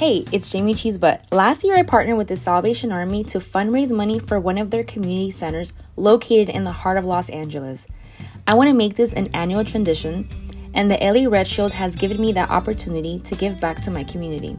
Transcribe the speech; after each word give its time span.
Hey, 0.00 0.24
it's 0.32 0.48
Jamie 0.48 0.72
Cheesebutt. 0.72 1.30
Last 1.30 1.62
year, 1.62 1.76
I 1.76 1.82
partnered 1.82 2.16
with 2.16 2.28
the 2.28 2.36
Salvation 2.36 2.90
Army 2.90 3.22
to 3.24 3.38
fundraise 3.38 3.92
money 3.92 4.18
for 4.18 4.40
one 4.40 4.56
of 4.56 4.70
their 4.70 4.82
community 4.82 5.30
centers 5.30 5.74
located 5.94 6.48
in 6.48 6.62
the 6.62 6.72
heart 6.72 6.96
of 6.96 7.04
Los 7.04 7.28
Angeles. 7.28 7.86
I 8.46 8.54
want 8.54 8.68
to 8.70 8.74
make 8.74 8.94
this 8.94 9.12
an 9.12 9.28
annual 9.34 9.62
tradition, 9.62 10.26
and 10.72 10.90
the 10.90 10.96
LA 10.96 11.28
Red 11.28 11.46
Shield 11.46 11.72
has 11.72 11.96
given 11.96 12.18
me 12.18 12.32
that 12.32 12.48
opportunity 12.48 13.18
to 13.18 13.34
give 13.34 13.60
back 13.60 13.82
to 13.82 13.90
my 13.90 14.02
community. 14.02 14.58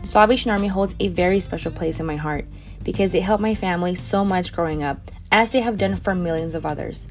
The 0.00 0.08
Salvation 0.08 0.50
Army 0.50 0.66
holds 0.66 0.96
a 0.98 1.06
very 1.06 1.38
special 1.38 1.70
place 1.70 2.00
in 2.00 2.06
my 2.06 2.16
heart 2.16 2.44
because 2.82 3.12
they 3.12 3.20
helped 3.20 3.40
my 3.40 3.54
family 3.54 3.94
so 3.94 4.24
much 4.24 4.52
growing 4.52 4.82
up, 4.82 5.12
as 5.30 5.52
they 5.52 5.60
have 5.60 5.78
done 5.78 5.94
for 5.94 6.12
millions 6.12 6.56
of 6.56 6.66
others. 6.66 7.06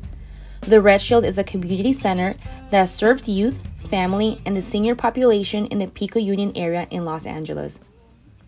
The 0.62 0.80
Red 0.80 1.02
Shield 1.02 1.26
is 1.26 1.40
a 1.40 1.44
community 1.44 1.92
center 1.92 2.36
that 2.70 2.86
serves 2.86 3.28
youth, 3.28 3.68
family, 3.90 4.40
and 4.46 4.56
the 4.56 4.62
senior 4.62 4.94
population 4.94 5.66
in 5.66 5.80
the 5.80 5.88
Pico 5.88 6.20
Union 6.20 6.52
area 6.56 6.88
in 6.92 7.04
Los 7.04 7.26
Angeles. 7.26 7.80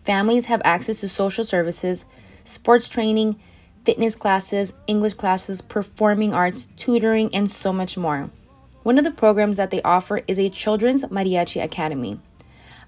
Families 0.05 0.45
have 0.45 0.61
access 0.63 0.99
to 0.99 1.09
social 1.09 1.43
services, 1.43 2.05
sports 2.43 2.87
training, 2.87 3.39
fitness 3.83 4.15
classes, 4.15 4.73
English 4.85 5.13
classes, 5.13 5.63
performing 5.63 6.35
arts, 6.35 6.67
tutoring, 6.77 7.33
and 7.33 7.49
so 7.49 7.73
much 7.73 7.97
more. 7.97 8.29
One 8.83 8.99
of 8.99 9.05
the 9.05 9.11
programs 9.11 9.57
that 9.57 9.71
they 9.71 9.81
offer 9.81 10.21
is 10.27 10.37
a 10.37 10.49
Children's 10.49 11.03
Mariachi 11.05 11.63
Academy. 11.63 12.19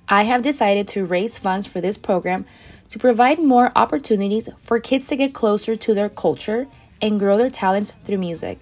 I 0.07 0.23
have 0.23 0.43
decided 0.43 0.87
to 0.89 1.03
raise 1.03 1.39
funds 1.39 1.65
for 1.65 1.81
this 1.81 1.97
program 1.97 2.45
to 2.89 2.99
provide 2.99 3.39
more 3.39 3.71
opportunities 3.75 4.49
for 4.59 4.79
kids 4.79 5.07
to 5.07 5.15
get 5.15 5.33
closer 5.33 5.75
to 5.75 5.93
their 5.95 6.09
culture 6.09 6.67
and 7.01 7.19
grow 7.19 7.37
their 7.37 7.49
talents 7.49 7.91
through 8.03 8.17
music. 8.17 8.59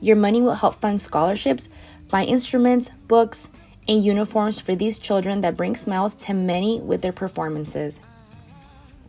Your 0.00 0.16
money 0.16 0.40
will 0.42 0.54
help 0.54 0.76
fund 0.76 1.00
scholarships, 1.00 1.68
buy 2.08 2.24
instruments, 2.24 2.90
books, 3.08 3.48
and 3.88 4.04
uniforms 4.04 4.60
for 4.60 4.74
these 4.74 4.98
children 4.98 5.40
that 5.40 5.56
bring 5.56 5.76
smiles 5.76 6.14
to 6.14 6.34
many 6.34 6.80
with 6.80 7.02
their 7.02 7.12
performances. 7.12 8.00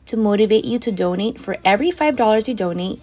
To 0.07 0.17
motivate 0.17 0.65
you 0.65 0.79
to 0.79 0.91
donate, 0.91 1.39
for 1.39 1.57
every 1.65 1.91
$5 1.91 2.47
you 2.47 2.53
donate, 2.53 3.01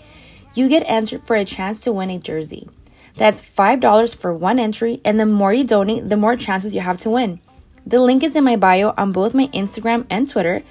you 0.54 0.68
get 0.68 0.84
entered 0.86 1.22
for 1.22 1.36
a 1.36 1.44
chance 1.44 1.80
to 1.82 1.92
win 1.92 2.10
a 2.10 2.18
jersey. 2.18 2.68
That's 3.16 3.42
$5 3.42 4.16
for 4.16 4.32
one 4.32 4.58
entry, 4.58 5.00
and 5.04 5.20
the 5.20 5.26
more 5.26 5.52
you 5.52 5.64
donate, 5.64 6.08
the 6.08 6.16
more 6.16 6.36
chances 6.36 6.74
you 6.74 6.80
have 6.80 6.98
to 7.00 7.10
win. 7.10 7.40
The 7.86 8.00
link 8.00 8.22
is 8.22 8.34
in 8.34 8.44
my 8.44 8.56
bio 8.56 8.94
on 8.96 9.12
both 9.12 9.34
my 9.34 9.48
Instagram 9.48 10.06
and 10.08 10.28
Twitter 10.28 10.62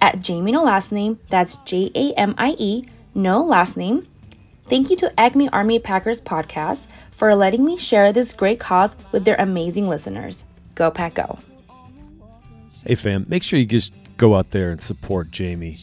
at 0.00 0.20
Jamie 0.20 0.52
No 0.52 0.62
Last 0.62 0.92
Name. 0.92 1.18
That's 1.28 1.56
J 1.64 1.90
A 1.94 2.12
M 2.14 2.34
I 2.38 2.54
E, 2.58 2.84
no 3.14 3.42
last 3.42 3.76
name. 3.76 4.06
Thank 4.70 4.88
you 4.88 4.94
to 4.98 5.12
Acme 5.18 5.48
Army 5.48 5.80
Packers 5.80 6.20
podcast 6.20 6.86
for 7.10 7.34
letting 7.34 7.64
me 7.64 7.76
share 7.76 8.12
this 8.12 8.32
great 8.32 8.60
cause 8.60 8.94
with 9.10 9.24
their 9.24 9.34
amazing 9.34 9.88
listeners. 9.88 10.44
Go 10.76 10.92
Pack 10.92 11.14
Go. 11.14 11.40
Hey, 12.86 12.94
fam, 12.94 13.26
make 13.28 13.42
sure 13.42 13.58
you 13.58 13.66
just 13.66 13.92
go 14.16 14.36
out 14.36 14.52
there 14.52 14.70
and 14.70 14.80
support 14.80 15.32
Jamie. 15.32 15.76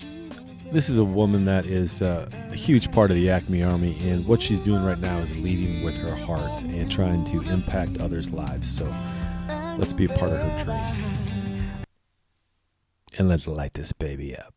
This 0.71 0.87
is 0.87 0.99
a 0.99 1.03
woman 1.03 1.43
that 1.43 1.65
is 1.65 2.01
uh, 2.01 2.29
a 2.49 2.55
huge 2.55 2.89
part 2.93 3.11
of 3.11 3.17
the 3.17 3.29
Acme 3.29 3.61
Army, 3.61 3.97
and 4.09 4.25
what 4.25 4.41
she's 4.41 4.61
doing 4.61 4.85
right 4.85 4.99
now 4.99 5.17
is 5.17 5.35
leading 5.35 5.83
with 5.83 5.97
her 5.97 6.15
heart 6.15 6.61
and 6.61 6.89
trying 6.89 7.25
to 7.25 7.41
impact 7.41 7.99
others' 7.99 8.31
lives. 8.31 8.73
So 8.73 8.85
let's 9.77 9.91
be 9.91 10.05
a 10.05 10.09
part 10.17 10.31
of 10.31 10.39
her 10.39 10.63
dream. 10.63 11.83
And 13.17 13.27
let's 13.27 13.47
light 13.47 13.73
this 13.73 13.91
baby 13.91 14.37
up. 14.37 14.53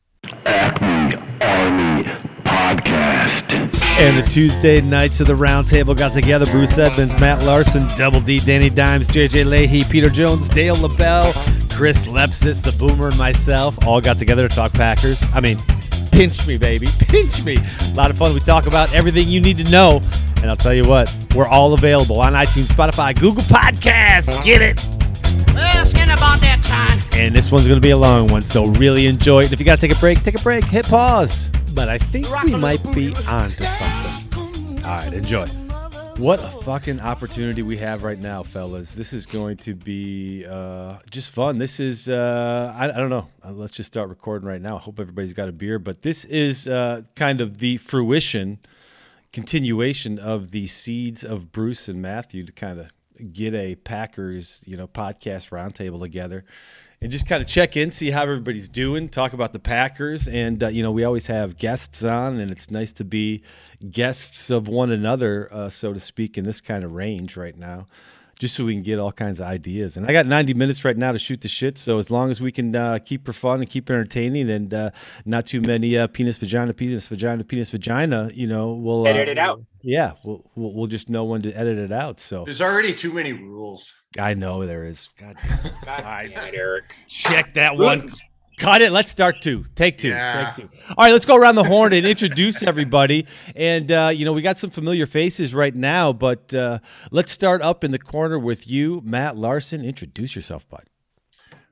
Acme 0.47 1.17
Army 1.41 2.40
Podcast. 2.61 3.53
And 3.99 4.19
the 4.19 4.29
Tuesday 4.29 4.83
nights 4.83 5.19
of 5.21 5.27
the 5.27 5.33
roundtable 5.33 5.97
got 5.97 6.13
together. 6.13 6.45
Bruce 6.47 6.77
Edmonds, 6.77 7.19
Matt 7.19 7.43
Larson, 7.45 7.87
Double 7.97 8.21
D, 8.21 8.39
Danny 8.39 8.69
Dimes, 8.69 9.09
JJ 9.09 9.47
Leahy, 9.47 9.83
Peter 9.85 10.11
Jones, 10.11 10.47
Dale 10.51 10.77
LaBelle, 10.77 11.33
Chris 11.73 12.07
Lempesis, 12.07 12.63
the 12.63 12.77
Boomer, 12.79 13.09
and 13.09 13.17
myself 13.17 13.87
all 13.87 13.99
got 14.01 14.19
together 14.19 14.47
to 14.47 14.55
talk 14.55 14.75
Packers. 14.75 15.23
I 15.33 15.41
mean, 15.41 15.57
pinch 16.13 16.47
me, 16.47 16.59
baby, 16.59 16.87
pinch 16.99 17.43
me. 17.47 17.57
A 17.57 17.95
lot 17.95 18.11
of 18.11 18.19
fun. 18.19 18.35
We 18.35 18.41
talk 18.41 18.67
about 18.67 18.95
everything 18.95 19.27
you 19.27 19.41
need 19.41 19.57
to 19.57 19.71
know. 19.71 20.03
And 20.43 20.51
I'll 20.51 20.57
tell 20.57 20.75
you 20.75 20.85
what, 20.85 21.09
we're 21.35 21.49
all 21.49 21.73
available 21.73 22.21
on 22.21 22.35
iTunes, 22.35 22.67
Spotify, 22.67 23.19
Google 23.19 23.43
Podcasts. 23.45 24.45
Get 24.45 24.61
it? 24.61 24.87
Well, 25.55 25.87
about 25.87 26.41
that 26.41 26.61
time. 26.63 27.01
And 27.19 27.35
this 27.35 27.51
one's 27.51 27.67
going 27.67 27.81
to 27.81 27.87
be 27.87 27.91
a 27.91 27.97
long 27.97 28.27
one, 28.29 28.43
so 28.43 28.67
really 28.73 29.07
enjoy 29.07 29.41
it. 29.41 29.45
And 29.47 29.55
if 29.55 29.61
you 29.61 29.65
got 29.65 29.81
to 29.81 29.89
take 29.89 29.97
a 29.97 30.01
break, 30.01 30.23
take 30.23 30.39
a 30.39 30.43
break, 30.43 30.65
hit 30.65 30.87
pause. 30.87 31.51
But 31.75 31.89
I 31.89 31.99
think 31.99 32.27
we 32.45 32.55
might 32.55 32.83
be 32.95 33.15
on 33.29 33.51
to 33.51 33.63
something. 33.63 34.85
All 34.85 34.97
right, 34.97 35.13
enjoy. 35.13 35.47
What 36.17 36.43
a 36.43 36.49
fucking 36.63 37.01
opportunity 37.01 37.63
we 37.63 37.79
have 37.79 38.03
right 38.03 38.19
now, 38.19 38.43
fellas. 38.43 38.95
This 38.95 39.13
is 39.13 39.25
going 39.25 39.57
to 39.59 39.75
be 39.75 40.45
uh, 40.47 40.99
just 41.11 41.31
fun. 41.31 41.59
This 41.59 41.81
is, 41.81 42.09
uh, 42.09 42.75
I, 42.77 42.85
I 42.85 42.93
don't 42.93 43.09
know. 43.09 43.29
Uh, 43.43 43.53
let's 43.53 43.73
just 43.73 43.87
start 43.87 44.11
recording 44.11 44.47
right 44.47 44.61
now. 44.61 44.77
I 44.77 44.81
hope 44.81 45.01
everybody's 45.01 45.33
got 45.33 45.49
a 45.49 45.53
beer. 45.53 45.79
But 45.79 46.03
this 46.03 46.27
is 46.27 46.69
uh, 46.69 47.03
kind 47.15 47.41
of 47.41 47.59
the 47.59 47.79
fruition, 47.79 48.59
continuation 49.33 50.19
of 50.19 50.51
the 50.51 50.67
seeds 50.67 51.25
of 51.25 51.53
Bruce 51.53 51.89
and 51.89 52.03
Matthew 52.03 52.45
to 52.45 52.53
kind 52.53 52.81
of 52.81 52.91
get 53.33 53.55
a 53.55 53.77
Packers, 53.77 54.63
you 54.67 54.77
know, 54.77 54.89
podcast 54.89 55.51
roundtable 55.51 56.01
together 56.01 56.45
and 57.03 57.11
just 57.11 57.27
kind 57.27 57.41
of 57.41 57.49
check 57.49 57.79
in, 57.79 57.91
see 57.91 58.11
how 58.11 58.23
everybody's 58.23 58.69
doing, 58.69 59.09
talk 59.09 59.33
about 59.33 59.53
the 59.53 59.59
Packers, 59.59 60.29
and 60.29 60.63
uh, 60.63 60.69
you 60.69 60.83
know 60.83 60.93
we 60.93 61.03
always 61.03 61.29
have 61.29 61.57
guests 61.57 62.05
on, 62.05 62.39
and 62.39 62.51
it's 62.51 62.71
nice 62.71 62.93
to 62.95 63.05
be 63.05 63.43
guests 63.91 64.51
of 64.51 64.69
one 64.69 64.91
another, 64.91 65.49
uh, 65.51 65.71
so 65.71 65.95
to 65.95 66.01
speak, 66.01 66.37
in 66.37 66.45
this 66.45 66.61
kind 66.61 66.85
of 66.85 66.93
range 66.93 67.39
right 67.39 67.57
now, 67.57 67.87
just 68.39 68.55
so 68.55 68.67
we 68.67 68.75
can 68.75 68.83
get 68.83 68.99
all 68.99 69.13
kinds 69.13 69.41
of 69.41 69.47
ideas. 69.47 69.97
And 69.97 70.07
I 70.07 70.13
got 70.13 70.27
90 70.27 70.53
minutes 70.53 70.85
right 70.85 70.97
now 70.97 71.13
to 71.13 71.19
shoot 71.19 71.41
the 71.41 71.49
shit, 71.49 71.79
so 71.79 71.97
as 71.99 72.11
long 72.11 72.31
as 72.31 72.43
we 72.43 72.53
can 72.53 72.77
uh, 72.77 72.99
keep 73.03 73.27
her 73.27 73.33
fun 73.33 73.61
and 73.61 73.71
keep 73.71 73.89
it 73.89 73.95
entertaining, 73.95 74.51
and 74.51 74.75
uh, 74.75 74.91
not 75.25 75.47
too 75.47 75.63
many 75.63 75.97
uh, 75.97 76.07
penis, 76.07 76.37
vagina, 76.37 76.75
penis, 76.75 77.09
vagina, 77.09 77.45
penis, 77.45 77.71
vagina, 77.71 78.31
you 78.35 78.47
know, 78.47 78.75
we'll 78.75 79.07
Edit 79.07 79.29
it 79.29 79.39
out. 79.39 79.63
Yeah, 79.81 80.13
we'll, 80.23 80.45
we'll 80.55 80.75
we'll 80.75 80.87
just 80.87 81.09
know 81.09 81.25
when 81.25 81.41
to 81.43 81.53
edit 81.53 81.79
it 81.79 81.93
out. 81.93 82.21
So 82.21 82.45
There's 82.45 82.61
already 82.61 82.93
too 82.93 83.15
many 83.15 83.33
rules. 83.33 83.91
I 84.19 84.35
know 84.35 84.67
there 84.67 84.85
is. 84.85 85.09
God 85.19 85.37
God 85.85 86.03
damn 86.03 86.49
it, 86.49 86.55
Eric. 86.55 86.97
Check 87.09 87.55
that 87.55 87.77
one. 87.77 88.11
Cut 88.59 88.83
it. 88.83 88.93
Let's 88.93 89.11
start 89.11 89.41
two. 89.41 89.65
Take 89.75 89.97
two. 89.97 90.09
Yeah. 90.09 90.53
Take 90.55 90.71
two. 90.71 90.79
All 90.91 91.07
right, 91.07 91.13
let's 91.13 91.25
go 91.25 91.35
around 91.35 91.55
the 91.55 91.65
horn 91.65 91.95
and 91.95 92.07
introduce 92.07 92.63
everybody. 92.63 93.27
And 93.57 93.91
uh, 93.91 94.11
you 94.13 94.25
know, 94.25 94.33
we 94.33 94.43
got 94.43 94.59
some 94.59 94.69
familiar 94.69 95.07
faces 95.07 95.55
right 95.55 95.75
now, 95.75 96.13
but 96.13 96.53
uh, 96.53 96.81
let's 97.11 97.33
start 97.33 97.63
up 97.63 97.85
in 97.85 97.91
the 97.91 97.99
corner 97.99 98.39
with 98.39 98.69
you, 98.69 99.01
Matt 99.05 99.37
Larson. 99.37 99.85
Introduce 99.85 100.35
yourself, 100.35 100.69
bud. 100.69 100.85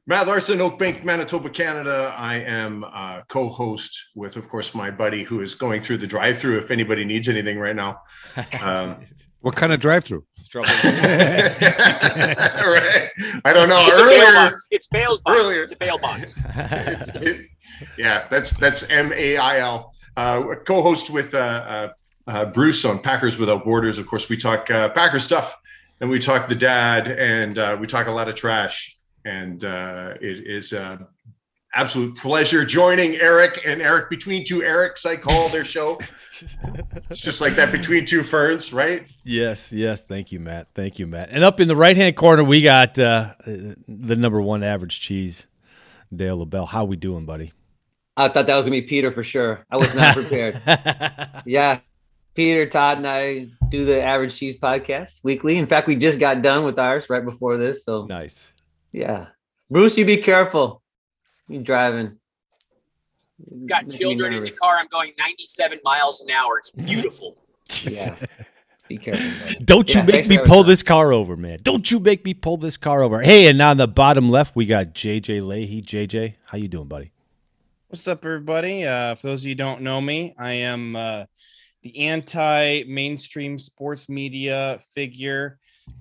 Matt 0.07 0.27
Larson, 0.27 0.59
Oak 0.63 0.79
Bank, 0.79 1.05
Manitoba, 1.05 1.51
Canada. 1.51 2.15
I 2.17 2.37
am 2.37 2.83
uh, 2.83 3.21
co-host 3.29 4.07
with, 4.15 4.37
of 4.37 4.49
course, 4.49 4.75
my 4.75 4.91
buddy 4.91 5.23
who 5.23 5.43
is 5.43 5.55
going 5.55 5.83
through 5.83 5.99
the 5.99 6.07
drive-through. 6.07 6.57
If 6.57 6.71
anybody 6.71 7.05
needs 7.05 7.29
anything 7.29 7.59
right 7.59 7.77
now, 7.77 8.01
um, 8.63 8.97
What 9.41 9.55
kind 9.57 9.73
of 9.73 9.81
drive-through? 9.81 10.25
right? 10.55 10.65
I 13.45 13.53
don't 13.53 13.69
know. 13.69 13.85
It's 13.87 13.99
a 13.99 14.05
bail 14.05 14.33
box. 14.33 14.69
It's 14.71 14.89
bail 14.89 15.19
box. 15.25 15.39
Earlier. 15.39 15.63
It's 15.63 15.73
a 15.73 15.77
bail 15.77 15.99
box. 15.99 16.45
yeah, 17.99 18.27
that's 18.31 18.51
that's 18.59 18.89
M 18.89 19.13
A 19.13 19.37
I 19.37 19.59
L. 19.59 19.93
Uh, 20.17 20.55
co-host 20.67 21.11
with 21.11 21.35
uh, 21.35 21.39
uh, 21.39 21.89
uh, 22.27 22.45
Bruce 22.47 22.85
on 22.85 22.99
Packers 22.99 23.39
Without 23.39 23.65
Borders. 23.65 23.99
Of 23.99 24.07
course, 24.07 24.29
we 24.29 24.37
talk 24.37 24.71
uh, 24.71 24.89
Packer 24.89 25.19
stuff, 25.19 25.57
and 26.01 26.11
we 26.11 26.19
talk 26.19 26.49
the 26.49 26.55
dad, 26.55 27.09
and 27.09 27.59
uh, 27.59 27.77
we 27.79 27.87
talk 27.87 28.07
a 28.07 28.13
lot 28.13 28.29
of 28.29 28.35
trash. 28.35 28.97
And 29.25 29.65
uh, 29.65 30.15
it 30.21 30.47
is 30.47 30.73
an 30.73 31.07
absolute 31.75 32.17
pleasure 32.17 32.65
joining 32.65 33.17
Eric 33.17 33.63
and 33.67 33.83
Eric 33.83 34.11
between 34.11 34.45
two 34.45 34.61
Erics. 34.61 35.05
I 35.07 35.17
call 35.17 35.49
their 35.49 35.65
show. 35.65 35.99
it's 37.11 37.21
just 37.21 37.41
like 37.41 37.55
that 37.57 37.73
between 37.73 38.07
two 38.07 38.23
ferns, 38.23 38.73
right? 38.73 39.07
yes, 39.25 39.73
yes. 39.73 40.03
Thank 40.03 40.33
you, 40.33 40.41
Matt. 40.41 40.69
Thank 40.75 40.99
you, 40.99 41.07
Matt. 41.07 41.29
And 41.31 41.45
up 41.45 41.61
in 41.61 41.69
the 41.69 41.77
right 41.77 41.97
hand 41.97 42.17
corner, 42.17 42.43
we 42.45 42.63
got 42.63 42.99
uh, 42.99 43.35
the 43.45 44.17
number 44.17 44.41
one 44.41 44.63
average 44.63 45.01
cheese, 45.01 45.47
Dale 46.15 46.39
LaBelle. 46.39 46.67
How 46.67 46.85
we 46.85 46.97
doing, 46.97 47.27
buddy? 47.27 47.53
I 48.17 48.29
thought 48.29 48.47
that 48.47 48.57
was 48.57 48.67
gonna 48.67 48.81
be 48.81 48.83
Peter 48.83 49.13
for 49.13 49.23
sure. 49.23 49.65
I 49.71 49.77
was 49.77 49.95
not 49.95 50.15
prepared. 50.15 50.61
yeah, 51.47 51.79
Peter, 52.35 52.67
Todd, 52.67 52.99
and 52.99 53.07
I 53.07 53.47
do 53.69 53.85
the 53.85 54.03
Average 54.03 54.37
Cheese 54.37 54.57
podcast 54.57 55.21
weekly. 55.23 55.57
In 55.57 55.69
fact, 55.69 55.87
we 55.87 55.95
just 55.95 56.19
got 56.19 56.43
done 56.43 56.65
with 56.65 56.81
ours 56.81 57.09
right 57.11 57.25
before 57.25 57.57
this. 57.59 57.85
So 57.85 58.07
nice. 58.07 58.49
yeah, 58.91 59.27
Bruce, 59.71 59.97
you 59.97 60.05
be 60.05 60.17
careful. 60.17 60.83
You 61.49 61.61
driving? 61.61 62.19
Got 63.67 63.87
Making 63.87 63.99
children 64.01 64.33
in 64.35 64.45
the 64.45 64.51
car. 64.51 64.77
I'm 64.79 64.89
going 64.89 65.13
97 65.19 65.81
miles 65.85 66.21
an 66.23 66.31
hour. 66.31 66.59
It's 66.59 66.71
beautiful. 66.87 67.37
Yeah, 67.83 68.17
be 68.89 68.99
careful. 68.99 69.47
buddy. 69.47 69.65
Don't 69.65 69.95
you 69.95 70.03
make 70.03 70.27
me 70.27 70.39
pull 70.39 70.65
this 70.65 70.83
car 70.83 71.13
over, 71.13 71.37
man. 71.37 71.61
Don't 71.63 71.91
you 71.91 72.01
make 72.01 72.25
me 72.25 72.35
pull 72.35 72.57
this 72.57 72.77
car 72.77 73.03
over. 73.03 73.21
Hey, 73.23 73.47
and 73.47 73.57
now 73.57 73.71
on 73.71 73.77
the 73.77 73.87
bottom 73.87 74.29
left, 74.29 74.57
we 74.57 74.67
got 74.67 74.89
JJ 74.89 75.43
Leahy. 75.43 75.83
JJ, 75.83 76.35
how 76.47 76.59
you 76.59 76.69
doing, 76.69 76.89
buddy? 76.89 77.13
What's 77.89 78.07
up, 78.09 78.25
everybody? 78.25 78.85
Uh, 78.85 79.15
for 79.15 79.29
those 79.29 79.43
of 79.43 79.47
you 79.47 79.53
who 79.53 79.59
don't 79.59 79.83
know 79.83 80.01
me, 80.01 80.35
I 80.37 80.53
am 80.53 80.97
uh, 80.97 81.25
the 81.83 82.07
anti-mainstream 82.07 83.57
sports 83.59 84.09
media 84.09 84.79
figure. 84.93 85.59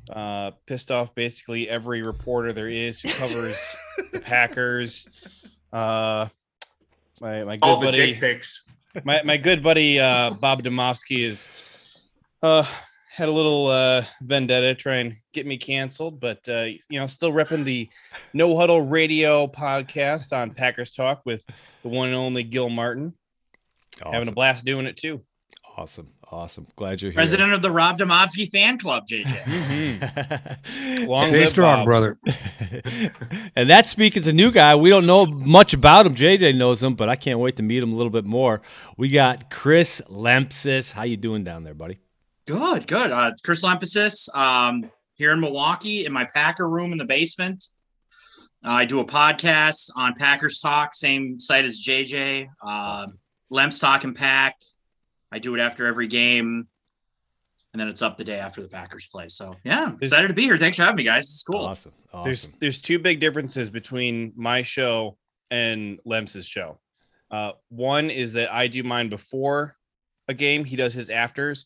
Uh, 0.09 0.51
pissed 0.65 0.91
off 0.91 1.13
basically 1.15 1.69
every 1.69 2.01
reporter 2.01 2.51
there 2.51 2.67
is 2.67 2.99
who 3.01 3.09
covers 3.09 3.57
the 4.11 4.19
Packers. 4.19 5.07
Uh, 5.71 6.27
my 7.19 7.43
my 7.43 7.57
good 7.57 7.67
All 7.67 7.79
the 7.79 7.87
buddy, 7.87 8.11
dick 8.11 8.19
pics. 8.19 8.63
my 9.03 9.21
my 9.23 9.37
good 9.37 9.61
buddy 9.63 9.99
uh, 9.99 10.33
Bob 10.39 10.63
Demovsky 10.63 11.23
is 11.23 11.49
uh 12.43 12.65
had 13.09 13.29
a 13.29 13.31
little 13.31 13.67
uh 13.67 14.03
vendetta 14.21 14.75
trying 14.75 15.11
to 15.11 15.17
get 15.33 15.45
me 15.47 15.57
canceled, 15.57 16.19
but 16.19 16.47
uh 16.47 16.65
you 16.89 16.99
know 16.99 17.07
still 17.07 17.31
repping 17.31 17.63
the 17.63 17.89
No 18.33 18.55
Huddle 18.55 18.85
Radio 18.85 19.47
podcast 19.47 20.35
on 20.35 20.51
Packers 20.51 20.91
Talk 20.91 21.21
with 21.25 21.43
the 21.83 21.89
one 21.89 22.09
and 22.09 22.17
only 22.17 22.43
Gil 22.43 22.69
Martin, 22.69 23.13
having 24.03 24.29
a 24.29 24.31
blast 24.31 24.65
doing 24.65 24.85
it 24.85 24.97
too. 24.97 25.21
Awesome. 25.77 26.09
Awesome. 26.29 26.67
Glad 26.75 27.01
you're 27.01 27.11
here. 27.11 27.15
President 27.17 27.53
of 27.53 27.61
the 27.61 27.71
Rob 27.71 27.97
Demovsky 27.97 28.49
fan 28.49 28.77
club, 28.77 29.03
JJ. 29.09 29.27
Mhm. 30.67 31.07
Long 31.07 31.29
Stay 31.29 31.45
strong, 31.45 31.79
Bob. 31.79 31.85
brother. 31.85 32.17
and 33.55 33.69
that's 33.69 33.89
speaking 33.89 34.23
to 34.23 34.33
new 34.33 34.51
guy. 34.51 34.75
We 34.75 34.89
don't 34.89 35.05
know 35.05 35.25
much 35.25 35.73
about 35.73 36.05
him. 36.05 36.15
JJ 36.15 36.57
knows 36.57 36.83
him, 36.83 36.95
but 36.95 37.07
I 37.07 37.15
can't 37.15 37.39
wait 37.39 37.55
to 37.57 37.63
meet 37.63 37.81
him 37.81 37.93
a 37.93 37.95
little 37.95 38.09
bit 38.09 38.25
more. 38.25 38.61
We 38.97 39.09
got 39.09 39.49
Chris 39.49 40.01
Lempesis. 40.09 40.91
How 40.91 41.03
you 41.03 41.15
doing 41.17 41.43
down 41.45 41.63
there, 41.63 41.73
buddy? 41.73 41.99
Good, 42.45 42.87
good. 42.87 43.11
Uh, 43.11 43.31
Chris 43.43 43.63
Lempesis, 43.63 44.33
um, 44.35 44.91
here 45.15 45.31
in 45.33 45.39
Milwaukee 45.39 46.05
in 46.05 46.11
my 46.13 46.25
Packer 46.25 46.69
room 46.69 46.91
in 46.91 46.97
the 46.97 47.05
basement. 47.05 47.65
Uh, 48.65 48.71
I 48.71 48.85
do 48.85 48.99
a 48.99 49.05
podcast 49.05 49.89
on 49.95 50.13
Packers 50.15 50.59
Talk, 50.59 50.93
same 50.93 51.39
site 51.39 51.63
as 51.65 51.81
JJ. 51.87 52.47
Uh, 52.61 53.07
Lemps 53.49 53.79
Talk 53.79 54.03
and 54.03 54.15
Pack. 54.15 54.55
I 55.31 55.39
do 55.39 55.55
it 55.55 55.59
after 55.59 55.85
every 55.85 56.07
game, 56.07 56.67
and 57.73 57.79
then 57.79 57.87
it's 57.87 58.01
up 58.01 58.17
the 58.17 58.23
day 58.23 58.39
after 58.39 58.61
the 58.61 58.69
Packers 58.69 59.07
play. 59.07 59.29
So 59.29 59.55
yeah, 59.63 59.85
I'm 59.85 59.97
Is- 60.01 60.11
excited 60.11 60.29
to 60.29 60.33
be 60.33 60.43
here. 60.43 60.57
Thanks 60.57 60.77
for 60.77 60.83
having 60.83 60.97
me, 60.97 61.03
guys. 61.03 61.25
It's 61.25 61.43
cool. 61.43 61.65
Awesome. 61.65 61.93
Awesome. 62.13 62.23
There's 62.23 62.49
there's 62.59 62.81
two 62.81 62.99
big 62.99 63.19
differences 63.19 63.69
between 63.69 64.33
my 64.35 64.61
show 64.61 65.17
and 65.51 65.99
Lems's 66.05 66.47
show. 66.47 66.79
Uh, 67.29 67.51
one 67.69 68.09
is 68.09 68.33
that 68.33 68.51
I 68.53 68.67
do 68.67 68.83
mine 68.83 69.09
before 69.09 69.73
a 70.29 70.33
game, 70.33 70.63
he 70.65 70.75
does 70.75 70.93
his 70.93 71.09
afters, 71.09 71.65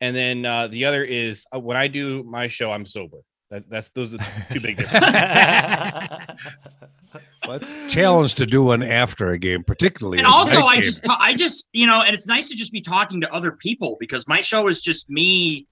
and 0.00 0.14
then 0.16 0.44
uh, 0.44 0.68
the 0.68 0.84
other 0.84 1.04
is 1.04 1.46
uh, 1.54 1.60
when 1.60 1.76
I 1.76 1.88
do 1.88 2.22
my 2.24 2.48
show, 2.48 2.72
I'm 2.72 2.86
sober. 2.86 3.18
That, 3.52 3.68
that's 3.68 3.90
those 3.90 4.14
are 4.14 4.16
the 4.16 4.26
two 4.50 4.60
big 4.60 4.78
differences. 4.78 5.12
Well, 7.46 7.56
it's 7.56 7.70
a 7.70 7.88
challenge 7.88 8.36
to 8.36 8.46
do 8.46 8.62
one 8.62 8.82
after 8.82 9.30
a 9.32 9.38
game, 9.38 9.64
particularly. 9.64 10.16
and 10.16 10.26
also 10.26 10.60
i 10.60 10.76
game. 10.76 10.84
just 10.84 11.04
ta- 11.04 11.18
i 11.20 11.34
just 11.34 11.68
you 11.74 11.86
know 11.86 12.00
and 12.00 12.14
it's 12.14 12.26
nice 12.26 12.48
to 12.48 12.56
just 12.56 12.72
be 12.72 12.80
talking 12.80 13.20
to 13.20 13.30
other 13.34 13.52
people 13.52 13.96
because 14.00 14.26
my 14.26 14.40
show 14.40 14.68
is 14.68 14.80
just 14.80 15.10
me 15.10 15.66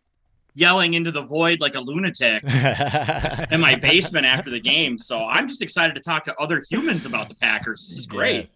yelling 0.54 0.92
into 0.94 1.10
the 1.10 1.22
void 1.22 1.58
like 1.60 1.76
a 1.76 1.80
lunatic 1.80 2.42
in 3.52 3.60
my 3.60 3.76
basement 3.80 4.26
after 4.26 4.50
the 4.50 4.60
game 4.60 4.98
so 4.98 5.24
i'm 5.24 5.46
just 5.46 5.62
excited 5.62 5.94
to 5.94 6.00
talk 6.02 6.24
to 6.24 6.36
other 6.38 6.60
humans 6.68 7.06
about 7.06 7.28
the 7.30 7.34
packers 7.36 7.86
this 7.88 7.96
is 7.96 8.06
great 8.06 8.50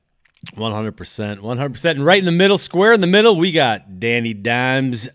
One 0.56 0.72
hundred 0.72 0.96
percent, 0.96 1.40
one 1.42 1.56
hundred 1.56 1.72
percent, 1.72 1.96
and 1.98 2.04
right 2.04 2.18
in 2.18 2.26
the 2.26 2.32
middle, 2.32 2.58
square 2.58 2.92
in 2.92 3.00
the 3.00 3.06
middle, 3.06 3.38
we 3.38 3.50
got 3.50 3.98
Danny 3.98 4.34
Dimes. 4.34 5.08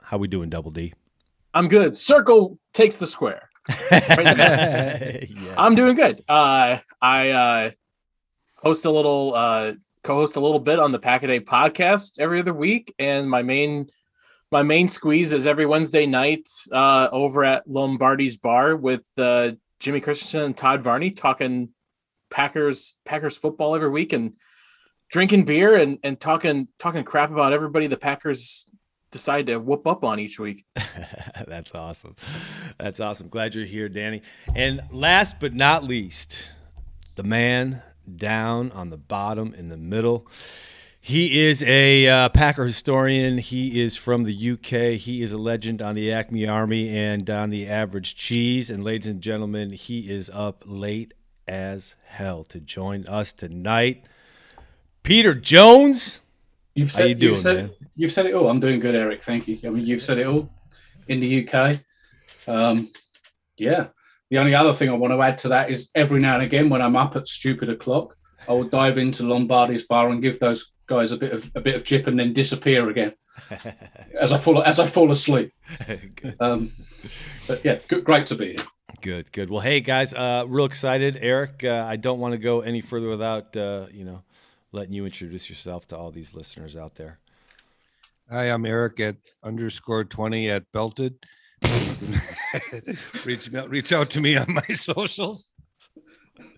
How 0.00 0.16
we 0.18 0.28
doing, 0.28 0.48
Double 0.50 0.70
D? 0.70 0.92
I'm 1.54 1.66
good. 1.66 1.96
Circle 1.96 2.59
takes 2.72 2.96
the 2.96 3.06
square. 3.06 3.48
Yes. 3.90 5.54
I'm 5.56 5.74
doing 5.74 5.94
good. 5.94 6.24
Uh, 6.28 6.78
I 7.00 7.30
uh, 7.30 7.70
host 8.56 8.84
a 8.84 8.90
little, 8.90 9.34
uh, 9.34 9.72
co-host 10.02 10.36
a 10.36 10.40
little 10.40 10.60
bit 10.60 10.78
on 10.78 10.92
the 10.92 10.98
Pack 10.98 11.22
a 11.22 11.26
Day 11.26 11.40
podcast 11.40 12.20
every 12.20 12.40
other 12.40 12.54
week, 12.54 12.94
and 12.98 13.28
my 13.28 13.42
main, 13.42 13.88
my 14.50 14.62
main 14.62 14.88
squeeze 14.88 15.32
is 15.32 15.46
every 15.46 15.66
Wednesday 15.66 16.06
night 16.06 16.48
uh, 16.72 17.08
over 17.10 17.44
at 17.44 17.66
Lombardi's 17.68 18.36
Bar 18.36 18.76
with 18.76 19.06
uh, 19.18 19.52
Jimmy 19.80 20.00
Christensen 20.00 20.42
and 20.42 20.56
Todd 20.56 20.82
Varney 20.82 21.10
talking 21.10 21.70
Packers 22.30 22.96
Packers 23.04 23.36
football 23.36 23.74
every 23.74 23.90
week 23.90 24.12
and 24.12 24.34
drinking 25.10 25.44
beer 25.44 25.76
and 25.76 25.98
and 26.04 26.20
talking 26.20 26.68
talking 26.78 27.04
crap 27.04 27.30
about 27.30 27.52
everybody 27.52 27.86
the 27.86 27.96
Packers 27.96 28.66
decide 29.10 29.46
to 29.46 29.58
whoop 29.58 29.86
up 29.86 30.04
on 30.04 30.18
each 30.20 30.38
week. 30.38 30.64
That's 31.46 31.74
awesome. 31.74 32.16
That's 32.78 33.00
awesome. 33.00 33.28
Glad 33.28 33.54
you're 33.54 33.64
here, 33.64 33.88
Danny. 33.88 34.22
And 34.54 34.82
last 34.90 35.40
but 35.40 35.54
not 35.54 35.84
least, 35.84 36.50
the 37.16 37.22
man 37.22 37.82
down 38.16 38.72
on 38.72 38.90
the 38.90 38.96
bottom 38.96 39.54
in 39.54 39.68
the 39.68 39.76
middle. 39.76 40.26
He 41.02 41.46
is 41.46 41.62
a 41.62 42.06
uh, 42.06 42.28
Packer 42.28 42.66
historian. 42.66 43.38
He 43.38 43.80
is 43.80 43.96
from 43.96 44.24
the 44.24 44.50
UK. 44.52 44.98
He 44.98 45.22
is 45.22 45.32
a 45.32 45.38
legend 45.38 45.80
on 45.80 45.94
the 45.94 46.12
Acme 46.12 46.46
Army 46.46 46.94
and 46.94 47.28
on 47.30 47.48
the 47.48 47.66
Average 47.66 48.16
Cheese. 48.16 48.70
And 48.70 48.84
ladies 48.84 49.06
and 49.06 49.22
gentlemen, 49.22 49.72
he 49.72 50.10
is 50.10 50.28
up 50.30 50.62
late 50.66 51.14
as 51.48 51.96
hell 52.06 52.44
to 52.44 52.60
join 52.60 53.06
us 53.06 53.32
tonight. 53.32 54.04
Peter 55.02 55.34
Jones. 55.34 56.20
You've 56.74 56.92
How 56.92 57.04
you 57.04 57.14
doing, 57.14 57.34
you've 57.34 57.42
said, 57.42 57.56
man? 57.56 57.79
You've 58.00 58.12
said 58.12 58.24
it 58.24 58.32
all. 58.32 58.48
I'm 58.48 58.60
doing 58.60 58.80
good, 58.80 58.94
Eric. 58.94 59.22
Thank 59.24 59.46
you. 59.46 59.58
I 59.62 59.68
mean, 59.68 59.84
you've 59.84 60.02
said 60.02 60.16
it 60.16 60.26
all 60.26 60.50
in 61.08 61.20
the 61.20 61.46
UK. 61.46 61.80
Um, 62.46 62.90
yeah. 63.58 63.88
The 64.30 64.38
only 64.38 64.54
other 64.54 64.72
thing 64.72 64.88
I 64.88 64.92
want 64.94 65.12
to 65.12 65.20
add 65.20 65.36
to 65.38 65.48
that 65.48 65.70
is 65.70 65.90
every 65.94 66.18
now 66.18 66.36
and 66.36 66.42
again, 66.42 66.70
when 66.70 66.80
I'm 66.80 66.96
up 66.96 67.14
at 67.16 67.28
stupid 67.28 67.68
o'clock, 67.68 68.16
I 68.48 68.52
will 68.52 68.70
dive 68.70 68.96
into 68.96 69.24
Lombardi's 69.24 69.86
bar 69.86 70.08
and 70.08 70.22
give 70.22 70.40
those 70.40 70.72
guys 70.86 71.12
a 71.12 71.16
bit 71.18 71.32
of 71.32 71.50
a 71.54 71.60
bit 71.60 71.74
of 71.74 71.84
jip 71.84 72.06
and 72.06 72.18
then 72.18 72.32
disappear 72.32 72.88
again 72.88 73.12
as 74.20 74.32
I 74.32 74.40
fall 74.40 74.62
as 74.62 74.80
I 74.80 74.88
fall 74.88 75.12
asleep. 75.12 75.52
Um, 76.40 76.72
but 77.46 77.62
yeah, 77.64 77.80
good, 77.88 78.04
great 78.04 78.26
to 78.28 78.34
be 78.34 78.54
here. 78.54 78.64
Good, 79.02 79.30
good. 79.32 79.50
Well, 79.50 79.60
hey 79.60 79.80
guys, 79.80 80.14
uh, 80.14 80.44
real 80.48 80.64
excited. 80.64 81.18
Eric, 81.20 81.64
uh, 81.64 81.84
I 81.86 81.96
don't 81.96 82.18
want 82.18 82.32
to 82.32 82.38
go 82.38 82.62
any 82.62 82.80
further 82.80 83.10
without 83.10 83.54
uh, 83.56 83.86
you 83.92 84.04
know 84.04 84.22
letting 84.72 84.94
you 84.94 85.04
introduce 85.04 85.50
yourself 85.50 85.86
to 85.88 85.98
all 85.98 86.10
these 86.10 86.34
listeners 86.34 86.76
out 86.76 86.94
there. 86.94 87.19
Hi, 88.32 88.44
I'm 88.44 88.64
Eric 88.64 89.00
at 89.00 89.16
underscore 89.42 90.04
20 90.04 90.50
at 90.50 90.70
Belted. 90.70 91.16
reach, 93.24 93.50
me- 93.50 93.66
reach 93.66 93.92
out 93.92 94.10
to 94.10 94.20
me 94.20 94.36
on 94.36 94.54
my 94.54 94.62
socials. 94.72 95.52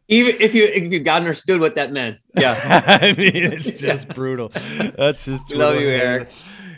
Even 0.06 0.36
if 0.38 0.54
you 0.54 0.64
if 0.64 0.92
you 0.92 1.00
got 1.00 1.22
understood 1.22 1.62
what 1.62 1.76
that 1.76 1.90
meant. 1.90 2.19
Yeah. 2.36 2.82
I 3.00 3.14
mean, 3.14 3.32
it's 3.34 3.80
just 3.80 4.06
brutal. 4.08 4.50
That's 4.98 5.24
just 5.24 5.54
Love 5.54 5.76
you, 5.76 5.86
Twitter. 5.86 6.04
Eric. 6.04 6.28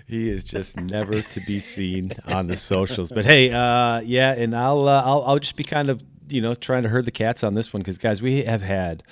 He 0.06 0.30
is 0.30 0.44
just 0.44 0.76
never 0.76 1.22
to 1.22 1.40
be 1.40 1.58
seen 1.58 2.12
on 2.26 2.46
the 2.46 2.54
socials. 2.54 3.10
But 3.10 3.24
hey, 3.24 3.50
uh, 3.50 3.98
yeah, 3.98 4.32
and 4.32 4.54
I'll, 4.54 4.86
uh, 4.86 5.02
I'll 5.04 5.24
I'll 5.24 5.38
just 5.40 5.56
be 5.56 5.64
kind 5.64 5.90
of 5.90 6.04
you 6.28 6.40
know 6.40 6.54
trying 6.54 6.84
to 6.84 6.88
herd 6.88 7.04
the 7.06 7.10
cats 7.10 7.42
on 7.42 7.54
this 7.54 7.72
one 7.72 7.80
because 7.80 7.98
guys, 7.98 8.22
we 8.22 8.44
have 8.44 8.62
had 8.62 9.02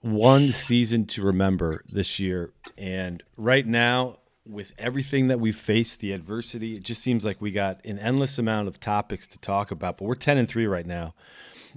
one 0.00 0.48
season 0.48 1.06
to 1.06 1.22
remember 1.22 1.84
this 1.86 2.18
year, 2.18 2.50
and 2.76 3.22
right 3.36 3.66
now 3.66 4.16
with 4.46 4.72
everything 4.78 5.28
that 5.28 5.40
we've 5.40 5.56
faced, 5.56 6.00
the 6.00 6.12
adversity, 6.12 6.74
it 6.74 6.82
just 6.82 7.02
seems 7.02 7.24
like 7.24 7.40
we 7.40 7.50
got 7.50 7.84
an 7.84 7.98
endless 7.98 8.38
amount 8.38 8.68
of 8.68 8.78
topics 8.78 9.26
to 9.28 9.38
talk 9.38 9.70
about. 9.70 9.98
But 9.98 10.04
we're 10.04 10.14
ten 10.14 10.38
and 10.38 10.48
three 10.48 10.66
right 10.66 10.86
now, 10.86 11.14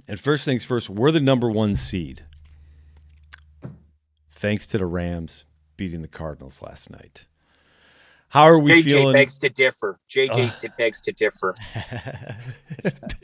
and 0.06 0.18
first 0.18 0.44
things 0.44 0.64
first, 0.64 0.88
we're 0.88 1.10
the 1.12 1.20
number 1.20 1.50
one 1.50 1.74
seed 1.74 2.24
thanks 4.30 4.66
to 4.68 4.78
the 4.78 4.86
Rams 4.86 5.44
beating 5.76 6.02
the 6.02 6.08
Cardinals 6.08 6.62
last 6.62 6.90
night. 6.90 7.26
How 8.30 8.44
are 8.44 8.58
we 8.60 8.80
JJ 8.80 8.84
feeling? 8.84 9.12
begs 9.12 9.38
to 9.38 9.48
differ. 9.48 9.98
JJ 10.08 10.52
Ugh. 10.64 10.70
begs 10.78 11.00
to 11.00 11.12
differ. 11.12 11.54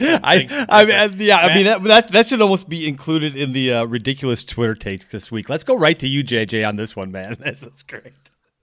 I, 0.00 0.66
I 0.68 0.84
mean, 0.84 1.20
yeah, 1.20 1.38
I 1.38 1.54
mean 1.54 1.64
that, 1.66 1.82
that 1.84 2.10
that 2.10 2.26
should 2.26 2.42
almost 2.42 2.68
be 2.68 2.88
included 2.88 3.36
in 3.36 3.52
the 3.52 3.72
uh, 3.72 3.84
ridiculous 3.84 4.44
Twitter 4.44 4.74
takes 4.74 5.04
this 5.04 5.30
week. 5.30 5.48
Let's 5.48 5.62
go 5.62 5.76
right 5.76 5.96
to 6.00 6.08
you, 6.08 6.24
JJ, 6.24 6.66
on 6.66 6.74
this 6.74 6.96
one, 6.96 7.12
man. 7.12 7.36
This 7.46 7.62
is 7.62 7.84
great. 7.84 8.12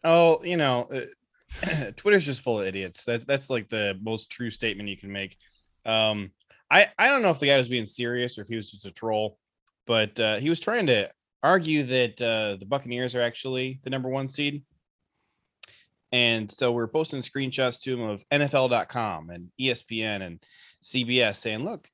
Oh, 0.04 0.44
you 0.44 0.58
know, 0.58 0.90
uh, 0.94 1.92
Twitter's 1.96 2.26
just 2.26 2.42
full 2.42 2.60
of 2.60 2.68
idiots. 2.68 3.04
That's 3.04 3.26
that's 3.26 3.50
like 3.50 3.70
the 3.70 3.98
most 4.02 4.30
true 4.30 4.50
statement 4.50 4.90
you 4.90 4.98
can 4.98 5.12
make. 5.12 5.38
Um, 5.86 6.32
I 6.70 6.88
I 6.98 7.10
don't 7.10 7.22
know 7.22 7.30
if 7.30 7.40
the 7.40 7.48
guy 7.48 7.58
was 7.58 7.70
being 7.70 7.86
serious 7.86 8.38
or 8.38 8.42
if 8.42 8.48
he 8.48 8.56
was 8.56 8.72
just 8.72 8.86
a 8.86 8.92
troll, 8.92 9.38
but 9.86 10.20
uh, 10.20 10.38
he 10.38 10.50
was 10.50 10.60
trying 10.60 10.88
to 10.88 11.10
argue 11.42 11.84
that 11.84 12.22
uh, 12.22 12.56
the 12.58 12.66
Buccaneers 12.66 13.16
are 13.16 13.22
actually 13.22 13.80
the 13.84 13.90
number 13.90 14.10
one 14.10 14.28
seed. 14.28 14.64
And 16.12 16.50
so 16.50 16.72
we're 16.72 16.88
posting 16.88 17.22
screenshots 17.22 17.82
to 17.82 17.94
him 17.94 18.02
of 18.02 18.24
NFL.com 18.30 19.32
and 19.32 19.50
ESPN 19.60 20.22
and 20.22 20.44
CBS 20.84 21.38
saying, 21.38 21.64
"Look, 21.64 21.90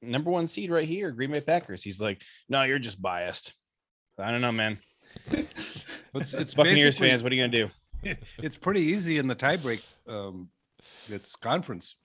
number 0.00 0.30
one 0.30 0.46
seed 0.46 0.70
right 0.70 0.88
here, 0.88 1.10
Green 1.10 1.32
Bay 1.32 1.40
Packers." 1.40 1.82
He's 1.82 2.00
like, 2.00 2.22
"No, 2.48 2.62
you're 2.62 2.78
just 2.78 3.02
biased." 3.02 3.54
I 4.18 4.30
don't 4.30 4.40
know, 4.40 4.52
man. 4.52 4.78
It's, 6.14 6.34
it's 6.34 6.54
Buccaneers 6.54 6.98
fans. 6.98 7.22
What 7.22 7.32
are 7.32 7.34
you 7.34 7.42
gonna 7.42 7.52
do? 7.52 7.70
It's 8.38 8.56
pretty 8.56 8.80
easy 8.80 9.18
in 9.18 9.26
the 9.26 9.34
tiebreak. 9.34 9.82
Um, 10.08 10.50
it's 11.08 11.34
conference. 11.34 11.96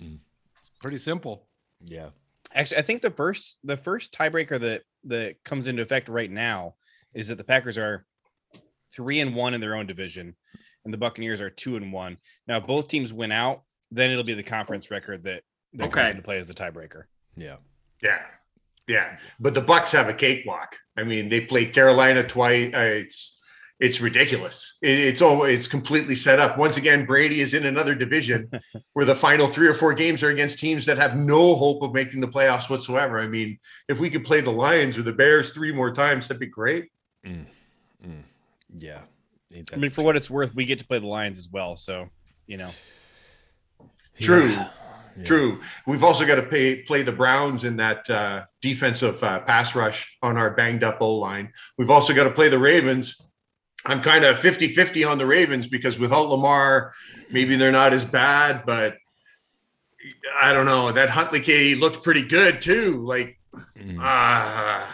Mm. 0.00 0.18
It's 0.60 0.70
pretty 0.80 0.98
simple. 0.98 1.48
Yeah. 1.84 2.10
Actually, 2.54 2.78
I 2.78 2.82
think 2.82 3.02
the 3.02 3.10
first 3.10 3.58
the 3.64 3.76
first 3.76 4.12
tiebreaker 4.12 4.60
that 4.60 4.82
that 5.04 5.42
comes 5.44 5.66
into 5.66 5.82
effect 5.82 6.08
right 6.08 6.30
now 6.30 6.74
is 7.14 7.28
that 7.28 7.38
the 7.38 7.44
Packers 7.44 7.78
are 7.78 8.06
three 8.92 9.20
and 9.20 9.34
one 9.34 9.54
in 9.54 9.60
their 9.60 9.74
own 9.74 9.86
division, 9.86 10.34
and 10.84 10.92
the 10.92 10.98
Buccaneers 10.98 11.40
are 11.40 11.50
two 11.50 11.76
and 11.76 11.92
one. 11.92 12.18
Now, 12.46 12.58
if 12.58 12.66
both 12.66 12.88
teams 12.88 13.12
win 13.12 13.32
out, 13.32 13.62
then 13.90 14.10
it'll 14.10 14.24
be 14.24 14.34
the 14.34 14.42
conference 14.42 14.90
record 14.90 15.24
that, 15.24 15.42
that 15.74 15.92
comes 15.92 16.10
into 16.10 16.22
play 16.22 16.38
as 16.38 16.48
the 16.48 16.54
tiebreaker. 16.54 17.04
Yeah. 17.36 17.56
Yeah. 18.02 18.20
Yeah, 18.88 19.18
but 19.38 19.54
the 19.54 19.60
Bucks 19.60 19.92
have 19.92 20.08
a 20.08 20.14
cakewalk. 20.14 20.74
I 20.96 21.04
mean, 21.04 21.28
they 21.28 21.40
played 21.42 21.74
Carolina 21.74 22.26
twice. 22.26 22.72
Uh, 22.74 22.78
it's 22.78 23.38
it's 23.80 24.00
ridiculous. 24.00 24.78
It, 24.82 24.98
it's 24.98 25.22
all 25.22 25.44
it's 25.44 25.68
completely 25.68 26.14
set 26.14 26.40
up. 26.40 26.58
Once 26.58 26.76
again, 26.78 27.04
Brady 27.04 27.40
is 27.40 27.54
in 27.54 27.66
another 27.66 27.94
division 27.94 28.50
where 28.94 29.04
the 29.04 29.14
final 29.14 29.46
three 29.46 29.68
or 29.68 29.74
four 29.74 29.94
games 29.94 30.22
are 30.22 30.30
against 30.30 30.58
teams 30.58 30.86
that 30.86 30.96
have 30.96 31.14
no 31.14 31.54
hope 31.54 31.82
of 31.82 31.92
making 31.92 32.20
the 32.20 32.28
playoffs 32.28 32.68
whatsoever. 32.68 33.20
I 33.20 33.28
mean, 33.28 33.58
if 33.88 33.98
we 33.98 34.10
could 34.10 34.24
play 34.24 34.40
the 34.40 34.50
Lions 34.50 34.98
or 34.98 35.02
the 35.02 35.12
Bears 35.12 35.50
three 35.50 35.72
more 35.72 35.92
times, 35.92 36.26
that'd 36.26 36.40
be 36.40 36.46
great. 36.46 36.90
Mm, 37.24 37.46
mm, 38.04 38.22
yeah. 38.76 39.02
I 39.72 39.76
mean, 39.76 39.90
for 39.90 40.02
what 40.02 40.16
it's 40.16 40.28
worth, 40.28 40.54
we 40.54 40.64
get 40.64 40.78
to 40.80 40.86
play 40.86 40.98
the 40.98 41.06
Lions 41.06 41.38
as 41.38 41.48
well. 41.50 41.76
So, 41.76 42.08
you 42.46 42.58
know, 42.58 42.70
True. 44.20 44.48
Yeah. 44.48 44.68
Yeah. 45.18 45.24
True. 45.24 45.60
We've 45.86 46.04
also 46.04 46.24
got 46.26 46.36
to 46.36 46.42
pay, 46.42 46.82
play 46.82 47.02
the 47.02 47.12
Browns 47.12 47.64
in 47.64 47.76
that 47.76 48.08
uh, 48.08 48.44
defensive 48.62 49.22
uh, 49.22 49.40
pass 49.40 49.74
rush 49.74 50.16
on 50.22 50.36
our 50.36 50.50
banged 50.50 50.84
up 50.84 50.98
O 51.00 51.16
line. 51.16 51.52
We've 51.76 51.90
also 51.90 52.14
got 52.14 52.24
to 52.24 52.30
play 52.30 52.48
the 52.48 52.58
Ravens. 52.58 53.20
I'm 53.84 54.02
kind 54.02 54.24
of 54.24 54.38
50 54.38 54.68
50 54.68 55.04
on 55.04 55.18
the 55.18 55.26
Ravens 55.26 55.66
because 55.66 55.98
without 55.98 56.28
Lamar, 56.28 56.92
maybe 57.30 57.56
they're 57.56 57.72
not 57.72 57.92
as 57.92 58.04
bad, 58.04 58.64
but 58.66 58.96
I 60.40 60.52
don't 60.52 60.66
know. 60.66 60.92
That 60.92 61.08
Huntley 61.08 61.40
kid, 61.40 61.60
he 61.62 61.74
looked 61.74 62.02
pretty 62.04 62.22
good 62.22 62.60
too. 62.62 62.98
Like, 62.98 63.34
Mm. 63.76 63.98
uh, 63.98 64.02
I 64.02 64.86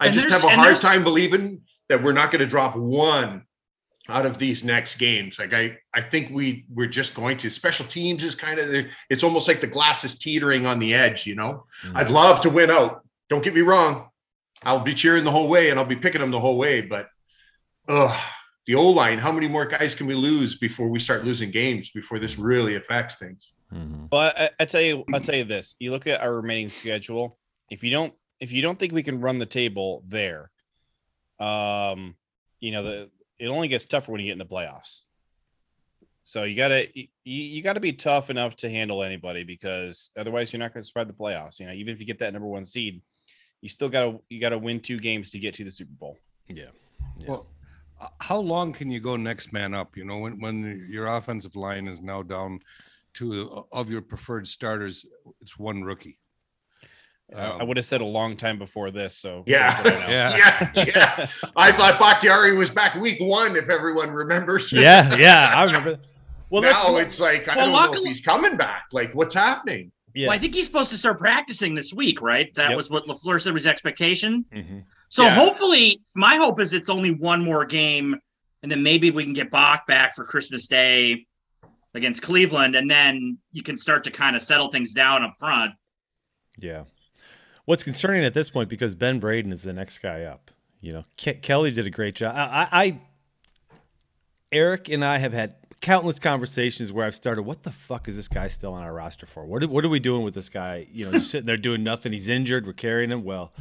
And 0.00 0.14
just 0.14 0.30
have 0.30 0.44
a 0.44 0.54
hard 0.54 0.76
time 0.76 1.02
believing 1.02 1.62
that 1.88 2.02
we're 2.02 2.12
not 2.12 2.30
going 2.30 2.40
to 2.40 2.46
drop 2.46 2.76
one 2.76 3.44
out 4.08 4.26
of 4.26 4.36
these 4.38 4.64
next 4.64 4.96
games. 4.96 5.38
Like 5.38 5.54
I, 5.54 5.76
I 5.94 6.00
think 6.00 6.30
we 6.30 6.64
we're 6.74 6.88
just 6.88 7.14
going 7.14 7.38
to. 7.38 7.50
Special 7.50 7.86
teams 7.86 8.24
is 8.24 8.34
kind 8.34 8.58
of 8.58 8.86
it's 9.10 9.22
almost 9.22 9.46
like 9.48 9.60
the 9.60 9.66
glass 9.66 10.04
is 10.04 10.18
teetering 10.18 10.66
on 10.66 10.78
the 10.78 10.92
edge. 10.94 11.26
You 11.26 11.34
know, 11.36 11.64
Mm. 11.84 11.96
I'd 11.96 12.10
love 12.10 12.40
to 12.42 12.50
win 12.50 12.70
out. 12.70 13.02
Don't 13.28 13.42
get 13.44 13.54
me 13.54 13.60
wrong. 13.60 14.08
I'll 14.64 14.80
be 14.80 14.94
cheering 14.94 15.24
the 15.24 15.30
whole 15.30 15.48
way 15.48 15.70
and 15.70 15.78
I'll 15.78 15.86
be 15.86 15.96
picking 15.96 16.20
them 16.20 16.30
the 16.30 16.38
whole 16.40 16.56
way. 16.56 16.80
But, 16.82 17.08
ugh, 17.88 18.16
the 18.66 18.74
O 18.76 18.88
line. 18.90 19.18
How 19.18 19.32
many 19.32 19.48
more 19.48 19.66
guys 19.66 19.94
can 19.94 20.06
we 20.06 20.14
lose 20.14 20.56
before 20.56 20.88
we 20.88 20.98
start 21.00 21.24
losing 21.24 21.50
games? 21.50 21.90
Before 21.90 22.18
this 22.20 22.38
really 22.38 22.76
affects 22.76 23.16
things. 23.16 23.52
Mhm. 23.72 24.08
Well, 24.12 24.32
I, 24.36 24.50
I 24.60 24.64
tell 24.66 24.82
you, 24.82 25.04
I'll 25.14 25.20
tell 25.20 25.34
you 25.34 25.44
this: 25.44 25.74
you 25.78 25.90
look 25.90 26.06
at 26.06 26.20
our 26.20 26.34
remaining 26.34 26.68
schedule. 26.68 27.38
If 27.70 27.82
you 27.82 27.90
don't, 27.90 28.12
if 28.38 28.52
you 28.52 28.62
don't 28.62 28.78
think 28.78 28.92
we 28.92 29.02
can 29.02 29.20
run 29.20 29.38
the 29.38 29.46
table 29.46 30.04
there, 30.06 30.50
um, 31.40 32.14
you 32.60 32.70
know, 32.72 32.82
the 32.82 33.10
it 33.42 33.48
only 33.48 33.66
gets 33.66 33.84
tougher 33.84 34.12
when 34.12 34.20
you 34.20 34.28
get 34.28 34.40
into 34.40 34.44
playoffs. 34.44 35.06
So 36.22 36.44
you 36.44 36.54
gotta 36.54 36.86
you, 36.94 37.08
you 37.24 37.62
gotta 37.62 37.80
be 37.80 37.92
tough 37.92 38.30
enough 38.30 38.54
to 38.56 38.70
handle 38.70 39.02
anybody 39.02 39.42
because 39.42 40.12
otherwise 40.16 40.52
you're 40.52 40.60
not 40.60 40.72
going 40.72 40.84
to 40.84 40.88
survive 40.88 41.08
the 41.08 41.12
playoffs. 41.12 41.58
You 41.58 41.66
know, 41.66 41.72
even 41.72 41.92
if 41.92 41.98
you 41.98 42.06
get 42.06 42.20
that 42.20 42.32
number 42.32 42.46
one 42.46 42.64
seed, 42.64 43.02
you 43.60 43.68
still 43.68 43.88
gotta 43.88 44.20
you 44.28 44.40
gotta 44.40 44.58
win 44.58 44.78
two 44.78 45.00
games 45.00 45.30
to 45.30 45.40
get 45.40 45.54
to 45.54 45.64
the 45.64 45.72
Super 45.72 45.92
Bowl. 45.98 46.16
Yeah. 46.48 46.66
Well, 47.26 47.48
uh, 48.00 48.08
how 48.20 48.38
long 48.38 48.72
can 48.72 48.92
you 48.92 49.00
go 49.00 49.16
next 49.16 49.52
man 49.52 49.74
up? 49.74 49.96
You 49.96 50.04
know, 50.04 50.18
when 50.18 50.40
when 50.40 50.86
your 50.88 51.08
offensive 51.08 51.56
line 51.56 51.88
is 51.88 52.00
now 52.00 52.22
down 52.22 52.60
to 53.14 53.66
of 53.72 53.90
your 53.90 54.02
preferred 54.02 54.46
starters, 54.46 55.04
it's 55.40 55.58
one 55.58 55.82
rookie. 55.82 56.20
I- 57.34 57.38
I 57.38 57.60
Um, 57.60 57.68
would 57.68 57.76
have 57.76 57.86
said 57.86 58.00
a 58.00 58.04
long 58.06 58.36
time 58.36 58.58
before 58.58 58.90
this. 58.90 59.16
So 59.16 59.42
Yeah. 59.46 59.74
here's 59.82 59.84
what 59.94 60.02
I 60.02 60.06
know. 60.06 60.12
Yeah. 60.12 60.70
Yeah, 60.74 60.84
yeah. 60.94 61.26
I 61.56 61.72
thought 61.72 61.98
Bakhtiari 61.98 62.56
was 62.56 62.68
back 62.70 62.94
week 62.96 63.18
one, 63.20 63.56
if 63.56 63.68
everyone 63.68 64.10
remembers. 64.10 64.70
Yeah. 64.72 65.16
Yeah. 65.16 65.52
I 65.54 65.64
remember. 65.64 65.98
Well, 66.50 66.62
now 66.62 66.90
let's, 66.90 67.06
it's 67.08 67.20
like 67.20 67.48
I 67.48 67.56
Well, 67.56 67.66
don't 67.66 67.72
know 67.74 67.78
if 67.80 67.86
luckily- 67.90 68.08
he's 68.10 68.20
coming 68.20 68.56
back. 68.56 68.84
Like, 68.92 69.14
what's 69.14 69.32
happening? 69.34 69.90
yeah. 70.14 70.28
Well, 70.28 70.36
I 70.36 70.38
think 70.38 70.54
he's 70.54 70.66
supposed 70.66 70.90
to 70.90 70.98
start 70.98 71.18
practicing 71.18 71.74
this 71.74 71.94
week, 71.94 72.20
right? 72.20 72.52
That 72.54 72.70
Yep. 72.70 72.76
was 72.76 72.90
what 72.90 73.06
Lafleur 73.06 73.40
said 73.40 73.54
was 73.54 73.66
expectation. 73.66 74.44
Mhm. 74.54 74.84
So 75.08 75.22
Yeah. 75.24 75.30
hopefully, 75.34 76.02
my 76.14 76.36
hope 76.36 76.60
is 76.60 76.74
it's 76.74 76.90
only 76.90 77.12
one 77.14 77.42
more 77.42 77.64
game, 77.64 78.16
and 78.62 78.70
then 78.70 78.82
maybe 78.82 79.10
we 79.10 79.24
can 79.24 79.32
get 79.32 79.50
Bak 79.50 79.86
back 79.86 80.14
for 80.14 80.24
Christmas 80.26 80.66
Day 80.66 81.26
against 81.94 82.22
Cleveland, 82.22 82.76
and 82.76 82.90
then 82.90 83.38
you 83.52 83.62
can 83.62 83.78
start 83.78 84.04
to 84.04 84.10
kind 84.10 84.36
of 84.36 84.42
settle 84.42 84.68
things 84.68 84.92
down 84.92 85.22
up 85.22 85.34
front. 85.38 85.72
Yeah. 86.58 86.84
What's 87.72 87.84
concerning 87.84 88.22
at 88.22 88.34
this 88.34 88.50
point 88.50 88.68
because 88.68 88.94
Ben 88.94 89.18
Braden 89.18 89.50
is 89.50 89.62
the 89.62 89.72
next 89.72 89.96
guy 90.02 90.24
up. 90.24 90.50
You 90.82 90.92
know, 90.92 91.04
Ke- 91.16 91.40
Kelly 91.40 91.70
did 91.70 91.86
a 91.86 91.90
great 91.90 92.14
job. 92.16 92.34
I, 92.36 92.68
I, 92.70 92.84
I, 92.84 93.00
Eric 94.52 94.90
and 94.90 95.02
I 95.02 95.16
have 95.16 95.32
had 95.32 95.54
countless 95.80 96.18
conversations 96.18 96.92
where 96.92 97.06
I've 97.06 97.14
started, 97.14 97.44
what 97.44 97.62
the 97.62 97.72
fuck 97.72 98.08
is 98.08 98.16
this 98.16 98.28
guy 98.28 98.48
still 98.48 98.74
on 98.74 98.82
our 98.82 98.92
roster 98.92 99.24
for? 99.24 99.46
What, 99.46 99.64
are- 99.64 99.68
what 99.68 99.86
are 99.86 99.88
we 99.88 100.00
doing 100.00 100.22
with 100.22 100.34
this 100.34 100.50
guy? 100.50 100.86
You 100.92 101.06
know, 101.06 101.12
just 101.12 101.30
sitting 101.30 101.46
there 101.46 101.56
doing 101.56 101.82
nothing. 101.82 102.12
He's 102.12 102.28
injured. 102.28 102.66
We're 102.66 102.74
carrying 102.74 103.08
him. 103.10 103.24
Well, 103.24 103.54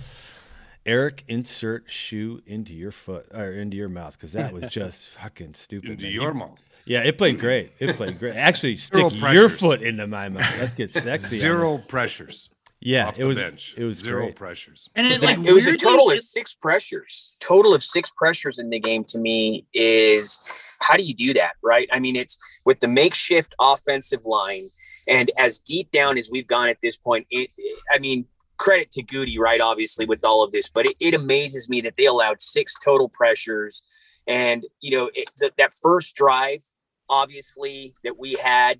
Eric, 0.85 1.23
insert 1.29 1.89
shoe 1.89 2.41
into 2.45 2.73
your 2.73 2.91
foot 2.91 3.27
or 3.33 3.53
into 3.53 3.77
your 3.77 3.87
mouth 3.87 4.17
because 4.17 4.33
that 4.33 4.51
was 4.51 4.67
just 4.67 5.07
fucking 5.21 5.53
stupid. 5.53 5.89
into 5.91 6.03
man. 6.07 6.13
your 6.13 6.33
mouth. 6.33 6.61
Yeah, 6.83 7.03
it 7.03 7.17
played 7.17 7.39
great. 7.39 7.71
It 7.79 7.95
played 7.95 8.19
great. 8.19 8.35
Actually, 8.35 8.75
stick 8.75 9.13
your 9.31 9.47
foot 9.47 9.81
into 9.81 10.05
my 10.05 10.27
mouth. 10.27 10.53
Let's 10.59 10.73
get 10.73 10.91
sexy. 10.95 11.37
Zero 11.37 11.77
pressures. 11.77 12.49
Yeah, 12.83 13.07
off 13.07 13.15
it 13.15 13.21
the 13.21 13.27
was. 13.27 13.37
bench. 13.37 13.75
It 13.77 13.83
was 13.83 13.99
zero 13.99 14.23
great. 14.23 14.35
pressures. 14.35 14.89
And 14.95 15.05
it 15.05 15.21
like 15.21 15.37
it 15.37 15.53
was 15.53 15.67
a 15.67 15.77
total 15.77 16.09
of 16.09 16.19
six 16.19 16.55
pressures. 16.55 17.37
Total 17.39 17.75
of 17.75 17.83
six 17.83 18.09
pressures 18.09 18.57
in 18.57 18.71
the 18.71 18.79
game 18.79 19.03
to 19.05 19.19
me 19.19 19.67
is 19.71 20.77
how 20.81 20.97
do 20.97 21.03
you 21.03 21.13
do 21.13 21.33
that, 21.33 21.53
right? 21.63 21.87
I 21.93 21.99
mean, 21.99 22.15
it's 22.15 22.39
with 22.65 22.79
the 22.79 22.87
makeshift 22.87 23.53
offensive 23.61 24.25
line, 24.25 24.63
and 25.07 25.29
as 25.37 25.59
deep 25.59 25.91
down 25.91 26.17
as 26.17 26.29
we've 26.31 26.47
gone 26.47 26.69
at 26.69 26.77
this 26.81 26.97
point, 26.97 27.27
it. 27.29 27.51
I 27.91 27.99
mean, 27.99 28.25
credit 28.57 28.91
to 28.93 29.03
Goody, 29.03 29.37
right? 29.37 29.61
Obviously, 29.61 30.05
with 30.05 30.25
all 30.25 30.43
of 30.43 30.51
this, 30.51 30.67
but 30.67 30.87
it, 30.87 30.95
it 30.99 31.13
amazes 31.13 31.69
me 31.69 31.81
that 31.81 31.93
they 31.97 32.07
allowed 32.07 32.41
six 32.41 32.73
total 32.83 33.09
pressures, 33.09 33.83
and 34.27 34.65
you 34.79 34.97
know 34.97 35.11
it, 35.13 35.29
that 35.37 35.53
that 35.59 35.75
first 35.83 36.15
drive, 36.15 36.63
obviously 37.07 37.93
that 38.03 38.17
we 38.17 38.33
had 38.43 38.79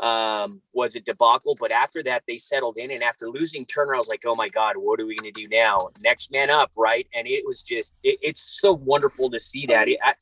um, 0.00 0.60
was 0.72 0.94
a 0.94 1.00
debacle. 1.00 1.56
But 1.58 1.72
after 1.72 2.02
that, 2.04 2.24
they 2.28 2.38
settled 2.38 2.76
in. 2.76 2.90
And 2.90 3.02
after 3.02 3.28
losing 3.28 3.64
Turner, 3.64 3.94
I 3.94 3.98
was 3.98 4.08
like, 4.08 4.24
oh 4.26 4.34
my 4.34 4.48
God, 4.48 4.76
what 4.76 5.00
are 5.00 5.06
we 5.06 5.16
going 5.16 5.32
to 5.32 5.40
do 5.40 5.48
now? 5.48 5.78
Next 6.02 6.32
man 6.32 6.50
up, 6.50 6.72
right? 6.76 7.06
And 7.14 7.26
it 7.26 7.44
was 7.46 7.62
just, 7.62 7.98
it, 8.02 8.18
it's 8.22 8.60
so 8.60 8.72
wonderful 8.72 9.30
to 9.30 9.40
see 9.40 9.66
that. 9.66 9.88
It, 9.88 9.98
I, 10.02 10.14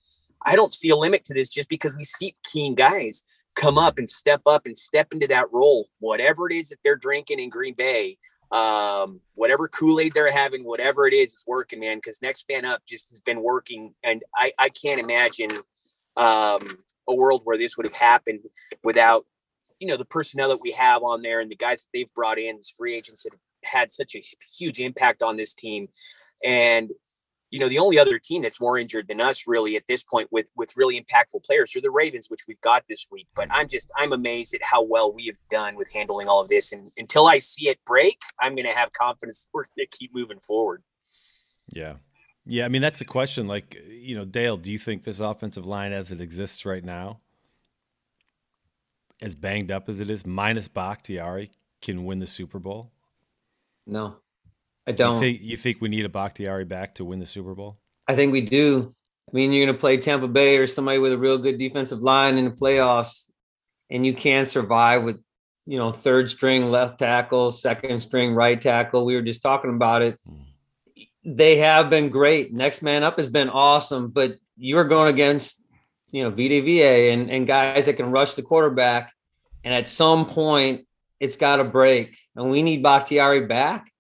I 0.46 0.56
don't 0.56 0.72
see 0.72 0.90
a 0.90 0.96
limit 0.96 1.24
to 1.24 1.34
this 1.34 1.48
just 1.48 1.68
because 1.68 1.96
we 1.96 2.04
see 2.04 2.34
keen 2.44 2.74
guys 2.74 3.22
come 3.54 3.78
up 3.78 3.98
and 3.98 4.10
step 4.10 4.42
up 4.46 4.66
and 4.66 4.76
step 4.76 5.12
into 5.12 5.26
that 5.28 5.52
role, 5.52 5.88
whatever 6.00 6.48
it 6.48 6.54
is 6.54 6.68
that 6.68 6.78
they're 6.84 6.96
drinking 6.96 7.38
in 7.38 7.48
Green 7.48 7.74
Bay. 7.74 8.18
Um, 8.50 9.20
whatever 9.34 9.66
Kool-Aid 9.66 10.12
they're 10.12 10.30
having, 10.30 10.62
whatever 10.62 11.08
it 11.08 11.14
is, 11.14 11.30
is 11.30 11.44
working, 11.46 11.80
man. 11.80 11.96
Because 11.96 12.22
next 12.22 12.46
man 12.48 12.64
up 12.64 12.82
just 12.88 13.08
has 13.08 13.20
been 13.20 13.42
working, 13.42 13.94
and 14.04 14.22
I, 14.36 14.52
I 14.58 14.68
can't 14.68 15.00
imagine 15.00 15.50
um, 16.16 16.58
a 17.08 17.14
world 17.14 17.40
where 17.44 17.58
this 17.58 17.76
would 17.76 17.86
have 17.86 17.96
happened 17.96 18.40
without 18.84 19.26
you 19.84 19.90
know 19.90 19.98
the 19.98 20.04
personnel 20.06 20.48
that 20.48 20.60
we 20.62 20.72
have 20.72 21.02
on 21.02 21.20
there 21.20 21.40
and 21.40 21.50
the 21.50 21.56
guys 21.56 21.82
that 21.82 21.90
they've 21.92 22.14
brought 22.14 22.38
in 22.38 22.56
as 22.58 22.70
free 22.70 22.96
agents 22.96 23.22
that 23.22 23.34
have 23.34 23.70
had 23.70 23.92
such 23.92 24.14
a 24.14 24.24
huge 24.58 24.80
impact 24.80 25.22
on 25.22 25.36
this 25.36 25.52
team 25.52 25.88
and 26.42 26.90
you 27.50 27.60
know 27.60 27.68
the 27.68 27.78
only 27.78 27.98
other 27.98 28.18
team 28.18 28.40
that's 28.40 28.62
more 28.62 28.78
injured 28.78 29.08
than 29.08 29.20
us 29.20 29.44
really 29.46 29.76
at 29.76 29.86
this 29.86 30.02
point 30.02 30.28
with 30.32 30.50
with 30.56 30.72
really 30.74 30.98
impactful 30.98 31.44
players 31.44 31.76
are 31.76 31.82
the 31.82 31.90
ravens 31.90 32.30
which 32.30 32.46
we've 32.48 32.60
got 32.62 32.82
this 32.88 33.08
week 33.12 33.28
but 33.34 33.46
i'm 33.50 33.68
just 33.68 33.90
i'm 33.98 34.14
amazed 34.14 34.54
at 34.54 34.62
how 34.62 34.82
well 34.82 35.12
we 35.12 35.26
have 35.26 35.36
done 35.50 35.76
with 35.76 35.92
handling 35.92 36.28
all 36.28 36.40
of 36.40 36.48
this 36.48 36.72
and 36.72 36.90
until 36.96 37.26
i 37.26 37.36
see 37.36 37.68
it 37.68 37.78
break 37.84 38.22
i'm 38.40 38.54
going 38.54 38.66
to 38.66 38.72
have 38.72 38.90
confidence 38.94 39.50
we're 39.52 39.64
going 39.64 39.86
to 39.86 39.98
keep 39.98 40.14
moving 40.14 40.40
forward 40.40 40.82
Yeah. 41.72 41.94
Yeah, 42.46 42.66
I 42.66 42.68
mean 42.68 42.82
that's 42.82 42.98
the 42.98 43.06
question. 43.06 43.46
Like, 43.46 43.74
you 43.88 44.14
know, 44.14 44.24
Dale, 44.24 44.58
do 44.58 44.70
you 44.70 44.78
think 44.78 45.04
this 45.04 45.20
offensive 45.20 45.64
line 45.64 45.92
as 45.92 46.12
it 46.12 46.20
exists 46.20 46.66
right 46.66 46.84
now, 46.84 47.20
as 49.22 49.34
banged 49.34 49.70
up 49.70 49.88
as 49.88 50.00
it 50.00 50.10
is, 50.10 50.26
minus 50.26 50.68
Bakhtiari, 50.68 51.50
can 51.82 52.04
win 52.04 52.18
the 52.18 52.26
Super 52.26 52.58
Bowl? 52.58 52.90
No, 53.86 54.16
I 54.86 54.92
don't. 54.92 55.20
think 55.20 55.40
you 55.42 55.56
think 55.56 55.80
we 55.80 55.88
need 55.88 56.04
a 56.04 56.08
Bakhtiari 56.08 56.64
back 56.64 56.94
to 56.96 57.04
win 57.04 57.18
the 57.18 57.26
Super 57.26 57.54
Bowl? 57.54 57.78
I 58.08 58.14
think 58.14 58.32
we 58.32 58.40
do. 58.40 58.94
I 59.28 59.30
mean, 59.34 59.52
you're 59.52 59.64
going 59.64 59.74
to 59.74 59.80
play 59.80 59.96
Tampa 59.96 60.28
Bay 60.28 60.58
or 60.58 60.66
somebody 60.66 60.98
with 60.98 61.12
a 61.12 61.18
real 61.18 61.38
good 61.38 61.58
defensive 61.58 62.02
line 62.02 62.36
in 62.36 62.44
the 62.44 62.50
playoffs, 62.50 63.30
and 63.90 64.04
you 64.04 64.14
can't 64.14 64.46
survive 64.46 65.02
with, 65.02 65.18
you 65.66 65.78
know, 65.78 65.92
third 65.92 66.28
string 66.28 66.70
left 66.70 66.98
tackle, 66.98 67.50
second 67.50 68.00
string 68.00 68.34
right 68.34 68.60
tackle. 68.60 69.06
We 69.06 69.14
were 69.14 69.22
just 69.22 69.42
talking 69.42 69.74
about 69.74 70.02
it. 70.02 70.18
Hmm. 70.26 71.04
They 71.24 71.56
have 71.56 71.88
been 71.88 72.10
great. 72.10 72.52
Next 72.52 72.82
man 72.82 73.02
up 73.02 73.16
has 73.16 73.30
been 73.30 73.48
awesome, 73.48 74.10
but 74.10 74.34
you 74.58 74.76
are 74.76 74.84
going 74.84 75.12
against, 75.12 75.63
you 76.14 76.22
know, 76.22 76.30
Vita 76.30 76.62
Vea 76.62 77.10
and, 77.10 77.28
and 77.28 77.44
guys 77.44 77.86
that 77.86 77.94
can 77.94 78.12
rush 78.12 78.34
the 78.34 78.42
quarterback. 78.42 79.12
And 79.64 79.74
at 79.74 79.88
some 79.88 80.26
point, 80.26 80.82
it's 81.18 81.34
got 81.34 81.56
to 81.56 81.64
break. 81.64 82.16
And 82.36 82.50
we 82.52 82.62
need 82.62 82.84
Bakhtiari 82.84 83.46
back. 83.46 83.90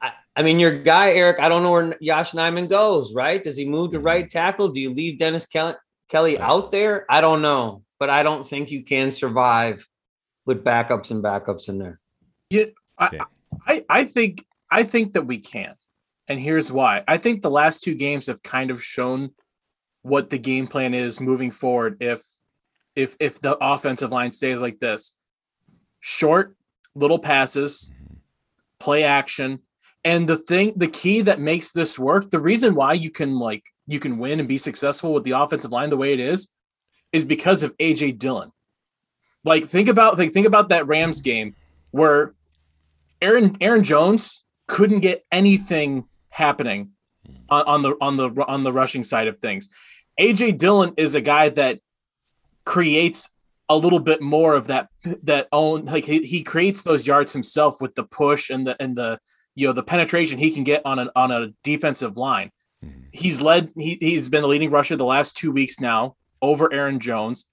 I, 0.00 0.12
I 0.36 0.42
mean, 0.42 0.60
your 0.60 0.78
guy, 0.84 1.10
Eric, 1.10 1.40
I 1.40 1.48
don't 1.48 1.64
know 1.64 1.72
where 1.72 1.96
Yosh 2.00 2.30
Nijman 2.30 2.68
goes, 2.68 3.12
right? 3.12 3.42
Does 3.42 3.56
he 3.56 3.64
move 3.64 3.90
to 3.90 3.98
mm-hmm. 3.98 4.06
right 4.06 4.30
tackle? 4.30 4.68
Do 4.68 4.80
you 4.80 4.94
leave 4.94 5.18
Dennis 5.18 5.46
Kelly, 5.46 5.74
Kelly 6.08 6.38
out 6.38 6.70
there? 6.70 7.04
I 7.10 7.20
don't 7.20 7.42
know, 7.42 7.82
but 7.98 8.08
I 8.08 8.22
don't 8.22 8.46
think 8.46 8.70
you 8.70 8.84
can 8.84 9.10
survive 9.10 9.84
with 10.44 10.62
backups 10.62 11.10
and 11.10 11.24
backups 11.24 11.68
in 11.68 11.78
there. 11.78 11.98
Yeah, 12.50 12.66
I, 12.96 13.18
I, 13.66 13.84
I 13.88 14.04
think 14.04 14.44
I 14.70 14.84
think 14.84 15.14
that 15.14 15.26
we 15.26 15.38
can. 15.38 15.74
And 16.28 16.38
here's 16.38 16.70
why. 16.70 17.02
I 17.08 17.16
think 17.16 17.42
the 17.42 17.50
last 17.50 17.82
two 17.82 17.96
games 17.96 18.28
have 18.28 18.44
kind 18.44 18.70
of 18.70 18.84
shown 18.84 19.30
what 20.06 20.30
the 20.30 20.38
game 20.38 20.68
plan 20.68 20.94
is 20.94 21.20
moving 21.20 21.50
forward 21.50 21.96
if 22.00 22.22
if 22.94 23.16
if 23.18 23.40
the 23.40 23.56
offensive 23.60 24.12
line 24.12 24.32
stays 24.32 24.60
like 24.60 24.78
this. 24.78 25.12
Short 26.00 26.56
little 26.94 27.18
passes, 27.18 27.90
play 28.78 29.02
action, 29.02 29.60
and 30.04 30.28
the 30.28 30.36
thing 30.36 30.74
the 30.76 30.86
key 30.86 31.22
that 31.22 31.40
makes 31.40 31.72
this 31.72 31.98
work, 31.98 32.30
the 32.30 32.40
reason 32.40 32.76
why 32.76 32.92
you 32.92 33.10
can 33.10 33.38
like 33.38 33.64
you 33.88 33.98
can 33.98 34.18
win 34.18 34.38
and 34.38 34.48
be 34.48 34.58
successful 34.58 35.12
with 35.12 35.24
the 35.24 35.32
offensive 35.32 35.72
line 35.72 35.90
the 35.90 35.96
way 35.96 36.12
it 36.12 36.20
is 36.20 36.48
is 37.12 37.24
because 37.24 37.62
of 37.62 37.76
AJ 37.78 38.18
Dillon. 38.18 38.52
Like 39.44 39.64
think 39.64 39.88
about 39.88 40.18
like 40.18 40.32
think 40.32 40.46
about 40.46 40.68
that 40.68 40.86
Rams 40.86 41.20
game 41.20 41.56
where 41.90 42.34
Aaron 43.20 43.56
Aaron 43.60 43.82
Jones 43.82 44.44
couldn't 44.68 45.00
get 45.00 45.24
anything 45.32 46.04
happening 46.28 46.92
on, 47.48 47.64
on 47.64 47.82
the 47.82 47.96
on 48.00 48.16
the 48.16 48.44
on 48.46 48.62
the 48.62 48.72
rushing 48.72 49.02
side 49.02 49.26
of 49.26 49.38
things. 49.40 49.68
AJ 50.20 50.58
Dillon 50.58 50.94
is 50.96 51.14
a 51.14 51.20
guy 51.20 51.50
that 51.50 51.80
creates 52.64 53.30
a 53.68 53.76
little 53.76 53.98
bit 53.98 54.20
more 54.20 54.54
of 54.54 54.68
that 54.68 54.88
that 55.24 55.48
own 55.52 55.84
like 55.86 56.04
he, 56.04 56.20
he 56.20 56.42
creates 56.42 56.82
those 56.82 57.06
yards 57.06 57.32
himself 57.32 57.80
with 57.80 57.94
the 57.94 58.04
push 58.04 58.50
and 58.50 58.66
the 58.66 58.80
and 58.80 58.96
the 58.96 59.18
you 59.54 59.66
know 59.66 59.72
the 59.72 59.82
penetration 59.82 60.38
he 60.38 60.50
can 60.50 60.64
get 60.64 60.82
on 60.84 60.98
an 60.98 61.10
on 61.16 61.32
a 61.32 61.48
defensive 61.64 62.16
line. 62.16 62.50
Mm-hmm. 62.84 63.00
He's 63.12 63.40
led 63.40 63.70
he, 63.76 63.98
he's 64.00 64.28
been 64.28 64.42
the 64.42 64.48
leading 64.48 64.70
rusher 64.70 64.96
the 64.96 65.04
last 65.04 65.36
two 65.36 65.50
weeks 65.50 65.80
now 65.80 66.16
over 66.40 66.72
Aaron 66.72 67.00
Jones. 67.00 67.46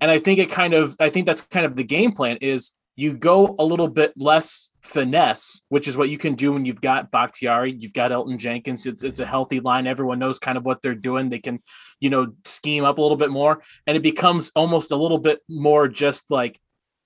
And 0.00 0.10
I 0.10 0.18
think 0.18 0.38
it 0.38 0.50
kind 0.50 0.74
of 0.74 0.96
I 1.00 1.08
think 1.10 1.26
that's 1.26 1.40
kind 1.40 1.64
of 1.64 1.76
the 1.76 1.84
game 1.84 2.12
plan 2.12 2.38
is 2.40 2.72
you 2.96 3.14
go 3.14 3.56
a 3.58 3.64
little 3.64 3.88
bit 3.88 4.12
less 4.16 4.70
finesse, 4.82 5.60
which 5.68 5.88
is 5.88 5.96
what 5.96 6.10
you 6.10 6.18
can 6.18 6.34
do 6.34 6.52
when 6.52 6.64
you've 6.64 6.80
got 6.80 7.10
Bakhtiari, 7.10 7.72
you've 7.72 7.92
got 7.92 8.12
Elgton 8.12 8.38
Jenkins. 8.38 8.86
It's 8.86 9.02
it's 9.02 9.20
a 9.20 9.26
healthy 9.26 9.60
line. 9.60 9.86
Everyone 9.86 10.18
knows 10.18 10.38
kind 10.38 10.56
of 10.56 10.64
what 10.64 10.80
they're 10.80 10.94
doing. 10.94 11.28
They 11.28 11.40
can, 11.40 11.60
you 12.00 12.10
know, 12.10 12.32
scheme 12.44 12.84
up 12.84 12.98
a 12.98 13.02
little 13.02 13.16
bit 13.16 13.30
more, 13.30 13.62
and 13.86 13.96
it 13.96 14.02
becomes 14.02 14.52
almost 14.54 14.92
a 14.92 14.96
little 14.96 15.18
bit 15.18 15.40
more 15.48 15.88
just 15.88 16.30
like 16.30 16.60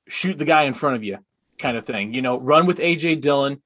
shoot 0.09 0.38
the 0.38 0.45
guy 0.45 0.64
in 0.64 0.75
front 0.75 0.97
of 0.97 1.04
you 1.04 1.18
kind 1.59 1.76
of 1.76 1.87
thing. 1.87 2.12
You 2.12 2.21
know, 2.21 2.38
run 2.38 2.66
with 2.66 2.78
AJ 2.78 3.23
Dillon, 3.23 3.62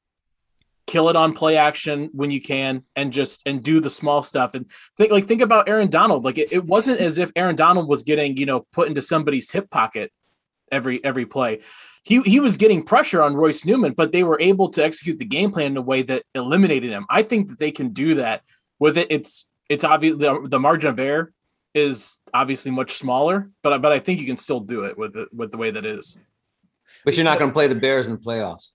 kill 0.87 1.09
it 1.09 1.17
on 1.17 1.35
play 1.35 1.57
action 1.57 2.09
when 2.13 2.31
you 2.31 2.41
can, 2.41 2.85
and 2.95 3.13
just 3.13 3.43
and 3.47 3.65
do 3.65 3.81
the 3.81 3.91
small 3.91 4.23
stuff. 4.23 4.55
And 4.55 4.67
think 4.97 5.11
like 5.11 5.27
think 5.27 5.43
about 5.43 5.69
Aaron 5.69 5.91
Donald. 5.91 6.25
Like 6.25 6.39
it, 6.39 6.53
it 6.53 6.65
wasn't 6.65 7.01
as 7.01 7.19
if 7.19 7.33
Aaron 7.35 7.57
Donald 7.57 7.89
was 7.89 8.05
getting 8.05 8.37
you 8.37 8.47
know 8.47 8.65
put 8.73 8.87
into 8.87 9.03
somebody's 9.03 9.51
hip 9.51 9.71
pocket 9.71 10.13
every 10.71 11.05
every 11.05 11.27
play 11.27 11.61
he 12.03 12.21
he 12.23 12.41
was 12.41 12.57
getting 12.57 12.83
pressure 12.83 13.23
on 13.23 13.35
Royce 13.35 13.65
Newman, 13.65 13.93
but 13.93 14.13
they 14.13 14.25
were 14.25 14.41
able 14.41 14.69
to 14.71 14.85
execute 14.85 15.19
the 15.19 15.25
game 15.25 15.53
plan 15.53 15.67
in 15.67 15.77
a 15.77 15.83
way 15.83 16.03
that 16.03 16.25
eliminated 16.35 16.91
him. 16.91 17.07
I 17.09 17.23
think 17.23 17.49
that 17.49 17.59
they 17.59 17.71
can 17.71 17.91
do 17.91 18.17
that 18.17 18.43
with 18.79 18.99
it. 18.99 19.07
It's 19.11 19.47
it's 19.69 19.85
obvious 19.85 20.17
the, 20.17 20.47
the 20.49 20.59
margin 20.59 20.91
of 20.91 20.99
error 20.99 21.33
is 21.75 22.17
obviously 22.35 22.73
much 22.73 22.93
smaller, 22.93 23.51
but 23.63 23.81
but 23.81 23.93
I 23.93 24.01
think 24.01 24.21
you 24.21 24.27
can 24.27 24.37
still 24.37 24.61
do 24.61 24.85
it 24.85 24.99
with 24.99 25.17
it 25.17 25.29
with 25.33 25.53
the 25.53 25.59
way 25.59 25.71
that 25.71 25.87
is. 25.87 26.19
But 27.05 27.17
you're 27.17 27.25
not 27.25 27.39
going 27.39 27.51
to 27.51 27.55
play 27.55 27.69
the 27.69 27.77
Bears 27.77 28.09
in 28.09 28.15
the 28.15 28.21
playoffs. 28.21 28.71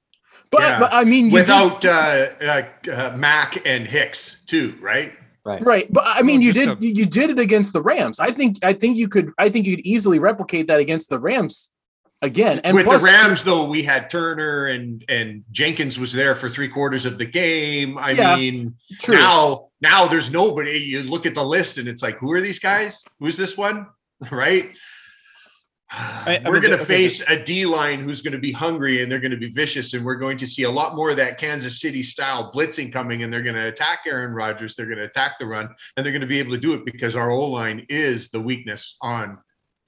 But, 0.50 0.62
Yeah. 0.62 0.80
but 0.80 0.94
I 0.94 1.04
mean, 1.04 1.26
you 1.26 1.34
without 1.34 1.84
uh, 1.84 2.30
uh, 2.42 2.64
uh, 2.92 3.18
Mack 3.18 3.66
and 3.66 3.86
Hicks 3.86 4.38
too, 4.46 4.76
right? 4.82 5.14
Right. 5.44 5.64
Right, 5.66 5.94
but 5.94 6.04
I 6.06 6.24
mean, 6.24 6.40
Well, 6.40 6.46
you 6.46 6.54
just 6.54 6.80
did 6.80 6.98
you 6.98 7.06
did 7.06 7.30
it 7.30 7.40
against 7.40 7.74
the 7.74 7.82
Rams. 7.82 8.20
I 8.20 8.32
think 8.32 8.58
I 8.64 8.74
think 8.74 8.98
you 8.98 9.08
could 9.08 9.32
I 9.38 9.50
think 9.50 9.66
you 9.66 9.76
could 9.78 9.86
easily 9.86 10.20
replicate 10.20 10.68
that 10.68 10.80
against 10.80 11.10
the 11.10 11.20
Rams 11.20 11.72
again. 12.22 12.60
And 12.64 12.76
With 12.76 12.86
plus, 12.86 13.02
the 13.02 13.06
Rams, 13.06 13.44
though, 13.44 13.68
we 13.68 13.84
had 13.84 14.10
Turner 14.10 14.68
and 14.68 15.04
and 15.10 15.44
Jenkins 15.52 16.00
was 16.00 16.12
there 16.12 16.36
for 16.36 16.50
three 16.50 16.68
quarters 16.68 17.06
of 17.06 17.18
the 17.18 17.26
game. 17.26 17.98
I 17.98 18.12
Yeah, 18.12 18.36
mean, 18.36 18.76
true. 19.00 19.16
now 19.16 19.70
now 19.82 20.08
there's 20.08 20.32
nobody. 20.32 20.80
You 20.80 21.04
look 21.04 21.26
at 21.26 21.36
the 21.36 21.44
list 21.44 21.78
and 21.78 21.88
it's 21.88 22.02
like, 22.02 22.18
who 22.18 22.34
are 22.34 22.42
these 22.42 22.60
guys? 22.60 23.04
Who's 23.20 23.38
this 23.38 23.58
one? 23.58 23.88
Right? 24.32 24.72
I 25.90 26.42
we're 26.44 26.60
going 26.60 26.76
to 26.76 26.82
okay, 26.82 26.86
face 26.86 27.22
a 27.30 27.38
D 27.42 27.66
line 27.66 28.02
who's 28.02 28.22
going 28.22 28.34
to 28.34 28.40
be 28.40 28.52
hungry 28.52 29.02
and 29.02 29.12
they're 29.12 29.22
going 29.22 29.32
to 29.32 29.38
be 29.38 29.52
vicious, 29.52 29.94
and 29.94 30.04
we're 30.04 30.16
going 30.16 30.38
to 30.38 30.48
see 30.48 30.64
a 30.64 30.70
lot 30.72 30.96
more 30.96 31.12
of 31.12 31.18
that 31.18 31.38
Kansas 31.38 31.80
City 31.80 32.04
style 32.04 32.52
blitzing 32.52 32.92
coming, 32.92 33.24
and 33.24 33.32
they're 33.32 33.44
going 33.44 33.56
to 33.56 33.68
attack 33.68 34.00
Aaron 34.06 34.34
Rodgers. 34.34 34.76
They're 34.76 34.88
going 34.88 34.98
to 34.98 35.06
attack 35.06 35.40
the 35.40 35.46
run, 35.46 35.70
and 35.96 36.06
they're 36.06 36.12
going 36.12 36.22
to 36.22 36.28
be 36.28 36.40
able 36.40 36.52
to 36.52 36.58
do 36.58 36.74
it 36.74 36.84
because 36.84 37.16
our 37.16 37.32
O 37.32 37.46
line 37.48 37.86
is 37.90 38.30
the 38.30 38.42
weakness 38.42 38.98
on 39.02 39.38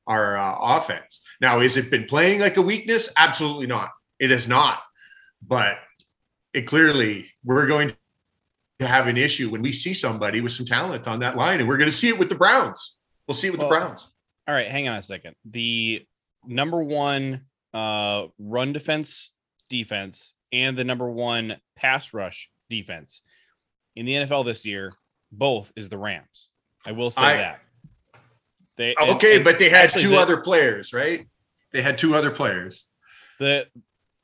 our 0.09 0.37
uh, 0.37 0.57
offense. 0.59 1.21
Now, 1.39 1.59
has 1.59 1.77
it 1.77 1.89
been 1.89 2.05
playing 2.05 2.41
like 2.41 2.57
a 2.57 2.61
weakness? 2.61 3.09
Absolutely 3.15 3.67
not. 3.67 3.91
It 4.19 4.31
has 4.31 4.47
not. 4.47 4.79
But 5.47 5.77
it 6.53 6.63
clearly 6.63 7.27
we're 7.45 7.67
going 7.67 7.93
to 8.79 8.87
have 8.87 9.07
an 9.07 9.15
issue 9.15 9.49
when 9.49 9.61
we 9.61 9.71
see 9.71 9.93
somebody 9.93 10.41
with 10.41 10.51
some 10.51 10.65
talent 10.65 11.07
on 11.07 11.19
that 11.19 11.37
line, 11.37 11.59
and 11.59 11.69
we're 11.69 11.77
going 11.77 11.89
to 11.89 11.95
see 11.95 12.09
it 12.09 12.17
with 12.17 12.27
the 12.27 12.35
Browns. 12.35 12.97
We'll 13.27 13.35
see 13.35 13.47
it 13.47 13.51
with 13.51 13.59
Well, 13.61 13.69
the 13.69 13.75
Browns. 13.75 14.07
All 14.47 14.55
right, 14.55 14.67
hang 14.67 14.89
on 14.89 14.95
a 14.97 15.01
second. 15.01 15.35
The 15.45 16.05
number 16.45 16.83
one 16.83 17.45
uh, 17.73 18.27
run 18.39 18.73
defense 18.73 19.31
defense 19.69 20.33
and 20.51 20.75
the 20.75 20.83
number 20.83 21.07
one 21.09 21.57
pass 21.75 22.13
rush 22.13 22.49
defense 22.69 23.21
in 23.95 24.07
the 24.07 24.13
NFL 24.13 24.45
this 24.45 24.65
year, 24.65 24.93
both 25.31 25.71
is 25.75 25.89
the 25.89 25.97
Rams. 25.97 26.51
I 26.85 26.93
will 26.93 27.11
say 27.11 27.21
I- 27.21 27.37
that. 27.37 27.59
They 28.79 28.95
Okay, 28.99 29.35
and 29.35 29.43
but 29.43 29.59
they 29.59 29.69
had 29.69 29.89
two 29.91 30.11
the- 30.11 30.17
other 30.17 30.37
players, 30.37 30.93
right? 30.93 31.27
They 31.71 31.81
had 31.83 31.97
two 31.99 32.15
other 32.15 32.31
players. 32.31 32.85
the 33.37 33.67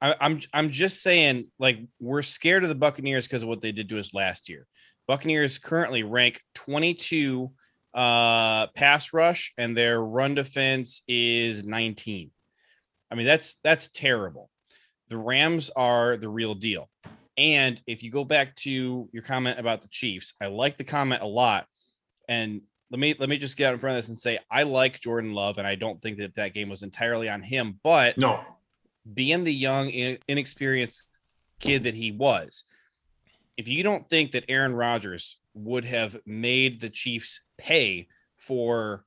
I, 0.02 0.16
I'm 0.20 0.40
I'm 0.54 0.72
just 0.72 1.04
saying, 1.04 1.48
like 1.60 1.80
we're 2.00 2.22
scared 2.22 2.64
of 2.64 2.70
the 2.70 2.76
Buccaneers 2.76 3.28
because 3.28 3.44
of 3.44 3.50
what 3.50 3.62
they 3.62 3.72
did 3.74 3.90
to 3.90 4.00
us 4.00 4.14
last 4.14 4.50
year. 4.50 4.66
Buccaneers 5.08 5.58
currently 5.60 6.04
rank 6.04 6.42
22 6.56 7.52
uh 7.94 8.68
pass 8.68 9.14
rush, 9.14 9.54
and 9.58 9.76
their 9.78 10.02
run 10.02 10.36
defense 10.36 11.04
is 11.08 11.66
19. 11.66 12.32
I 13.12 13.16
mean, 13.16 13.26
that's 13.28 13.58
that's 13.62 13.90
terrible. 13.90 14.50
The 15.10 15.18
Rams 15.18 15.70
are 15.76 16.16
the 16.18 16.30
real 16.30 16.56
deal. 16.56 16.90
And 17.38 17.82
if 17.88 18.04
you 18.04 18.10
go 18.10 18.24
back 18.24 18.56
to 18.58 19.10
your 19.12 19.24
comment 19.24 19.60
about 19.60 19.82
the 19.82 19.90
Chiefs, 19.90 20.34
I 20.42 20.48
like 20.48 20.78
the 20.78 20.86
comment 20.86 21.22
a 21.22 21.28
lot. 21.28 21.68
And 22.30 22.62
let 22.92 23.00
me 23.00 23.16
let 23.20 23.30
me 23.30 23.38
just 23.38 23.58
get 23.58 23.68
out 23.68 23.74
in 23.74 23.80
front 23.80 23.96
of 23.96 23.98
this 23.98 24.10
and 24.10 24.18
say 24.18 24.40
I 24.50 24.64
like 24.64 25.00
Jordan 25.00 25.34
Love, 25.34 25.58
and 25.58 25.68
I 25.68 25.76
don't 25.76 26.02
think 26.02 26.18
that 26.20 26.36
that 26.36 26.54
game 26.54 26.70
was 26.70 26.84
entirely 26.84 27.30
on 27.30 27.42
him. 27.42 27.80
But 27.84 28.18
No, 28.18 28.42
being 29.14 29.44
the 29.44 29.54
young, 29.54 29.90
in- 29.90 30.20
inexperienced 30.28 31.08
kid 31.60 31.84
that 31.84 31.96
he 31.96 32.12
was, 32.12 32.64
if 33.58 33.68
you 33.68 33.82
don't 33.84 34.08
think 34.10 34.32
that 34.32 34.46
Aaron 34.50 34.74
Rodgers 34.76 35.38
would 35.54 35.86
have 35.86 36.18
made 36.26 36.80
the 36.82 36.90
Chiefs 36.90 37.42
pay 37.58 38.08
for 38.38 39.06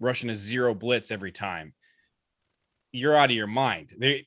rushing 0.00 0.30
a 0.30 0.34
zero 0.34 0.74
blitz 0.74 1.10
every 1.10 1.32
time, 1.32 1.72
you're 2.92 3.16
out 3.16 3.30
of 3.30 3.36
your 3.36 3.46
mind. 3.46 3.90
They 3.98 4.26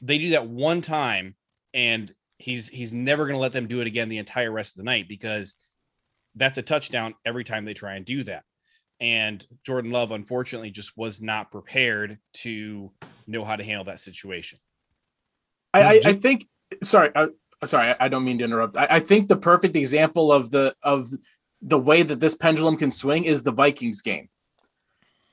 they 0.00 0.18
do 0.18 0.30
that 0.30 0.46
one 0.46 0.80
time, 0.80 1.34
and 1.72 2.14
he's 2.38 2.68
he's 2.68 2.92
never 2.92 3.24
going 3.24 3.34
to 3.36 3.40
let 3.40 3.52
them 3.52 3.68
do 3.68 3.80
it 3.80 3.86
again 3.86 4.08
the 4.08 4.18
entire 4.18 4.50
rest 4.50 4.74
of 4.74 4.78
the 4.78 4.84
night 4.84 5.08
because 5.08 5.56
that's 6.34 6.58
a 6.58 6.62
touchdown 6.62 7.14
every 7.24 7.44
time 7.44 7.64
they 7.64 7.74
try 7.74 7.94
and 7.94 8.04
do 8.04 8.24
that. 8.24 8.44
And 9.00 9.44
Jordan 9.64 9.90
Love, 9.90 10.12
unfortunately, 10.12 10.70
just 10.70 10.96
was 10.96 11.20
not 11.20 11.50
prepared 11.50 12.18
to 12.34 12.92
know 13.26 13.44
how 13.44 13.56
to 13.56 13.64
handle 13.64 13.84
that 13.86 14.00
situation. 14.00 14.58
I, 15.72 15.82
I, 15.82 16.00
I 16.04 16.12
think. 16.14 16.46
Sorry, 16.82 17.10
I, 17.14 17.26
sorry, 17.64 17.90
I- 17.90 17.96
I 18.04 18.08
don't 18.08 18.24
mean 18.24 18.38
to 18.38 18.44
interrupt. 18.44 18.76
I, 18.76 18.86
I 18.90 19.00
think 19.00 19.28
the 19.28 19.36
perfect 19.36 19.74
example 19.76 20.32
of 20.32 20.50
the 20.50 20.74
of 20.82 21.06
the 21.60 21.78
way 21.78 22.02
that 22.02 22.20
this 22.20 22.34
pendulum 22.34 22.76
can 22.76 22.90
swing 22.90 23.24
is 23.24 23.42
the 23.42 23.50
Vikings 23.52 24.00
game, 24.02 24.28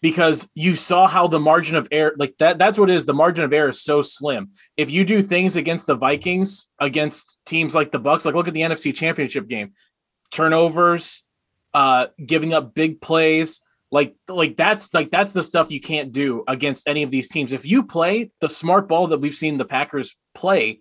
because 0.02 0.50
you 0.56 0.76
saw 0.76 1.08
how 1.08 1.28
the 1.28 1.40
margin 1.40 1.76
of 1.76 1.88
error, 1.92 2.14
like 2.18 2.36
that, 2.40 2.58
that's 2.58 2.80
what 2.80 2.90
it 2.90 2.96
is. 2.96 3.06
The 3.06 3.14
margin 3.14 3.44
of 3.44 3.54
error 3.54 3.70
is 3.70 3.82
so 3.82 4.02
slim. 4.02 4.52
If 4.78 4.90
you 4.90 5.04
do 5.06 5.22
things 5.22 5.56
against 5.58 5.86
the 5.88 5.96
Vikings, 5.96 6.70
against 6.80 7.38
teams 7.46 7.76
like 7.76 7.92
the 7.92 8.00
Bucks, 8.00 8.26
like 8.26 8.34
look 8.34 8.48
at 8.48 8.54
the 8.54 8.62
NFC 8.62 8.94
Championship 8.96 9.48
game, 9.48 9.74
turnovers, 10.32 11.24
uh, 11.74 12.08
giving 12.26 12.54
up 12.54 12.74
big 12.74 13.02
plays 13.02 13.62
like 13.92 14.16
like 14.28 14.56
that's 14.56 14.94
like 14.94 15.12
that's 15.12 15.34
the 15.34 15.44
stuff 15.44 15.72
you 15.72 15.82
can't 15.82 16.12
do 16.12 16.44
against 16.48 16.88
any 16.88 17.04
of 17.04 17.12
these 17.12 17.28
teams 17.28 17.54
if 17.54 17.66
you 17.66 17.84
play 17.84 18.32
the 18.40 18.50
smart 18.50 18.88
ball 18.88 19.08
that 19.08 19.20
we've 19.20 19.36
seen 19.36 19.58
the 19.58 19.66
packers 19.66 20.16
play 20.34 20.80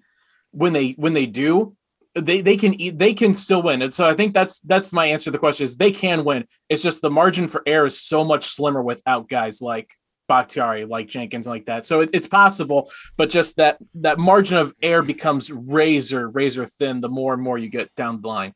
when 0.53 0.73
they 0.73 0.93
when 0.93 1.13
they 1.13 1.27
do 1.27 1.77
they 2.15 2.41
they 2.41 2.57
can 2.57 2.81
eat 2.81 2.99
they 2.99 3.13
can 3.13 3.35
still 3.35 3.63
win 3.63 3.83
and 3.83 3.93
so 3.93 4.09
i 4.09 4.15
think 4.15 4.33
that's 4.33 4.61
that's 4.61 4.93
my 4.93 5.07
answer 5.07 5.25
to 5.25 5.31
the 5.33 5.39
question 5.39 5.65
is 5.65 5.77
they 5.77 5.93
can 5.93 6.25
win 6.25 6.45
it's 6.69 6.83
just 6.83 7.03
the 7.03 7.11
margin 7.11 7.49
for 7.49 7.63
error 7.67 7.87
is 7.87 8.01
so 8.01 8.25
much 8.25 8.45
slimmer 8.45 8.83
without 8.83 9.29
guys 9.29 9.61
like 9.61 9.93
Bakhtiari, 10.29 10.85
like 10.85 11.09
Jenkins, 11.09 11.49
like 11.49 11.67
that. 11.67 11.85
So 11.85 12.03
it, 12.03 12.11
it's 12.13 12.29
possible, 12.29 12.89
but 13.17 13.31
just 13.31 13.57
that 13.57 13.79
that 13.95 14.17
margin 14.17 14.59
of 14.59 14.73
error 14.81 15.03
becomes 15.03 15.51
razor 15.51 16.29
razor 16.29 16.67
thin 16.67 17.01
the 17.01 17.09
more 17.09 17.35
and 17.35 17.43
more 17.43 17.59
you 17.59 17.69
get 17.69 17.93
down 17.97 18.23
the 18.23 18.29
line. 18.29 18.55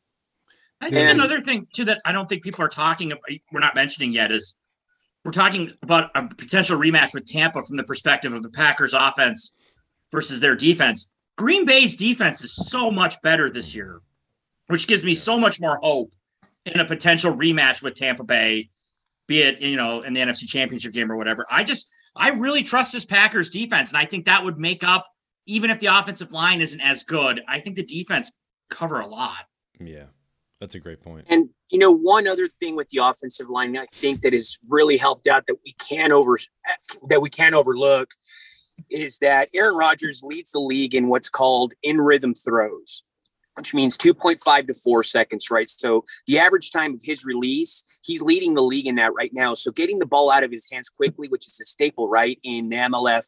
I 0.81 0.89
think 0.89 1.09
And- 1.09 1.19
another 1.19 1.41
thing 1.41 1.67
too 1.73 1.85
that 1.85 2.01
I 2.05 2.11
don't 2.11 2.27
think 2.27 2.43
people 2.43 2.63
are 2.63 2.69
talking 2.69 3.11
about, 3.11 3.23
we're 3.51 3.59
not 3.59 3.75
mentioning 3.75 4.11
yet 4.11 4.31
is 4.31 4.57
we're 5.23 5.31
talking 5.31 5.71
about 5.81 6.11
a 6.15 6.27
potential 6.27 6.77
rematch 6.77 7.13
with 7.13 7.25
Tampa 7.25 7.63
from 7.65 7.77
the 7.77 7.83
perspective 7.83 8.33
of 8.33 8.43
the 8.43 8.49
Packers 8.49 8.93
offense 8.93 9.55
versus 10.11 10.39
their 10.39 10.55
defense. 10.55 11.11
Green 11.37 11.65
Bay's 11.65 11.95
defense 11.95 12.43
is 12.43 12.55
so 12.55 12.91
much 12.91 13.19
better 13.23 13.49
this 13.51 13.73
year, 13.75 14.01
which 14.67 14.87
gives 14.87 15.03
me 15.03 15.15
so 15.15 15.39
much 15.39 15.59
more 15.59 15.79
hope 15.81 16.13
in 16.65 16.79
a 16.79 16.85
potential 16.85 17.35
rematch 17.35 17.81
with 17.83 17.95
Tampa 17.95 18.23
Bay, 18.23 18.69
be 19.27 19.41
it 19.41 19.61
you 19.61 19.75
know 19.75 20.01
in 20.01 20.13
the 20.13 20.21
NFC 20.21 20.47
Championship 20.47 20.93
game 20.93 21.11
or 21.11 21.15
whatever. 21.15 21.45
I 21.49 21.63
just 21.63 21.89
I 22.15 22.29
really 22.29 22.63
trust 22.63 22.93
this 22.93 23.05
Packers 23.05 23.49
defense, 23.49 23.91
and 23.91 23.97
I 23.97 24.05
think 24.05 24.25
that 24.25 24.43
would 24.43 24.57
make 24.59 24.83
up 24.83 25.07
even 25.47 25.69
if 25.69 25.79
the 25.79 25.87
offensive 25.87 26.31
line 26.31 26.61
isn't 26.61 26.81
as 26.81 27.03
good. 27.03 27.41
I 27.47 27.59
think 27.59 27.75
the 27.75 27.85
defense 27.85 28.31
cover 28.69 28.99
a 28.99 29.07
lot. 29.07 29.45
Yeah, 29.79 30.05
that's 30.59 30.75
a 30.75 30.79
great 30.79 31.01
point. 31.01 31.25
And 31.29 31.49
you 31.69 31.79
know, 31.79 31.91
one 31.91 32.27
other 32.27 32.47
thing 32.47 32.75
with 32.75 32.89
the 32.89 33.03
offensive 33.03 33.49
line, 33.49 33.77
I 33.77 33.85
think 33.93 34.21
that 34.21 34.33
has 34.33 34.57
really 34.67 34.97
helped 34.97 35.27
out 35.27 35.45
that 35.47 35.57
we 35.65 35.73
can 35.73 36.11
over 36.11 36.37
that 37.09 37.21
we 37.21 37.29
can 37.29 37.53
overlook 37.53 38.11
is 38.89 39.17
that 39.19 39.49
Aaron 39.53 39.75
Rodgers 39.75 40.21
leads 40.23 40.51
the 40.51 40.59
league 40.59 40.95
in 40.95 41.07
what's 41.07 41.29
called 41.29 41.73
in 41.81 41.99
rhythm 41.99 42.33
throws, 42.33 43.03
which 43.55 43.73
means 43.73 43.97
2.5 43.97 44.67
to 44.67 44.73
4 44.73 45.03
seconds, 45.03 45.49
right? 45.49 45.69
So 45.69 46.03
the 46.27 46.39
average 46.39 46.71
time 46.71 46.93
of 46.93 47.01
his 47.03 47.25
release, 47.25 47.83
he's 48.03 48.21
leading 48.21 48.53
the 48.53 48.63
league 48.63 48.87
in 48.87 48.95
that 48.95 49.13
right 49.13 49.31
now. 49.33 49.53
So 49.53 49.71
getting 49.71 49.99
the 49.99 50.05
ball 50.05 50.29
out 50.29 50.43
of 50.43 50.51
his 50.51 50.67
hands 50.71 50.89
quickly, 50.89 51.29
which 51.29 51.47
is 51.47 51.59
a 51.61 51.63
staple, 51.63 52.09
right, 52.09 52.37
in 52.43 52.69
MLF 52.69 53.25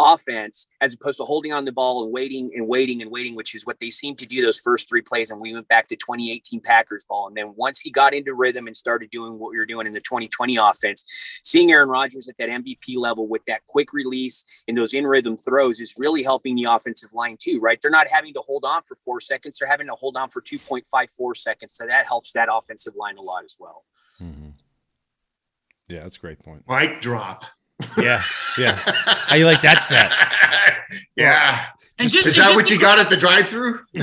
offense 0.00 0.66
as 0.80 0.94
opposed 0.94 1.18
to 1.18 1.24
holding 1.24 1.52
on 1.52 1.64
the 1.64 1.72
ball 1.72 2.04
and 2.04 2.12
waiting 2.12 2.50
and 2.54 2.66
waiting 2.66 3.02
and 3.02 3.10
waiting, 3.10 3.34
which 3.34 3.54
is 3.54 3.66
what 3.66 3.78
they 3.80 3.90
seemed 3.90 4.18
to 4.18 4.26
do 4.26 4.42
those 4.42 4.58
first 4.58 4.88
three 4.88 5.02
plays. 5.02 5.30
And 5.30 5.40
we 5.40 5.52
went 5.52 5.68
back 5.68 5.88
to 5.88 5.96
2018 5.96 6.60
Packers 6.60 7.04
ball. 7.04 7.28
And 7.28 7.36
then 7.36 7.52
once 7.56 7.80
he 7.80 7.90
got 7.90 8.14
into 8.14 8.34
rhythm 8.34 8.66
and 8.66 8.76
started 8.76 9.10
doing 9.10 9.38
what 9.38 9.50
we 9.50 9.58
were 9.58 9.66
doing 9.66 9.86
in 9.86 9.92
the 9.92 10.00
2020 10.00 10.56
offense, 10.56 11.04
seeing 11.44 11.70
Aaron 11.70 11.88
Rodgers 11.88 12.28
at 12.28 12.36
that 12.38 12.48
MVP 12.48 12.96
level 12.96 13.28
with 13.28 13.44
that 13.46 13.66
quick 13.66 13.92
release 13.92 14.44
and 14.66 14.76
those 14.76 14.94
in 14.94 15.06
rhythm 15.06 15.36
throws 15.36 15.80
is 15.80 15.94
really 15.98 16.22
helping 16.22 16.56
the 16.56 16.64
offensive 16.64 17.12
line 17.12 17.36
too, 17.38 17.60
right? 17.60 17.78
They're 17.80 17.90
not 17.90 18.08
having 18.08 18.34
to 18.34 18.40
hold 18.40 18.64
on 18.64 18.82
for 18.82 18.96
four 19.04 19.20
seconds, 19.20 19.58
they're 19.58 19.68
having 19.68 19.86
to 19.86 19.94
hold 19.94 20.16
on 20.16 20.30
for 20.30 20.40
2.54 20.40 21.36
seconds. 21.36 21.74
So 21.74 21.86
that 21.86 22.06
helps 22.06 22.32
that 22.32 22.48
offensive 22.52 22.94
line 22.96 23.16
a 23.16 23.22
lot 23.22 23.44
as 23.44 23.56
well. 23.58 23.84
Mm-hmm. 24.20 24.50
Yeah, 25.88 26.04
that's 26.04 26.16
a 26.16 26.20
great 26.20 26.38
point. 26.38 26.62
Mic 26.68 27.00
drop. 27.00 27.44
Yeah, 27.98 28.22
yeah. 28.58 28.76
How 28.76 29.36
you 29.36 29.46
like 29.46 29.62
that 29.62 29.80
stat? 29.82 30.12
yeah. 31.16 31.66
And 31.98 32.10
just- 32.10 32.26
is 32.26 32.38
and 32.38 32.44
that 32.44 32.48
just 32.54 32.62
what 32.62 32.70
you 32.70 32.80
got 32.80 32.98
at 32.98 33.10
the 33.10 33.16
drive-through? 33.16 33.80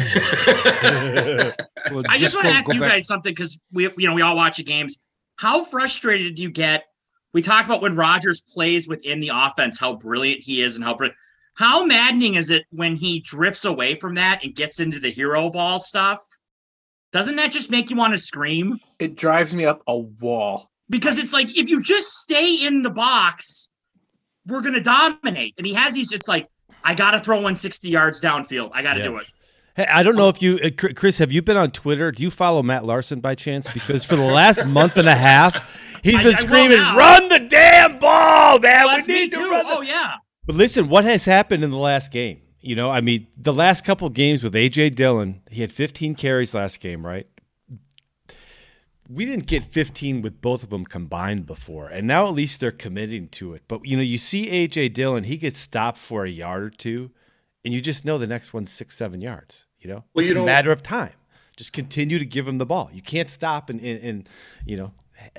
I 2.09 2.17
just 2.17 2.35
want 2.35 2.47
to 2.47 2.53
ask 2.53 2.71
you 2.73 2.79
guys 2.79 3.07
something 3.07 3.31
because 3.31 3.59
we, 3.71 3.83
you 3.97 4.07
know, 4.07 4.13
we 4.13 4.21
all 4.21 4.35
watch 4.35 4.57
the 4.57 4.63
games. 4.63 4.99
How 5.37 5.63
frustrated 5.63 6.35
do 6.35 6.43
you 6.43 6.51
get? 6.51 6.85
We 7.33 7.41
talk 7.41 7.65
about 7.65 7.81
when 7.81 7.95
Rodgers 7.95 8.41
plays 8.41 8.87
within 8.87 9.19
the 9.19 9.31
offense, 9.33 9.79
how 9.79 9.95
brilliant 9.95 10.41
he 10.41 10.61
is, 10.61 10.75
and 10.75 10.83
how 10.83 10.95
brilliant. 10.95 11.17
How 11.55 11.83
maddening 11.85 12.35
is 12.35 12.51
it 12.51 12.65
when 12.69 12.95
he 12.95 13.19
drifts 13.19 13.65
away 13.65 13.95
from 13.95 14.15
that 14.15 14.43
and 14.43 14.53
gets 14.53 14.79
into 14.79 14.99
the 14.99 15.09
hero 15.09 15.49
ball 15.49 15.79
stuff? 15.79 16.19
Doesn't 17.11 17.37
that 17.37 17.51
just 17.51 17.71
make 17.71 17.89
you 17.89 17.95
want 17.95 18.13
to 18.13 18.17
scream? 18.19 18.79
It 18.99 19.15
drives 19.15 19.55
me 19.55 19.65
up 19.65 19.81
a 19.87 19.97
wall. 19.97 20.69
Because 20.89 21.19
it's 21.19 21.33
like 21.33 21.57
if 21.57 21.69
you 21.69 21.81
just 21.81 22.17
stay 22.19 22.65
in 22.65 22.81
the 22.81 22.89
box, 22.89 23.69
we're 24.45 24.61
gonna 24.61 24.81
dominate. 24.81 25.53
And 25.57 25.67
he 25.67 25.73
has 25.73 25.93
these. 25.93 26.11
It's 26.11 26.27
like 26.27 26.47
I 26.83 26.95
gotta 26.95 27.19
throw 27.19 27.41
one 27.41 27.55
sixty 27.55 27.89
yards 27.89 28.21
downfield. 28.21 28.71
I 28.73 28.81
gotta 28.81 28.99
Yeah. 28.99 29.05
do 29.05 29.17
it. 29.17 29.25
Hey, 29.75 29.85
I 29.91 30.01
don't 30.01 30.15
know 30.15 30.27
if 30.29 30.41
you, 30.41 30.57
uh, 30.63 30.69
Chris, 30.95 31.19
have 31.19 31.31
you 31.31 31.43
been 31.43 31.57
on 31.57 31.69
Twitter? 31.69 32.11
Do 32.11 32.23
you 32.23 32.31
follow 32.31 32.63
Matt 32.63 32.83
Larson 32.83 33.19
by 33.19 33.35
chance? 33.35 33.71
Because 33.71 34.03
for 34.03 34.15
the 34.15 34.23
last 34.23 34.65
month 34.65 34.97
and 34.97 35.07
a 35.07 35.13
half, 35.15 35.53
he's 36.03 36.17
been 36.17 36.27
I 36.27 36.29
will 36.29 36.37
screaming, 36.37 36.79
"Run 36.79 37.29
the 37.29 37.39
damn 37.39 37.99
ball, 37.99 38.57
man! 38.57 38.85
Well, 38.85 38.97
we 39.05 39.13
need 39.13 39.31
to 39.31 39.37
too. 39.37 39.51
run." 39.51 39.67
the-" 39.67 39.73
Oh 39.75 39.81
yeah. 39.81 40.13
But 40.47 40.55
listen, 40.55 40.87
what 40.89 41.03
has 41.03 41.25
happened 41.25 41.63
in 41.63 41.69
the 41.71 41.77
last 41.77 42.11
game? 42.11 42.39
You 42.59 42.75
know, 42.75 42.89
I 42.89 43.01
mean, 43.01 43.27
the 43.37 43.53
last 43.53 43.85
couple 43.85 44.09
games 44.09 44.43
with 44.43 44.53
AJ 44.55 44.95
Dillon, 44.95 45.41
he 45.51 45.61
had 45.61 45.71
15 45.71 46.15
carries 46.15 46.53
last 46.55 46.79
game, 46.79 47.05
right? 47.05 47.27
We 49.09 49.25
didn't 49.25 49.47
get 49.47 49.63
15 49.65 50.21
with 50.21 50.41
both 50.41 50.63
of 50.63 50.69
them 50.69 50.85
combined 50.85 51.45
before, 51.45 51.87
and 51.87 52.05
now 52.07 52.27
at 52.27 52.33
least 52.33 52.59
they're 52.59 52.71
committing 52.71 53.29
to 53.29 53.53
it. 53.53 53.63
But 53.67 53.85
you 53.85 53.95
know, 53.95 54.03
you 54.03 54.17
see 54.17 54.47
AJ 54.47 54.93
Dillon, 54.93 55.23
he 55.23 55.37
gets 55.37 55.59
stopped 55.59 55.97
for 55.97 56.25
a 56.25 56.29
yard 56.29 56.63
or 56.63 56.69
two, 56.69 57.11
and 57.63 57.73
you 57.73 57.81
just 57.81 58.03
know 58.05 58.17
the 58.17 58.27
next 58.27 58.53
one's 58.53 58.71
six, 58.71 58.95
seven 58.97 59.21
yards. 59.21 59.65
You 59.79 59.89
know, 59.89 60.03
Well, 60.13 60.23
it's 60.23 60.29
you 60.31 60.35
a 60.35 60.39
know- 60.39 60.45
matter 60.45 60.71
of 60.71 60.83
time. 60.83 61.13
Just 61.55 61.73
continue 61.73 62.19
to 62.19 62.25
give 62.25 62.47
him 62.47 62.59
the 62.59 62.65
ball. 62.67 62.89
You 62.93 63.01
can't 63.01 63.27
stop 63.29 63.69
and, 63.71 63.79
and, 63.81 63.99
and 64.03 64.29
you 64.65 64.77
know 64.77 64.91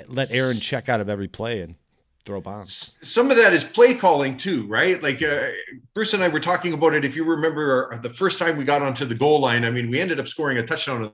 let 0.08 0.32
Aaron 0.32 0.56
check 0.58 0.88
out 0.88 1.00
of 1.00 1.08
every 1.08 1.28
play 1.28 1.60
and 1.60 1.76
throw 2.24 2.40
bombs. 2.40 2.98
some 3.02 3.30
of 3.30 3.36
that 3.36 3.52
is 3.52 3.62
play 3.62 3.94
calling 3.94 4.36
too, 4.36 4.66
right? 4.66 5.00
Like 5.02 5.22
uh, 5.22 5.46
Bruce 5.94 6.14
and 6.14 6.22
I 6.24 6.28
were 6.28 6.40
talking 6.40 6.72
about 6.72 6.94
it. 6.94 7.04
If 7.04 7.14
you 7.14 7.24
remember 7.24 7.88
our, 7.92 7.98
the 7.98 8.10
first 8.10 8.38
time 8.40 8.56
we 8.56 8.64
got 8.64 8.82
onto 8.82 9.04
the 9.04 9.14
goal 9.14 9.38
line, 9.40 9.64
I 9.64 9.70
mean, 9.70 9.90
we 9.90 10.00
ended 10.00 10.18
up 10.18 10.26
scoring 10.26 10.58
a 10.58 10.66
touchdown 10.66 11.04
on 11.04 11.12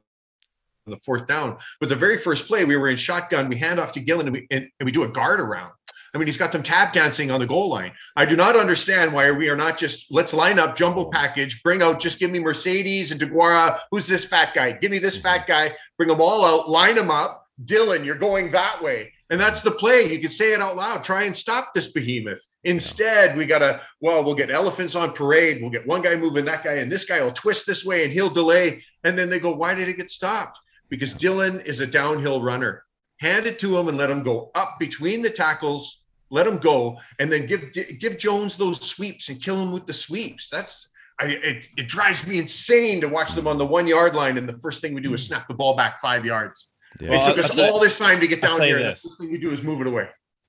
the 0.87 0.99
fourth 0.99 1.27
down. 1.27 1.57
But 1.81 1.89
the 1.89 1.97
very 1.97 2.19
first 2.19 2.47
play, 2.47 2.65
we 2.65 2.77
were 2.77 2.89
in 2.89 2.97
shotgun. 2.97 3.49
We 3.49 3.57
hand 3.57 3.81
off 3.81 3.93
to 3.93 4.01
Dillon 4.01 4.27
and 4.27 4.35
we, 4.35 4.47
and, 4.51 4.69
and 4.79 4.85
we 4.85 4.93
do 4.93 5.05
a 5.05 5.09
guard 5.09 5.41
around. 5.41 5.73
I 6.15 6.19
mean, 6.19 6.27
he's 6.27 6.37
got 6.37 6.53
them 6.53 6.63
tap 6.63 6.93
dancing 6.93 7.33
on 7.33 7.41
the 7.41 7.47
goal 7.47 7.69
line. 7.69 7.93
I 8.17 8.25
do 8.25 8.37
not 8.37 8.55
understand 8.55 9.13
why 9.13 9.33
we 9.33 9.49
are 9.49 9.57
not 9.57 9.77
just 9.77 10.13
let's 10.13 10.33
line 10.33 10.61
up 10.61 10.77
jumbo 10.77 11.11
package, 11.11 11.61
bring 11.65 11.83
out, 11.83 11.99
just 11.99 12.21
give 12.21 12.31
me 12.31 12.39
Marcedes 12.39 13.11
and 13.11 13.21
DeGuara. 13.21 13.81
Who's 13.91 14.07
this 14.07 14.25
fat 14.25 14.55
guy? 14.55 14.73
Give 14.73 14.93
me 14.93 15.01
this 15.01 15.19
fat 15.19 15.43
mhm. 15.43 15.47
guy. 15.49 15.77
Bring 15.97 16.09
them 16.09 16.21
all 16.21 16.45
out, 16.45 16.71
line 16.71 16.95
them 16.95 17.11
up. 17.11 17.47
Dillon, 17.65 18.05
you're 18.05 18.15
going 18.17 18.51
that 18.53 18.81
way. 18.81 19.13
And 19.31 19.41
that's 19.41 19.63
the 19.63 19.71
play. 19.71 20.13
You 20.13 20.21
can 20.21 20.31
say 20.31 20.53
it 20.53 20.61
out 20.61 20.77
loud. 20.77 21.03
Try 21.03 21.25
and 21.25 21.37
stop 21.37 21.73
this 21.75 21.93
behemoth. 21.93 22.45
Instead, 22.65 23.37
we 23.37 23.47
got 23.47 23.61
to, 23.61 23.81
well, 24.01 24.23
we'll 24.23 24.35
get 24.35 24.51
elephants 24.51 24.95
on 24.95 25.13
parade. 25.13 25.61
We'll 25.61 25.71
get 25.71 25.87
one 25.87 26.03
guy 26.03 26.15
moving 26.15 26.45
that 26.45 26.63
guy, 26.63 26.75
and 26.75 26.93
this 26.93 27.05
guy 27.05 27.23
will 27.23 27.33
twist 27.33 27.67
this 27.67 27.85
way 27.85 28.05
and 28.05 28.13
he'll 28.13 28.31
delay. 28.31 28.85
And 29.03 29.19
then 29.19 29.31
they 29.31 29.41
go, 29.41 29.55
why 29.55 29.75
did 29.75 29.89
it 29.89 29.97
get 29.97 30.11
stopped? 30.11 30.59
Because 30.89 31.15
Dillon 31.15 31.61
is 31.61 31.81
a 31.81 31.87
downhill 31.87 32.43
runner. 32.43 32.85
Hand 33.21 33.47
it 33.47 33.59
to 33.61 33.77
him 33.79 33.89
and 33.89 33.97
let 33.97 34.11
him 34.11 34.23
go 34.23 34.51
up 34.55 34.77
between 34.79 35.23
the 35.23 35.31
tackles, 35.31 36.05
let 36.31 36.47
him 36.47 36.59
go, 36.59 36.99
and 37.19 37.31
then 37.33 37.47
give 37.47 37.73
give 38.01 38.19
Jones 38.19 38.57
those 38.57 38.81
sweeps 38.81 39.29
and 39.29 39.43
kill 39.43 39.63
him 39.63 39.73
with 39.73 39.87
the 39.87 39.93
sweeps. 39.93 40.49
That's 40.49 40.89
I, 41.21 41.27
it, 41.27 41.69
it 41.77 41.89
drives 41.89 42.27
me 42.27 42.39
insane 42.39 43.01
to 43.01 43.09
watch 43.09 43.35
them 43.35 43.47
on 43.47 43.57
the 43.57 43.65
one 43.65 43.87
yard 43.87 44.17
line, 44.17 44.37
and 44.37 44.49
the 44.49 44.59
first 44.59 44.83
thing 44.83 44.95
we 44.95 45.01
do 45.01 45.15
is 45.15 45.23
hmm. 45.23 45.35
snap 45.35 45.49
the 45.49 45.55
ball 45.55 45.77
back 45.77 46.01
five 46.01 46.25
yards. 46.25 46.73
Yeah. 47.01 47.11
Well, 47.11 47.23
it 47.23 47.27
took 47.27 47.35
I'll- 47.37 47.45
us 47.45 47.51
I'll 47.51 47.57
tell- 47.57 47.75
all 47.75 47.81
this 47.81 47.99
time 47.99 48.21
to 48.21 48.27
get 48.27 48.41
down 48.41 48.61
here. 48.61 48.79
and 48.79 48.87
this. 48.87 49.03
The 49.03 49.09
first 49.09 49.21
thing 49.21 49.31
you 49.31 49.39
do 49.39 49.51
is 49.51 49.63
move 49.63 49.81
it 49.81 49.87
away. 49.87 50.09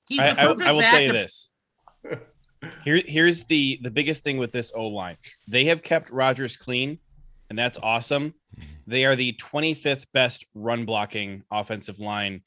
He's 0.09 0.21
I, 0.21 0.33
the 0.33 0.41
I- 0.41 0.45
perfect 0.45 0.67
I 0.67 0.71
will 0.71 0.81
say 0.81 1.07
to- 1.07 1.13
this. 1.13 1.49
Here, 2.83 3.01
here's 3.05 3.43
the 3.43 3.79
the 3.83 3.91
biggest 3.91 4.23
thing 4.23 4.37
with 4.37 4.51
this 4.51 4.71
O 4.75 4.87
line. 4.87 5.17
They 5.47 5.65
have 5.65 5.83
kept 5.83 6.09
Rodgers 6.09 6.55
clean, 6.57 6.97
and 7.49 7.59
that's 7.59 7.77
awesome. 7.77 8.33
They 8.87 9.05
are 9.05 9.15
the 9.15 9.33
25th 9.33 10.05
best 10.13 10.45
run 10.53 10.85
blocking 10.85 11.43
offensive 11.51 11.99
line 11.99 12.41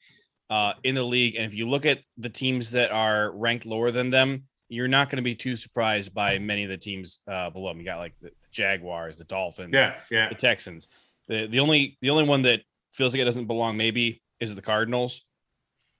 uh, 0.49 0.73
in 0.83 0.95
the 0.95 1.03
league. 1.03 1.35
And 1.35 1.45
if 1.45 1.53
you 1.53 1.67
look 1.67 1.85
at 1.85 1.99
the 2.17 2.29
teams 2.29 2.71
that 2.71 2.91
are 2.91 3.31
ranked 3.31 3.65
lower 3.65 3.91
than 3.91 4.09
them, 4.09 4.43
you're 4.69 4.87
not 4.87 5.09
going 5.09 5.17
to 5.17 5.23
be 5.23 5.35
too 5.35 5.55
surprised 5.55 6.13
by 6.13 6.37
many 6.39 6.63
of 6.63 6.69
the 6.69 6.77
teams 6.77 7.21
uh, 7.27 7.49
below 7.49 7.69
them. 7.69 7.79
You 7.79 7.85
got 7.85 7.97
like 7.97 8.13
the 8.21 8.31
Jaguars, 8.51 9.17
the 9.17 9.23
Dolphins, 9.25 9.73
Yeah, 9.73 9.95
yeah. 10.11 10.29
the 10.29 10.35
Texans. 10.35 10.87
The 11.27 11.47
the 11.47 11.59
only 11.59 11.97
the 12.01 12.09
only 12.11 12.23
one 12.23 12.43
that 12.43 12.61
feels 12.93 13.13
like 13.13 13.21
it 13.21 13.25
doesn't 13.25 13.47
belong 13.47 13.77
maybe 13.77 14.21
is 14.39 14.55
the 14.55 14.61
Cardinals. 14.61 15.25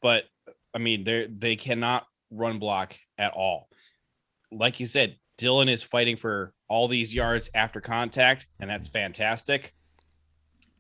But 0.02 0.26
I 0.74 0.78
mean, 0.78 1.04
they 1.04 1.28
they 1.28 1.56
cannot 1.56 2.06
run 2.32 2.60
block 2.60 2.96
at 3.18 3.34
all. 3.34 3.70
Like 4.52 4.80
you 4.80 4.86
said, 4.86 5.18
Dillon 5.38 5.70
is 5.70 5.84
fighting 5.84 6.16
for 6.18 6.54
all 6.68 6.88
these 6.88 7.14
yards 7.14 7.50
after 7.54 7.82
contact, 7.82 8.48
and 8.60 8.70
that's 8.70 8.88
fantastic. 8.88 9.74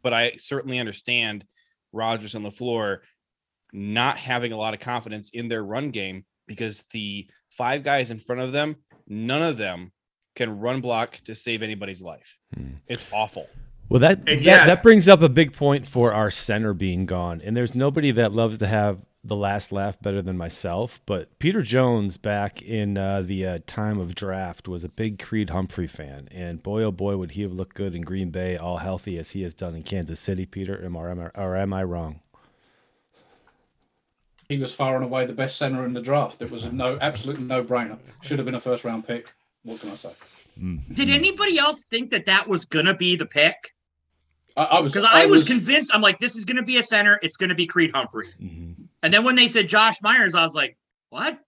But 0.01 0.13
I 0.13 0.33
certainly 0.37 0.79
understand 0.79 1.45
Rodgers 1.91 2.35
on 2.35 2.43
the 2.43 2.51
floor 2.51 3.01
not 3.73 4.17
having 4.17 4.51
a 4.51 4.57
lot 4.57 4.73
of 4.73 4.79
confidence 4.79 5.29
in 5.31 5.47
their 5.47 5.63
run 5.63 5.91
game 5.91 6.25
because 6.47 6.83
the 6.91 7.27
five 7.49 7.83
guys 7.83 8.11
in 8.11 8.19
front 8.19 8.41
of 8.41 8.51
them, 8.51 8.75
none 9.07 9.41
of 9.43 9.57
them 9.57 9.91
can 10.35 10.59
run 10.59 10.81
block 10.81 11.19
to 11.25 11.35
save 11.35 11.61
anybody's 11.61 12.01
life. 12.01 12.37
Hmm. 12.55 12.75
It's 12.87 13.05
awful. 13.11 13.47
Well, 13.89 13.99
that, 13.99 14.19
And 14.19 14.27
that 14.27 14.41
yeah- 14.41 14.65
that 14.65 14.83
brings 14.83 15.07
up 15.07 15.21
a 15.21 15.29
big 15.29 15.53
point 15.53 15.87
for 15.87 16.13
our 16.13 16.31
center 16.31 16.73
being 16.73 17.05
gone, 17.05 17.41
and 17.43 17.57
there's 17.57 17.73
nobody 17.75 18.11
that 18.11 18.31
loves 18.31 18.57
to 18.59 18.67
have 18.67 18.99
the 19.23 19.35
last 19.35 19.71
laugh 19.71 19.99
better 20.01 20.21
than 20.21 20.37
myself. 20.37 21.01
But 21.05 21.37
Peter 21.39 21.61
Jones, 21.61 22.17
back 22.17 22.61
in 22.61 22.97
uh, 22.97 23.21
the 23.21 23.45
uh, 23.45 23.59
time 23.67 23.99
of 23.99 24.15
draft, 24.15 24.67
was 24.67 24.83
a 24.83 24.89
big 24.89 25.19
Creed 25.19 25.49
Humphrey 25.49 25.87
fan, 25.87 26.27
and 26.31 26.63
boy 26.63 26.83
oh 26.83 26.91
boy 26.91 27.17
would 27.17 27.31
he 27.31 27.41
have 27.41 27.51
looked 27.51 27.75
good 27.75 27.93
in 27.95 28.01
Green 28.03 28.29
Bay, 28.29 28.55
all 28.55 28.77
healthy 28.77 29.17
as 29.17 29.31
he 29.31 29.41
has 29.43 29.53
done 29.53 29.75
in 29.75 29.83
Kansas 29.83 30.19
City. 30.19 30.45
Peter, 30.45 30.83
am 30.83 30.95
I, 30.95 31.11
am 31.11 31.19
I- 31.19 31.41
or 31.41 31.55
am 31.55 31.73
I 31.73 31.83
wrong? 31.83 32.21
He 34.47 34.57
was 34.57 34.73
far 34.73 34.95
and 34.95 35.03
away 35.03 35.27
the 35.27 35.33
best 35.33 35.57
center 35.57 35.85
in 35.85 35.93
the 35.93 36.01
draft. 36.01 36.41
It 36.41 36.49
was 36.49 36.63
a 36.63 36.71
no, 36.71 36.97
absolute 37.01 37.39
no-brainer. 37.39 37.99
Should 38.21 38.39
have 38.39 38.45
been 38.45 38.55
a 38.55 38.59
first-round 38.61 39.05
pick. 39.05 39.27
What 39.63 39.79
can 39.79 39.91
I 39.91 39.95
say? 39.95 40.11
Did 40.93 41.09
anybody 41.09 41.59
else 41.59 41.83
think 41.83 42.09
that 42.09 42.25
that 42.25 42.47
was 42.47 42.65
gonna 42.65 42.95
be 42.95 43.15
the 43.15 43.27
pick? 43.27 43.73
I, 44.57 44.63
I 44.63 44.79
was 44.79 44.91
Because 44.91 45.07
I, 45.09 45.25
was 45.27 45.43
convinced. 45.43 45.91
I'm 45.93 46.01
like, 46.01 46.19
this 46.19 46.35
is 46.35 46.45
gonna 46.45 46.63
be 46.63 46.77
a 46.77 46.83
center. 46.83 47.19
It's 47.21 47.37
gonna 47.37 47.55
be 47.55 47.67
Creed 47.67 47.91
Humphrey. 47.93 48.29
Mm-hmm. 48.41 48.83
And 49.03 49.13
then 49.13 49.23
when 49.23 49.35
they 49.35 49.47
said 49.47 49.67
Josh 49.69 50.01
Myers, 50.01 50.35
I 50.35 50.43
was 50.43 50.55
like, 50.55 50.77
what? 51.09 51.39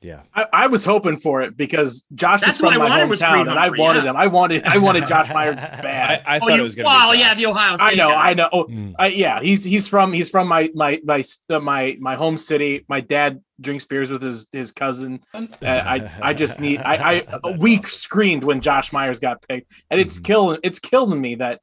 Yeah. 0.00 0.20
I, 0.32 0.46
I 0.52 0.66
was 0.68 0.84
hoping 0.84 1.16
for 1.16 1.42
it 1.42 1.56
because 1.56 2.04
Josh 2.14 2.42
That's 2.42 2.54
is 2.54 2.60
from 2.60 2.66
what 2.66 2.74
I 2.74 2.78
my 2.78 2.88
wanted 3.04 3.18
hometown, 3.18 3.32
Creed 3.32 3.46
and 3.48 3.58
I 3.58 3.68
wanted 3.70 4.04
yeah. 4.04 4.10
him. 4.10 4.16
I 4.16 4.26
wanted, 4.28 4.62
I 4.64 4.78
wanted 4.78 5.06
Josh 5.08 5.28
Myers 5.34 5.56
bad. 5.56 6.22
I, 6.24 6.34
I 6.34 6.36
Oh, 6.36 6.40
thought 6.40 6.54
you- 6.54 6.60
it 6.60 6.62
was 6.62 6.74
going 6.76 6.84
to 6.84 6.88
well, 6.88 7.10
be. 7.12 7.18
yeah, 7.18 7.34
the 7.34 7.46
Ohio 7.46 7.76
I 7.80 7.94
know, 7.96 8.06
guy. 8.06 8.30
I 8.30 8.34
know. 8.34 8.48
Oh, 8.52 8.64
Mm. 8.66 8.94
I, 8.96 9.06
yeah, 9.08 9.40
he's 9.42 9.64
he's 9.64 9.88
from 9.88 10.12
he's 10.12 10.28
from 10.30 10.46
my 10.46 10.70
my 10.74 11.00
my 11.04 11.20
uh, 11.50 11.58
my 11.58 11.96
my 11.98 12.14
home 12.14 12.36
city. 12.36 12.84
My 12.88 13.00
dad 13.00 13.40
drinks 13.60 13.86
beers 13.86 14.12
with 14.12 14.22
his 14.22 14.46
his 14.52 14.70
cousin. 14.70 15.20
Uh, 15.34 15.46
I 15.62 16.08
I 16.22 16.32
just 16.34 16.60
need 16.60 16.80
I 16.82 17.24
I 17.42 17.54
we 17.58 17.82
screamed 17.82 18.44
when 18.44 18.60
Josh 18.60 18.92
Myers 18.92 19.18
got 19.18 19.42
picked, 19.48 19.72
and 19.90 19.98
it's 20.00 20.20
Mhm. 20.20 20.24
killing 20.26 20.60
it's 20.62 20.78
killing 20.78 21.20
me 21.20 21.34
that 21.36 21.60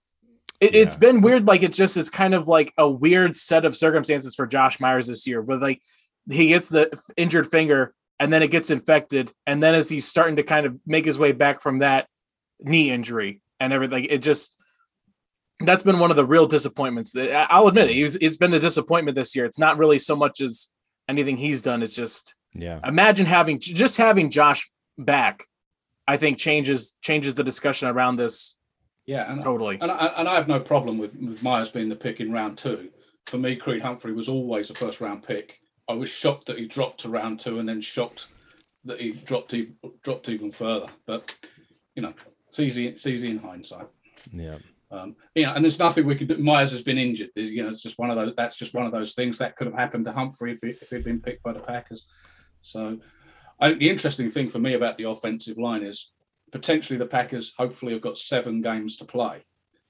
it, 0.59 0.75
it's 0.75 0.93
Yeah. 0.93 0.99
been 0.99 1.21
weird. 1.21 1.45
Like 1.47 1.63
it's 1.63 1.77
just 1.77 1.97
it's 1.97 2.09
kind 2.09 2.33
of 2.33 2.47
like 2.47 2.73
a 2.77 2.89
weird 2.89 3.35
set 3.35 3.65
of 3.65 3.75
circumstances 3.75 4.35
for 4.35 4.45
Josh 4.47 4.79
Myers 4.79 5.07
this 5.07 5.25
year, 5.27 5.41
where 5.41 5.57
like 5.57 5.81
he 6.29 6.47
gets 6.49 6.69
the 6.69 6.89
injured 7.17 7.47
finger 7.47 7.93
and 8.19 8.31
then 8.31 8.41
it 8.43 8.49
gets 8.51 8.69
infected, 8.69 9.31
and 9.45 9.61
then 9.61 9.75
as 9.75 9.89
he's 9.89 10.07
starting 10.07 10.37
to 10.37 10.43
kind 10.43 10.65
of 10.65 10.79
make 10.87 11.05
his 11.05 11.19
way 11.19 11.31
back 11.33 11.61
from 11.61 11.79
that 11.79 12.07
knee 12.61 12.89
injury 12.89 13.41
and 13.59 13.73
everything, 13.73 14.05
it 14.05 14.19
just 14.19 14.55
that's 15.59 15.83
been 15.83 15.99
one 15.99 16.09
of 16.11 16.17
the 16.17 16.25
real 16.25 16.45
disappointments. 16.47 17.15
I'll 17.17 17.67
admit 17.67 17.89
it. 17.89 17.95
It's 18.21 18.37
been 18.37 18.53
a 18.53 18.59
disappointment 18.59 19.15
this 19.15 19.35
year. 19.35 19.45
It's 19.45 19.59
not 19.59 19.77
really 19.77 19.99
so 19.99 20.15
much 20.15 20.41
as 20.41 20.69
anything 21.07 21.37
he's 21.37 21.61
done. 21.61 21.81
It's 21.83 21.95
just 21.95 22.35
Yeah. 22.53 22.79
imagine 22.85 23.25
having 23.25 23.59
just 23.59 23.97
having 23.97 24.29
Josh 24.29 24.69
back. 24.97 25.43
I 26.07 26.17
think 26.17 26.37
changes 26.37 26.93
changes 27.01 27.35
the 27.35 27.43
discussion 27.43 27.87
around 27.87 28.15
this 28.17 28.55
Yeah, 29.05 29.31
and, 29.31 29.41
totally. 29.43 29.77
and, 29.79 29.91
I, 29.91 30.13
and 30.17 30.27
I 30.27 30.35
have 30.35 30.47
no 30.47 30.59
problem 30.59 30.97
with, 30.97 31.13
with 31.15 31.43
Myers 31.43 31.69
being 31.69 31.89
the 31.89 31.95
pick 31.95 32.19
in 32.19 32.31
round 32.31 32.57
two. 32.57 32.89
For 33.27 33.37
me, 33.37 33.55
Creed 33.55 33.81
Humphrey 33.81 34.13
was 34.13 34.29
always 34.29 34.69
a 34.69 34.75
first 34.75 35.01
round 35.01 35.23
pick. 35.23 35.59
I 35.87 35.93
was 35.93 36.09
shocked 36.09 36.47
that 36.47 36.57
he 36.57 36.67
dropped 36.67 37.01
to 37.01 37.09
round 37.09 37.39
two, 37.39 37.59
and 37.59 37.69
then 37.69 37.81
shocked 37.81 38.27
that 38.85 38.99
he 38.99 39.13
dropped 39.13 39.53
e- 39.53 39.73
dropped 40.03 40.29
even 40.29 40.51
further. 40.51 40.87
But 41.05 41.35
you 41.95 42.01
know, 42.01 42.13
it's 42.47 42.59
easy 42.59 42.87
it's 42.87 43.05
easy 43.05 43.29
in 43.29 43.39
hindsight. 43.39 43.87
Yeah. 44.31 44.57
Um, 44.91 45.15
you 45.33 45.45
know, 45.45 45.53
and 45.53 45.63
there's 45.63 45.79
nothing 45.79 46.05
we 46.05 46.15
could 46.15 46.27
do. 46.27 46.37
Myers 46.37 46.71
has 46.71 46.81
been 46.81 46.97
injured. 46.97 47.29
There's, 47.35 47.49
you 47.49 47.63
know, 47.63 47.69
it's 47.69 47.81
just 47.81 47.97
one 47.97 48.11
of 48.11 48.17
those. 48.17 48.33
That's 48.37 48.55
just 48.55 48.73
one 48.73 48.85
of 48.85 48.91
those 48.91 49.13
things 49.13 49.37
that 49.39 49.57
could 49.57 49.67
have 49.67 49.75
happened 49.75 50.05
to 50.05 50.11
Humphrey 50.11 50.53
if, 50.53 50.59
he, 50.61 50.69
if 50.69 50.89
he'd 50.89 51.03
been 51.03 51.21
picked 51.21 51.43
by 51.43 51.53
the 51.53 51.59
Packers. 51.59 52.05
So, 52.61 52.99
I, 53.59 53.69
think 53.69 53.79
the 53.79 53.89
interesting 53.89 54.31
thing 54.31 54.51
for 54.51 54.59
me 54.59 54.75
about 54.75 54.97
the 54.97 55.09
offensive 55.09 55.57
line 55.57 55.83
is 55.83 56.11
potentially 56.55 56.97
the 56.97 57.05
Packers 57.05 57.53
hopefully 57.57 57.91
have 57.91 58.01
got 58.01 58.17
seven 58.17 58.61
games 58.61 58.95
to 58.95 59.03
play. 59.03 59.43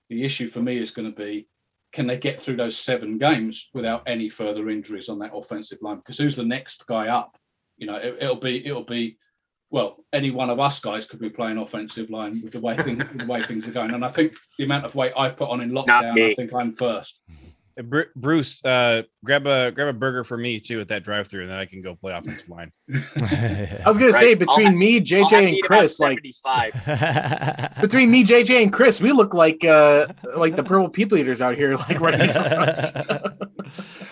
The 0.10 0.26
issue 0.26 0.50
for 0.50 0.62
me 0.62 0.80
is 0.80 0.90
going 0.90 1.08
to 1.08 1.16
be 1.16 1.48
can 1.94 2.08
they 2.08 2.18
get 2.18 2.40
through 2.40 2.56
those 2.56 2.76
seven 2.76 3.20
games 3.20 3.70
without 3.76 4.02
any 4.08 4.30
further 4.30 4.68
injuries 4.72 5.08
on 5.08 5.20
that 5.20 5.32
offensive 5.32 5.78
line? 5.84 5.98
Because 5.98 6.18
who's 6.18 6.36
the 6.36 6.44
next 6.44 6.84
guy 6.88 7.10
up? 7.10 7.38
You 7.78 7.86
know, 7.86 7.98
it, 7.98 8.18
it'll 8.20 8.40
be 8.40 8.66
it'll 8.66 8.84
be 8.84 9.20
well, 9.70 10.04
any 10.12 10.32
one 10.32 10.50
of 10.50 10.60
us 10.60 10.80
guys 10.80 11.06
could 11.06 11.20
be 11.20 11.30
playing 11.30 11.60
offensive 11.60 12.10
line 12.10 12.42
with 12.44 12.54
the 12.54 12.60
way 12.60 12.76
things 12.78 13.04
the 13.14 13.28
way 13.28 13.44
things 13.44 13.68
are 13.68 13.72
going. 13.72 13.94
And 13.94 14.04
I 14.04 14.12
think 14.12 14.34
the 14.58 14.66
amount 14.66 14.86
of 14.86 14.96
weight 14.96 15.14
I've 15.16 15.38
put 15.38 15.50
on 15.50 15.62
in 15.62 15.70
lockdown. 15.70 16.16
I 16.32 16.34
think 16.34 16.52
I'm 16.52 16.74
first. 16.74 17.20
Uh, 17.78 18.04
Bruce, 18.16 18.64
uh, 18.64 19.02
grab 19.26 19.46
a 19.48 19.72
grab 19.72 19.88
a 19.90 19.94
burger 19.94 20.24
for 20.24 20.38
me 20.38 20.60
too 20.62 20.80
at 20.80 20.88
that 20.88 21.04
drive-through, 21.04 21.42
and 21.42 21.52
then 21.52 21.58
I 21.60 21.66
can 21.66 21.82
go 21.82 21.94
play 21.96 22.14
offensive 22.14 22.48
line. 22.56 22.72
I 22.94 23.82
was 23.86 23.98
gonna 23.98 24.12
Right. 24.12 24.20
say 24.20 24.30
I'll 24.32 24.36
between 24.38 24.66
have- 24.68 24.76
me, 24.76 25.02
JJ, 25.02 25.30
have 25.30 25.44
and 25.44 25.58
Chris, 25.64 26.00
like 26.00 26.22
between 27.82 28.12
me, 28.12 28.24
JJ, 28.24 28.62
and 28.64 28.72
Chris, 28.72 29.02
we 29.02 29.12
look 29.12 29.34
like 29.34 29.66
uh 29.66 30.08
like 30.36 30.56
the 30.56 30.64
purple 30.64 30.90
people 30.90 31.18
eaters 31.18 31.42
out 31.42 31.56
here, 31.56 31.76
like 31.90 32.00
right 32.00 32.18
now. 32.18 33.22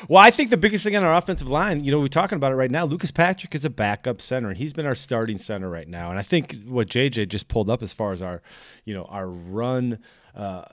well, 0.10 0.21
I 0.21 0.30
think 0.32 0.49
the 0.49 0.58
biggest 0.58 0.84
thing 0.84 0.95
on 0.95 1.04
our 1.04 1.13
offensive 1.15 1.47
line, 1.47 1.84
you 1.84 1.91
know, 1.91 1.99
we're 1.99 2.08
talking 2.08 2.36
about 2.36 2.52
it 2.52 2.56
right 2.56 2.71
now. 2.71 2.86
Lucas 2.86 3.12
Patrick 3.12 3.56
is 3.56 3.63
a 3.65 3.69
backup 3.69 4.21
center, 4.21 4.49
and 4.49 4.58
he's 4.58 4.73
been 4.73 4.86
our 4.86 4.95
starting 4.95 5.38
center 5.38 5.69
right 5.69 5.88
now. 5.88 6.10
And 6.10 6.19
I 6.19 6.21
think 6.21 6.58
what 6.65 6.88
JJ 6.88 7.30
just 7.30 7.47
pulled 7.47 7.69
up 7.69 7.82
as 7.82 7.93
far 7.93 8.12
as 8.12 8.21
our, 8.21 8.41
you 8.86 8.93
know, 8.93 9.06
our 9.06 9.28
run, 9.28 9.99
uh, 10.36 10.63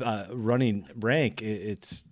uh, 0.00 0.26
running 0.30 0.88
rank, 0.96 1.42
it's 1.42 2.04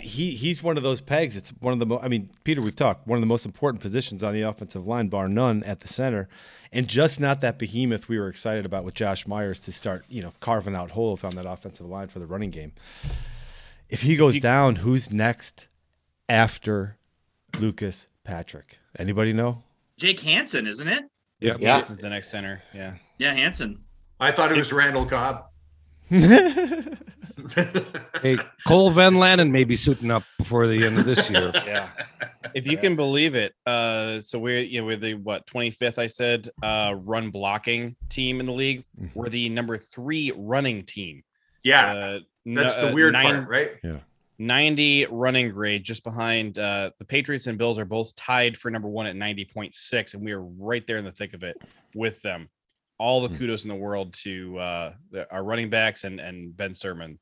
he 0.00 0.30
he's 0.32 0.62
one 0.62 0.76
of 0.76 0.82
those 0.82 1.00
pegs. 1.00 1.36
It's 1.36 1.50
one 1.60 1.72
of 1.72 1.78
the 1.78 1.86
mo- 1.86 2.00
I 2.02 2.08
mean, 2.08 2.30
Peter, 2.44 2.60
we've 2.60 2.74
talked 2.74 3.06
one 3.06 3.16
of 3.16 3.20
the 3.20 3.26
most 3.26 3.46
important 3.46 3.80
positions 3.80 4.22
on 4.22 4.34
the 4.34 4.42
offensive 4.42 4.86
line, 4.86 5.08
bar 5.08 5.28
none, 5.28 5.62
at 5.62 5.80
the 5.80 5.88
center, 5.88 6.28
and 6.72 6.88
just 6.88 7.20
not 7.20 7.40
that 7.40 7.58
behemoth 7.58 8.08
we 8.08 8.18
were 8.18 8.28
excited 8.28 8.66
about 8.66 8.84
with 8.84 8.94
Josh 8.94 9.26
Myers 9.26 9.60
to 9.60 9.72
start, 9.72 10.04
you 10.08 10.22
know, 10.22 10.32
carving 10.40 10.74
out 10.74 10.92
holes 10.92 11.22
on 11.22 11.30
that 11.36 11.46
offensive 11.46 11.86
line 11.86 12.08
for 12.08 12.18
the 12.18 12.26
running 12.26 12.50
game. 12.50 12.72
If 13.88 14.02
he 14.02 14.16
goes 14.16 14.38
down, 14.38 14.76
who's 14.76 15.12
next 15.12 15.68
after 16.28 16.98
Lucas 17.58 18.08
Patrick? 18.24 18.78
Anybody 18.98 19.32
know? 19.32 19.62
Jake 19.98 20.20
Hanson, 20.20 20.66
isn't 20.66 20.88
it? 20.88 21.04
Yeah. 21.38 21.54
Yeah. 21.60 21.80
This 21.80 21.90
is 21.90 21.98
the 21.98 22.08
next 22.08 22.30
center. 22.30 22.62
Yeah. 22.74 22.94
Yeah, 23.18 23.34
Hanson. 23.34 23.84
I 24.18 24.32
thought 24.32 24.50
it 24.50 24.58
was 24.58 24.72
Randall 24.72 25.06
Cobb. 25.06 25.44
Hey, 28.22 28.38
Cole 28.66 28.90
Van 28.90 29.14
Lanen 29.14 29.50
may 29.50 29.64
be 29.64 29.76
suiting 29.76 30.10
up 30.10 30.24
before 30.38 30.66
the 30.66 30.84
end 30.84 30.98
of 30.98 31.04
this 31.04 31.28
year. 31.30 31.52
Yeah. 31.66 31.88
If 32.54 32.66
you 32.66 32.76
can 32.78 32.96
believe 32.96 33.34
it, 33.34 33.54
uh, 33.66 34.20
so 34.20 34.38
we're 34.38 34.60
you 34.60 34.80
know 34.80 34.86
we're 34.86 34.96
the 34.96 35.14
what 35.14 35.46
25th 35.46 35.98
I 35.98 36.06
said 36.06 36.48
uh 36.62 36.94
run 36.96 37.30
blocking 37.30 37.96
team 38.08 38.40
in 38.40 38.46
the 38.46 38.52
league. 38.52 38.84
We're 39.14 39.28
the 39.28 39.48
number 39.50 39.76
three 39.78 40.32
running 40.36 40.84
team. 40.84 41.22
yeah, 41.62 41.92
Uh, 41.92 42.18
that's 42.46 42.76
no- 42.76 42.82
the 42.82 42.90
uh, 42.90 42.94
weird 42.94 43.12
nine- 43.12 43.34
part, 43.44 43.48
right? 43.48 43.70
Yeah. 43.84 43.98
90 44.38 45.06
running 45.10 45.50
grade 45.50 45.82
just 45.84 46.04
behind 46.04 46.58
uh 46.58 46.90
the 46.98 47.04
Patriots 47.04 47.46
and 47.46 47.56
Bills 47.58 47.78
are 47.78 47.84
both 47.86 48.14
tied 48.16 48.56
for 48.56 48.70
number 48.70 48.88
one 48.88 49.06
at 49.06 49.16
90.6 49.16 50.14
and 50.14 50.22
we 50.24 50.32
are 50.32 50.42
right 50.42 50.86
there 50.86 50.96
in 50.98 51.04
the 51.04 51.12
thick 51.12 51.32
of 51.34 51.42
it 51.42 51.56
with 51.94 52.20
them. 52.22 52.48
All 52.98 53.20
the 53.20 53.28
Hmm. 53.28 53.34
kudos 53.36 53.64
in 53.64 53.68
the 53.68 53.74
world 53.76 54.14
to 54.24 54.58
uh 54.58 54.92
our 55.30 55.44
running 55.44 55.68
backs 55.70 56.04
and 56.04 56.18
and 56.20 56.56
Ben 56.56 56.72
Sirmans. 56.72 57.18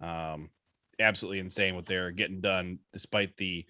Um 0.00 0.50
absolutely 0.98 1.38
insane 1.38 1.74
what 1.74 1.86
they're 1.86 2.10
getting 2.10 2.40
done 2.40 2.78
despite 2.92 3.36
the 3.36 3.64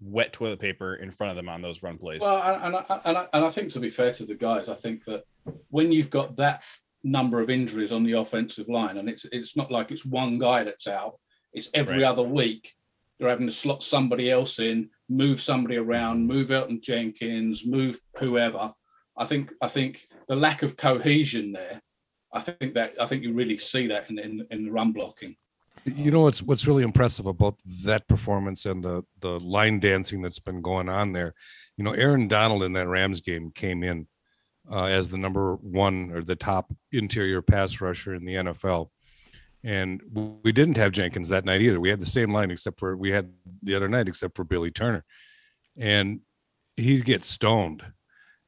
wet 0.00 0.32
toilet 0.32 0.60
paper 0.60 0.94
in 0.96 1.10
front 1.10 1.30
of 1.30 1.36
them 1.36 1.48
on 1.48 1.60
those 1.60 1.82
run 1.82 1.98
plays. 1.98 2.20
Well, 2.20 2.40
and, 2.40 2.62
and, 2.66 2.76
I, 2.76 3.00
and, 3.04 3.18
I, 3.18 3.26
and 3.32 3.44
I 3.44 3.50
think 3.50 3.72
to 3.72 3.80
be 3.80 3.90
fair 3.90 4.12
to 4.14 4.24
the 4.24 4.36
guys, 4.36 4.68
I 4.68 4.74
think 4.76 5.04
that 5.06 5.24
when 5.70 5.90
you've 5.90 6.10
got 6.10 6.36
that 6.36 6.62
number 7.02 7.40
of 7.40 7.50
injuries 7.50 7.90
on 7.90 8.04
the 8.04 8.12
offensive 8.12 8.68
line, 8.68 8.98
and 8.98 9.08
it's 9.08 9.26
it's 9.32 9.56
not 9.56 9.72
like 9.72 9.90
it's 9.90 10.04
one 10.06 10.38
guy 10.38 10.62
that's 10.62 10.86
out; 10.86 11.18
it's 11.52 11.70
every 11.74 11.96
Right. 12.02 12.04
other 12.04 12.22
week. 12.22 12.72
They're 13.18 13.28
having 13.28 13.46
to 13.46 13.52
slot 13.52 13.82
somebody 13.82 14.30
else 14.30 14.58
in, 14.60 14.90
move 15.08 15.42
somebody 15.42 15.76
around, 15.76 16.24
move 16.26 16.48
Elgton 16.50 16.80
Jenkins, 16.80 17.64
move 17.66 17.98
whoever. 18.18 18.72
I 19.16 19.26
think 19.26 19.52
I 19.60 19.68
think 19.68 20.06
the 20.28 20.36
lack 20.36 20.62
of 20.62 20.76
cohesion 20.76 21.52
there. 21.52 21.80
I 22.32 22.40
think 22.40 22.74
that 22.74 22.94
I 23.00 23.06
think 23.06 23.22
you 23.22 23.32
really 23.32 23.58
see 23.58 23.86
that 23.88 24.10
in 24.10 24.18
in, 24.18 24.46
in 24.50 24.64
the 24.64 24.70
run 24.70 24.92
blocking. 24.92 25.36
You 25.84 26.10
know 26.10 26.20
what's 26.20 26.42
what's 26.42 26.66
really 26.66 26.82
impressive 26.82 27.26
about 27.26 27.56
that 27.84 28.08
performance 28.08 28.66
and 28.66 28.82
the 28.82 29.02
the 29.20 29.38
line 29.40 29.80
dancing 29.80 30.22
that's 30.22 30.38
been 30.38 30.62
going 30.62 30.88
on 30.88 31.12
there. 31.12 31.34
You 31.76 31.84
know, 31.84 31.92
Aaron 31.92 32.28
Donald 32.28 32.62
in 32.62 32.72
that 32.72 32.88
Rams 32.88 33.20
game 33.20 33.50
came 33.54 33.82
in 33.82 34.06
uh, 34.70 34.84
as 34.84 35.10
the 35.10 35.18
number 35.18 35.56
one 35.56 36.10
or 36.12 36.22
the 36.22 36.36
top 36.36 36.72
interior 36.92 37.42
pass 37.42 37.80
rusher 37.80 38.14
in 38.14 38.24
the 38.24 38.34
NFL, 38.34 38.88
and 39.62 40.00
we 40.42 40.52
didn't 40.52 40.76
have 40.76 40.92
Jenkins 40.92 41.28
that 41.28 41.44
night 41.44 41.60
either. 41.60 41.80
We 41.80 41.90
had 41.90 42.00
the 42.00 42.06
same 42.06 42.32
line 42.32 42.50
except 42.50 42.78
for 42.78 42.96
we 42.96 43.10
had 43.10 43.30
the 43.62 43.74
other 43.74 43.88
night 43.88 44.08
except 44.08 44.36
for 44.36 44.44
Billy 44.44 44.70
Turner, 44.70 45.04
and 45.76 46.20
he 46.76 47.00
gets 47.00 47.28
stoned, 47.28 47.84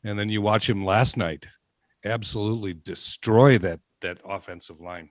and 0.06 0.16
then 0.16 0.28
you 0.28 0.40
watch 0.40 0.70
him 0.70 0.84
last 0.84 1.16
night, 1.16 1.46
absolutely 2.04 2.72
destroy 2.72 3.58
that 3.58 3.80
that 4.02 4.18
offensive 4.24 4.80
line. 4.80 5.10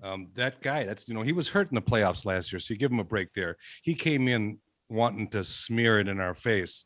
Um, 0.00 0.28
that 0.34 0.62
guy 0.62 0.84
that's 0.84 1.08
you 1.08 1.14
know 1.14 1.22
he 1.22 1.32
was 1.32 1.48
hurt 1.48 1.70
in 1.70 1.74
the 1.74 1.82
playoffs 1.82 2.24
last 2.24 2.52
year 2.52 2.60
so 2.60 2.72
you 2.72 2.78
give 2.78 2.92
him 2.92 3.00
a 3.00 3.04
break 3.04 3.34
there. 3.34 3.56
He 3.82 3.94
came 3.94 4.28
in 4.28 4.58
wanting 4.88 5.28
to 5.30 5.42
smear 5.42 5.98
it 5.98 6.08
in 6.08 6.20
our 6.20 6.34
face. 6.34 6.84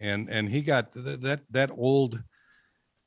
And 0.00 0.28
and 0.28 0.48
he 0.48 0.62
got 0.62 0.92
th- 0.92 1.20
that 1.20 1.42
that 1.50 1.70
old 1.76 2.20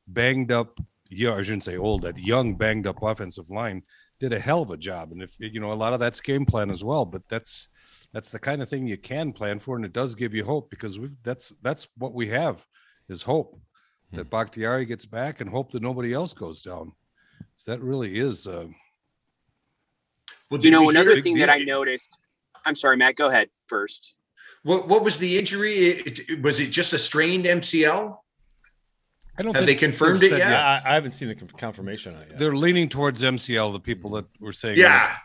banged 0.07 0.51
up 0.51 0.79
yeah 1.09 1.33
i 1.33 1.41
shouldn't 1.41 1.63
say 1.63 1.77
old 1.77 2.01
that 2.01 2.17
young 2.17 2.55
banged 2.55 2.85
up 2.85 3.01
offensive 3.01 3.49
line 3.49 3.81
did 4.19 4.33
a 4.33 4.39
hell 4.39 4.61
of 4.61 4.69
a 4.69 4.75
job. 4.77 5.13
And 5.13 5.23
if 5.23 5.33
you 5.39 5.59
know 5.59 5.71
a 5.71 5.75
lot 5.83 5.93
of 5.93 5.99
that's 5.99 6.21
game 6.21 6.45
plan 6.45 6.71
as 6.71 6.83
well 6.83 7.03
but 7.05 7.23
that's 7.27 7.67
that's 8.13 8.31
the 8.31 8.39
kind 8.39 8.61
of 8.61 8.69
thing 8.69 8.87
you 8.87 8.97
can 8.97 9.33
plan 9.33 9.59
for 9.59 9.75
and 9.75 9.85
it 9.85 9.91
does 9.91 10.15
give 10.15 10.33
you 10.33 10.45
hope 10.45 10.69
because 10.69 10.97
we 10.99 11.09
that's 11.23 11.51
that's 11.61 11.87
what 11.97 12.13
we 12.13 12.29
have 12.29 12.65
is 13.09 13.23
hope 13.23 13.59
that 14.13 14.29
Bakhtiari 14.29 14.85
gets 14.85 15.05
back 15.05 15.41
and 15.41 15.49
hope 15.49 15.71
that 15.71 15.81
nobody 15.81 16.13
else 16.13 16.33
goes 16.33 16.61
down 16.61 16.93
so 17.55 17.71
that 17.71 17.81
really 17.81 18.19
is 18.19 18.47
uh, 18.47 18.65
Well, 20.49 20.61
You 20.61 20.71
know, 20.71 20.89
another 20.89 21.15
the- 21.15 21.21
thing 21.21 21.37
that 21.39 21.49
I 21.49 21.57
noticed. 21.59 22.17
I'm 22.65 22.75
sorry, 22.75 22.95
Matt. 22.97 23.15
Go 23.15 23.27
ahead 23.27 23.49
first. 23.67 24.15
What 24.63 24.87
what 24.87 25.03
was 25.03 25.17
the 25.17 25.37
injury? 25.37 25.73
It, 25.75 26.19
it- 26.29 26.41
was 26.41 26.59
it 26.59 26.69
just 26.69 26.93
a 26.93 26.97
strained 26.97 27.45
MCL? 27.45 28.17
I 29.37 29.41
don't 29.41 29.55
Have 29.55 29.65
think 29.65 29.79
they 29.79 29.85
confirmed 29.85 30.19
they've 30.21 30.31
it 30.31 30.35
said 30.35 30.39
yet? 30.39 30.53
I, 30.53 30.81
I 30.85 30.93
haven't 30.93 31.13
seen 31.13 31.27
the 31.27 31.35
confirmation 31.35 32.15
on 32.15 32.21
it 32.21 32.27
yet. 32.29 32.39
They're 32.39 32.55
leaning 32.55 32.87
towards 32.87 33.23
MCL. 33.23 33.73
The 33.73 33.79
people 33.79 34.11
that 34.11 34.25
were 34.39 34.53
saying, 34.53 34.77
Yeah. 34.77 35.15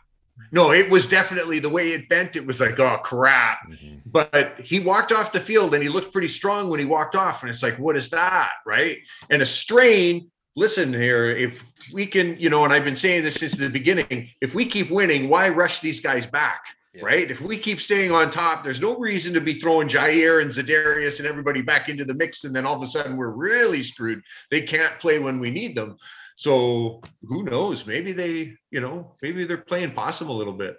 No, 0.51 0.72
it 0.72 0.88
was 0.88 1.07
definitely 1.07 1.59
the 1.59 1.68
way 1.68 1.92
it 1.92 2.09
bent. 2.09 2.37
It 2.37 2.46
was 2.46 2.61
like, 2.61 2.79
oh 2.79 2.98
crap. 2.98 3.59
Mm-hmm. 3.68 3.98
But 4.07 4.59
he 4.61 4.81
walked 4.81 5.12
off 5.12 5.33
the 5.33 5.40
field 5.40 5.74
and 5.74 5.83
he 5.83 5.88
looked 5.88 6.12
pretty 6.12 6.29
strong 6.29 6.68
when 6.68 6.81
he 6.81 6.87
walked 6.87 7.14
off. 7.14 7.42
And 7.42 7.51
it's 7.51 7.62
like, 7.62 7.79
what 7.79 7.96
is 7.96 8.09
that? 8.11 8.51
Right. 8.66 8.98
And 9.31 9.42
a 9.42 9.46
strain, 9.46 10.31
listen 10.57 10.92
here, 10.92 11.31
if 11.31 11.62
we 11.92 12.07
can, 12.07 12.38
you 12.40 12.51
know, 12.51 12.64
and 12.64 12.72
I've 12.72 12.85
been 12.85 12.96
saying 12.96 13.24
this 13.24 13.37
since 13.37 13.57
the 13.57 13.68
beginning, 13.68 14.31
if 14.40 14.55
we 14.55 14.64
keep 14.64 14.90
winning, 14.90 15.29
why 15.29 15.48
rush 15.48 15.81
these 15.81 16.01
guys 16.01 16.27
back? 16.27 16.62
Right. 17.01 17.31
If 17.31 17.40
we 17.40 17.57
keep 17.57 17.81
staying 17.81 18.11
on 18.11 18.33
top, 18.33 18.64
there's 18.64 18.81
no 18.81 18.96
reason 18.98 19.33
to 19.35 19.40
be 19.40 19.55
throwing 19.55 19.87
Jaire 19.87 20.42
and 20.42 20.51
Za'Darius 20.51 21.20
and 21.20 21.29
everybody 21.29 21.62
back 21.62 21.88
into 21.88 22.05
the 22.05 22.14
mix. 22.14 22.42
And 22.42 22.57
then 22.57 22.66
all 22.66 22.74
of 22.74 22.83
a 22.83 22.87
sudden 22.87 23.16
we're 23.16 23.29
really 23.29 23.85
screwed. 23.85 24.20
They 24.51 24.62
can't 24.62 24.98
play 24.98 25.20
when 25.20 25.38
we 25.38 25.51
need 25.51 25.77
them. 25.77 25.96
So 26.38 27.01
who 27.22 27.42
knows? 27.42 27.85
Maybe 27.85 28.12
they, 28.12 28.55
you 28.70 28.81
know, 28.81 29.11
maybe 29.20 29.44
they're 29.44 29.57
playing 29.57 29.90
possum 29.90 30.29
a 30.29 30.33
little 30.33 30.53
bit. 30.53 30.77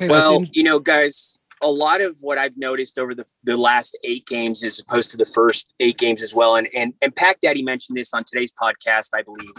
Well, 0.00 0.42
you 0.52 0.62
know, 0.62 0.78
guys, 0.78 1.38
a 1.60 1.68
lot 1.68 2.00
of 2.00 2.16
what 2.22 2.38
I've 2.38 2.56
noticed 2.56 2.98
over 2.98 3.14
the, 3.14 3.26
the 3.44 3.58
last 3.58 3.98
eight 4.04 4.26
games 4.26 4.64
as 4.64 4.78
opposed 4.80 5.10
to 5.10 5.18
the 5.18 5.26
first 5.26 5.74
eight 5.80 5.98
games 5.98 6.22
as 6.22 6.34
well, 6.34 6.56
and 6.56 6.66
and 6.74 6.94
and 7.02 7.14
Pack 7.14 7.40
Daddy 7.40 7.62
mentioned 7.62 7.98
this 7.98 8.14
on 8.14 8.24
today's 8.24 8.50
podcast, 8.50 9.10
I 9.14 9.20
believe, 9.20 9.52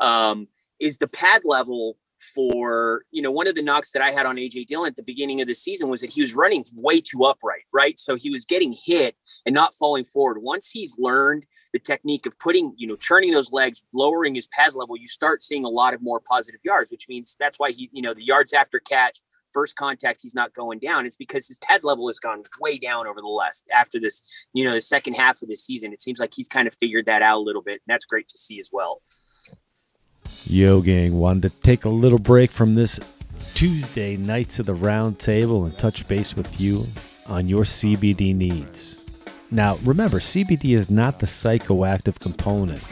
um, 0.00 0.48
is 0.80 0.98
the 0.98 1.06
pad 1.06 1.42
level 1.44 1.96
for 2.34 3.04
you 3.10 3.22
know 3.22 3.30
one 3.30 3.46
of 3.46 3.54
the 3.54 3.62
knocks 3.62 3.92
that 3.92 4.02
I 4.02 4.10
had 4.10 4.26
on 4.26 4.36
AJ 4.36 4.66
Dillon 4.66 4.88
at 4.88 4.96
the 4.96 5.02
beginning 5.02 5.40
of 5.40 5.46
the 5.46 5.54
season 5.54 5.88
was 5.88 6.00
that 6.00 6.12
he 6.12 6.20
was 6.20 6.34
running 6.34 6.64
way 6.74 7.00
too 7.00 7.24
upright, 7.24 7.64
right? 7.72 7.98
So 7.98 8.14
he 8.14 8.30
was 8.30 8.44
getting 8.44 8.74
hit 8.84 9.16
and 9.46 9.54
not 9.54 9.74
falling 9.74 10.04
forward. 10.04 10.42
Once 10.42 10.70
he's 10.70 10.96
learned 10.98 11.46
the 11.72 11.78
technique 11.78 12.26
of 12.26 12.38
putting, 12.38 12.74
you 12.76 12.86
know, 12.86 12.96
turning 12.96 13.32
those 13.32 13.52
legs, 13.52 13.82
lowering 13.92 14.34
his 14.34 14.46
pad 14.48 14.74
level, 14.74 14.96
you 14.96 15.06
start 15.06 15.42
seeing 15.42 15.64
a 15.64 15.68
lot 15.68 15.94
of 15.94 16.02
more 16.02 16.20
positive 16.20 16.60
yards, 16.64 16.90
which 16.90 17.08
means 17.08 17.36
that's 17.40 17.58
why 17.58 17.70
he, 17.70 17.88
you 17.92 18.02
know, 18.02 18.14
the 18.14 18.24
yards 18.24 18.52
after 18.52 18.78
catch, 18.78 19.20
first 19.52 19.76
contact, 19.76 20.20
he's 20.22 20.34
not 20.34 20.54
going 20.54 20.78
down. 20.78 21.06
It's 21.06 21.16
because 21.16 21.46
his 21.46 21.58
pad 21.58 21.84
level 21.84 22.08
has 22.08 22.18
gone 22.18 22.42
way 22.60 22.78
down 22.78 23.06
over 23.06 23.20
the 23.20 23.26
last 23.26 23.64
after 23.72 23.98
this, 23.98 24.48
you 24.52 24.64
know, 24.64 24.74
the 24.74 24.80
second 24.80 25.14
half 25.14 25.42
of 25.42 25.48
the 25.48 25.56
season. 25.56 25.92
It 25.92 26.02
seems 26.02 26.20
like 26.20 26.32
he's 26.34 26.48
kind 26.48 26.68
of 26.68 26.74
figured 26.74 27.06
that 27.06 27.22
out 27.22 27.38
a 27.38 27.42
little 27.42 27.62
bit. 27.62 27.74
And 27.74 27.92
that's 27.92 28.04
great 28.04 28.28
to 28.28 28.38
see 28.38 28.60
as 28.60 28.70
well. 28.72 29.02
Yo, 30.44 30.80
gang, 30.80 31.18
wanted 31.18 31.50
to 31.50 31.60
take 31.60 31.84
a 31.84 31.88
little 31.88 32.18
break 32.18 32.50
from 32.50 32.74
this 32.74 33.00
Tuesday 33.54 34.16
Nights 34.16 34.58
of 34.58 34.66
the 34.66 34.74
Round 34.74 35.18
Table 35.18 35.64
and 35.64 35.76
touch 35.78 36.06
base 36.08 36.36
with 36.36 36.60
you 36.60 36.86
on 37.26 37.48
your 37.48 37.64
CBD 37.64 38.34
needs. 38.34 39.04
Now, 39.50 39.76
remember, 39.84 40.18
CBD 40.18 40.74
is 40.76 40.90
not 40.90 41.18
the 41.18 41.26
psychoactive 41.26 42.18
component 42.18 42.82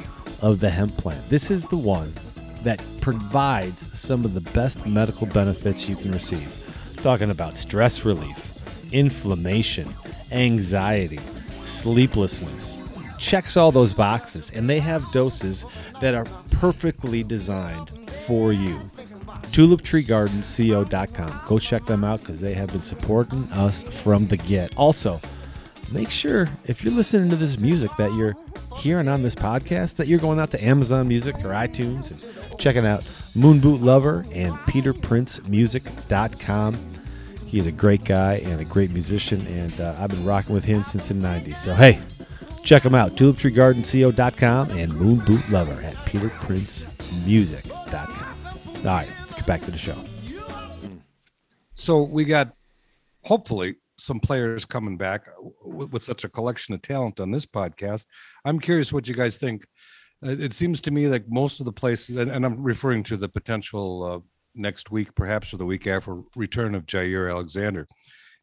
of 0.40 0.60
the 0.60 0.70
hemp 0.70 0.96
plant. 0.96 1.28
This 1.28 1.50
is 1.50 1.66
the 1.66 1.76
one 1.76 2.14
that 2.62 2.82
provides 3.00 3.88
some 3.98 4.24
of 4.24 4.34
the 4.34 4.40
best 4.52 4.86
medical 4.86 5.26
benefits 5.26 5.88
you 5.88 5.96
can 5.96 6.12
receive. 6.12 6.54
Talking 6.96 7.30
about 7.30 7.58
stress 7.58 8.04
relief, 8.04 8.58
inflammation, 8.92 9.88
anxiety, 10.30 11.20
sleeplessness. 11.64 12.79
Checks 13.20 13.56
all 13.56 13.70
those 13.70 13.94
boxes, 13.94 14.50
and 14.50 14.68
they 14.68 14.80
have 14.80 15.08
doses 15.12 15.64
that 16.00 16.14
are 16.14 16.24
perfectly 16.52 17.22
designed 17.22 17.90
for 18.26 18.52
you. 18.52 18.80
TulipTreeGardensCO.com. 19.52 21.42
Go 21.46 21.58
check 21.58 21.84
them 21.84 22.02
out 22.02 22.20
because 22.20 22.40
they 22.40 22.54
have 22.54 22.72
been 22.72 22.82
supporting 22.82 23.44
us 23.52 23.82
from 23.82 24.26
the 24.26 24.38
get. 24.38 24.74
Also, 24.76 25.20
make 25.92 26.10
sure 26.10 26.48
if 26.64 26.82
you're 26.82 26.94
listening 26.94 27.28
to 27.30 27.36
this 27.36 27.58
music 27.58 27.90
that 27.98 28.14
you're 28.14 28.34
hearing 28.76 29.08
on 29.08 29.22
this 29.22 29.34
podcast 29.34 29.96
that 29.96 30.06
you're 30.06 30.18
going 30.18 30.38
out 30.40 30.50
to 30.52 30.64
Amazon 30.64 31.08
Music 31.08 31.34
or 31.36 31.50
iTunes 31.50 32.10
and 32.10 32.24
checking 32.58 32.86
out 32.86 33.02
Moonboot 33.36 33.82
Lover 33.82 34.24
and 34.32 34.54
PeterPrinceMusic.com. 34.54 36.76
He 37.46 37.58
is 37.58 37.66
a 37.66 37.72
great 37.72 38.04
guy 38.04 38.34
and 38.36 38.60
a 38.60 38.64
great 38.64 38.92
musician, 38.92 39.44
and 39.46 39.80
uh, 39.80 39.96
I've 39.98 40.10
been 40.10 40.24
rocking 40.24 40.54
with 40.54 40.64
him 40.64 40.84
since 40.84 41.08
the 41.08 41.14
90s. 41.14 41.56
So, 41.56 41.74
hey, 41.74 41.98
check 42.64 42.82
them 42.82 42.94
out 42.94 43.16
TulipTreeGardenCO.com 43.16 44.70
and 44.70 44.92
Moonboot 44.92 45.50
Lover 45.50 45.80
at 45.82 45.94
PeterPrinceMusic.com. 46.06 48.36
All 48.78 48.84
right, 48.84 49.08
let's 49.20 49.34
get 49.34 49.46
back 49.46 49.60
to 49.62 49.70
the 49.70 49.78
show. 49.78 49.96
So 51.74 52.02
we 52.02 52.24
got 52.24 52.54
hopefully 53.24 53.76
some 53.98 54.20
players 54.20 54.64
coming 54.64 54.96
back 54.96 55.26
with, 55.62 56.02
such 56.02 56.24
a 56.24 56.28
collection 56.28 56.74
of 56.74 56.82
talent 56.82 57.20
on 57.20 57.30
this 57.30 57.46
podcast. 57.46 58.06
I'm 58.44 58.58
curious 58.58 58.92
what 58.92 59.08
you 59.08 59.14
guys 59.14 59.36
think. 59.36 59.66
Uh, 60.24 60.30
It 60.30 60.52
seems 60.52 60.80
to 60.82 60.90
me 60.90 61.08
like 61.08 61.24
most 61.28 61.60
of 61.60 61.66
the 61.66 61.72
places, 61.72 62.16
and, 62.16 62.30
and 62.30 62.44
I'm 62.46 62.62
referring 62.62 63.02
to 63.04 63.16
the 63.16 63.28
potential 63.28 64.04
uh, 64.04 64.18
next 64.54 64.90
week, 64.90 65.14
perhaps 65.14 65.52
or 65.52 65.58
the 65.58 65.66
week 65.66 65.86
after, 65.86 66.22
return 66.34 66.74
of 66.74 66.86
Jaire 66.86 67.30
Alexander. 67.30 67.86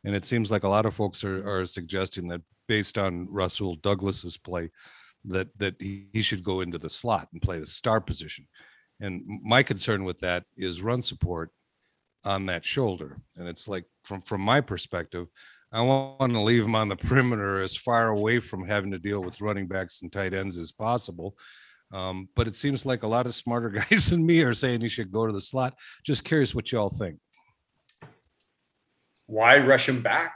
And 0.07 0.15
it 0.15 0.23
seems 0.23 0.49
like 0.49 0.63
a 0.63 0.69
lot 0.69 0.85
of 0.85 0.95
folks 0.95 1.25
are, 1.25 1.45
are 1.45 1.65
suggesting 1.65 2.29
that 2.29 2.41
based 2.69 2.97
on 2.97 3.27
Rasul 3.29 3.75
Douglas's 3.75 4.37
play, 4.37 4.71
that 5.25 5.49
that 5.57 5.75
he, 5.81 6.21
should 6.21 6.45
go 6.45 6.61
into 6.61 6.77
the 6.77 6.89
slot 6.89 7.27
and 7.33 7.41
play 7.41 7.59
the 7.59 7.65
star 7.65 7.99
position. 7.99 8.47
And 9.01 9.21
my 9.43 9.63
concern 9.63 10.05
with 10.05 10.19
that 10.21 10.45
is 10.55 10.81
run 10.81 11.01
support 11.01 11.51
on 12.23 12.45
that 12.45 12.63
shoulder. 12.63 13.17
And 13.35 13.49
it's 13.49 13.67
like 13.67 13.83
from 14.05 14.21
from 14.21 14.39
my 14.39 14.61
perspective, 14.61 15.27
I 15.73 15.81
want 15.81 16.31
to 16.31 16.41
leave 16.41 16.63
him 16.63 16.75
on 16.75 16.87
the 16.87 16.95
perimeter 17.07 17.61
as 17.61 17.75
far 17.75 18.07
away 18.07 18.39
from 18.39 18.65
having 18.65 18.91
to 18.91 18.99
deal 18.99 19.19
with 19.19 19.41
running 19.41 19.67
backs 19.67 20.03
and 20.03 20.13
tight 20.13 20.33
ends 20.33 20.57
as 20.57 20.71
possible. 20.71 21.37
Um, 21.93 22.29
but 22.33 22.47
it 22.47 22.55
seems 22.55 22.85
like 22.85 23.03
a 23.03 23.07
lot 23.07 23.25
of 23.25 23.35
smarter 23.35 23.69
guys 23.89 24.09
than 24.09 24.25
me 24.25 24.41
are 24.43 24.53
saying 24.53 24.79
he 24.79 24.87
should 24.87 25.11
go 25.11 25.27
to 25.27 25.33
the 25.33 25.41
slot. 25.41 25.73
Just 26.05 26.23
curious 26.23 26.55
what 26.55 26.71
y'all 26.71 26.89
think. 26.89 27.17
Why 29.27 29.59
rush 29.59 29.87
him 29.87 30.01
back? 30.01 30.33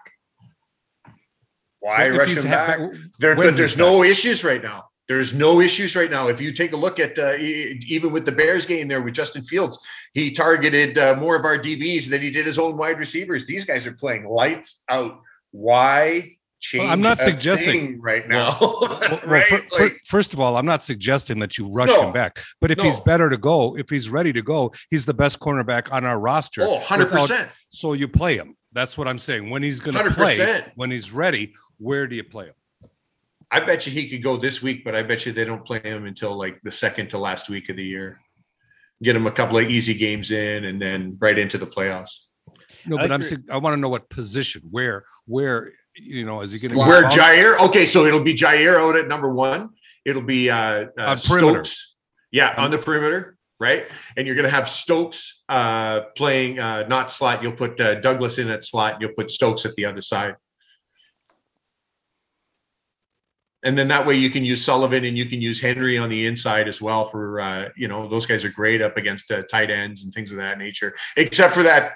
Why 1.80 2.10
Well, 2.10 2.20
rush 2.20 2.38
him 2.38 2.44
back? 2.44 2.78
w- 2.78 3.10
There, 3.20 3.36
but 3.36 3.56
there's 3.58 3.78
no 3.78 4.04
issues 4.04 4.44
right 4.44 4.62
now. 4.62 4.86
There's 5.08 5.34
no 5.34 5.60
issues 5.60 5.96
right 5.96 6.10
now. 6.12 6.28
If 6.30 6.40
you 6.40 6.54
take 6.54 6.72
a 6.74 6.78
look 6.78 7.00
at 7.00 7.18
uh, 7.20 7.34
even 7.38 8.12
with 8.14 8.26
the 8.26 8.32
Bears 8.32 8.66
game 8.66 8.88
there 8.88 9.02
with 9.02 9.14
Justin 9.14 9.44
Fields, 9.44 9.78
he 10.14 10.32
targeted 10.32 10.98
uh, 10.98 11.16
more 11.20 11.36
of 11.36 11.44
our 11.44 11.58
DBs 11.58 12.10
than 12.10 12.22
he 12.22 12.32
did 12.32 12.46
his 12.46 12.58
own 12.60 12.78
wide 12.78 13.00
receivers. 13.00 13.46
These 13.46 13.66
guys 13.66 13.86
are 13.88 13.94
playing 13.94 14.26
lights 14.30 14.84
out. 14.90 15.20
Why 15.52 16.38
change? 16.62 16.90
I'm 16.90 17.02
not 17.02 17.20
suggesting- 17.20 18.00
right 18.00 18.26
now. 18.30 18.58
Well, 18.62 18.78
well, 18.82 19.20
right? 19.26 19.44
fir- 19.46 19.66
Like, 19.80 19.98
first 20.06 20.34
of 20.34 20.40
all, 20.40 20.56
I'm 20.56 20.66
not 20.68 20.82
suggesting 20.84 21.40
that 21.40 21.58
you 21.58 21.68
rush 21.70 21.90
No. 21.90 22.04
him 22.08 22.14
back, 22.14 22.40
but 22.62 22.72
if 22.72 22.80
he's 22.80 23.00
better 23.00 23.30
to 23.30 23.38
go, 23.38 23.76
if 23.76 23.90
he's 23.90 24.10
ready 24.10 24.32
to 24.32 24.42
go, 24.42 24.72
he's 24.90 25.06
the 25.06 25.14
best 25.16 25.40
cornerback 25.40 25.92
on 25.92 26.06
our 26.06 26.20
roster. 26.20 26.62
oh, 26.62 26.76
100 26.76 27.06
without- 27.06 27.20
percent. 27.22 27.50
So 27.70 27.94
you 27.94 28.08
play 28.08 28.38
him. 28.38 28.56
That's 28.74 28.98
what 28.98 29.08
I'm 29.08 29.18
saying. 29.18 29.50
When 29.50 29.64
he's 29.64 29.80
going 29.80 29.98
to 29.98 30.12
play, 30.12 30.38
100%. 30.38 30.72
when 30.76 30.92
he's 30.92 31.12
ready, 31.12 31.54
where 31.78 32.08
do 32.08 32.16
you 32.16 32.24
play 32.24 32.46
him? 32.46 32.54
I 33.52 33.60
bet 33.60 33.86
you 33.86 33.92
he 33.92 34.10
could 34.10 34.24
go 34.24 34.38
this 34.38 34.62
week, 34.62 34.86
but 34.86 34.96
I 34.96 35.04
bet 35.04 35.26
you 35.26 35.34
they 35.34 35.44
don't 35.44 35.66
play 35.66 35.82
him 35.82 36.06
until 36.06 36.38
like 36.38 36.62
the 36.64 36.72
second 36.72 37.10
to 37.10 37.18
last 37.18 37.50
week 37.50 37.70
of 37.70 37.76
the 37.76 37.84
year. 37.84 38.20
Get 39.04 39.16
him 39.16 39.28
a 39.28 39.32
couple 39.32 39.58
of 39.58 39.70
easy 39.70 39.94
games 39.94 40.32
in, 40.32 40.66
and 40.66 40.82
then 40.82 41.18
right 41.20 41.38
into 41.38 41.58
the 41.58 41.68
playoffs. 41.68 42.12
No, 42.86 42.98
but 42.98 43.12
I'm. 43.12 43.24
I 43.52 43.58
want 43.58 43.74
to 43.74 43.78
know 43.78 43.90
what 43.90 44.10
position, 44.10 44.62
where, 44.72 45.06
where, 45.26 45.74
you 45.96 46.26
know, 46.26 46.42
is 46.42 46.52
he 46.52 46.60
going 46.60 46.74
to 46.74 46.78
Where 46.78 47.04
Jaire? 47.04 47.60
Okay, 47.60 47.86
so 47.86 48.06
it'll 48.06 48.24
be 48.24 48.34
Jaire 48.34 48.80
out 48.80 48.96
at 48.96 49.08
number 49.08 49.34
one. 49.34 49.70
It'll 50.06 50.22
be 50.22 50.50
uh, 50.50 50.86
uh 50.98 51.18
perimeter. 51.28 51.66
Stokes. 51.66 51.96
Yeah, 52.32 52.54
on 52.58 52.72
the 52.72 52.78
perimeter, 52.78 53.38
right? 53.62 53.86
And 54.18 54.26
you're 54.26 54.36
going 54.36 54.50
to 54.50 54.54
have 54.54 54.68
Stokes 54.68 55.44
uh, 55.48 56.02
playing 56.18 56.60
uh, 56.60 56.88
not 56.88 57.12
slot. 57.12 57.44
You'll 57.44 57.52
put 57.54 57.80
uh, 57.80 57.96
Douglas 58.02 58.40
in 58.40 58.50
at 58.50 58.66
slot. 58.66 59.00
You'll 59.00 59.14
put 59.14 59.30
Stokes 59.30 59.66
at 59.66 59.76
the 59.76 59.86
other 59.86 60.02
side. 60.02 60.36
And 63.64 63.78
then 63.78 63.88
that 63.90 64.08
way 64.08 64.16
you 64.16 64.32
can 64.32 64.44
use 64.44 64.66
Sullivan 64.66 65.06
and 65.06 65.16
you 65.16 65.28
can 65.28 65.40
use 65.40 65.62
Henry 65.62 65.96
on 65.96 66.10
the 66.10 66.26
inside 66.26 66.68
as 66.68 66.82
well 66.82 67.06
for 67.06 67.40
uh, 67.40 67.70
you 67.78 67.88
know 67.88 68.08
those 68.08 68.26
guys 68.26 68.44
are 68.44 68.50
great 68.50 68.82
up 68.82 68.98
against 68.98 69.30
uh, 69.30 69.44
tight 69.44 69.70
ends 69.70 70.04
and 70.04 70.12
things 70.12 70.32
of 70.32 70.38
that 70.38 70.58
nature. 70.58 70.96
Except 71.16 71.54
for 71.54 71.62
that, 71.62 71.92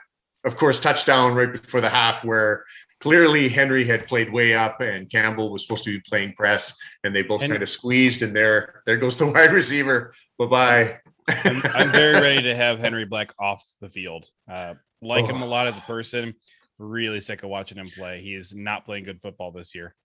of 0.46 0.56
course, 0.58 0.80
touchdown 0.80 1.34
right 1.34 1.52
before 1.52 1.82
the 1.82 1.90
half 1.90 2.24
where 2.24 2.64
clearly 3.00 3.50
Henry 3.50 3.84
had 3.84 4.08
played 4.08 4.32
way 4.32 4.54
up 4.54 4.80
and 4.80 5.10
Campbell 5.10 5.52
was 5.52 5.64
supposed 5.64 5.84
to 5.86 5.90
be 5.90 6.02
playing 6.08 6.34
press 6.34 6.78
and 7.04 7.16
they 7.16 7.24
both 7.24 7.42
And- 7.42 7.52
kind 7.52 7.64
of 7.64 7.70
squeezed 7.70 8.22
and 8.22 8.36
there 8.36 8.84
there 8.86 8.98
goes 8.98 9.18
the 9.18 9.26
wide 9.34 9.52
receiver. 9.52 10.14
Bye 10.38 10.46
bye. 10.48 11.00
I'm, 11.28 11.62
I'm 11.74 11.92
very 11.92 12.14
ready 12.22 12.42
to 12.44 12.56
have 12.56 12.80
Henry 12.80 13.06
Black 13.06 13.34
off 13.40 13.64
the 13.82 13.90
field. 13.90 14.26
Uh, 14.52 14.76
like 15.02 15.26
him 15.26 15.42
a 15.42 15.46
Oh. 15.46 15.50
lot 15.50 15.68
as 15.68 15.78
a 15.78 15.82
person. 15.82 16.34
Really 16.78 17.20
sick 17.20 17.44
of 17.44 17.50
watching 17.50 17.78
him 17.78 17.90
play. 17.90 18.22
He 18.22 18.36
is 18.36 18.54
not 18.56 18.86
playing 18.86 19.06
good 19.06 19.22
football 19.22 19.52
this 19.52 19.74
year. 19.74 19.96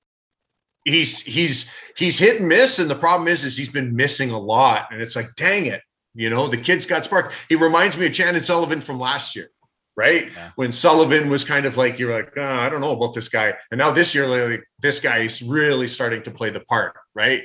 he's 0.84 1.20
he's 1.20 1.70
he's 1.96 2.18
hit 2.18 2.38
and 2.40 2.48
miss, 2.48 2.78
and 2.78 2.88
the 2.88 2.94
problem 2.94 3.28
is 3.28 3.44
is 3.44 3.56
he's 3.56 3.68
been 3.68 3.94
missing 3.94 4.30
a 4.30 4.38
lot, 4.38 4.86
and 4.92 5.00
it's 5.02 5.16
like, 5.16 5.26
dang 5.36 5.66
it, 5.66 5.82
you 6.14 6.30
know, 6.30 6.48
the 6.48 6.56
kid's 6.56 6.86
got 6.86 7.04
spark. 7.04 7.32
He 7.48 7.56
reminds 7.56 7.98
me 7.98 8.06
of 8.06 8.12
Chandon 8.14 8.42
Sullivan 8.44 8.80
from 8.80 8.98
last 9.00 9.34
year, 9.36 9.50
right? 9.96 10.30
Yeah. 10.32 10.50
When 10.56 10.70
Sullivan 10.72 11.28
was 11.28 11.44
kind 11.44 11.66
of 11.66 11.76
like, 11.76 11.98
you're 11.98 12.12
like, 12.12 12.32
oh, 12.36 12.42
I 12.42 12.68
don't 12.70 12.80
know 12.80 12.92
about 12.96 13.14
this 13.14 13.28
guy, 13.28 13.52
and 13.72 13.78
now 13.78 13.90
this 13.92 14.14
year, 14.14 14.26
like, 14.26 14.62
this 14.78 15.00
guy 15.00 15.18
is 15.18 15.42
really 15.42 15.88
starting 15.88 16.22
to 16.22 16.30
play 16.30 16.50
the 16.50 16.60
part, 16.60 16.94
right? 17.14 17.42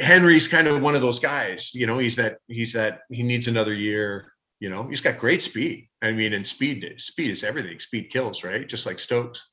Henry's 0.00 0.48
kind 0.48 0.66
of 0.66 0.80
one 0.80 0.94
of 0.94 1.02
those 1.02 1.18
guys, 1.18 1.74
you 1.74 1.86
know. 1.86 1.98
He's 1.98 2.16
that 2.16 2.38
he's 2.48 2.72
that 2.72 3.00
he 3.10 3.22
needs 3.22 3.46
another 3.46 3.74
year. 3.74 4.32
You 4.58 4.70
know, 4.70 4.88
he's 4.88 5.00
got 5.00 5.18
great 5.18 5.42
speed. 5.42 5.88
I 6.02 6.12
mean, 6.12 6.32
and 6.32 6.46
speed 6.46 6.94
speed 6.98 7.30
is 7.30 7.44
everything. 7.44 7.78
Speed 7.78 8.10
kills, 8.10 8.42
right? 8.42 8.66
Just 8.66 8.86
like 8.86 8.98
Stokes. 8.98 9.46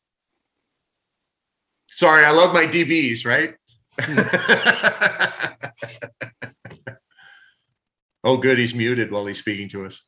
Sorry, 1.87 2.25
I 2.25 2.31
love 2.31 2.53
my 2.53 2.65
DBs, 2.65 3.25
right? 3.25 3.55
oh, 8.23 8.37
good. 8.37 8.57
He's 8.57 8.73
muted 8.73 9.11
while 9.11 9.25
he's 9.25 9.39
speaking 9.39 9.69
to 9.69 9.85
us. 9.85 10.01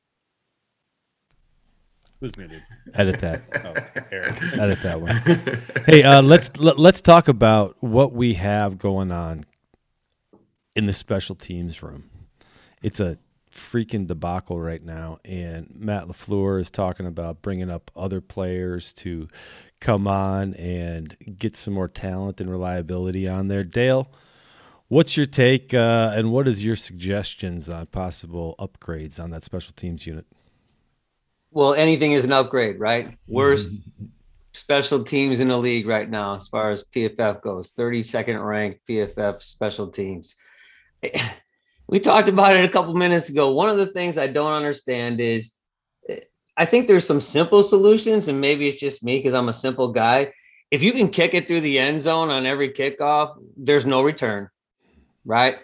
Who's 2.19 2.37
muted? 2.37 2.63
Edit 2.93 3.19
that. 3.19 3.41
Oh, 3.65 3.73
Eric. 4.11 4.35
Edit 4.53 4.81
that 4.81 5.01
one. 5.01 5.15
Hey, 5.85 6.03
uh, 6.03 6.21
let's 6.21 6.49
let, 6.57 6.79
let's 6.79 7.01
talk 7.01 7.27
about 7.27 7.75
what 7.81 8.13
we 8.13 8.33
have 8.33 8.77
going 8.77 9.11
on 9.11 9.45
in 10.79 10.85
the 10.85 10.93
special 10.93 11.35
teams 11.35 11.83
room. 11.83 12.09
It's 12.81 13.01
a 13.01 13.17
freaking 13.51 14.07
debacle 14.07 14.57
right 14.57 14.81
now, 14.81 15.19
and 15.25 15.69
Matt 15.75 16.05
Lafleur 16.07 16.57
is 16.61 16.71
talking 16.71 17.05
about 17.05 17.41
bringing 17.41 17.69
up 17.69 17.91
other 17.97 18.21
players 18.21 18.93
to 18.93 19.27
come 19.81 20.07
on 20.07 20.53
and 20.53 21.17
get 21.37 21.57
some 21.57 21.73
more 21.73 21.89
talent 21.89 22.39
and 22.39 22.49
reliability 22.49 23.27
on 23.27 23.49
there. 23.49 23.65
Dale, 23.65 24.09
what's 24.87 25.17
your 25.17 25.25
take, 25.25 25.73
uh, 25.73 26.13
and 26.15 26.31
what 26.31 26.47
is 26.47 26.63
your 26.63 26.77
suggestions 26.77 27.69
on 27.69 27.87
possible 27.87 28.55
upgrades 28.57 29.21
on 29.21 29.31
that 29.31 29.43
special 29.43 29.73
teams 29.75 30.07
unit? 30.07 30.27
Well, 31.51 31.73
anything 31.73 32.13
is 32.13 32.23
an 32.23 32.31
upgrade, 32.31 32.79
right? 32.79 33.17
Worst 33.27 33.71
special 34.53 35.03
teams 35.03 35.41
in 35.41 35.49
the 35.49 35.57
league 35.57 35.87
right 35.87 36.09
now, 36.09 36.35
as 36.35 36.47
far 36.47 36.71
as 36.71 36.85
PFF 36.95 37.41
goes, 37.41 37.73
32nd 37.73 38.41
ranked 38.41 38.87
PFF 38.87 39.41
special 39.41 39.89
teams. 39.89 40.37
We 41.89 41.99
talked 41.99 42.29
about 42.29 42.55
it 42.55 42.63
a 42.63 42.69
couple 42.69 42.93
minutes 42.93 43.29
ago. 43.29 43.51
One 43.51 43.67
of 43.67 43.77
the 43.77 43.87
things 43.87 44.17
I 44.17 44.27
don't 44.27 44.53
understand 44.53 45.19
is 45.19 45.53
eh, 46.07 46.19
I 46.55 46.65
think 46.65 46.87
there's 46.87 47.07
some 47.07 47.19
simple 47.19 47.63
solutions, 47.63 48.27
and 48.27 48.39
maybe 48.39 48.67
it's 48.67 48.79
just 48.79 49.03
me 49.03 49.17
because 49.17 49.33
I'm 49.33 49.49
a 49.49 49.53
simple 49.53 49.91
guy. 49.91 50.31
If 50.69 50.83
you 50.83 50.91
can 50.91 51.09
kick 51.09 51.33
it 51.33 51.47
through 51.47 51.61
the 51.61 51.79
end 51.79 52.03
zone 52.03 52.29
on 52.29 52.45
every 52.45 52.69
kickoff, 52.73 53.35
there's 53.57 53.87
no 53.87 54.03
return, 54.03 54.49
right? 55.25 55.57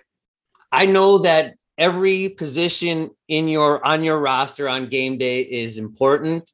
I 0.72 0.88
know 0.88 1.20
that 1.20 1.54
every 1.78 2.30
position 2.30 3.12
in 3.28 3.48
your 3.48 3.86
on 3.86 4.04
your 4.04 4.20
roster 4.20 4.68
on 4.68 4.90
game 4.90 5.20
day 5.20 5.42
is 5.42 5.78
important, 5.78 6.50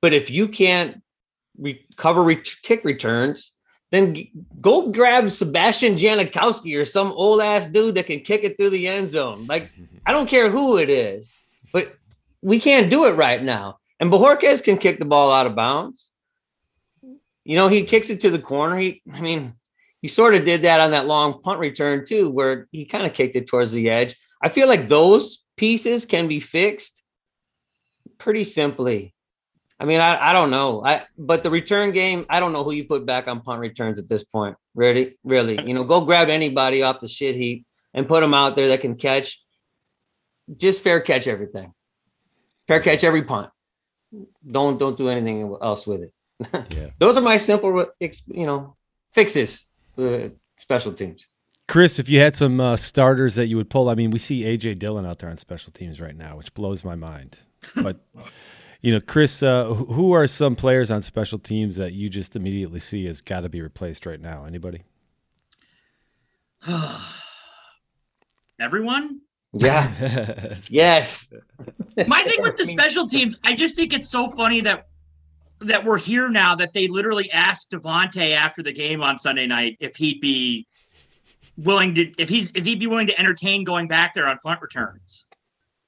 but 0.00 0.12
if 0.12 0.30
you 0.30 0.48
can't 0.48 1.00
recover 1.56 2.24
re- 2.24 2.42
kick 2.62 2.84
returns, 2.84 3.51
then 3.92 4.26
go 4.60 4.88
grab 4.88 5.30
Sebastian 5.30 5.94
Janikowski 5.96 6.80
or 6.80 6.84
some 6.84 7.12
old 7.12 7.42
ass 7.42 7.66
dude 7.66 7.94
that 7.94 8.06
can 8.06 8.20
kick 8.20 8.42
it 8.42 8.56
through 8.56 8.70
the 8.70 8.88
end 8.88 9.10
zone. 9.10 9.46
Like 9.46 9.70
I 10.06 10.12
don't 10.12 10.28
care 10.28 10.50
who 10.50 10.78
it 10.78 10.90
is, 10.90 11.32
but 11.72 11.94
we 12.40 12.58
can't 12.58 12.90
do 12.90 13.06
it 13.06 13.12
right 13.12 13.40
now. 13.40 13.78
And 14.00 14.10
Bojorquez 14.10 14.64
can 14.64 14.78
kick 14.78 14.98
the 14.98 15.04
ball 15.04 15.30
out 15.30 15.46
of 15.46 15.54
bounds. 15.54 16.10
You 17.44 17.56
know, 17.56 17.68
he 17.68 17.84
kicks 17.84 18.10
it 18.10 18.20
to 18.20 18.30
the 18.30 18.38
corner. 18.38 18.78
He, 18.78 19.02
I 19.12 19.20
mean, 19.20 19.54
he 20.00 20.08
sort 20.08 20.34
of 20.34 20.44
did 20.44 20.62
that 20.62 20.80
on 20.80 20.92
that 20.92 21.06
long 21.06 21.40
punt 21.42 21.60
return 21.60 22.04
too, 22.04 22.30
where 22.30 22.68
he 22.72 22.86
kind 22.86 23.06
of 23.06 23.14
kicked 23.14 23.36
it 23.36 23.46
towards 23.46 23.72
the 23.72 23.90
edge. 23.90 24.16
I 24.42 24.48
feel 24.48 24.68
like 24.68 24.88
those 24.88 25.44
pieces 25.56 26.04
can 26.06 26.28
be 26.28 26.40
fixed 26.40 27.02
pretty 28.18 28.44
simply. 28.44 29.11
I 29.78 29.84
mean, 29.84 30.00
I, 30.00 30.30
I 30.30 30.32
don't 30.32 30.50
know. 30.50 30.84
I 30.84 31.02
but 31.18 31.42
the 31.42 31.50
return 31.50 31.90
game, 31.92 32.26
I 32.28 32.40
don't 32.40 32.52
know 32.52 32.64
who 32.64 32.72
you 32.72 32.84
put 32.84 33.04
back 33.04 33.26
on 33.28 33.40
punt 33.40 33.60
returns 33.60 33.98
at 33.98 34.08
this 34.08 34.24
point. 34.24 34.56
Really, 34.74 35.18
really, 35.24 35.60
you 35.66 35.74
know, 35.74 35.84
go 35.84 36.02
grab 36.02 36.28
anybody 36.28 36.82
off 36.82 37.00
the 37.00 37.08
shit 37.08 37.34
heap 37.34 37.66
and 37.94 38.06
put 38.06 38.20
them 38.20 38.34
out 38.34 38.56
there 38.56 38.68
that 38.68 38.80
can 38.80 38.96
catch. 38.96 39.40
Just 40.56 40.82
fair 40.82 41.00
catch 41.00 41.26
everything. 41.26 41.72
Fair 42.68 42.80
catch 42.80 43.04
every 43.04 43.22
punt. 43.22 43.50
Don't 44.48 44.78
don't 44.78 44.96
do 44.96 45.08
anything 45.08 45.56
else 45.62 45.86
with 45.86 46.02
it. 46.02 46.12
Yeah. 46.70 46.90
Those 46.98 47.16
are 47.16 47.20
my 47.20 47.36
simple, 47.36 47.86
you 48.00 48.46
know, 48.46 48.76
fixes 49.12 49.64
for 49.94 50.32
special 50.58 50.92
teams. 50.92 51.24
Chris, 51.68 51.98
if 51.98 52.08
you 52.08 52.20
had 52.20 52.36
some 52.36 52.60
uh, 52.60 52.76
starters 52.76 53.36
that 53.36 53.46
you 53.46 53.56
would 53.56 53.70
pull, 53.70 53.88
I 53.88 53.94
mean, 53.94 54.10
we 54.10 54.18
see 54.18 54.42
AJ 54.42 54.78
Dillon 54.78 55.06
out 55.06 55.20
there 55.20 55.30
on 55.30 55.36
special 55.38 55.72
teams 55.72 56.00
right 56.00 56.16
now, 56.16 56.36
which 56.36 56.52
blows 56.54 56.84
my 56.84 56.96
mind. 56.96 57.38
But 57.82 58.04
you 58.82 58.92
know, 58.92 59.00
Chris, 59.00 59.42
uh, 59.42 59.72
who 59.72 60.12
are 60.12 60.26
some 60.26 60.56
players 60.56 60.90
on 60.90 61.02
special 61.02 61.38
teams 61.38 61.76
that 61.76 61.92
you 61.92 62.10
just 62.10 62.34
immediately 62.34 62.80
see 62.80 63.06
has 63.06 63.20
got 63.20 63.40
to 63.42 63.48
be 63.48 63.62
replaced 63.62 64.04
right 64.04 64.20
now? 64.20 64.44
Anybody? 64.44 64.82
Everyone? 68.60 69.20
Yeah. 69.52 70.56
yes. 70.68 71.32
My 72.06 72.22
thing 72.22 72.38
with 72.40 72.56
the 72.56 72.64
special 72.64 73.08
teams, 73.08 73.40
I 73.44 73.54
just 73.54 73.76
think 73.76 73.92
it's 73.92 74.10
so 74.10 74.28
funny 74.28 74.60
that 74.62 74.86
that 75.60 75.84
we're 75.84 75.98
here 75.98 76.28
now 76.28 76.56
that 76.56 76.72
they 76.72 76.88
literally 76.88 77.30
asked 77.30 77.70
Davante 77.70 78.32
after 78.34 78.64
the 78.64 78.72
game 78.72 79.00
on 79.00 79.16
Sunday 79.16 79.46
night 79.46 79.76
if 79.78 79.94
he'd 79.94 80.20
be 80.20 80.66
willing 81.56 81.94
to 81.94 82.12
if 82.18 82.28
he's 82.28 82.50
if 82.56 82.64
he'd 82.64 82.80
be 82.80 82.88
willing 82.88 83.06
to 83.06 83.18
entertain 83.18 83.62
going 83.62 83.86
back 83.86 84.14
there 84.14 84.26
on 84.26 84.38
punt 84.42 84.60
returns. 84.60 85.26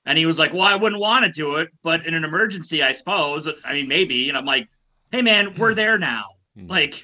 And 0.07 0.19
he 0.19 0.27
was 0.27 0.39
like, 0.39 0.53
Well, 0.53 0.63
I 0.63 0.77
wouldn't 0.77 1.01
want 1.01 1.25
to 1.25 1.33
do 1.33 1.57
it, 1.57 1.71
but 1.83 2.07
in 2.07 2.15
an 2.15 2.25
emergency, 2.25 2.83
I 2.83 2.93
suppose. 2.93 3.49
I 3.65 3.73
mean, 3.73 3.89
maybe. 3.89 4.29
And 4.29 4.37
I'm 4.37 4.45
like, 4.45 4.69
hey 5.15 5.23
man, 5.23 5.55
we're 5.57 5.71
hmm. 5.71 5.77
there 5.77 5.99
now. 5.99 6.25
Hmm. 6.59 6.67
Like 6.67 6.95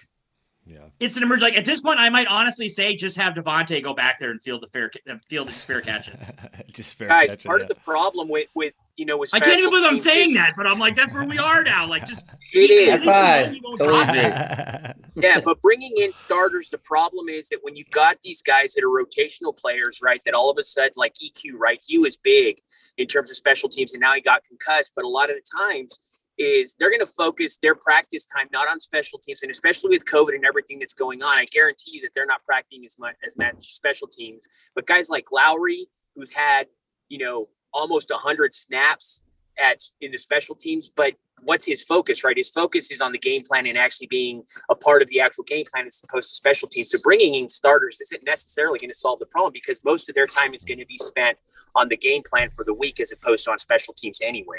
it's 1.00 1.16
an 1.16 1.22
emergency. 1.22 1.52
Like 1.52 1.58
at 1.58 1.64
this 1.64 1.80
point, 1.80 1.98
I 1.98 2.10
might 2.10 2.26
honestly 2.28 2.68
say 2.68 2.94
just 2.94 3.16
have 3.16 3.34
Davante 3.34 3.82
go 3.82 3.94
back 3.94 4.18
there 4.18 4.30
and 4.30 4.40
field 4.40 4.62
the 4.62 4.68
fair 4.68 4.90
uh, 5.08 5.14
field 5.28 5.48
the 5.48 5.52
fair 5.52 5.80
catch 5.80 6.08
it. 6.08 6.18
just 6.72 6.96
fair 6.96 7.08
Guys, 7.08 7.30
catch 7.30 7.44
it, 7.44 7.48
part 7.48 7.60
yeah. 7.60 7.64
of 7.64 7.68
the 7.68 7.74
problem 7.76 8.28
with 8.28 8.48
with 8.54 8.74
you 8.96 9.06
know 9.06 9.16
with 9.16 9.30
I 9.32 9.40
can't 9.40 9.58
even 9.58 9.70
believe 9.70 9.86
I'm 9.86 9.96
saying 9.96 10.30
is- 10.30 10.36
that, 10.36 10.52
but 10.56 10.66
I'm 10.66 10.78
like, 10.78 10.94
that's 10.96 11.14
where 11.14 11.24
we 11.24 11.38
are 11.38 11.64
now. 11.64 11.86
Like, 11.86 12.04
just 12.06 12.26
It 12.52 12.70
is. 12.70 13.04
You 13.04 13.60
won't 13.62 13.80
drop 13.80 14.08
it. 14.14 14.96
yeah, 15.14 15.40
but 15.40 15.60
bringing 15.60 15.92
in 15.98 16.12
starters, 16.12 16.68
the 16.68 16.78
problem 16.78 17.28
is 17.28 17.48
that 17.48 17.60
when 17.62 17.76
you've 17.76 17.90
got 17.90 18.20
these 18.22 18.42
guys 18.42 18.74
that 18.74 18.84
are 18.84 18.88
rotational 18.88 19.56
players, 19.56 20.00
right, 20.02 20.20
that 20.24 20.34
all 20.34 20.50
of 20.50 20.58
a 20.58 20.62
sudden, 20.62 20.92
like 20.96 21.14
EQ, 21.24 21.58
right, 21.58 21.82
he 21.86 21.98
was 21.98 22.16
big 22.16 22.60
in 22.98 23.06
terms 23.06 23.30
of 23.30 23.36
special 23.36 23.68
teams, 23.68 23.94
and 23.94 24.00
now 24.00 24.14
he 24.14 24.20
got 24.20 24.42
concussed. 24.44 24.92
But 24.94 25.04
a 25.04 25.08
lot 25.08 25.30
of 25.30 25.36
the 25.36 25.42
times, 25.58 25.98
is 26.40 26.74
they're 26.78 26.88
going 26.88 27.00
to 27.00 27.06
focus 27.06 27.58
their 27.58 27.74
practice 27.74 28.26
time 28.26 28.48
not 28.50 28.66
on 28.66 28.80
special 28.80 29.18
teams, 29.18 29.42
and 29.42 29.50
especially 29.50 29.90
with 29.90 30.06
COVID 30.06 30.34
and 30.34 30.44
everything 30.46 30.78
that's 30.78 30.94
going 30.94 31.22
on, 31.22 31.38
I 31.38 31.44
guarantee 31.44 31.92
you 31.92 32.00
that 32.00 32.12
they're 32.16 32.26
not 32.26 32.42
practicing 32.44 32.82
as 32.84 32.96
much 32.98 33.14
as 33.24 33.36
much 33.36 33.74
special 33.74 34.08
teams. 34.08 34.42
But 34.74 34.86
guys 34.86 35.10
like 35.10 35.26
Lowry, 35.30 35.86
who's 36.16 36.32
had 36.32 36.66
you 37.10 37.18
know 37.18 37.48
almost 37.72 38.10
hundred 38.12 38.54
snaps 38.54 39.22
at 39.58 39.78
in 40.00 40.10
the 40.10 40.18
special 40.18 40.54
teams, 40.54 40.90
but 40.90 41.14
what's 41.42 41.64
his 41.64 41.82
focus, 41.82 42.24
right? 42.24 42.36
His 42.36 42.48
focus 42.48 42.90
is 42.90 43.00
on 43.00 43.12
the 43.12 43.18
game 43.18 43.42
plan 43.42 43.66
and 43.66 43.78
actually 43.78 44.06
being 44.08 44.42
a 44.68 44.74
part 44.74 45.02
of 45.02 45.08
the 45.08 45.20
actual 45.20 45.44
game 45.44 45.64
plan 45.72 45.86
as 45.86 46.02
opposed 46.08 46.28
to 46.30 46.34
special 46.34 46.68
teams. 46.68 46.90
So 46.90 46.98
bringing 47.02 47.34
in 47.34 47.48
starters 47.48 48.00
isn't 48.00 48.24
necessarily 48.24 48.78
going 48.78 48.90
to 48.90 48.96
solve 48.96 49.18
the 49.18 49.26
problem 49.26 49.52
because 49.52 49.84
most 49.84 50.08
of 50.08 50.14
their 50.14 50.26
time 50.26 50.54
is 50.54 50.64
going 50.64 50.78
to 50.78 50.86
be 50.86 50.98
spent 50.98 51.38
on 51.74 51.88
the 51.88 51.96
game 51.96 52.22
plan 52.28 52.50
for 52.50 52.64
the 52.64 52.74
week 52.74 53.00
as 53.00 53.12
opposed 53.12 53.44
to 53.44 53.52
on 53.52 53.58
special 53.58 53.94
teams 53.94 54.18
anyway. 54.22 54.58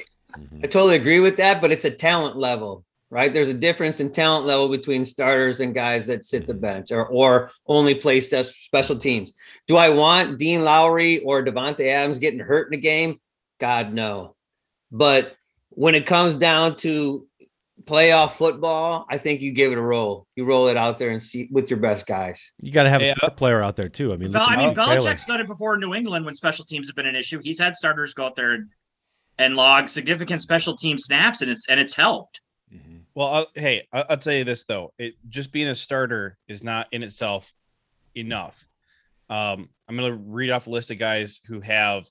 I 0.64 0.68
totally 0.68 0.96
agree 0.96 1.20
with 1.20 1.38
that, 1.38 1.62
but 1.62 1.72
it's 1.72 1.86
a 1.86 1.92
talent 1.92 2.38
level, 2.38 2.86
right? 3.10 3.34
There's 3.34 3.50
a 3.50 3.54
difference 3.54 4.00
in 4.00 4.12
talent 4.12 4.46
level 4.46 4.70
between 4.70 5.06
starters 5.06 5.60
and 5.60 5.74
guys 5.74 6.08
that 6.08 6.26
sit 6.26 6.48
the 6.48 6.54
bench 6.54 6.92
or, 6.92 7.06
or 7.08 7.52
only 7.68 7.96
play 7.96 8.20
special 8.22 8.98
teams. 8.98 9.34
Do 9.68 9.78
I 9.78 9.90
want 9.90 10.38
Dean 10.38 10.64
Lowry 10.64 11.20
or 11.20 11.44
Davante 11.44 11.88
Adams 11.88 12.20
getting 12.20 12.40
hurt 12.40 12.72
in 12.72 12.80
a 12.80 12.82
game? 12.82 13.20
God, 13.60 13.94
no. 13.94 14.36
But 14.92 15.36
when 15.72 15.96
it 15.96 16.06
comes 16.06 16.36
down 16.36 16.76
to 16.76 17.28
playoff 17.84 18.34
football, 18.34 19.06
I 19.10 19.18
think 19.18 19.42
you 19.42 19.52
give 19.52 19.72
it 19.72 19.78
a 19.78 19.82
roll. 19.82 20.28
You 20.36 20.46
roll 20.46 20.68
it 20.68 20.78
out 20.78 20.98
there 21.00 21.10
and 21.10 21.22
see 21.22 21.50
with 21.52 21.70
your 21.70 21.80
best 21.80 22.06
guys. 22.06 22.52
You 22.60 22.72
got 22.72 22.84
to 22.84 22.90
have 22.90 23.02
Yeah. 23.02 23.14
a 23.24 23.32
player 23.32 23.62
out 23.64 23.76
there 23.76 23.90
too. 23.90 24.14
I 24.14 24.18
mean, 24.18 24.32
Well, 24.32 24.46
I 24.48 24.54
at 24.54 24.60
mean, 24.60 24.76
Taylor. 24.76 24.98
Belichick's 24.98 25.26
done 25.26 25.42
it 25.42 25.48
before 25.48 25.74
in 25.76 25.80
New 25.82 25.94
England 25.96 26.26
when 26.26 26.36
special 26.36 26.64
teams 26.66 26.88
have 26.88 26.96
been 26.96 27.08
an 27.08 27.16
issue. 27.16 27.42
He's 27.44 27.60
had 27.60 27.76
starters 27.76 28.14
go 28.14 28.26
out 28.26 28.36
there 28.36 28.54
and, 28.54 28.70
and 29.40 29.56
log 29.56 29.90
significant 29.90 30.42
special 30.42 30.76
team 30.78 30.98
snaps, 31.00 31.42
and 31.42 31.50
it's 31.50 31.66
and 31.68 31.80
it's 31.80 31.96
helped. 31.96 32.42
Well, 33.16 33.28
I'll, 33.28 33.48
hey, 33.56 33.88
I'll, 33.92 34.06
I'll 34.12 34.18
tell 34.18 34.34
you 34.34 34.44
this 34.44 34.64
though: 34.66 34.94
it 35.00 35.16
just 35.30 35.52
being 35.52 35.68
a 35.68 35.76
starter 35.76 36.38
is 36.48 36.64
not 36.64 36.88
in 36.92 37.02
itself 37.04 37.52
enough. 38.16 38.68
Um, 39.30 39.70
I'm 39.88 39.98
going 39.98 40.12
to 40.12 40.18
read 40.18 40.52
off 40.52 40.68
a 40.68 40.70
list 40.70 40.92
of 40.92 41.00
guys 41.00 41.42
who 41.46 41.62
have 41.62 42.06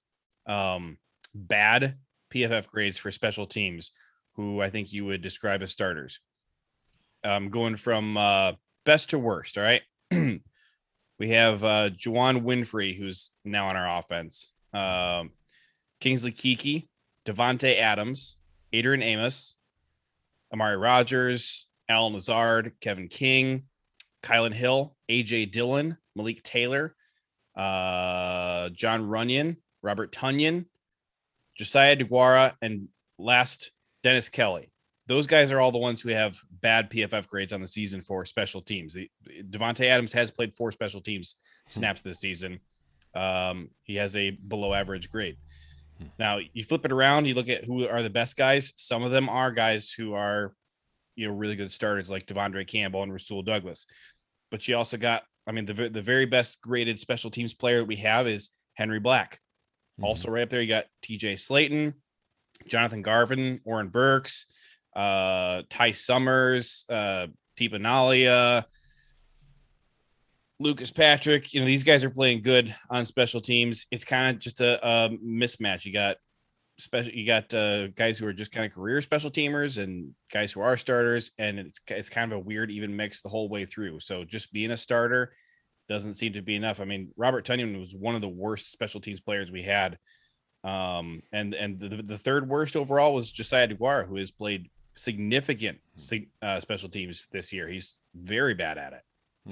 um, 0.47 0.99
bad 1.35 1.97
PFF 2.31 2.69
grades 2.69 2.99
for 2.99 3.11
special 3.11 3.47
teams, 3.47 3.91
who 4.35 4.61
I 4.61 4.71
think 4.71 4.93
you 4.93 5.05
would 5.07 5.23
describe 5.23 5.63
as 5.63 5.73
starters. 5.73 6.21
Um, 7.23 7.51
going 7.51 7.77
from 7.77 8.17
uh, 8.17 8.53
best 8.85 9.11
to 9.11 9.19
worst. 9.19 9.59
All 9.59 9.65
right, 9.65 9.83
we 10.11 11.29
have 11.29 11.63
uh, 11.65 11.91
Juwann 11.91 12.43
Winfree, 12.43 12.97
who's 12.97 13.31
now 13.45 13.67
on 13.67 13.77
our 13.77 13.99
offense. 13.99 14.53
Um, 14.73 15.31
Kingsley 16.01 16.33
Keke, 16.33 16.89
Davante 17.27 17.79
Adams, 17.79 18.39
Adrian 18.73 19.03
Amos, 19.03 19.57
Amari 20.53 20.77
Rodgers, 20.77 21.69
Allen 21.89 22.15
Lazard, 22.15 22.73
Kevin 22.81 23.09
King, 23.09 23.65
Kylin 24.23 24.55
Hill, 24.55 24.97
AJ 25.09 25.53
Dillon, 25.53 25.97
Malik 26.17 26.43
Taylor, 26.43 26.95
uh, 27.57 28.71
Jon 28.71 29.03
Runyan, 29.03 29.57
Robert 29.83 30.13
Tonyan, 30.13 30.67
Josiah 31.61 31.95
DeGuara, 31.95 32.55
and 32.63 32.89
last 33.19 33.73
Dennis 34.03 34.31
Kelly. 34.31 34.73
Those 35.09 35.27
guys 35.27 35.53
are 35.53 35.61
all 35.61 35.71
the 35.71 35.77
ones 35.79 36.01
who 36.01 36.09
have 36.09 36.35
bad 36.63 36.89
PFF 36.89 37.27
grades 37.27 37.53
on 37.53 37.61
the 37.61 37.67
season 37.67 38.01
for 38.01 38.25
special 38.25 38.63
teams. 38.63 38.97
Davante 39.51 39.85
Adams 39.85 40.11
has 40.15 40.31
played 40.31 40.55
four 40.55 40.73
special 40.73 41.01
teams 41.01 41.35
snaps 41.69 42.01
this 42.01 42.19
season. 42.19 42.61
Um, 43.15 43.69
he 43.83 43.95
has 43.97 44.17
a 44.17 44.31
below 44.31 44.73
average 44.73 45.11
grade. 45.11 45.37
Now 46.19 46.39
you 46.55 46.65
flip 46.65 46.87
it 46.87 46.93
around, 46.93 47.27
you 47.27 47.35
look 47.35 47.51
at 47.51 47.65
who 47.65 47.87
are 47.87 48.03
the 48.03 48.09
best 48.09 48.39
guys. 48.39 48.73
Some 48.77 49.03
of 49.03 49.13
them 49.13 49.29
are 49.29 49.51
guys 49.51 49.93
who 49.93 50.15
are, 50.15 50.55
you 51.15 51.29
know, 51.29 51.35
really 51.35 51.57
good 51.57 51.71
starters 51.71 52.09
like 52.09 52.25
De'Vondre 52.25 52.67
Campbell 52.67 53.03
and 53.03 53.13
Rasul 53.13 53.43
Douglas. 53.43 53.85
But 54.51 54.67
you 54.67 54.79
also 54.79 54.97
got, 54.97 55.25
I 55.47 55.53
mean, 55.53 55.67
the 55.67 55.91
the 55.91 56.01
very 56.01 56.25
best 56.25 56.63
graded 56.63 56.99
special 56.99 57.31
teams 57.31 57.53
player 57.53 57.85
we 57.85 57.97
have 57.97 58.27
is 58.27 58.49
Henry 58.73 58.99
Black. 58.99 59.41
Also, 60.03 60.31
right 60.31 60.43
up 60.43 60.51
there, 60.51 60.63
you 60.63 60.69
got 60.69 60.87
TJ 61.03 61.35
Slaton, 61.35 61.95
Jonathan 62.67 63.03
Garvin, 63.03 63.61
Oren 63.65 63.89
Burks, 63.89 64.47
uh, 64.97 65.63
Ty 65.69 65.93
Summers, 65.93 66.87
uh, 66.89 67.27
Tipa 67.59 67.81
Nalia, 67.81 68.65
Lucas 70.59 70.91
Patrick. 70.91 71.53
You 71.53 71.61
know, 71.61 71.67
these 71.67 71.85
guys 71.85 72.05
are 72.05 72.11
playing 72.11 72.43
good 72.43 72.75
on 72.89 73.05
special 73.05 73.41
teams. 73.41 73.87
It's 73.91 74.05
kind 74.05 74.35
of 74.35 74.41
just 74.41 74.61
a, 74.61 74.85
a 74.87 75.11
mismatch. 75.11 75.85
You 75.85 75.93
got 75.93 76.17
special, 76.79 77.13
you 77.13 77.27
got 77.27 77.53
uh, 77.53 77.89
guys 77.89 78.19
who 78.19 78.27
are 78.27 78.33
just 78.33 78.53
kind 78.53 78.67
of 78.67 78.73
career 78.73 79.01
special 79.03 79.31
teamers 79.31 79.83
and 79.83 80.15
guys 80.33 80.53
who 80.53 80.61
are 80.61 80.77
starters, 80.77 81.31
and 81.39 81.59
it's 81.59 81.81
it's 81.89 82.11
kind 82.11 82.33
of 82.33 82.39
a 82.39 82.43
weird 82.43 82.71
even 82.71 82.97
mix 82.97 83.23
the 83.23 83.29
whole 83.29 83.49
way 83.49 83.65
through. 83.65 84.01
So 84.01 84.25
just 84.25 84.53
being 84.53 84.71
a 84.71 84.77
starter 84.77 85.33
doesn't 85.91 86.15
seem 86.15 86.33
to 86.33 86.41
be 86.41 86.55
enough. 86.55 86.81
I 86.81 86.85
mean, 86.85 87.11
Robert 87.17 87.45
Tonyan 87.45 87.79
was 87.79 87.97
one 87.97 88.15
of 88.15 88.21
the 88.21 88.29
worst 88.29 88.71
special 88.71 89.01
teams 89.01 89.21
players 89.21 89.51
we 89.51 89.63
had. 89.63 89.99
Um, 90.63 91.21
and 91.33 91.53
and 91.53 91.81
the, 91.81 91.89
the 91.89 92.17
third 92.17 92.49
worst 92.49 92.77
overall 92.77 93.13
was 93.13 93.31
Josiah 93.33 93.67
DeGuara, 93.67 94.07
who 94.07 94.17
has 94.17 94.31
played 94.31 94.71
significant 94.95 95.79
uh, 96.43 96.61
special 96.61 96.89
teams 96.89 97.27
this 97.33 97.53
year. 97.53 97.69
He's 97.69 97.99
very 98.15 98.55
bad 98.55 98.79
at 98.79 98.93
it. 98.93 99.03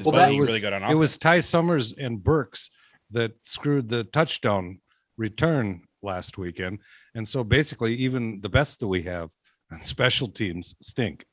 Well, 0.05 0.15
it 0.31 0.39
was, 0.39 0.49
really 0.49 0.61
good 0.61 0.73
on 0.73 0.85
it 0.85 0.95
was. 0.95 1.17
Ty 1.17 1.41
Summers 1.41 1.93
and 1.93 2.23
Burks 2.23 2.71
that 3.11 3.33
screwed 3.43 3.89
the 3.89 4.05
touchdown 4.05 4.81
return 5.17 5.83
last 6.03 6.39
weekend. 6.39 6.79
And 7.15 7.27
so 7.27 7.43
basically, 7.43 7.97
even 7.97 8.41
the 8.43 8.51
best 8.51 8.79
that 8.81 8.87
we 8.87 9.03
have 9.03 9.31
on 9.73 9.81
special 9.83 10.29
teams 10.29 10.77
stink. 10.81 11.27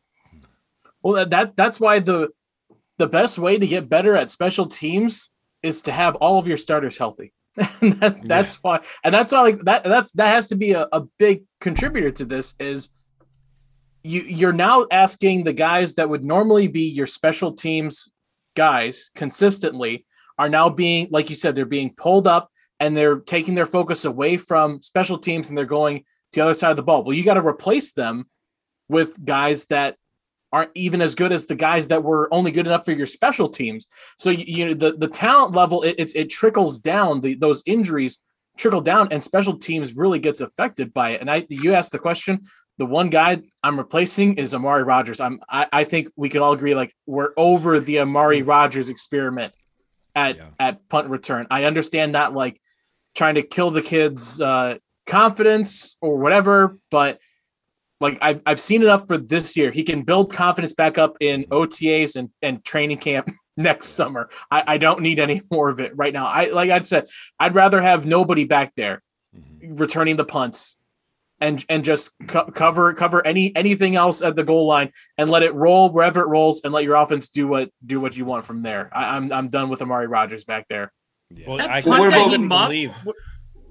Well, 1.04 1.14
that- 1.14 1.30
that 1.30 1.56
that's 1.56 1.80
why 1.80 2.00
the 2.00 2.30
the 2.98 3.08
best 3.08 3.38
way 3.38 3.58
to 3.58 3.68
get 3.68 3.90
better 3.90 4.16
at 4.16 4.32
special 4.32 4.66
teams 4.66 5.30
is 5.64 5.82
to 5.84 5.92
have 5.92 6.16
all 6.16 6.40
of 6.40 6.48
your 6.48 6.58
starters 6.58 6.98
healthy. 6.98 7.34
And 7.82 7.94
that, 8.02 8.24
that's 8.24 8.56
why, 8.56 8.82
and 9.04 9.14
that's 9.14 9.32
all 9.32 9.44
like 9.44 9.62
that. 9.64 9.84
That's 9.84 10.12
that 10.14 10.28
has 10.28 10.48
to 10.48 10.56
be 10.56 10.74
a, 10.74 10.88
a 10.92 11.02
big 11.18 11.44
contributor 11.62 12.12
to 12.12 12.26
this. 12.26 12.54
Is 12.60 12.90
you 14.04 14.22
you're 14.22 14.54
now 14.54 14.88
asking 14.92 15.44
the 15.44 15.54
guys 15.54 15.96
that 15.96 16.10
would 16.10 16.24
normally 16.24 16.68
be 16.68 16.84
your 16.84 17.08
special 17.08 17.54
teams 17.54 18.10
guys 18.56 19.10
consistently 19.16 20.06
are 20.38 20.50
now 20.50 20.70
being 20.70 21.08
like 21.12 21.30
you 21.30 21.36
said 21.36 21.56
they're 21.56 21.66
being 21.66 21.94
pulled 21.96 22.28
up 22.28 22.50
and 22.80 22.96
they're 22.96 23.20
taking 23.20 23.56
their 23.56 23.66
focus 23.66 24.06
away 24.06 24.38
from 24.38 24.82
special 24.82 25.18
teams 25.18 25.50
and 25.50 25.58
they're 25.58 25.66
going 25.66 26.00
to 26.00 26.40
the 26.40 26.44
other 26.44 26.54
side 26.54 26.72
of 26.72 26.78
the 26.78 26.84
ball. 26.84 27.04
Well, 27.04 27.16
you 27.16 27.24
got 27.24 27.36
to 27.36 27.46
replace 27.46 27.94
them 27.94 28.28
with 28.90 29.24
guys 29.24 29.66
that 29.66 29.96
aren't 30.56 30.72
even 30.74 31.02
as 31.02 31.16
good 31.16 31.34
as 31.34 31.46
the 31.46 31.56
guys 31.56 31.90
that 31.90 32.02
were 32.02 32.34
only 32.34 32.50
good 32.50 32.66
enough 32.66 32.86
for 32.86 32.94
your 32.94 33.06
special 33.06 33.50
teams. 33.50 33.90
So 34.18 34.30
you, 34.30 34.46
you 34.48 34.66
know 34.68 34.74
the 34.74 34.94
the 34.96 35.10
talent 35.10 35.54
level 35.54 35.84
it 35.84 35.96
it's, 35.98 36.14
it 36.14 36.30
trickles 36.30 36.80
down. 36.80 37.20
The 37.20 37.36
those 37.36 37.62
injuries 37.66 38.20
trickle 38.58 38.80
down, 38.80 39.10
and 39.12 39.22
special 39.22 39.58
teams 39.58 39.94
really 39.98 40.20
gets 40.20 40.40
affected 40.40 40.94
by 40.94 41.10
it. 41.10 41.20
And 41.20 41.30
I 41.30 41.46
you 41.50 41.74
asked 41.74 41.92
the 41.92 42.00
question. 42.00 42.46
The 42.78 42.86
one 42.86 43.10
guy 43.10 43.42
I'm 43.64 43.78
replacing 43.78 44.38
is 44.38 44.56
Amari 44.56 44.84
Rodgers. 44.84 45.20
I'm 45.20 45.42
I, 45.50 45.68
I 45.74 45.84
think 45.84 46.08
we 46.16 46.30
can 46.30 46.42
all 46.42 46.54
agree 46.54 46.74
like 46.74 46.94
we're 47.06 47.34
over 47.36 47.82
the 47.82 48.00
Amari 48.00 48.42
Rodgers 48.42 48.88
experiment 48.88 49.54
at 50.16 50.38
at 50.58 50.88
punt 50.88 51.10
return. 51.10 51.48
I 51.52 51.66
understand 51.66 52.14
not 52.14 52.34
like 52.34 52.62
trying 53.14 53.36
to 53.36 53.44
kill 53.44 53.72
the 53.72 53.82
kid's 53.82 54.40
uh, 54.40 54.78
confidence 55.06 55.98
or 56.00 56.18
whatever, 56.18 56.78
but 56.90 57.20
like 58.06 58.20
I've, 58.22 58.42
I've 58.46 58.60
seen 58.60 58.84
enough 58.84 59.08
for 59.08 59.18
this 59.18 59.58
year. 59.58 59.72
He 59.72 59.84
can 59.84 60.04
build 60.04 60.32
confidence 60.32 60.74
back 60.74 60.98
up 60.98 61.18
in 61.20 61.46
OTAs 61.46 62.16
and, 62.16 62.30
and 62.42 62.64
training 62.64 63.00
camp 63.00 63.30
next 63.58 63.90
summer. 63.90 64.30
I, 64.52 64.64
I 64.68 64.78
don't 64.78 65.02
need 65.02 65.20
any 65.20 65.42
more 65.52 65.70
of 65.70 65.80
it 65.80 65.92
right 65.96 66.14
now. 66.14 66.28
I 66.28 66.46
like 66.52 66.70
I 66.70 66.80
said, 66.80 67.08
I'd 67.40 67.56
rather 67.56 67.82
have 67.82 68.06
nobody 68.06 68.44
back 68.44 68.74
there 68.76 69.02
mm-hmm. 69.36 69.76
returning 69.76 70.18
the 70.18 70.26
punts 70.26 70.78
and 71.42 71.66
and 71.68 71.84
just 71.84 72.12
co- 72.28 72.46
cover 72.46 72.94
cover 72.94 73.26
any 73.26 73.54
anything 73.56 73.96
else 73.96 74.22
at 74.22 74.36
the 74.36 74.44
goal 74.44 74.68
line 74.68 74.92
and 75.18 75.30
let 75.30 75.44
it 75.44 75.54
roll 75.54 75.90
wherever 75.90 76.22
it 76.22 76.28
rolls 76.28 76.62
and 76.64 76.72
let 76.72 76.84
your 76.84 76.96
offense 76.96 77.30
do 77.30 77.48
what 77.48 77.70
do 77.86 78.00
what 78.00 78.16
you 78.16 78.24
want 78.24 78.46
from 78.46 78.62
there. 78.62 78.90
I, 78.94 79.18
I'm 79.18 79.34
I'm 79.34 79.50
done 79.50 79.70
with 79.70 79.82
Amari 79.82 80.08
Rodgers 80.08 80.44
back 80.44 80.68
there. 80.70 80.94
Well, 81.48 81.58
That 81.58 81.72
I 81.72 81.82
punt 81.82 82.14
couldn't 82.14 82.50
that 82.50 82.72
he 82.72 82.88
believe. 82.88 82.94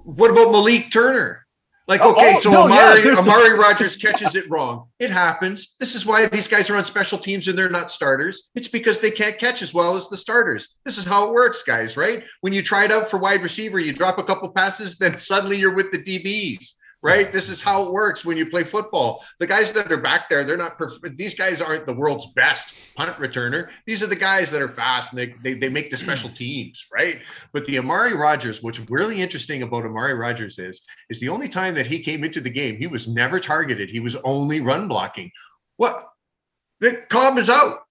What 0.03 0.29
about 0.29 0.51
Malik 0.51 0.91
Turner? 0.91 1.44
Like, 1.87 2.01
Oh, 2.01 2.13
okay, 2.13 2.33
oh, 2.35 2.39
so 2.39 2.51
no, 2.51 2.67
yeah, 2.67 2.93
Amari, 2.93 3.15
some- 3.15 3.29
Amari 3.29 3.53
Rodgers 3.57 3.95
catches 3.95 4.33
it 4.35 4.49
wrong. 4.49 4.87
It 4.99 5.11
happens. 5.11 5.75
This 5.79 5.93
is 5.93 6.03
why 6.05 6.25
these 6.25 6.47
guys 6.47 6.69
are 6.71 6.75
on 6.77 6.83
special 6.83 7.19
teams 7.19 7.47
and 7.47 7.55
they're 7.57 7.69
not 7.69 7.91
starters. 7.91 8.49
It's 8.55 8.67
because 8.67 8.99
they 8.99 9.11
can't 9.11 9.37
catch 9.37 9.61
as 9.61 9.71
well 9.73 9.95
as 9.95 10.09
the 10.09 10.17
starters. 10.17 10.77
This 10.83 10.97
is 10.97 11.05
how 11.05 11.27
it 11.27 11.33
works, 11.33 11.61
guys, 11.61 11.95
right? 11.95 12.23
When 12.41 12.53
you 12.53 12.63
try 12.63 12.85
it 12.85 12.91
out 12.91 13.09
for 13.09 13.19
wide 13.19 13.43
receiver, 13.43 13.79
you 13.79 13.93
drop 13.93 14.17
a 14.17 14.23
couple 14.23 14.49
passes, 14.49 14.97
then 14.97 15.17
suddenly 15.19 15.57
you're 15.57 15.75
with 15.75 15.91
the 15.91 15.99
DBs, 16.01 16.71
right? 17.05 17.31
This 17.31 17.49
is 17.49 17.61
how 17.61 17.83
it 17.83 17.91
works 17.91 18.25
when 18.25 18.35
you 18.35 18.47
play 18.47 18.63
football. 18.63 19.23
The 19.39 19.45
guys 19.45 19.71
that 19.73 19.91
are 19.91 19.97
back 19.97 20.27
there, 20.27 20.43
they're 20.43 20.57
not, 20.57 20.79
perf- 20.79 21.15
these 21.15 21.35
guys 21.35 21.61
aren't 21.61 21.85
the 21.85 21.93
world's 21.93 22.31
best 22.33 22.73
punt 22.95 23.15
returner. 23.17 23.69
These 23.85 24.01
are 24.01 24.07
the 24.07 24.15
guys 24.15 24.49
that 24.49 24.61
are 24.61 24.67
fast 24.67 25.13
and 25.13 25.19
they, 25.19 25.35
they, 25.43 25.53
they 25.53 25.69
make 25.69 25.91
the 25.91 25.97
special 25.97 26.29
teams, 26.35 26.87
right? 26.91 27.21
But 27.53 27.65
the 27.65 27.77
Amari 27.77 28.15
Rodgers, 28.15 28.63
what's 28.63 28.79
really 28.89 29.21
interesting 29.21 29.61
about 29.61 29.85
Amari 29.85 30.15
Rodgers 30.15 30.57
is, 30.57 30.81
is 31.11 31.19
the 31.19 31.29
only 31.29 31.47
time 31.47 31.75
that 31.75 31.85
he 31.85 31.99
came 31.99 32.23
into 32.23 32.41
the 32.41 32.49
game, 32.49 32.77
he 32.77 32.87
was 32.87 33.07
never 33.07 33.39
targeted. 33.39 33.91
He 33.91 33.99
was 33.99 34.15
only 34.23 34.61
run 34.61 34.87
blocking. 34.87 35.29
What? 35.77 36.07
The 36.79 37.03
Cobb 37.09 37.37
is 37.37 37.51
out. 37.51 37.83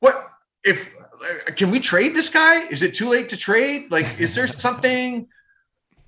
What 0.00 0.16
if 0.64 0.92
uh, 0.96 1.52
can 1.52 1.70
we 1.70 1.78
trade 1.78 2.16
this 2.16 2.28
guy? 2.28 2.66
Is 2.66 2.82
it 2.82 2.94
too 2.94 3.08
late 3.08 3.28
to 3.28 3.36
trade? 3.36 3.92
Like, 3.92 4.18
is 4.18 4.34
there 4.34 4.46
something 4.66 5.28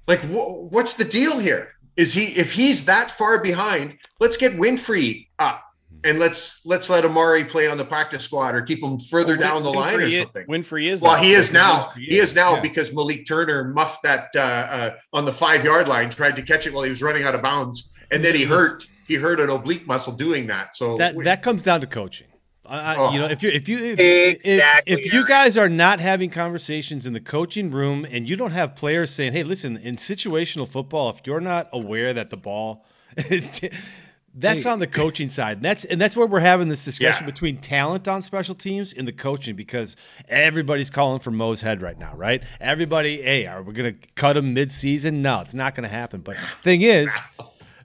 like 0.06 0.20
wh- 0.22 0.72
what's 0.72 0.94
the 0.94 1.04
deal 1.04 1.38
here? 1.38 1.75
Is 1.96 2.12
he 2.12 2.26
if 2.36 2.52
he's 2.52 2.84
that 2.84 3.10
far 3.10 3.40
behind? 3.42 3.98
Let's 4.20 4.36
get 4.36 4.52
Winfree 4.52 5.28
up 5.38 5.62
and 6.04 6.18
let's 6.18 6.60
let's 6.64 6.90
let 6.90 7.04
Amari 7.04 7.44
play 7.44 7.68
on 7.68 7.78
the 7.78 7.84
practice 7.84 8.24
squad 8.24 8.54
or 8.54 8.62
keep 8.62 8.82
him 8.82 9.00
further 9.00 9.36
Well, 9.38 9.54
down 9.54 9.62
the 9.62 9.70
Winfree 9.70 9.74
line 9.74 9.94
or 9.94 10.00
is- 10.02 10.18
something. 10.22 10.46
Winfree 10.46 10.86
is. 10.90 11.00
Well, 11.02 11.16
he 11.16 11.32
is 11.32 11.48
because 11.48 11.52
now. 11.52 11.78
Winfree 11.80 12.04
He 12.08 12.18
is 12.18 12.34
now 12.34 12.54
yeah. 12.56 12.60
because 12.60 12.92
Malik 12.92 13.26
Turner 13.26 13.64
muffed 13.64 14.02
that 14.02 14.28
uh, 14.34 14.38
uh, 14.40 14.96
on 15.12 15.24
the 15.24 15.32
five 15.32 15.64
yard 15.64 15.88
line, 15.88 16.10
tried 16.10 16.36
to 16.36 16.42
catch 16.42 16.66
it 16.66 16.74
while 16.74 16.84
he 16.84 16.90
was 16.90 17.02
running 17.02 17.24
out 17.24 17.34
of 17.34 17.42
bounds, 17.42 17.90
and 18.10 18.24
then 18.24 18.34
he 18.34 18.44
hurt. 18.44 18.86
He 19.08 19.14
hurt 19.14 19.38
an 19.38 19.50
oblique 19.50 19.86
muscle 19.86 20.12
doing 20.12 20.48
that. 20.48 20.74
So 20.74 20.96
that 20.98 21.16
that 21.24 21.40
comes 21.42 21.62
down 21.62 21.80
to 21.80 21.86
coaching. 21.86 22.26
I, 22.68 22.96
Oh. 22.96 23.12
You 23.12 23.18
know, 23.20 23.26
if 23.26 23.42
you 23.42 23.50
if 23.50 23.68
you 23.68 23.78
if, 23.78 23.98
Exactly, 24.00 24.92
if, 24.92 25.06
if 25.06 25.12
you 25.12 25.26
guys 25.26 25.56
are 25.56 25.68
not 25.68 26.00
having 26.00 26.30
conversations 26.30 27.06
in 27.06 27.12
the 27.12 27.20
coaching 27.20 27.70
room 27.70 28.06
and 28.10 28.28
you 28.28 28.36
don't 28.36 28.52
have 28.52 28.74
players 28.76 29.10
saying, 29.10 29.32
"Hey, 29.32 29.42
listen," 29.42 29.76
in 29.76 29.96
situational 29.96 30.68
football, 30.68 31.10
if 31.10 31.20
you're 31.24 31.40
not 31.40 31.68
aware 31.72 32.12
that 32.14 32.30
the 32.30 32.36
ball, 32.36 32.84
is 33.16 33.48
t- 33.50 33.70
that's 34.38 34.64
Hey. 34.64 34.70
on 34.70 34.80
the 34.80 34.86
coaching 34.86 35.28
side. 35.30 35.56
And 35.58 35.64
that's 35.64 35.84
and 35.86 35.98
that's 36.00 36.14
where 36.16 36.26
we're 36.26 36.40
having 36.40 36.68
this 36.68 36.84
discussion 36.84 37.24
Yeah. 37.24 37.30
between 37.30 37.56
talent 37.56 38.06
on 38.06 38.20
special 38.20 38.54
teams 38.54 38.92
and 38.92 39.08
the 39.08 39.12
coaching 39.12 39.56
because 39.56 39.96
everybody's 40.28 40.90
calling 40.90 41.20
for 41.20 41.30
Mo's 41.30 41.62
head 41.62 41.80
right 41.80 41.98
now, 41.98 42.14
right? 42.14 42.42
Everybody, 42.60 43.22
hey, 43.22 43.46
are 43.46 43.62
we 43.62 43.72
gonna 43.72 43.94
cut 44.14 44.36
him 44.36 44.52
mid-season? 44.52 45.22
No, 45.22 45.40
it's 45.40 45.54
not 45.54 45.74
gonna 45.74 45.88
happen. 45.88 46.20
But 46.20 46.36
the 46.36 46.62
thing 46.64 46.82
is. 46.82 47.08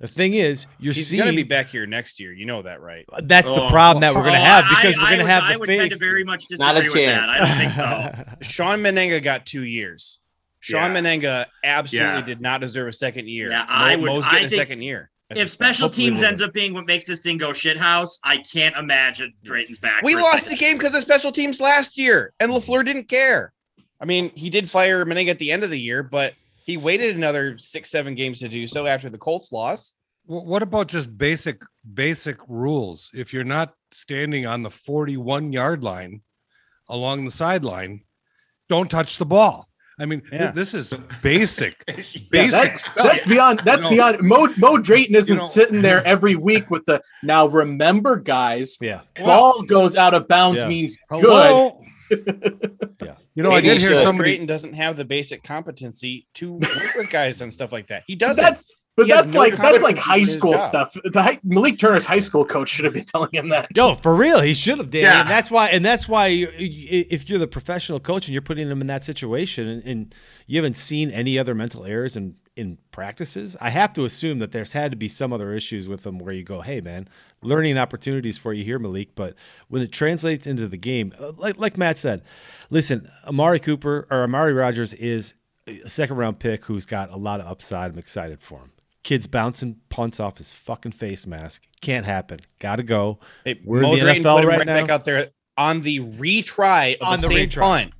The 0.02 0.08
thing 0.08 0.34
is, 0.34 0.66
you're 0.80 0.94
He's 0.94 1.08
seeing 1.08 1.22
gonna 1.24 1.34
be 1.36 1.44
back 1.44 1.68
here 1.68 1.86
next 1.86 2.20
year. 2.20 2.34
You 2.34 2.46
know 2.48 2.64
that, 2.64 2.82
right? 2.82 3.06
that's 3.24 3.48
the 3.48 3.54
Oh. 3.54 3.70
problem 3.70 4.02
that 4.02 4.16
we're 4.16 4.22
going 4.24 4.34
to 4.34 4.40
Oh, 4.40 4.44
have 4.44 4.66
because 4.68 4.98
I 4.98 5.02
we're 5.02 5.08
going 5.08 5.18
to 5.20 5.24
would- 5.26 5.30
have 5.32 5.44
I 5.44 5.54
the 5.54 5.60
would 5.60 5.68
tend 5.70 5.92
to 5.92 5.98
very 5.98 6.24
much 6.24 6.46
Not 6.58 6.76
a 6.76 6.82
disagree 6.82 7.02
with 7.06 7.10
chance. 7.12 7.28
that. 7.28 7.30
I 7.30 7.48
don't 7.48 7.58
think 7.58 7.74
so. 7.74 8.36
Sean 8.50 8.80
Mennenga 8.82 9.22
got 9.22 9.46
two 9.46 9.64
years. 9.64 10.20
Sean 10.60 10.92
Yeah. 10.96 11.02
Mennenga 11.02 11.46
absolutely 11.64 12.10
Yeah. 12.20 12.22
did 12.26 12.42
not 12.42 12.62
deserve 12.62 12.88
a 12.88 12.94
second 12.94 13.30
year. 13.30 13.52
Yeah, 13.52 13.66
I 13.70 13.96
Mo- 13.96 14.02
would- 14.02 14.08
Mo's 14.10 14.26
I 14.28 14.32
getting 14.32 14.48
a 14.48 14.50
think 14.50 14.60
second 14.60 14.82
year. 14.82 15.12
If 15.30 15.50
special 15.50 15.90
teams 15.90 16.22
ends 16.24 16.42
up 16.42 16.52
being 16.52 16.74
what 16.74 16.88
makes 16.88 17.06
this 17.06 17.22
thing 17.22 17.38
go 17.38 17.52
shithouse, 17.52 18.18
I 18.24 18.38
can't 18.52 18.76
imagine 18.76 19.34
Drayton's 19.46 19.80
back. 19.80 20.02
We 20.04 20.16
lost 20.16 20.50
the 20.50 20.56
game 20.58 20.78
because 20.78 20.94
of 20.94 21.02
special 21.02 21.32
teams 21.32 21.62
last 21.62 21.98
year, 21.98 22.34
and 22.40 22.52
mm-hmm. 22.52 22.70
Lafleur 22.72 22.84
didn't 22.84 23.08
care. 23.08 23.54
I 24.02 24.06
mean, 24.06 24.32
he 24.36 24.50
did 24.50 24.70
fire 24.70 25.06
Mennenga 25.06 25.30
at 25.30 25.40
the 25.40 25.52
end 25.52 25.64
of 25.64 25.70
the 25.70 25.80
year, 25.80 26.04
but 26.04 26.34
he 26.64 26.78
waited 26.78 27.16
another 27.16 27.58
six, 27.58 27.90
seven 27.90 28.16
games 28.16 28.40
to 28.40 28.50
do 28.50 28.68
so 28.68 28.86
after 28.88 29.10
the 29.10 29.18
Colts 29.18 29.52
loss. 29.52 29.94
What 30.26 30.62
about 30.64 30.88
just 30.88 31.18
basic 31.18 31.62
basic 31.94 32.38
rules? 32.48 33.10
If 33.14 33.34
you're 33.34 33.44
not 33.44 33.74
standing 33.92 34.46
on 34.46 34.62
the 34.64 34.70
41 34.70 35.52
yard 35.52 35.84
line 35.84 36.22
along 36.88 37.26
the 37.26 37.32
sideline, 37.32 38.02
don't 38.70 38.90
touch 38.90 39.18
the 39.18 39.26
ball. 39.26 39.68
I 40.00 40.06
mean, 40.06 40.22
th- 40.22 40.54
this 40.56 40.74
is 40.74 40.94
basic, 41.22 41.84
Yeah, 41.88 41.96
basic 42.32 42.52
that- 42.52 42.80
stuff. 42.80 42.96
that's 42.96 43.28
beyond. 43.28 43.62
That's 43.66 43.84
You 43.84 43.92
know, 43.92 44.14
beyond. 44.18 44.22
Mo 44.22 44.48
Mo 44.58 44.78
Drayton 44.78 45.16
isn't 45.16 45.38
know- 45.38 45.44
sitting 45.44 45.82
there 45.82 46.06
every 46.08 46.36
week 46.36 46.70
with 46.72 46.86
the. 46.86 47.02
Now 47.24 47.48
remember, 47.48 48.16
guys, 48.16 48.78
Yeah. 48.82 49.02
ball 49.18 49.62
goes 49.64 49.96
out 49.96 50.14
of 50.14 50.28
bounds 50.28 50.62
Yeah. 50.62 50.68
means 50.68 50.98
good. 51.12 51.74
Hello? 52.12 53.16
You 53.36 53.44
know, 53.44 53.52
I 53.52 53.62
did 53.62 53.78
hear 53.78 53.92
Phil 53.92 54.04
somebody. 54.04 54.32
Drayton 54.32 54.46
doesn't 54.48 54.74
have 54.74 54.98
the 54.98 55.06
basic 55.06 55.44
competency 55.44 56.28
to 56.36 56.54
work 56.54 56.96
with 56.96 57.10
guys 57.10 57.42
and 57.42 57.52
stuff 57.54 57.72
like 57.72 57.88
that. 57.88 58.04
He 58.08 58.16
does. 58.18 58.38
That's 58.38 58.66
but 58.98 59.06
He 59.06 59.12
that's 59.14 59.34
no 59.34 59.40
like 59.40 59.56
that's 59.56 59.82
like 59.84 59.98
high 59.98 60.24
school 60.24 60.52
job. 60.52 60.60
stuff. 60.60 60.98
The 61.14 61.22
high, 61.24 61.40
Malik 61.46 61.78
Turner's 61.78 62.06
high 62.06 62.20
school 62.20 62.44
coach 62.44 62.68
should 62.70 62.84
have 62.84 62.94
been 62.94 63.06
telling 63.16 63.30
him 63.32 63.48
that. 63.50 63.70
No, 63.76 63.96
for 63.96 64.14
real, 64.14 64.42
he 64.42 64.54
should 64.54 64.80
have, 64.80 64.92
Danny. 64.92 65.04
Yeah. 65.06 65.22
And 65.22 65.30
that's 65.30 65.50
why, 65.50 65.70
and 65.70 65.84
that's 65.86 66.10
why, 66.10 66.28
you, 66.28 66.50
you- 66.58 67.06
if 67.10 67.30
you're 67.30 67.40
the 67.40 67.48
professional 67.48 68.02
coach 68.02 68.28
and 68.28 68.34
you're 68.34 68.42
putting 68.42 68.70
him 68.70 68.82
in 68.82 68.88
that 68.88 69.06
situation, 69.06 69.66
and, 69.68 69.84
and 69.86 70.16
you 70.46 70.58
haven't 70.58 70.76
seen 70.76 71.10
any 71.10 71.40
other 71.40 71.56
mental 71.56 71.86
errors 71.86 72.18
in 72.18 72.36
in 72.56 72.78
practices, 72.92 73.56
I 73.62 73.70
have 73.70 73.94
to 73.94 74.04
assume 74.04 74.40
that 74.40 74.52
there's 74.52 74.74
had 74.74 74.92
to 74.92 74.98
be 74.98 75.08
some 75.08 75.32
other 75.32 75.54
issues 75.54 75.88
with 75.88 76.04
them 76.04 76.20
where 76.20 76.34
you 76.34 76.44
go, 76.44 76.62
hey 76.62 76.82
man, 76.82 77.08
learning 77.42 77.78
opportunities 77.78 78.38
for 78.38 78.54
you 78.54 78.64
here, 78.64 78.78
Malik. 78.80 79.16
But 79.16 79.36
when 79.70 79.82
it 79.82 79.92
translates 79.92 80.46
into 80.48 80.68
the 80.68 80.78
game, 80.78 81.14
uh, 81.20 81.32
like 81.38 81.58
like 81.58 81.78
Matt 81.78 81.98
said, 81.98 82.24
listen, 82.70 83.10
Amari 83.26 83.60
Cooper 83.60 84.08
or 84.12 84.24
Amari 84.24 84.54
Rodgers 84.54 84.94
is 84.96 85.34
a 85.68 85.88
second 85.88 86.18
round 86.18 86.40
pick 86.40 86.66
who's 86.66 86.86
got 86.86 87.10
a 87.12 87.18
lot 87.18 87.40
of 87.40 87.48
upside. 87.48 87.92
I'm 87.92 88.00
excited 88.00 88.42
for 88.42 88.60
him. 88.60 88.72
Kids 89.04 89.26
bouncing 89.28 89.78
punts 89.90 90.20
off 90.20 90.38
his 90.38 90.54
fucking 90.54 90.92
face 90.92 91.26
mask. 91.26 91.66
Can't 91.82 92.06
happen. 92.06 92.40
Got 92.60 92.76
to 92.76 92.84
go. 92.84 93.20
Hey, 93.46 93.60
We're 93.64 93.84
in 93.84 93.92
the 93.92 93.98
NFL 94.00 94.46
right 94.46 94.60
right 94.60 94.68
back 94.68 94.90
out 94.90 95.06
there 95.06 95.30
on 95.58 95.82
the 95.82 96.00
retry 96.02 96.98
On 97.02 97.20
the, 97.20 97.28
the 97.28 97.34
same 97.34 97.50
retry. 97.50 97.60
punt. 97.62 97.94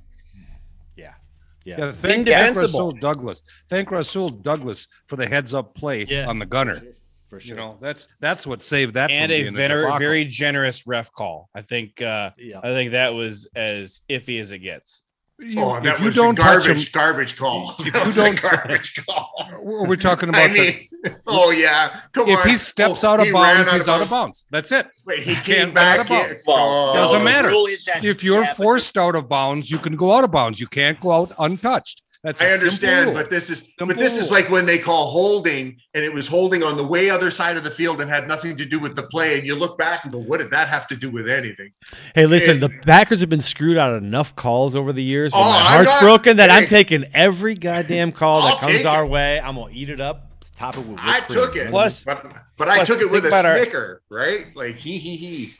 Yeah. 1.64 1.76
Yeah, 1.78 1.84
Yeah. 1.86 1.92
thank, 1.92 2.26
thank 2.26 2.56
Rasul 2.56 2.92
Douglas. 2.92 3.42
Thank 3.68 3.90
Rasul 3.90 4.30
Douglas 4.30 4.88
for 5.06 5.16
the 5.16 5.26
heads 5.28 5.54
up 5.54 5.74
play 5.74 6.04
Yeah. 6.04 6.26
on 6.28 6.38
the 6.38 6.46
gunner. 6.46 6.82
For 7.28 7.40
You 7.40 7.54
know, 7.54 7.78
that's 7.80 8.08
that's 8.20 8.46
what 8.46 8.60
saved 8.60 8.92
that. 8.94 9.10
and 9.10 9.32
a 9.32 9.42
being 9.42 9.54
very 9.54 9.90
very 9.98 10.24
generous 10.26 10.86
ref 10.86 11.10
call. 11.12 11.48
I 11.54 11.62
think 11.62 12.02
uh 12.02 12.30
Yeah. 12.36 12.58
I 12.62 12.68
think 12.68 12.90
that 12.90 13.14
was 13.14 13.48
as 13.56 14.02
iffy 14.10 14.38
as 14.40 14.50
it 14.52 14.58
gets. 14.58 15.02
You- 15.42 15.60
oh, 15.60 15.74
if 15.76 15.82
that 15.84 15.98
you 15.98 16.04
was 16.06 16.14
don't 16.14 16.38
a 16.38 16.42
touch 16.42 16.64
garbage, 16.66 16.86
him, 16.86 16.90
garbage 16.92 17.36
call. 17.36 17.74
If 17.80 17.92
that 17.92 18.06
you 18.06 18.12
don't, 18.12 18.40
garbage 18.40 18.94
call. 19.06 19.30
We're 19.60 19.86
we 19.86 19.96
talking 19.96 20.28
about 20.28 20.50
I 20.50 20.52
mean, 20.52 20.88
oh 21.26 21.50
yeah, 21.50 22.00
come 22.12 22.26
the, 22.26 22.34
on. 22.34 22.38
if 22.38 22.44
he 22.44 22.56
steps 22.56 23.02
Oh, 23.04 23.08
out 23.10 23.20
of 23.20 23.26
he 23.26 23.32
ran 23.32 23.56
bounds, 23.56 23.70
he's 23.72 23.88
out 23.88 24.00
of 24.02 24.08
bounds. 24.10 24.46
That's 24.50 24.70
it. 24.72 24.86
Wait, 25.04 25.20
he 25.20 25.34
can't 25.34 25.44
came 25.44 25.64
run 25.66 25.74
back 25.74 25.98
out 25.98 26.06
of 26.06 26.10
in. 26.12 26.26
bounds. 26.28 26.42
Oh. 26.46 26.92
Doesn't 26.94 27.18
the 27.18 27.24
matter. 27.24 27.48
rule 27.48 27.66
If 27.68 28.22
you're 28.22 28.46
forced 28.46 28.96
out 28.96 29.14
of 29.16 29.28
bounds, 29.28 29.70
you 29.70 29.78
can 29.78 29.96
go 29.96 30.12
out 30.12 30.24
of 30.24 30.30
bounds. 30.30 30.60
You 30.60 30.66
can't 30.68 31.00
go 31.00 31.10
out 31.12 31.32
untouched. 31.38 32.02
That's 32.24 32.40
a 32.40 32.44
I 32.44 32.48
simple 32.50 32.62
understand, 32.66 33.06
rule. 33.06 33.14
but 33.14 33.30
this 33.30 33.50
is 33.50 33.58
Simple 33.58 33.86
but 33.88 33.98
this 33.98 34.16
is 34.16 34.30
like 34.30 34.48
when 34.48 34.64
they 34.64 34.78
call 34.78 35.10
holding, 35.10 35.76
and 35.92 36.04
it 36.04 36.12
was 36.14 36.28
holding 36.28 36.62
on 36.62 36.76
the 36.76 36.86
way 36.86 37.10
other 37.10 37.30
side 37.30 37.56
of 37.56 37.64
the 37.64 37.70
field 37.70 38.00
and 38.00 38.08
had 38.08 38.28
nothing 38.28 38.56
to 38.58 38.64
do 38.64 38.78
with 38.78 38.94
the 38.94 39.02
play. 39.04 39.36
And 39.38 39.44
you 39.46 39.56
look 39.56 39.76
back 39.76 40.04
and 40.04 40.12
go, 40.12 40.20
"What 40.20 40.38
did 40.38 40.50
that 40.52 40.68
have 40.68 40.86
to 40.88 40.96
do 40.96 41.10
with 41.10 41.28
anything?" 41.28 41.72
Hey, 42.14 42.26
listen, 42.26 42.58
It- 42.58 42.60
the 42.60 42.68
Packers 42.86 43.18
have 43.20 43.28
been 43.28 43.40
screwed 43.40 43.76
out 43.76 43.92
of 43.92 44.04
enough 44.04 44.36
calls 44.36 44.76
over 44.76 44.92
the 44.92 45.02
years. 45.02 45.32
Oh, 45.34 45.38
my 45.42 45.56
I'm 45.58 45.66
heart's 45.66 45.90
not- 45.94 46.00
broken 46.00 46.36
that 46.36 46.48
I'm 46.48 46.66
taking 46.66 47.04
every 47.12 47.54
goddamn 47.56 48.12
call 48.12 48.42
that 48.42 48.54
I'll 48.54 48.58
comes 48.60 48.84
our 48.84 49.04
it. 49.04 49.08
way. 49.10 49.40
I'm 49.40 49.56
gonna 49.56 49.72
eat 49.74 49.88
it 49.88 50.00
up. 50.00 50.28
Top 50.56 50.76
of 50.76 50.88
with 50.88 50.98
I 51.00 51.18
whipped 51.20 51.30
took 51.32 51.56
it, 51.56 51.70
Plus- 51.70 52.04
but 52.04 52.24
but 52.56 52.68
I 52.68 52.84
took 52.84 53.00
it 53.00 53.10
with 53.10 53.24
a 53.24 53.28
about 53.28 53.46
our- 53.46 53.56
snicker, 53.58 54.02
right? 54.10 54.46
Like 54.54 54.76
he 54.76 54.98
he 54.98 55.16
he. 55.16 55.54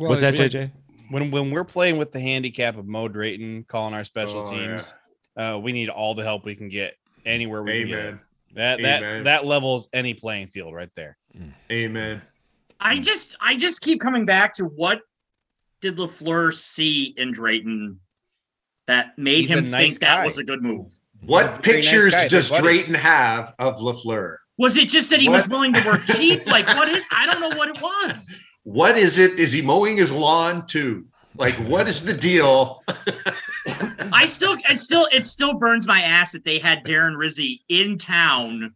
Well, 0.00 0.08
What's 0.10 0.22
that, 0.22 0.34
it's- 0.34 0.50
JJ? 0.52 0.70
When 1.10 1.30
when 1.30 1.50
we're 1.50 1.64
playing 1.64 1.98
with 1.98 2.12
the 2.12 2.20
handicap 2.20 2.76
of 2.76 2.86
Mo 2.86 3.08
Drayton 3.08 3.64
calling 3.68 3.94
our 3.94 4.04
special 4.04 4.40
Oh, 4.40 4.50
teams, 4.50 4.94
uh, 5.36 5.58
we 5.62 5.72
need 5.72 5.88
all 5.88 6.14
the 6.14 6.22
help 6.22 6.44
we 6.44 6.54
can 6.54 6.68
get 6.68 6.94
anywhere 7.26 7.62
we 7.62 7.80
can 7.80 7.88
get. 7.88 7.98
Amen. 7.98 8.14
it. 8.14 8.54
That 8.54 8.82
that 8.82 9.02
Amen. 9.02 9.24
that 9.24 9.44
levels 9.44 9.88
any 9.92 10.14
playing 10.14 10.48
field 10.48 10.74
right 10.74 10.90
there. 10.94 11.16
Amen. 11.70 12.22
I 12.80 12.98
just 12.98 13.36
I 13.40 13.56
just 13.56 13.80
keep 13.80 14.00
coming 14.00 14.26
back 14.26 14.54
to 14.54 14.64
what 14.64 15.00
did 15.80 15.96
LaFleur 15.96 16.52
see 16.52 17.14
in 17.16 17.32
Drayton 17.32 18.00
that 18.86 19.18
made 19.18 19.42
He's 19.42 19.50
him 19.50 19.70
nice 19.70 19.88
think 19.88 20.00
that 20.00 20.24
was 20.24 20.38
a 20.38 20.44
good 20.44 20.62
move? 20.62 20.92
What 21.22 21.64
Very 21.64 21.76
nice 21.78 21.90
pictures 21.90 22.14
guy. 22.14 22.28
Does. 22.28 22.50
Drayton 22.50 22.94
have 22.94 23.54
of 23.58 23.76
Lafleur? 23.76 24.36
Was 24.58 24.76
it 24.76 24.88
just 24.88 25.10
that 25.10 25.20
he 25.20 25.28
was 25.28 25.48
willing 25.48 25.72
to 25.72 25.82
work 25.84 26.04
cheap? 26.04 26.46
Like 26.46 26.66
what 26.76 26.88
is 26.88 27.04
I 27.10 27.26
don't 27.26 27.40
know 27.40 27.56
what 27.56 27.68
it 27.74 27.82
was. 27.82 28.38
What 28.64 28.98
is 28.98 29.18
it? 29.18 29.38
Is 29.38 29.52
he 29.52 29.62
mowing 29.62 29.96
his 29.96 30.10
lawn 30.10 30.66
too? 30.66 31.06
Like, 31.36 31.54
what 31.54 31.86
is 31.88 32.04
the 32.04 32.14
deal? 32.14 32.82
I 33.66 34.24
still 34.26 34.56
it 34.68 34.78
still 34.78 35.08
it 35.12 35.26
still 35.26 35.54
burns 35.54 35.86
my 35.86 36.00
ass 36.00 36.32
that 36.32 36.44
they 36.44 36.58
had 36.58 36.84
Darren 36.84 37.16
Rizzi 37.16 37.62
in 37.68 37.98
town 37.98 38.74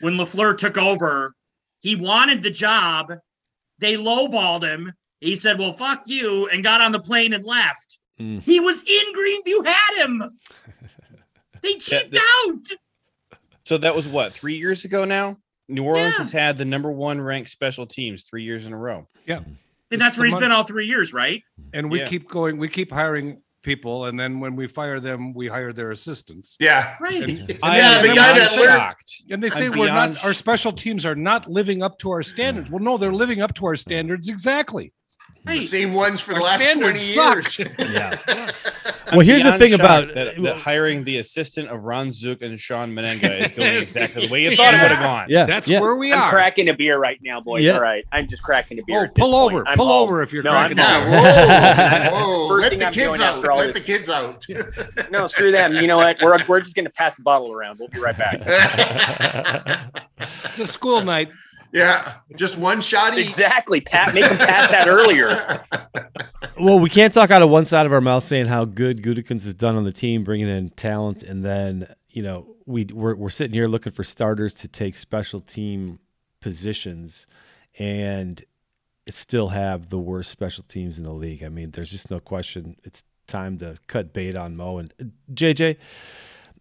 when 0.00 0.14
LaFleur 0.14 0.56
took 0.56 0.76
over. 0.76 1.34
He 1.80 1.96
wanted 1.96 2.42
the 2.42 2.50
job. 2.50 3.12
They 3.78 3.96
lowballed 3.96 4.62
him. 4.62 4.92
He 5.20 5.36
said, 5.36 5.58
Well, 5.58 5.72
fuck 5.72 6.02
you, 6.06 6.48
and 6.52 6.62
got 6.62 6.80
on 6.80 6.92
the 6.92 7.00
plane 7.00 7.32
and 7.32 7.44
left. 7.44 7.98
Mm. 8.20 8.42
He 8.42 8.60
was 8.60 8.82
in 8.82 9.14
Greenview, 9.14 9.66
had 9.66 10.04
him. 10.04 10.38
They 11.62 11.74
cheaped 11.78 12.18
out. 12.44 12.66
So 13.64 13.78
that 13.78 13.94
was 13.94 14.06
what 14.06 14.34
three 14.34 14.56
years 14.56 14.84
ago 14.84 15.04
now. 15.04 15.38
New 15.72 15.84
Orleans 15.84 16.14
Yeah. 16.16 16.22
has 16.22 16.32
had 16.32 16.56
the 16.56 16.64
number 16.64 16.90
one 16.92 17.20
ranked 17.20 17.50
special 17.50 17.86
teams 17.86 18.24
three 18.24 18.42
years 18.44 18.66
in 18.66 18.72
a 18.72 18.78
row. 18.78 19.08
Yeah. 19.26 19.36
Mm-hmm. 19.38 19.48
And 19.48 19.56
It's 19.90 20.00
that's 20.02 20.16
where 20.18 20.24
he's 20.26 20.32
money. 20.34 20.44
been 20.46 20.52
all 20.52 20.64
three 20.64 20.86
years, 20.86 21.12
right? 21.12 21.42
Mm-hmm. 21.60 21.70
and 21.74 21.90
we 21.90 21.98
Yeah. 22.00 22.06
keep 22.08 22.28
going. 22.28 22.56
We 22.58 22.68
keep 22.68 22.90
hiring 22.90 23.42
people, 23.62 24.06
and 24.06 24.18
then 24.18 24.40
when 24.40 24.56
we 24.56 24.66
fire 24.66 24.98
them, 24.98 25.32
we 25.34 25.46
hire 25.46 25.72
their 25.72 25.90
assistants. 25.92 26.56
Yeah. 26.58 26.96
Right. 27.00 27.22
And, 27.22 27.58
I 27.62 27.76
Yeah, 27.76 27.90
am 27.98 28.02
the 28.02 28.08
guy 28.14 28.38
that 28.38 28.56
learned- 28.56 28.68
shocked. 28.68 29.22
and 29.30 29.42
they 29.42 29.48
say 29.50 29.66
I'm 29.66 29.70
we're 29.78 29.86
beyond 29.86 30.14
not. 30.14 30.24
Our 30.24 30.32
special 30.32 30.72
teams 30.72 31.06
are 31.06 31.14
not 31.14 31.48
living 31.48 31.80
up 31.82 31.98
to 32.00 32.10
our 32.10 32.22
standards. 32.22 32.70
Well, 32.70 32.82
no, 32.82 32.96
they're 32.98 33.12
living 33.12 33.40
up 33.40 33.54
to 33.54 33.66
our 33.66 33.76
standards 33.76 34.28
exactly. 34.28 34.92
The 35.44 35.66
same 35.66 35.92
ones 35.92 36.20
for 36.20 36.34
the 36.34 36.40
last 36.40 36.62
20 36.62 36.98
standards 36.98 37.16
years. 37.16 37.54
suck. 37.56 37.68
Yeah. 37.92 38.50
Well, 39.10 39.20
here's 39.20 39.42
the 39.42 39.58
thing 39.58 39.74
about- 39.74 40.14
that, 40.14 40.40
that 40.42 40.56
hiring 40.56 41.02
the 41.04 41.18
assistant 41.18 41.68
of 41.68 41.82
Ron 41.82 42.12
Zook 42.12 42.40
and 42.42 42.58
Sean 42.58 42.92
Mennenga 42.94 43.44
is 43.44 43.52
going 43.56 43.74
exactly 43.74 44.26
the 44.26 44.32
way 44.32 44.42
you 44.44 44.56
thought 44.56 44.72
it 44.72 44.80
would 44.80 44.90
have 44.92 45.02
gone. 45.04 45.26
Yeah. 45.28 45.44
That's 45.44 45.68
yeah. 45.68 45.80
where 45.80 45.96
we 45.96 46.12
I'm 46.12 46.20
are. 46.22 46.30
cracking 46.30 46.68
a 46.70 46.74
beer 46.74 46.98
right 46.98 47.18
now, 47.22 47.40
boys. 47.40 47.62
Yeah. 47.64 47.74
All 47.74 47.80
right, 47.82 48.04
I'm 48.12 48.26
just 48.28 48.42
cracking 48.42 48.78
a 48.78 48.82
beer. 48.86 49.08
Oh, 49.10 49.12
pull 49.14 49.32
point. 49.32 49.54
over, 49.54 49.68
I'm 49.68 49.76
pull 49.76 49.88
all- 49.90 50.04
over 50.04 50.22
if 50.22 50.32
you're 50.32 50.42
No, 50.44 50.50
cracking 50.52 50.78
I'm 50.80 51.08
a 51.08 51.10
Yeah, 51.10 52.02
beer. 52.08 52.10
whoa, 52.12 52.46
whoa. 52.48 52.54
Let 52.54 52.78
the 52.78 52.86
I'm 52.86 52.92
kids 52.92 53.20
out. 53.20 53.42
Let 53.42 53.66
this- 53.66 53.76
the 53.76 53.80
kids 53.82 54.08
out. 54.08 54.46
No, 55.10 55.26
screw 55.26 55.50
them. 55.52 55.74
You 55.74 55.86
know 55.88 55.96
what? 55.98 56.18
We're 56.22 56.38
we're 56.46 56.60
just 56.60 56.74
gonna 56.76 56.88
pass 56.90 57.16
the 57.16 57.22
bottle 57.24 57.52
around. 57.52 57.80
We'll 57.80 57.88
be 57.88 57.98
right 57.98 58.16
back. 58.16 58.40
It's 60.44 60.58
a 60.60 60.66
school 60.66 61.02
night. 61.02 61.30
Yeah, 61.72 62.16
just 62.36 62.58
one 62.58 62.82
shot 62.82 63.14
each. 63.14 63.20
Exactly, 63.20 63.80
Pat. 63.80 64.12
Make 64.12 64.26
him 64.26 64.36
pass 64.36 64.72
that 64.72 64.88
earlier. 64.88 65.64
well, 66.60 66.78
we 66.78 66.90
can't 66.90 67.14
talk 67.14 67.30
out 67.30 67.40
of 67.40 67.48
one 67.48 67.64
side 67.64 67.86
of 67.86 67.92
our 67.92 68.00
mouth 68.02 68.24
saying 68.24 68.46
how 68.46 68.66
good 68.66 69.02
Gutekunst 69.02 69.44
has 69.44 69.54
done 69.54 69.76
on 69.76 69.84
the 69.84 69.92
team, 69.92 70.22
bringing 70.22 70.48
in 70.48 70.70
talent, 70.70 71.22
and 71.22 71.42
then 71.42 71.88
you 72.10 72.22
know 72.22 72.54
we 72.66 72.84
we're, 72.92 73.14
we're 73.14 73.30
sitting 73.30 73.54
here 73.54 73.68
looking 73.68 73.92
for 73.92 74.04
starters 74.04 74.52
to 74.54 74.68
take 74.68 74.98
special 74.98 75.40
team 75.40 75.98
positions, 76.40 77.26
and 77.78 78.44
still 79.08 79.48
have 79.48 79.88
the 79.88 79.98
worst 79.98 80.30
special 80.30 80.64
teams 80.68 80.98
in 80.98 81.04
the 81.04 81.12
league. 81.12 81.42
I 81.42 81.48
mean, 81.48 81.70
there's 81.70 81.90
just 81.90 82.10
no 82.10 82.20
question. 82.20 82.76
It's 82.84 83.02
time 83.26 83.56
to 83.58 83.76
cut 83.86 84.12
bait 84.12 84.36
on 84.36 84.56
Mo 84.56 84.78
and 84.78 84.92
uh, 85.00 85.04
JJ. 85.32 85.78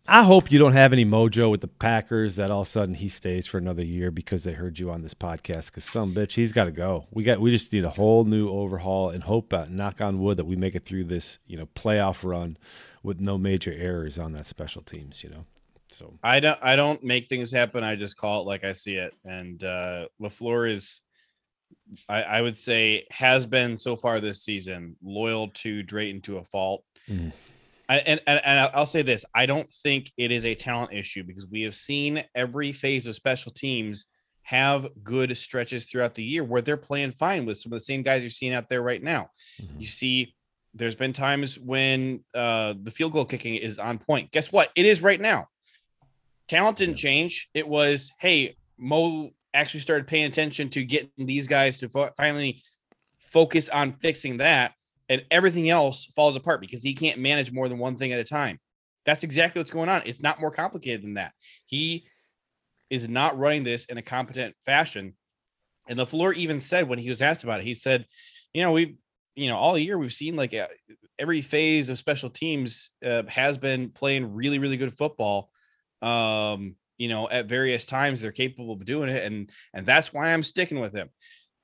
I 0.08 0.24
hope 0.24 0.52
you 0.52 0.58
don't 0.60 0.74
have 0.74 0.94
any 0.94 1.06
mojo 1.06 1.50
with 1.52 1.62
the 1.62 1.68
Packers 1.68 2.36
that 2.36 2.50
all 2.52 2.62
of 2.62 2.68
a 2.68 2.70
sudden 2.70 2.96
he 2.96 3.08
stays 3.08 3.46
for 3.46 3.58
another 3.60 3.86
year 3.86 4.10
because 4.12 4.44
they 4.44 4.54
heard 4.54 4.80
you 4.80 4.90
on 4.90 5.04
this 5.04 5.14
podcast. 5.14 5.68
Because 5.68 5.84
some 5.86 6.12
bitch, 6.14 6.34
he's 6.34 6.52
got 6.54 6.66
to 6.66 6.72
go. 6.72 7.06
We 7.12 7.24
got 7.24 7.40
we 7.40 7.52
just 7.52 7.72
need 7.72 7.84
a 7.84 7.90
whole 7.90 8.26
new 8.26 8.50
overhaul 8.50 9.10
and 9.12 9.24
hope, 9.24 9.54
uh, 9.54 9.66
knock 9.70 10.02
on 10.02 10.20
wood, 10.20 10.38
that 10.38 10.46
we 10.46 10.56
make 10.56 10.76
it 10.76 10.86
through 10.86 11.06
this 11.06 11.38
you 11.46 11.56
know 11.58 11.68
playoff 11.76 12.28
run 12.28 12.58
with 13.04 13.20
no 13.20 13.38
major 13.38 13.72
errors 13.72 14.18
on 14.18 14.34
that 14.34 14.48
special 14.48 14.82
teams. 14.82 15.24
You 15.24 15.30
know, 15.30 15.46
so 15.90 16.16
I 16.24 16.40
don't 16.40 16.60
I 16.62 16.76
don't 16.76 17.04
make 17.04 17.28
things 17.28 17.52
happen. 17.52 17.84
I 17.84 17.96
just 17.96 18.18
call 18.18 18.42
it 18.42 18.48
like 18.48 18.64
I 18.64 18.74
see 18.74 18.96
it. 18.96 19.14
And 19.24 19.64
uh 19.64 20.08
LaFleur 20.20 20.70
is 20.72 21.02
I, 22.10 22.24
I 22.24 22.42
would 22.42 22.58
say 22.58 23.06
has 23.12 23.46
been 23.46 23.78
so 23.78 23.96
far 23.96 24.20
this 24.20 24.42
season 24.42 24.96
loyal 25.04 25.50
to 25.50 25.84
Drayton 25.84 26.22
to 26.22 26.38
a 26.38 26.44
fault. 26.44 26.84
Mhm. 27.08 27.32
I, 27.92 27.98
and, 27.98 28.22
and 28.26 28.42
and 28.46 28.72
I'll 28.74 28.86
say 28.86 29.02
this: 29.02 29.26
I 29.36 29.46
don't 29.46 29.70
think 29.84 30.14
it 30.16 30.32
is 30.32 30.46
a 30.46 30.56
talent 30.56 30.94
issue 30.94 31.24
because 31.24 31.46
we 31.48 31.64
have 31.64 31.76
seen 31.76 32.24
every 32.34 32.72
phase 32.72 33.06
of 33.06 33.16
special 33.16 33.52
teams 33.52 34.06
have 34.44 34.88
good 35.04 35.38
stretches 35.38 35.86
throughout 35.86 36.14
the 36.14 36.24
year 36.24 36.46
where 36.46 36.62
they're 36.62 36.78
playing 36.78 37.12
fine 37.12 37.46
with 37.46 37.58
some 37.58 37.74
of 37.74 37.80
the 37.80 37.84
same 37.84 38.02
guys 38.02 38.22
you're 38.22 38.30
seeing 38.30 38.54
out 38.54 38.70
there 38.70 38.82
right 38.82 39.04
now. 39.04 39.28
You 39.78 39.86
see, 39.86 40.34
there's 40.74 40.96
been 40.96 41.12
times 41.12 41.60
when 41.60 42.24
uh, 42.34 42.76
the 42.82 42.92
field 42.92 43.12
goal 43.12 43.26
kicking 43.26 43.56
is 43.56 43.78
on 43.78 43.98
point. 43.98 44.32
Guess 44.32 44.54
what? 44.54 44.70
It 44.76 44.86
is 44.86 45.02
right 45.02 45.20
now. 45.20 45.48
Talent 46.48 46.78
didn't 46.78 46.96
change. 46.96 47.50
It 47.54 47.68
was, 47.68 48.14
hey, 48.20 48.56
Mo 48.78 49.32
actually 49.54 49.82
started 49.82 50.08
paying 50.08 50.26
attention 50.26 50.70
to 50.70 50.84
getting 50.86 51.10
these 51.18 51.48
guys 51.48 51.78
to 51.80 51.90
fo- 51.90 52.12
finally 52.16 52.62
focus 53.20 53.68
on 53.68 53.94
fixing 54.02 54.38
that. 54.38 54.72
And 55.12 55.26
everything 55.30 55.70
else 55.70 56.06
falls 56.16 56.38
apart 56.38 56.62
because 56.62 56.82
he 56.82 56.94
can't 56.94 57.20
manage 57.20 57.52
more 57.52 57.68
than 57.68 57.78
one 57.78 57.98
thing 57.98 58.14
at 58.14 58.20
a 58.20 58.24
time. 58.24 58.58
That's 59.06 59.24
exactly 59.24 59.60
what's 59.60 59.70
going 59.70 59.90
on. 59.90 60.04
It's 60.06 60.22
not 60.22 60.40
more 60.40 60.52
complicated 60.52 61.04
than 61.04 61.16
that. 61.16 61.34
He 61.66 62.06
is 62.90 63.10
not 63.10 63.38
running 63.38 63.66
this 63.66 63.84
in 63.86 63.98
a 63.98 64.02
competent 64.02 64.56
fashion. 64.66 65.18
And 65.90 66.00
LaFleur 66.00 66.34
even 66.36 66.62
said 66.62 66.88
when 66.88 66.98
he 66.98 67.10
was 67.10 67.22
asked 67.22 67.44
about 67.44 67.60
it, 67.60 67.66
he 67.66 67.74
said, 67.74 68.06
you 68.54 68.62
know, 68.62 68.72
we've, 68.72 68.96
you 69.36 69.50
know, 69.50 69.58
all 69.58 69.78
year 69.78 69.98
we've 69.98 70.14
seen 70.14 70.38
like 70.38 70.56
every 71.20 71.42
phase 71.42 71.90
of 71.90 71.98
special 71.98 72.30
teams 72.30 72.92
uh, 73.06 73.24
has 73.28 73.58
been 73.58 73.90
playing 73.90 74.34
really, 74.34 74.60
really 74.60 74.78
good 74.78 74.94
football. 74.94 75.50
Um, 76.02 76.78
you 76.98 77.10
know, 77.10 77.28
at 77.30 77.48
various 77.48 77.86
times 77.86 78.22
they're 78.22 78.32
capable 78.32 78.72
of 78.72 78.86
doing 78.86 79.10
it. 79.10 79.26
And, 79.26 79.50
and 79.74 79.86
that's 79.86 80.14
why 80.14 80.32
I'm 80.32 80.44
sticking 80.44 80.80
with 80.80 80.96
him. 80.96 81.10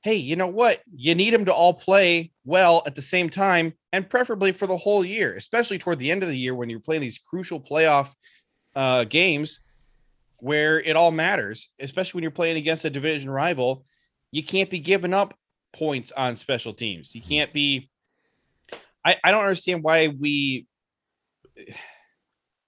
Hey, 0.08 0.16
you 0.16 0.38
know 0.38 0.48
what? 0.48 0.80
You 0.96 1.16
need 1.16 1.34
them 1.34 1.44
to 1.44 1.54
all 1.54 1.74
play 1.74 2.32
well 2.46 2.82
at 2.86 2.96
the 2.96 3.02
same 3.02 3.30
time 3.30 3.74
and 3.92 4.10
preferably 4.10 4.54
for 4.54 4.66
the 4.66 4.78
whole 4.78 5.04
year, 5.04 5.36
especially 5.36 5.78
toward 5.78 6.00
the 6.00 6.10
end 6.10 6.24
of 6.24 6.30
the 6.30 6.38
year 6.38 6.56
when 6.56 6.70
you're 6.70 6.80
playing 6.80 7.02
these 7.02 7.18
crucial 7.18 7.60
playoff 7.60 8.16
uh, 8.74 9.04
games 9.04 9.60
where 10.38 10.80
it 10.80 10.96
all 10.96 11.12
matters, 11.12 11.72
especially 11.82 12.20
when 12.20 12.22
you're 12.22 12.32
playing 12.32 12.56
against 12.56 12.86
a 12.86 12.90
division 12.90 13.30
rival. 13.30 13.84
You 14.32 14.44
can't 14.44 14.70
be 14.70 14.80
giving 14.80 15.14
up 15.14 15.34
points 15.74 16.14
on 16.14 16.38
special 16.38 16.72
teams. 16.72 17.14
You 17.14 17.22
can't 17.22 17.52
be. 17.52 17.90
I, 19.04 19.18
I 19.22 19.32
don't 19.32 19.44
understand 19.44 19.84
why 19.84 20.08
we. 20.08 20.68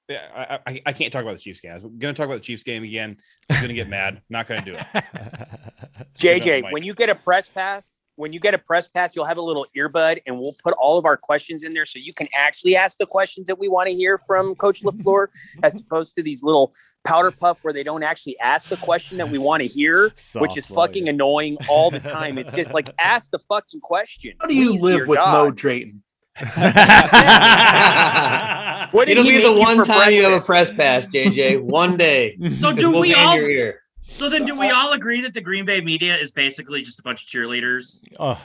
I, 0.10 0.60
I, 0.66 0.82
I 0.88 0.93
can't 0.93 1.14
talk 1.14 1.22
about 1.22 1.34
the 1.34 1.39
Chiefs 1.39 1.62
game. 1.62 1.72
I'm 1.72 1.82
going 1.99 2.14
to 2.14 2.14
talk 2.14 2.26
about 2.26 2.36
the 2.36 2.43
Chiefs 2.45 2.64
game 2.64 2.84
again. 2.84 3.18
I'm 3.49 3.57
going 3.57 3.70
to 3.70 3.74
get 3.74 3.89
mad. 3.89 4.22
Not 4.30 4.47
going 4.47 4.64
to 4.64 4.72
do 4.72 4.78
it. 4.78 4.86
JJ, 6.18 6.72
when 6.72 6.84
you 6.84 6.93
get 6.93 7.10
a 7.10 7.16
press 7.16 7.49
pass, 7.49 8.03
when 8.20 8.34
you 8.34 8.39
get 8.39 8.53
a 8.53 8.57
press 8.57 8.89
pass, 8.89 9.16
you'll 9.16 9.26
have 9.26 9.38
a 9.38 9.41
little 9.41 9.66
earbud, 9.78 10.20
and 10.28 10.38
we'll 10.38 10.55
put 10.62 10.74
all 10.74 10.97
of 10.97 11.05
our 11.05 11.16
questions 11.16 11.64
in 11.64 11.74
there, 11.74 11.86
so 11.86 11.99
you 11.99 12.14
can 12.14 12.28
actually 12.36 12.76
ask 12.76 12.97
the 12.97 13.05
questions 13.05 13.47
that 13.47 13.57
we 13.57 13.70
want 13.70 13.88
to 13.88 13.95
hear 13.95 14.18
from 14.18 14.55
Coach 14.55 14.84
Lafleur, 14.84 15.28
as 15.64 15.80
opposed 15.80 16.16
to 16.16 16.24
these 16.24 16.43
little 16.43 16.74
powder 17.05 17.32
puff 17.32 17.64
where 17.64 17.74
they 17.74 17.84
don't 17.84 18.03
actually 18.03 18.38
ask 18.39 18.68
the 18.68 18.78
question 18.78 19.18
that 19.20 19.30
we 19.30 19.38
want 19.38 19.62
to 19.62 19.68
hear, 19.68 20.12
which 20.36 20.57
is 20.57 20.66
Softball, 20.66 20.76
fucking 20.76 21.07
annoying 21.07 21.57
all 21.70 21.91
the 21.91 22.01
time. 22.01 22.38
It's 22.38 22.51
just 22.51 22.74
like 22.74 22.89
ask 22.99 23.32
the 23.32 23.39
fucking 23.39 23.80
question. 23.80 24.34
How 24.41 24.47
do 24.47 24.53
you 24.53 24.72
please, 24.72 24.82
live 24.84 25.07
with 25.07 25.18
God. 25.18 25.32
Mo 25.32 25.51
Drayton? 25.51 26.03
What 28.91 29.07
It'll 29.07 29.23
be 29.23 29.41
the 29.41 29.53
one 29.53 29.77
for 29.77 29.85
time 29.85 30.13
you 30.13 30.23
have 30.23 30.41
a 30.41 30.45
press 30.45 30.73
pass, 30.73 31.05
JJ. 31.07 31.61
One 31.61 31.97
day. 31.97 32.37
So 32.59 32.73
do 32.73 32.91
we'll 32.91 33.01
we 33.01 33.13
all? 33.13 33.37
your. 33.37 33.75
So 34.03 34.29
then, 34.29 34.45
do 34.45 34.57
we 34.57 34.71
all 34.71 34.93
agree 34.93 35.21
that 35.21 35.33
the 35.33 35.41
Green 35.41 35.65
Bay 35.65 35.81
media 35.81 36.15
is 36.15 36.31
basically 36.31 36.81
just 36.81 36.99
a 36.99 37.03
bunch 37.03 37.23
of 37.23 37.29
cheerleaders? 37.29 37.99
Oh, 38.19 38.41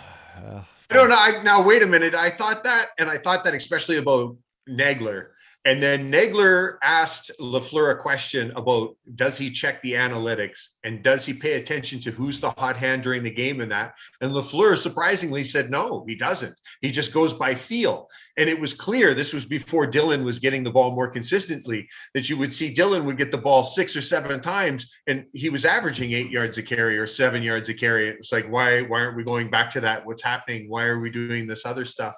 I 0.91 0.95
don't 0.95 1.09
know. 1.09 1.17
I, 1.17 1.43
now 1.43 1.63
wait 1.63 1.83
a 1.83 1.87
minute. 1.87 2.15
I 2.15 2.31
thought 2.31 2.63
that, 2.65 2.89
and 2.99 3.09
I 3.09 3.17
thought 3.17 3.45
that 3.45 3.55
especially 3.55 3.97
about 3.97 4.37
Nagler. 4.69 5.29
And 5.67 5.83
then 5.83 6.13
Nagler 6.13 6.77
asked 6.83 7.31
Lafleur 7.41 7.91
a 7.91 7.97
question 7.97 8.51
about 8.55 8.97
does 9.15 9.39
he 9.39 9.51
check 9.51 9.81
the 9.81 9.93
analytics 9.93 10.69
and 10.85 11.03
does 11.03 11.25
he 11.25 11.33
pay 11.33 11.55
attention 11.55 12.01
to 12.01 12.11
who's 12.11 12.39
the 12.39 12.51
hot 12.51 12.77
hand 12.77 13.03
during 13.03 13.23
the 13.23 13.31
game 13.31 13.63
and 13.63 13.71
that. 13.71 13.95
And 14.21 14.33
Lafleur 14.33 14.77
surprisingly 14.77 15.43
said 15.43 15.71
no, 15.71 16.05
he 16.07 16.17
doesn't. 16.17 16.55
He 16.83 16.91
just 16.91 17.15
goes 17.15 17.33
by 17.33 17.55
feel. 17.55 18.09
And 18.37 18.51
it 18.51 18.61
was 18.61 18.75
clear 18.75 19.15
this 19.15 19.33
was 19.33 19.47
before 19.47 19.87
Dillon 19.87 20.23
was 20.23 20.39
getting 20.39 20.65
the 20.65 20.71
ball 20.71 20.95
more 20.95 21.09
consistently 21.09 21.89
that 22.13 22.29
you 22.29 22.37
would 22.37 22.53
see 22.53 22.75
Dillon 22.75 23.07
would 23.07 23.17
get 23.17 23.31
the 23.31 23.39
ball 23.39 23.65
six 23.65 23.97
or 23.97 24.03
seven 24.03 24.43
times 24.43 24.93
and 25.07 25.25
he 25.33 25.49
was 25.49 25.65
averaging 25.65 26.13
eight 26.13 26.31
yards 26.31 26.59
a 26.59 26.63
carry 26.63 26.99
or 26.99 27.07
seven 27.07 27.43
yards 27.43 27.71
a 27.71 27.75
carry. 27.75 28.09
It's 28.11 28.33
like 28.33 28.47
why 28.51 28.83
why 28.83 29.01
aren't 29.01 29.17
we 29.17 29.25
going 29.25 29.49
back 29.49 29.71
to 29.71 29.81
that? 29.81 30.05
What's 30.05 30.23
happening? 30.23 30.69
Why 30.69 30.85
are 30.85 31.01
we 31.01 31.09
doing 31.09 31.47
this 31.47 31.65
other 31.65 31.87
stuff? 31.87 32.17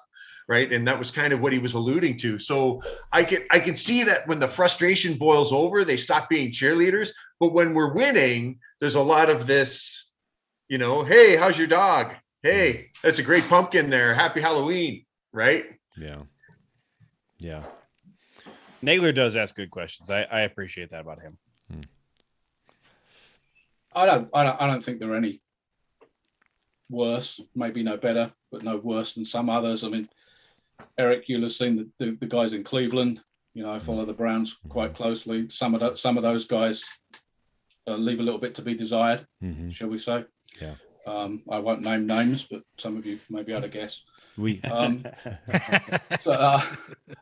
Right? 0.48 0.72
And 0.72 0.86
that 0.86 0.98
was 0.98 1.10
kind 1.10 1.32
of 1.32 1.40
what 1.40 1.52
he 1.52 1.58
was 1.58 1.74
alluding 1.74 2.16
to. 2.18 2.38
So 2.38 2.82
i 3.12 3.24
can 3.24 3.42
i 3.50 3.58
can 3.58 3.76
see 3.76 4.04
that 4.04 4.26
when 4.28 4.38
the 4.38 4.48
frustration 4.48 5.14
boils 5.14 5.52
over 5.52 5.84
they 5.84 5.96
stop 5.96 6.28
being 6.28 6.52
cheerleaders. 6.52 7.10
But 7.40 7.52
when 7.52 7.74
we're 7.74 7.94
winning 7.94 8.58
there's 8.80 8.94
a 8.94 9.00
lot 9.00 9.30
of 9.30 9.46
this 9.46 10.10
you 10.68 10.78
know 10.78 11.04
hey 11.04 11.36
how's 11.36 11.58
your 11.58 11.68
dog? 11.68 12.12
Hey 12.42 12.90
that's 13.02 13.18
a 13.18 13.22
great 13.22 13.44
pumpkin 13.48 13.90
there. 13.90 14.14
Happy 14.14 14.40
halloween 14.40 15.06
right? 15.36 15.66
Yeah. 15.96 16.22
Yeah. 17.38 17.64
Nagler 18.82 19.14
does 19.14 19.36
ask 19.36 19.54
good 19.54 19.70
questions. 19.70 20.10
I, 20.10 20.22
I 20.22 20.40
appreciate 20.40 20.90
that 20.90 21.02
about 21.02 21.20
him. 21.20 21.38
Hmm. 21.70 21.80
I 23.94 24.06
don't, 24.06 24.28
I 24.34 24.44
don't, 24.44 24.62
I 24.62 24.66
don't 24.66 24.84
think 24.84 24.98
there 24.98 25.12
are 25.12 25.16
any 25.16 25.40
worse, 26.90 27.40
maybe 27.54 27.82
no 27.82 27.96
better, 27.96 28.32
but 28.50 28.62
no 28.62 28.76
worse 28.76 29.14
than 29.14 29.24
some 29.24 29.50
others. 29.50 29.84
I 29.84 29.88
mean, 29.88 30.08
Eric, 30.98 31.24
you'll 31.28 31.42
have 31.42 31.52
seen 31.52 31.76
the, 31.98 32.04
the, 32.04 32.16
the 32.20 32.26
guys 32.26 32.52
in 32.52 32.64
Cleveland. 32.64 33.20
You 33.54 33.62
know, 33.62 33.72
I 33.72 33.78
follow 33.78 34.04
the 34.04 34.12
Browns 34.12 34.56
quite 34.68 34.94
closely. 34.94 35.48
Some 35.50 35.74
of 35.74 35.80
the, 35.80 35.96
some 35.96 36.16
of 36.16 36.22
those 36.22 36.44
guys 36.44 36.84
uh, 37.88 37.96
leave 37.96 38.20
a 38.20 38.22
little 38.22 38.40
bit 38.40 38.54
to 38.56 38.62
be 38.62 38.74
desired, 38.74 39.26
Mhm. 39.42 39.72
shall 39.74 39.88
we 39.88 39.98
say? 39.98 40.24
Yeah. 40.60 40.74
Um, 41.06 41.42
I 41.50 41.58
won't 41.58 41.82
name 41.82 42.06
names, 42.06 42.46
but 42.50 42.62
some 42.78 42.96
of 42.96 43.06
you 43.06 43.18
may 43.30 43.42
be 43.42 43.52
able 43.52 43.62
to 43.62 43.68
guess. 43.68 44.02
We. 44.38 44.60
Um, 44.70 45.04
so, 46.20 46.32
uh, 46.32 46.62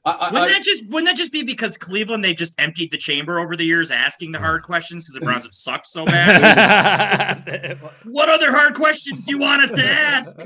I, 0.04 0.10
I, 0.10 0.32
Wouldn't 0.32 0.50
I- 0.50 0.52
that 0.54 0.62
just 0.64 0.90
wouldn't 0.90 1.08
that 1.08 1.16
just 1.16 1.32
be 1.32 1.42
because 1.44 1.76
Cleveland 1.78 2.24
they 2.24 2.34
just 2.34 2.54
emptied 2.60 2.90
the 2.90 2.96
chamber 2.98 3.38
over 3.38 3.54
the 3.56 3.64
years 3.64 3.90
asking 3.90 4.32
the 4.32 4.38
hard 4.38 4.62
questions 4.62 5.04
because 5.04 5.14
the 5.14 5.20
Browns 5.20 5.44
have 5.44 5.54
sucked 5.54 5.86
so 5.86 6.04
bad? 6.04 7.78
what 8.04 8.28
other 8.28 8.50
hard 8.50 8.74
questions 8.74 9.24
do 9.24 9.32
you 9.32 9.38
want 9.38 9.62
us 9.62 9.72
to 9.72 9.86
ask? 9.86 10.36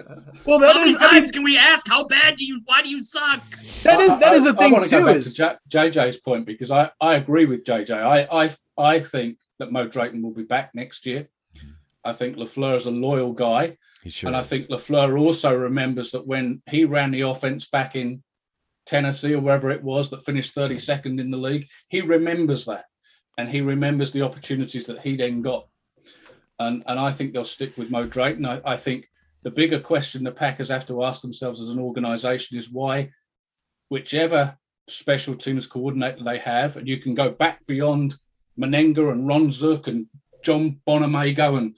Well, 0.44 0.58
that 0.58 0.72
how 0.74 0.78
many 0.80 0.90
is- 0.90 0.96
I 0.96 1.00
mean- 1.04 1.10
times 1.14 1.32
can 1.32 1.42
we 1.44 1.56
ask? 1.56 1.88
How 1.88 2.04
bad 2.04 2.36
do 2.36 2.44
you? 2.44 2.60
Why 2.66 2.82
do 2.82 2.90
you 2.90 3.02
suck? 3.02 3.42
That 3.84 4.00
is 4.00 4.16
that 4.18 4.34
is 4.34 4.46
I- 4.46 4.52
the 4.52 4.58
I 4.58 4.62
thing 4.62 4.72
wanna 4.72 4.88
go 4.88 4.98
too. 5.00 5.06
back 5.06 5.22
to 5.22 5.34
J- 5.70 5.90
JJ's 5.90 6.16
point 6.18 6.46
because 6.46 6.70
I, 6.70 6.90
I 7.00 7.14
agree 7.14 7.46
with 7.46 7.64
JJ. 7.64 7.90
I, 7.92 8.46
I 8.46 8.56
I 8.76 9.00
think 9.00 9.38
that 9.58 9.72
Mo 9.72 9.88
Drayton 9.88 10.22
will 10.22 10.34
be 10.34 10.44
back 10.44 10.74
next 10.74 11.06
year. 11.06 11.28
I 12.04 12.12
think 12.12 12.36
Lafleur 12.36 12.76
is 12.76 12.86
a 12.86 12.90
loyal 12.90 13.32
guy, 13.32 13.76
sure 14.06 14.28
and 14.28 14.36
I 14.36 14.42
think 14.42 14.68
Lafleur 14.68 15.18
also 15.18 15.54
remembers 15.54 16.10
that 16.12 16.26
when 16.26 16.62
he 16.68 16.84
ran 16.84 17.10
the 17.10 17.22
offense 17.22 17.66
back 17.66 17.96
in 17.96 18.22
Tennessee 18.86 19.34
or 19.34 19.40
wherever 19.40 19.70
it 19.70 19.82
was 19.82 20.10
that 20.10 20.24
finished 20.24 20.54
32nd 20.54 21.20
in 21.20 21.30
the 21.30 21.36
league, 21.36 21.66
he 21.88 22.00
remembers 22.00 22.64
that, 22.66 22.86
and 23.36 23.48
he 23.48 23.60
remembers 23.60 24.12
the 24.12 24.22
opportunities 24.22 24.86
that 24.86 25.00
he 25.00 25.16
then 25.16 25.42
got. 25.42 25.68
And 26.58 26.82
and 26.86 26.98
I 26.98 27.12
think 27.12 27.32
they'll 27.32 27.44
stick 27.44 27.76
with 27.76 27.90
Mo 27.90 28.06
Drayton. 28.06 28.46
I, 28.46 28.60
I 28.64 28.76
think 28.76 29.08
the 29.42 29.50
bigger 29.50 29.80
question 29.80 30.24
the 30.24 30.32
Packers 30.32 30.68
have 30.68 30.86
to 30.86 31.04
ask 31.04 31.22
themselves 31.22 31.60
as 31.60 31.68
an 31.68 31.78
organization 31.78 32.58
is 32.58 32.70
why 32.70 33.10
whichever 33.88 34.56
special 34.88 35.36
teams 35.36 35.66
coordinator 35.66 36.24
they 36.24 36.38
have, 36.38 36.76
and 36.76 36.88
you 36.88 36.98
can 36.98 37.14
go 37.14 37.30
back 37.30 37.64
beyond 37.66 38.16
Mennenga 38.58 39.12
and 39.12 39.26
Ron 39.26 39.52
Zook 39.52 39.86
and 39.86 40.06
John 40.48 40.80
Bonamego 40.86 41.58
and 41.58 41.76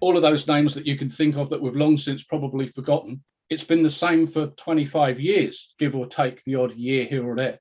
all 0.00 0.16
of 0.16 0.22
those 0.22 0.46
names 0.46 0.74
that 0.74 0.86
you 0.86 0.98
can 0.98 1.08
think 1.08 1.34
of 1.36 1.48
that 1.48 1.62
we've 1.62 1.74
long 1.74 1.96
since 1.96 2.22
probably 2.22 2.66
forgotten. 2.66 3.24
It's 3.48 3.64
been 3.64 3.82
the 3.82 3.90
same 3.90 4.26
for 4.26 4.48
25 4.48 5.18
years, 5.18 5.72
give 5.78 5.94
or 5.94 6.06
take 6.06 6.44
the 6.44 6.56
odd 6.56 6.74
year 6.74 7.06
here 7.06 7.26
or 7.26 7.34
there. 7.34 7.58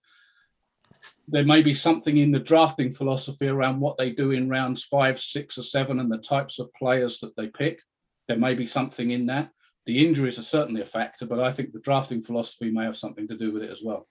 There 1.29 1.45
may 1.45 1.61
be 1.61 1.73
something 1.73 2.17
in 2.17 2.31
the 2.31 2.39
drafting 2.39 2.91
philosophy 2.91 3.47
around 3.47 3.79
what 3.79 3.97
they 3.97 4.09
do 4.09 4.31
in 4.31 4.49
rounds 4.49 4.83
five, 4.83 5.21
six, 5.21 5.57
or 5.57 5.63
seven 5.63 6.01
and 6.01 6.11
the 6.11 6.17
types 6.17 6.59
of 6.59 6.73
players 6.73 7.21
that 7.21 7.33
they 7.37 7.47
pick. 7.47 7.79
There 8.27 8.35
may 8.35 8.53
be 8.53 8.67
something 8.67 9.11
in 9.11 9.27
that. 9.27 9.51
The 9.85 10.05
injuries 10.05 10.37
are 10.37 10.43
certainly 10.43 10.81
a 10.81 10.85
factor, 10.85 11.25
but 11.25 11.39
I 11.39 11.53
think 11.53 11.71
the 11.71 11.79
drafting 11.79 12.21
philosophy 12.21 12.71
may 12.71 12.83
have 12.83 12.97
something 12.97 13.29
to 13.29 13.37
do 13.37 13.53
with 13.53 13.63
it 13.63 13.71
as 13.71 13.81
well. 13.81 14.05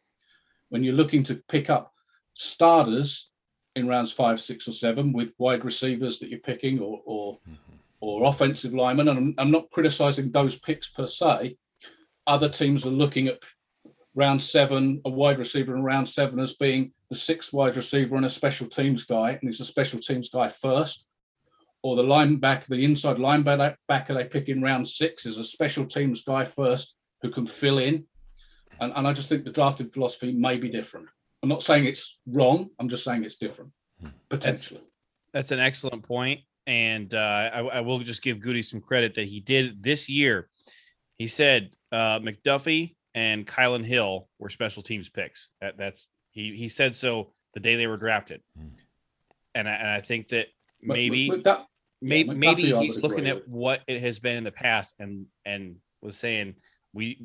When 0.71 0.85
you're 0.85 0.95
looking 0.95 1.23
to 1.25 1.43
pick 1.51 1.69
up 1.69 1.93
starters 2.33 3.30
in 3.77 3.89
rounds 3.89 4.13
five, 4.13 4.41
six, 4.41 4.67
or 4.67 4.73
seven 4.73 5.13
with 5.13 5.33
wide 5.39 5.65
receivers 5.65 6.19
that 6.19 6.29
you're 6.29 6.41
picking 6.41 6.81
or 6.81 7.01
or, 7.05 7.39
mm-hmm. 7.49 7.75
or 8.01 8.29
offensive 8.29 8.75
linemen, 8.75 9.09
and 9.09 9.19
I'm, 9.19 9.35
I'm 9.39 9.51
not 9.51 9.71
criticizing 9.71 10.31
those 10.31 10.57
picks 10.57 10.89
per 10.89 11.07
se. 11.07 11.57
Other 12.27 12.49
teams 12.49 12.85
are 12.85 12.91
looking 12.91 13.29
at 13.29 13.39
round 14.15 14.43
seven, 14.43 15.01
a 15.05 15.11
wide 15.11 15.39
receiver 15.39 15.75
in 15.77 15.83
round 15.83 16.09
seven 16.09 16.41
as 16.41 16.55
being 16.55 16.93
the 17.11 17.17
sixth 17.17 17.53
wide 17.53 17.77
receiver 17.77 18.17
and 18.17 18.27
a 18.27 18.31
special 18.31 18.69
teams 18.69 19.05
guy, 19.05 19.31
and 19.31 19.41
he's 19.43 19.61
a 19.61 19.65
special 19.65 20.01
teams 20.01 20.29
guy 20.29 20.49
first. 20.49 21.05
Or 21.83 21.97
the 21.97 22.03
linebacker, 22.03 22.67
the 22.69 22.85
inside 22.85 23.17
linebacker 23.17 23.77
they 24.09 24.25
pick 24.25 24.49
in 24.49 24.61
round 24.63 24.87
six 24.87 25.25
is 25.25 25.39
a 25.39 25.45
special 25.45 25.87
teams 25.87 26.23
guy 26.23 26.45
first 26.45 26.95
who 27.23 27.31
can 27.31 27.47
fill 27.47 27.79
in. 27.79 28.05
And, 28.81 28.93
and 28.95 29.09
I 29.09 29.15
just 29.15 29.29
think 29.29 29.45
the 29.45 29.51
drafting 29.51 29.89
philosophy 29.89 30.33
may 30.33 30.59
be 30.59 30.69
different. 30.69 31.07
I'm 31.43 31.49
not 31.49 31.63
saying 31.63 31.87
it's 31.87 32.19
wrong. 32.27 32.71
I'm 32.79 32.89
just 32.89 33.05
saying 33.05 33.25
it's 33.25 33.37
different, 33.37 33.71
potentially. 34.29 34.81
That's 35.33 35.53
an 35.53 35.61
excellent 35.61 36.03
point, 36.03 36.41
and 36.67 37.15
uh, 37.15 37.51
I, 37.53 37.59
I 37.61 37.81
will 37.81 37.99
just 38.01 38.23
give 38.23 38.41
Goody 38.41 38.63
some 38.63 38.81
credit 38.81 39.15
that 39.15 39.27
he 39.27 39.41
did 39.41 39.83
this 39.83 40.09
year. 40.09 40.49
He 41.17 41.27
said 41.27 41.71
uh, 41.93 42.19
McDuffie 42.19 42.95
and 43.15 43.47
Kylin 43.47 43.85
Hill 43.85 44.29
were 44.39 44.51
special 44.51 44.83
teams 44.83 45.09
picks. 45.09 45.51
That, 45.61 45.79
that's 45.79 46.09
he 46.31 46.55
he 46.57 46.69
said 46.69 46.95
so 46.95 47.33
the 47.55 47.61
day 47.61 47.77
they 47.77 47.87
were 47.87 47.97
drafted, 47.97 48.43
and 49.55 49.69
I, 49.69 49.73
and 49.73 49.89
I 49.89 50.01
think 50.01 50.29
that 50.29 50.49
maybe 50.83 51.31
but 51.31 51.45
that- 51.45 51.67
may, 52.03 52.25
yeah, 52.25 52.33
maybe 52.35 52.65
McDuffie 52.65 52.83
he's 52.83 52.99
looking 52.99 53.27
at 53.27 53.49
what 53.49 53.81
it 53.87 54.01
has 54.03 54.19
been 54.19 54.37
in 54.37 54.45
the 54.45 54.53
past 54.53 54.95
and 54.99 55.27
and 55.47 55.77
was 56.03 56.17
saying 56.17 56.55
we 56.93 57.23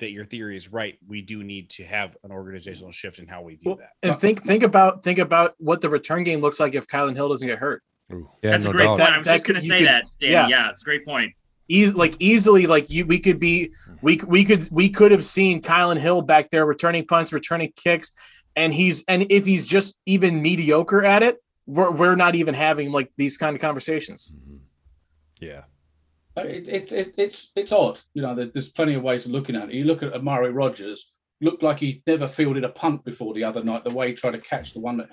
that 0.00 0.10
your 0.10 0.24
theory 0.24 0.56
is 0.56 0.70
right. 0.72 0.98
We 1.06 1.22
do 1.22 1.42
need 1.44 1.70
to 1.70 1.84
have 1.84 2.16
an 2.24 2.30
organizational 2.32 2.92
shift 2.92 3.18
in 3.18 3.26
how 3.26 3.42
we 3.42 3.56
do 3.56 3.62
Well, 3.70 3.76
that. 3.76 3.90
and 4.02 4.18
think 4.18 4.44
think 4.44 4.62
about 4.62 5.02
think 5.02 5.18
about 5.18 5.54
what 5.58 5.80
the 5.80 5.88
return 5.88 6.24
game 6.24 6.40
looks 6.40 6.58
like 6.60 6.74
if 6.74 6.86
Kylin 6.86 7.14
Hill 7.14 7.28
doesn't 7.28 7.46
get 7.46 7.58
hurt. 7.58 7.82
Yeah, 8.10 8.16
That's 8.42 8.64
no 8.64 8.70
a 8.70 8.74
great 8.74 8.84
doubt. 8.86 8.98
point. 8.98 9.10
I 9.12 9.18
was 9.18 9.26
That 9.28 9.34
just 9.34 9.46
going 9.46 9.60
to 9.60 9.66
say 9.66 9.78
could- 9.78 9.86
that, 9.86 10.04
Danny. 10.20 10.32
yeah. 10.32 10.48
Yeah. 10.48 10.70
it's 10.70 10.82
a 10.82 10.84
great 10.84 11.06
point. 11.06 11.32
Eas 11.68 11.94
like 11.94 12.16
easily 12.18 12.66
like 12.66 12.90
you 12.90 13.06
we 13.06 13.20
could 13.20 13.38
be 13.38 13.70
we 14.02 14.16
we 14.26 14.44
could 14.44 14.68
we 14.72 14.88
could 14.90 15.12
have 15.12 15.24
seen 15.24 15.62
Kylin 15.62 15.98
Hill 16.00 16.20
back 16.22 16.50
there 16.50 16.66
returning 16.66 17.06
punts, 17.06 17.32
returning 17.32 17.72
kicks, 17.76 18.12
and 18.56 18.74
he's 18.74 19.04
and 19.06 19.26
if 19.30 19.46
he's 19.46 19.64
just 19.64 19.96
even 20.04 20.42
mediocre 20.42 21.04
at 21.04 21.22
it, 21.22 21.36
we're 21.66 21.92
we're 21.92 22.16
not 22.16 22.34
even 22.34 22.54
having 22.54 22.90
like 22.90 23.12
these 23.16 23.36
kind 23.36 23.54
of 23.54 23.62
conversations. 23.62 24.34
Mm-hmm. 24.36 24.56
Yeah. 25.40 25.60
Uh, 26.36 26.42
It, 26.42 26.68
it, 26.68 26.92
it, 26.92 27.14
it's 27.16 27.50
it's 27.56 27.72
odd, 27.72 28.00
you 28.14 28.22
know. 28.22 28.34
there- 28.34 28.46
There's 28.52 28.68
plenty 28.68 28.94
of 28.94 29.02
ways 29.02 29.24
of 29.26 29.32
looking 29.32 29.56
at 29.56 29.68
it. 29.68 29.74
You 29.74 29.84
look 29.84 30.02
at 30.02 30.12
Amari 30.14 30.50
Rodgers, 30.52 31.06
looked 31.40 31.62
like 31.62 31.78
he 31.78 32.02
never 32.06 32.28
fielded 32.28 32.64
a 32.64 32.68
punt 32.68 33.04
before 33.04 33.34
the 33.34 33.44
other 33.44 33.62
night. 33.64 33.84
The 33.84 33.90
way 33.94 34.08
he 34.08 34.14
tried 34.14 34.32
to 34.32 34.40
catch 34.40 34.72
the 34.72 34.80
one 34.80 34.96
that 34.98 35.08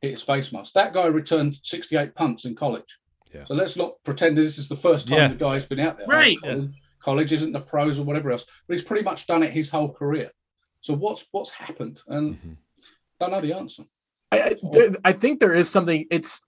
hit 0.00 0.12
his 0.12 0.22
face 0.22 0.52
mask. 0.52 0.72
That 0.74 0.94
guy 0.94 1.06
returned 1.06 1.56
68 1.62 2.14
punts 2.14 2.44
in 2.44 2.54
college. 2.54 2.98
Yeah. 3.34 3.44
So 3.46 3.54
let's 3.54 3.76
not 3.76 3.94
pretend 4.04 4.36
this 4.36 4.58
is 4.58 4.68
the 4.68 4.76
first 4.76 5.08
time 5.08 5.16
Yeah. 5.18 5.28
the 5.28 5.34
guy's 5.34 5.64
been 5.64 5.80
out 5.80 5.98
there. 5.98 6.06
Right. 6.06 6.36
College, 6.40 6.70
college 7.02 7.32
isn't 7.32 7.52
the 7.52 7.60
pros 7.60 7.98
or 7.98 8.04
whatever 8.04 8.30
else, 8.30 8.46
but 8.68 8.74
he's 8.76 8.84
pretty 8.86 9.02
much 9.04 9.26
done 9.26 9.42
it 9.42 9.52
his 9.52 9.68
whole 9.68 9.92
career. 9.92 10.30
So 10.82 10.94
what's 10.94 11.24
what's 11.32 11.50
happened? 11.50 12.00
And 12.06 12.36
Mhm. 12.36 12.56
don't 13.20 13.32
know 13.32 13.40
the 13.40 13.54
answer. 13.54 13.84
I 14.32 14.54
I, 14.74 14.90
I 15.04 15.12
think 15.12 15.40
there 15.40 15.54
is 15.54 15.68
something. 15.68 16.06
It's 16.10 16.42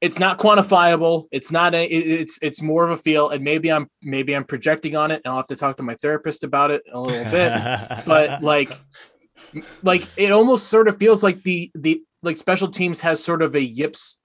it's 0.00 0.18
not 0.18 0.38
quantifiable. 0.38 1.26
It's 1.30 1.52
not 1.52 1.74
a. 1.74 1.84
It's 1.84 2.38
it's 2.40 2.62
more 2.62 2.84
of 2.84 2.90
a 2.90 2.96
feel, 2.96 3.30
and 3.30 3.44
maybe 3.44 3.70
I'm 3.70 3.88
maybe 4.02 4.34
I'm 4.34 4.44
projecting 4.44 4.96
on 4.96 5.10
it. 5.10 5.20
And 5.24 5.30
I'll 5.30 5.38
have 5.38 5.46
to 5.48 5.56
talk 5.56 5.76
to 5.76 5.82
my 5.82 5.94
therapist 5.96 6.42
about 6.42 6.70
it 6.70 6.82
a 6.92 7.00
little 7.00 7.30
bit. 7.30 7.52
but 8.06 8.42
like 8.42 8.72
like 9.82 10.06
it 10.16 10.32
almost 10.32 10.68
sort 10.68 10.88
of 10.88 10.96
feels 10.96 11.22
like 11.22 11.42
the 11.42 11.70
the 11.74 12.02
like 12.22 12.36
special 12.36 12.68
teams 12.68 13.00
has 13.00 13.22
sort 13.22 13.42
of 13.42 13.54
a 13.54 13.62
yips 13.62 14.18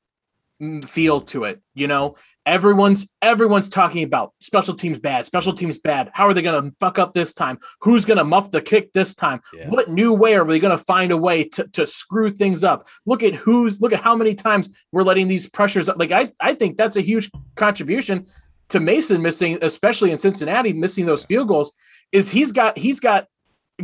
Mm, 0.62 0.86
feel 0.86 1.20
to 1.20 1.44
it 1.44 1.62
you 1.74 1.88
know? 1.88 2.16
Everyone's 2.46 3.10
everyone's 3.22 3.68
talking 3.68 4.04
about 4.04 4.34
special 4.40 4.74
teams 4.76 5.00
bad 5.00 5.26
special 5.26 5.52
teams 5.52 5.80
bad. 5.80 6.12
How 6.14 6.28
are 6.28 6.34
they 6.34 6.44
going 6.44 6.64
to 6.64 6.76
fuck 6.80 7.00
up 7.00 7.14
this 7.14 7.34
time? 7.34 7.60
Who's 7.82 8.06
going 8.06 8.20
to 8.20 8.24
muff 8.24 8.52
the 8.52 8.62
kick 8.62 8.94
this 8.94 9.16
time? 9.16 9.42
Yeah. 9.54 9.68
what 9.70 9.90
new 9.90 10.14
way 10.14 10.36
are 10.36 10.44
we 10.44 10.60
going 10.60 10.78
to 10.78 10.84
find 10.84 11.12
a 11.12 11.18
way 11.18 11.44
to, 11.44 11.68
to 11.74 11.86
screw 11.86 12.32
things 12.32 12.64
up? 12.64 12.88
Look 13.06 13.24
at 13.24 13.34
who's 13.34 13.82
look 13.82 13.94
at 13.94 14.02
how 14.02 14.16
many 14.16 14.36
times 14.36 14.70
we're 14.92 15.04
letting 15.04 15.28
these 15.28 15.50
pressures 15.50 15.90
like 15.98 16.12
i 16.12 16.32
i 16.40 16.54
think 16.54 16.78
that's 16.78 16.96
a 16.96 17.02
huge 17.02 17.30
contribution 17.56 18.28
to 18.70 18.80
mason 18.80 19.22
missing 19.22 19.58
especially 19.62 20.12
in 20.12 20.20
cincinnati 20.20 20.72
missing 20.72 21.06
those 21.06 21.26
field 21.26 21.48
goals 21.48 21.74
is 22.12 22.32
he's 22.32 22.52
got 22.52 22.78
he's 22.78 23.00
got 23.00 23.28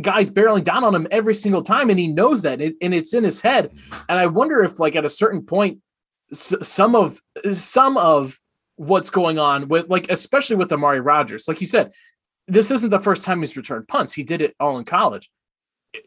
guys 0.00 0.30
barreling 0.30 0.64
down 0.64 0.84
on 0.84 0.94
him 0.94 1.06
every 1.10 1.34
single 1.34 1.62
time 1.62 1.90
and 1.90 1.98
he 1.98 2.06
knows 2.06 2.42
that 2.42 2.62
and 2.62 2.74
and 2.80 2.94
it's 2.94 3.12
in 3.12 3.24
his 3.24 3.40
head. 3.40 3.70
Mm. 3.72 4.04
And 4.08 4.18
i 4.18 4.26
wonder 4.26 4.62
if 4.62 4.78
like 4.78 4.96
at 4.96 5.04
a 5.04 5.08
certain 5.08 5.42
point 5.42 5.80
s- 6.32 6.54
some 6.62 6.94
of 6.94 7.20
some 7.52 7.96
of 7.96 8.38
what's 8.76 9.10
going 9.10 9.38
on 9.38 9.68
with 9.68 9.88
like 9.88 10.10
especially 10.10 10.56
with 10.56 10.72
amari 10.72 11.00
rodgers 11.00 11.46
like 11.46 11.60
you 11.60 11.66
said 11.66 11.92
this 12.48 12.70
isn't 12.70 12.90
the 12.90 12.98
first 12.98 13.22
time 13.22 13.40
he's 13.40 13.56
returned 13.56 13.86
punts 13.86 14.12
he 14.12 14.22
did 14.24 14.40
it 14.42 14.54
all 14.58 14.78
in 14.78 14.84
college 14.84 15.30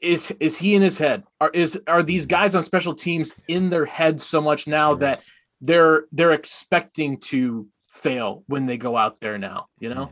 is 0.01 0.32
is 0.39 0.57
he 0.57 0.73
in 0.76 0.82
his 0.82 0.97
head 0.97 1.23
are 1.39 1.51
is 1.51 1.80
are 1.88 2.01
these 2.03 2.26
guys 2.26 2.55
on 2.55 2.63
special 2.63 2.93
teams 2.93 3.34
in 3.47 3.69
their 3.69 3.86
head 3.86 4.19
so 4.21 4.41
much 4.41 4.65
now 4.67 4.89
Sure 4.91 4.97
that 4.99 5.19
is. 5.19 5.26
they're 5.61 6.05
they're 6.11 6.32
expecting 6.34 7.17
to 7.19 7.67
fail 7.88 8.43
when 8.47 8.65
they 8.65 8.78
go 8.78 8.97
out 8.97 9.19
there 9.21 9.38
now 9.38 9.67
you 9.80 9.89
know 9.93 10.05
mm. 10.07 10.11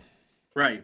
Right. 0.56 0.84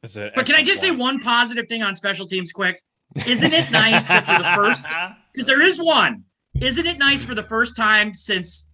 That's 0.00 0.16
an 0.16 0.30
But 0.34 0.46
can 0.46 0.54
I 0.54 0.60
excellent 0.60 0.66
just 0.66 0.80
say 0.80 0.90
one 0.96 1.18
positive 1.20 1.66
thing 1.68 1.82
on 1.82 1.94
special 1.94 2.24
teams 2.26 2.50
quick? 2.50 2.80
Isn't 3.26 3.52
it 3.52 3.70
nice 3.70 4.08
that 4.08 4.24
for 4.24 4.38
the 4.42 4.50
first 4.56 4.86
because 5.34 5.46
there 5.46 5.60
is 5.60 5.76
one. 5.78 6.24
Isn't 6.60 6.86
it 6.86 6.98
nice 6.98 7.24
for 7.24 7.34
the 7.34 7.42
first 7.42 7.76
time 7.76 8.14
since 8.14 8.68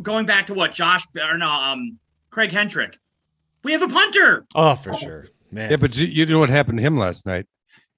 going 0.00 0.26
back 0.26 0.46
to 0.46 0.54
what 0.54 0.72
Josh 0.72 1.04
or 1.16 1.36
no, 1.38 1.50
um 1.50 1.98
Craig 2.30 2.50
Hentrich? 2.50 2.94
We 3.64 3.72
have 3.72 3.82
a 3.82 3.88
punter. 3.88 4.46
Oh, 4.54 4.74
for 4.74 4.94
sure. 4.94 5.26
Man. 5.50 5.70
Yeah, 5.70 5.76
but 5.76 5.96
you, 5.96 6.06
you 6.06 6.26
know 6.26 6.38
what 6.38 6.48
happened 6.50 6.78
to 6.78 6.82
him 6.82 6.96
last 6.96 7.26
night? 7.26 7.46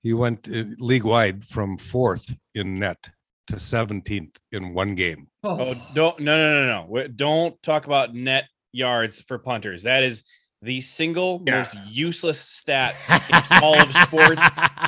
He 0.03 0.13
went 0.13 0.49
uh, 0.49 0.65
league 0.79 1.05
wide 1.05 1.45
from 1.45 1.79
fourth 1.79 2.35
in 2.55 2.79
net 2.81 3.11
to 3.47 3.57
17th 3.57 4.37
in 4.53 4.75
one 4.75 4.95
game. 4.95 5.29
Oh, 5.43 5.75
don't 5.95 6.19
no 6.21 6.37
no 6.37 6.61
no 6.63 6.67
no. 6.67 6.87
Wait, 6.89 7.17
Don't 7.17 7.63
talk 7.63 7.87
about 7.87 8.15
net 8.15 8.45
yards 8.73 9.21
for 9.21 9.39
punters. 9.39 9.83
That 9.85 10.03
is 10.03 10.25
the 10.63 10.81
single 10.81 11.43
Yeah. 11.47 11.59
most 11.59 11.77
useless 11.87 12.41
stat 12.41 12.95
in 13.31 13.63
all 13.63 13.81
of 13.81 13.93
sports. 13.93 14.43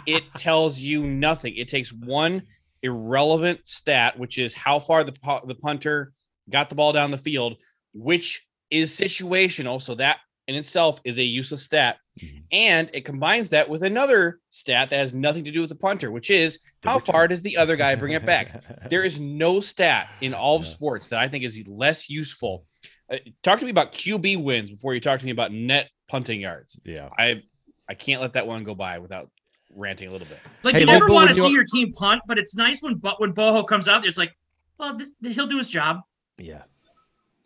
It 0.06 0.24
tells 0.36 0.80
you 0.80 1.04
nothing. 1.06 1.54
It 1.56 1.68
takes 1.68 1.92
one 1.92 2.42
irrelevant 2.86 3.60
stat, 3.64 4.18
which 4.18 4.38
is 4.38 4.54
how 4.54 4.78
far 4.78 5.04
the 5.04 5.12
the 5.46 5.54
punter 5.54 6.12
got 6.50 6.68
the 6.68 6.74
ball 6.74 6.92
down 6.92 7.10
the 7.10 7.18
field, 7.18 7.56
which 7.92 8.46
is 8.70 8.90
situational. 8.96 9.80
So 9.80 9.94
that 9.96 10.18
in 10.48 10.54
itself 10.54 11.00
is 11.04 11.18
a 11.18 11.22
useless 11.22 11.62
stat. 11.64 11.96
Mhm. 12.20 12.42
And 12.52 12.90
it 12.94 13.04
combines 13.04 13.50
that 13.50 13.68
with 13.68 13.82
another 13.82 14.40
stat 14.50 14.90
that 14.90 14.96
has 14.96 15.12
nothing 15.12 15.44
to 15.44 15.50
do 15.50 15.60
with 15.60 15.70
the 15.70 15.76
punter, 15.76 16.10
which 16.10 16.30
is 16.30 16.58
how 16.82 16.98
far 16.98 17.28
does 17.28 17.42
the 17.42 17.56
other 17.56 17.76
guy 17.76 17.94
bring 17.96 18.14
it 18.14 18.24
back? 18.24 18.62
There 18.90 19.02
is 19.04 19.18
no 19.20 19.60
stat 19.60 20.08
in 20.20 20.32
all 20.34 20.56
of 20.56 20.62
Yeah. 20.64 20.68
sports 20.70 21.08
that 21.08 21.18
I 21.20 21.28
think 21.28 21.44
is 21.44 21.60
less 21.66 22.08
useful. 22.08 22.64
Uh, 23.12 23.16
talk 23.42 23.58
to 23.58 23.64
me 23.64 23.70
about 23.72 23.92
QB 23.92 24.36
wins 24.42 24.70
before 24.70 24.94
you 24.94 25.00
talk 25.00 25.18
to 25.20 25.26
me 25.26 25.32
about 25.32 25.52
net 25.52 25.90
punting 26.08 26.40
yards. 26.40 26.80
yeah. 26.84 27.08
I 27.18 27.42
I 27.88 27.94
can't 27.94 28.20
let 28.20 28.32
that 28.34 28.46
one 28.46 28.64
go 28.64 28.74
by 28.74 28.98
without 28.98 29.30
ranting 29.76 30.08
a 30.08 30.12
little 30.12 30.26
bit. 30.26 30.38
Like 30.62 30.74
Hey, 30.74 30.80
you 30.80 30.86
never 30.86 31.08
want 31.08 31.28
to 31.28 31.34
see 31.34 31.52
your 31.52 31.64
team 31.64 31.92
punt, 31.92 32.22
but 32.26 32.38
it's 32.38 32.56
nice 32.56 32.82
when 32.82 32.94
but 32.96 33.20
when 33.20 33.32
Boho 33.32 33.66
comes 33.66 33.86
out, 33.88 34.04
it's 34.06 34.18
like, 34.18 34.36
well, 34.78 34.98
th- 34.98 35.34
he'll 35.34 35.46
do 35.46 35.58
his 35.58 35.70
job, 35.70 36.00
Yeah. 36.38 36.62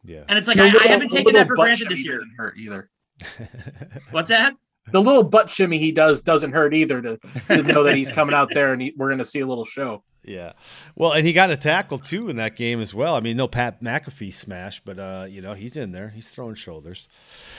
Yeah. 0.04 0.24
and 0.28 0.38
it's 0.38 0.48
like 0.48 0.56
The 0.56 0.62
I, 0.64 0.84
I 0.84 0.86
haven't 0.88 1.10
taken 1.10 1.34
that 1.34 1.46
for 1.48 1.56
granted 1.56 1.88
this 1.90 1.98
shimmy 1.98 2.08
year. 2.08 2.18
doesn't 2.20 2.34
hurt 2.38 2.56
either 2.58 2.90
What's 4.10 4.28
that? 4.30 4.54
the 4.92 5.00
little 5.00 5.22
butt 5.22 5.50
shimmy 5.50 5.78
he 5.78 5.92
does 5.92 6.20
doesn't 6.22 6.52
hurt 6.52 6.72
either 6.74 7.00
to, 7.02 7.18
to 7.48 7.62
know 7.62 7.84
that 7.84 7.94
he's 7.96 8.10
coming 8.10 8.34
out 8.34 8.48
there 8.52 8.72
and 8.72 8.80
he, 8.82 8.92
we're 8.96 9.08
going 9.08 9.18
to 9.18 9.24
see 9.24 9.40
a 9.40 9.46
little 9.46 9.64
show. 9.66 10.02
Yeah. 10.22 10.52
Well, 10.96 11.12
and 11.12 11.26
he 11.26 11.32
got 11.32 11.50
a 11.50 11.56
tackle 11.56 11.98
too 11.98 12.28
in 12.28 12.36
that 12.36 12.54
game 12.54 12.82
as 12.82 12.92
well. 12.94 13.14
I 13.14 13.20
mean, 13.20 13.38
no 13.38 13.48
Pat 13.48 13.82
McAfee 13.82 14.34
smash, 14.34 14.78
but 14.80 14.98
uh, 14.98 15.26
you 15.26 15.40
know, 15.40 15.54
he's 15.54 15.78
in 15.78 15.92
there. 15.92 16.10
He's 16.10 16.28
throwing 16.28 16.56
shoulders. 16.56 17.08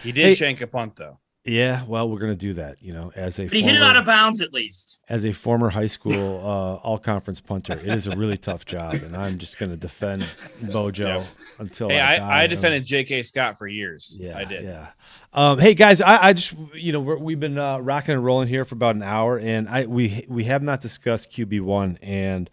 He 0.04 0.12
did 0.12 0.26
Hey- 0.28 0.36
shank 0.36 0.62
a 0.62 0.68
punt 0.68 0.96
though. 0.96 1.18
Yeah, 1.44 1.84
well, 1.88 2.08
we're 2.08 2.20
gonna 2.20 2.36
do 2.36 2.54
that, 2.54 2.84
you 2.84 2.94
know, 2.94 3.12
as 3.16 3.40
a 3.40 3.46
But 3.46 3.54
he 3.54 3.64
hit 3.64 3.74
it 3.76 3.82
out 3.82 3.98
of 3.98 4.06
bounds 4.06 4.42
at 4.42 4.54
least. 4.54 5.00
as 5.10 5.26
a 5.26 5.32
former 5.32 5.70
high 5.70 5.88
school 5.98 6.14
uh, 6.38 6.76
all 6.76 7.00
conference 7.00 7.42
punter. 7.42 7.74
It 7.80 7.88
is 7.88 8.06
a 8.06 8.16
really 8.16 8.38
tough 8.38 8.64
job, 8.66 8.94
and 8.94 9.18
I'm 9.18 9.40
just 9.40 9.58
gonna 9.58 9.76
defend 9.76 10.28
Bojo 10.62 11.04
Yeah. 11.08 11.26
until 11.58 11.90
Hey, 11.90 12.00
I, 12.00 12.14
I, 12.14 12.18
die. 12.20 12.44
I 12.44 12.48
defended 12.48 12.86
J.K. 12.86 13.24
Scott 13.24 13.58
for 13.58 13.68
years. 13.68 14.16
Yeah, 14.22 14.38
I 14.38 14.44
did. 14.44 14.64
Yeah. 14.66 14.90
Um, 15.34 15.58
hey 15.58 15.74
guys, 15.74 16.00
I, 16.00 16.28
I 16.28 16.34
just 16.34 16.54
you 16.76 16.92
know 16.92 17.00
we're, 17.00 17.18
we've 17.18 17.40
been 17.40 17.58
uh, 17.58 17.80
rocking 17.80 18.14
and 18.14 18.24
rolling 18.24 18.48
here 18.48 18.64
for 18.64 18.76
about 18.76 18.96
an 18.96 19.02
hour, 19.04 19.40
and 19.40 19.68
I 19.68 19.88
we 19.88 20.26
we 20.28 20.44
have 20.44 20.62
not 20.62 20.80
discussed 20.80 21.32
QB 21.32 21.62
one, 21.62 21.98
and 22.04 22.52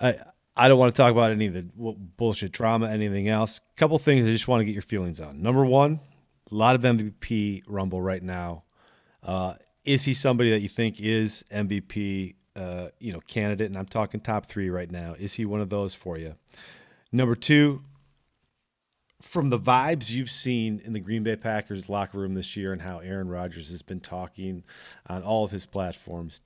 I 0.00 0.16
I 0.56 0.68
don't 0.68 0.78
want 0.78 0.94
to 0.94 0.96
talk 0.96 1.12
about 1.12 1.30
any 1.30 1.46
of 1.48 1.52
the 1.52 1.62
bullshit 2.16 2.52
drama, 2.52 2.88
anything 2.88 3.28
else. 3.28 3.58
A 3.58 3.78
couple 3.78 3.98
things 3.98 4.24
I 4.26 4.30
just 4.30 4.48
want 4.48 4.60
to 4.62 4.64
get 4.64 4.72
your 4.72 4.82
feelings 4.82 5.20
on. 5.20 5.42
Number 5.42 5.64
one, 5.64 6.00
a 6.50 6.54
lot 6.54 6.74
of 6.74 6.82
MVP 6.82 7.62
rumble 7.66 8.00
right 8.00 8.22
now. 8.22 8.64
Uh, 9.22 9.54
is 9.84 10.04
he 10.04 10.14
somebody 10.14 10.50
that 10.50 10.60
you 10.60 10.68
think 10.68 11.00
is 11.00 11.44
MVP? 11.50 12.34
Uh, 12.56 12.88
you 12.98 13.12
know, 13.12 13.20
candidate, 13.20 13.68
and 13.68 13.76
I'm 13.76 13.86
talking 13.86 14.20
top 14.20 14.46
three 14.46 14.68
right 14.68 14.90
now. 14.90 15.14
Is 15.16 15.34
he 15.34 15.44
one 15.44 15.60
of 15.60 15.70
those 15.70 15.94
for 15.94 16.18
you? 16.18 16.34
Number 17.12 17.36
two, 17.36 17.82
from 19.20 19.50
the 19.50 19.58
vibes 19.58 20.10
you've 20.10 20.30
seen 20.30 20.80
in 20.84 20.92
the 20.92 21.00
Green 21.00 21.22
Bay 21.22 21.36
Packers 21.36 21.88
locker 21.88 22.18
room 22.18 22.34
this 22.34 22.56
year 22.56 22.72
and 22.72 22.82
how 22.82 22.98
Aaron 22.98 23.28
Rodgers 23.28 23.70
has 23.70 23.82
been 23.82 24.00
talking 24.00 24.64
on 25.06 25.22
all 25.22 25.44
of 25.44 25.50
his 25.50 25.66
platforms, 25.66 26.40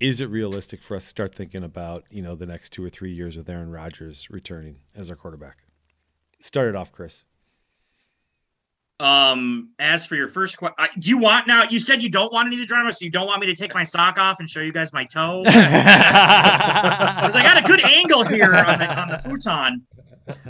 is 0.00 0.20
it 0.20 0.26
realistic 0.26 0.82
for 0.82 0.96
us 0.96 1.04
to 1.04 1.10
start 1.10 1.34
thinking 1.34 1.62
about, 1.62 2.04
you 2.10 2.22
know, 2.22 2.34
the 2.34 2.46
next 2.46 2.70
two 2.70 2.84
or 2.84 2.90
three 2.90 3.12
years 3.12 3.36
with 3.36 3.48
Aaron 3.48 3.70
Rodgers 3.70 4.28
returning 4.30 4.78
as 4.94 5.08
our 5.08 5.16
quarterback? 5.16 5.58
Start 6.40 6.68
it 6.68 6.76
off, 6.76 6.90
Chris. 6.90 7.24
Um, 9.02 9.70
as 9.80 10.06
for 10.06 10.14
your 10.14 10.28
first 10.28 10.56
question, 10.58 11.00
do 11.00 11.10
you 11.10 11.18
want 11.18 11.48
now? 11.48 11.64
You 11.68 11.80
said 11.80 12.02
you 12.02 12.08
don't 12.08 12.32
want 12.32 12.46
any 12.46 12.54
of 12.56 12.60
the 12.60 12.66
drama, 12.66 12.92
so 12.92 13.04
you 13.04 13.10
don't 13.10 13.26
want 13.26 13.40
me 13.40 13.48
to 13.48 13.54
take 13.54 13.74
my 13.74 13.82
sock 13.82 14.16
off 14.16 14.38
and 14.38 14.48
show 14.48 14.60
you 14.60 14.72
guys 14.72 14.92
my 14.92 15.04
toe 15.04 15.42
because 15.44 15.56
I 17.34 17.42
got 17.42 17.58
a 17.58 17.62
good 17.62 17.84
angle 17.84 18.24
here 18.24 18.54
on 18.54 18.78
the 18.78 19.00
on 19.00 19.08
the 19.08 19.18
futon. 19.18 19.82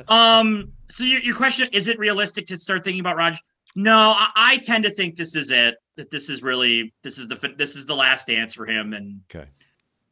Um, 0.07 0.73
so 0.87 1.03
your, 1.05 1.21
your 1.23 1.35
question 1.35 1.69
is 1.73 1.89
it 1.89 1.99
realistic 1.99 2.47
to 2.49 2.59
start 2.59 2.85
thinking 2.85 3.01
about 3.01 3.17
Raj? 3.17 3.41
No, 3.75 4.15
I, 4.17 4.29
I 4.37 4.59
tend 4.59 4.85
to 4.85 4.91
think 4.91 5.17
this 5.17 5.35
is 5.35 5.51
it. 5.51 5.77
That 5.97 6.11
this 6.11 6.29
is 6.29 6.43
really 6.43 6.93
this 7.03 7.17
is 7.19 7.29
the 7.29 7.55
this 7.57 7.77
is 7.77 7.87
the 7.87 7.97
last 7.97 8.27
dance 8.27 8.53
for 8.55 8.67
him, 8.67 8.93
and 8.93 9.23
Okay. 9.35 9.49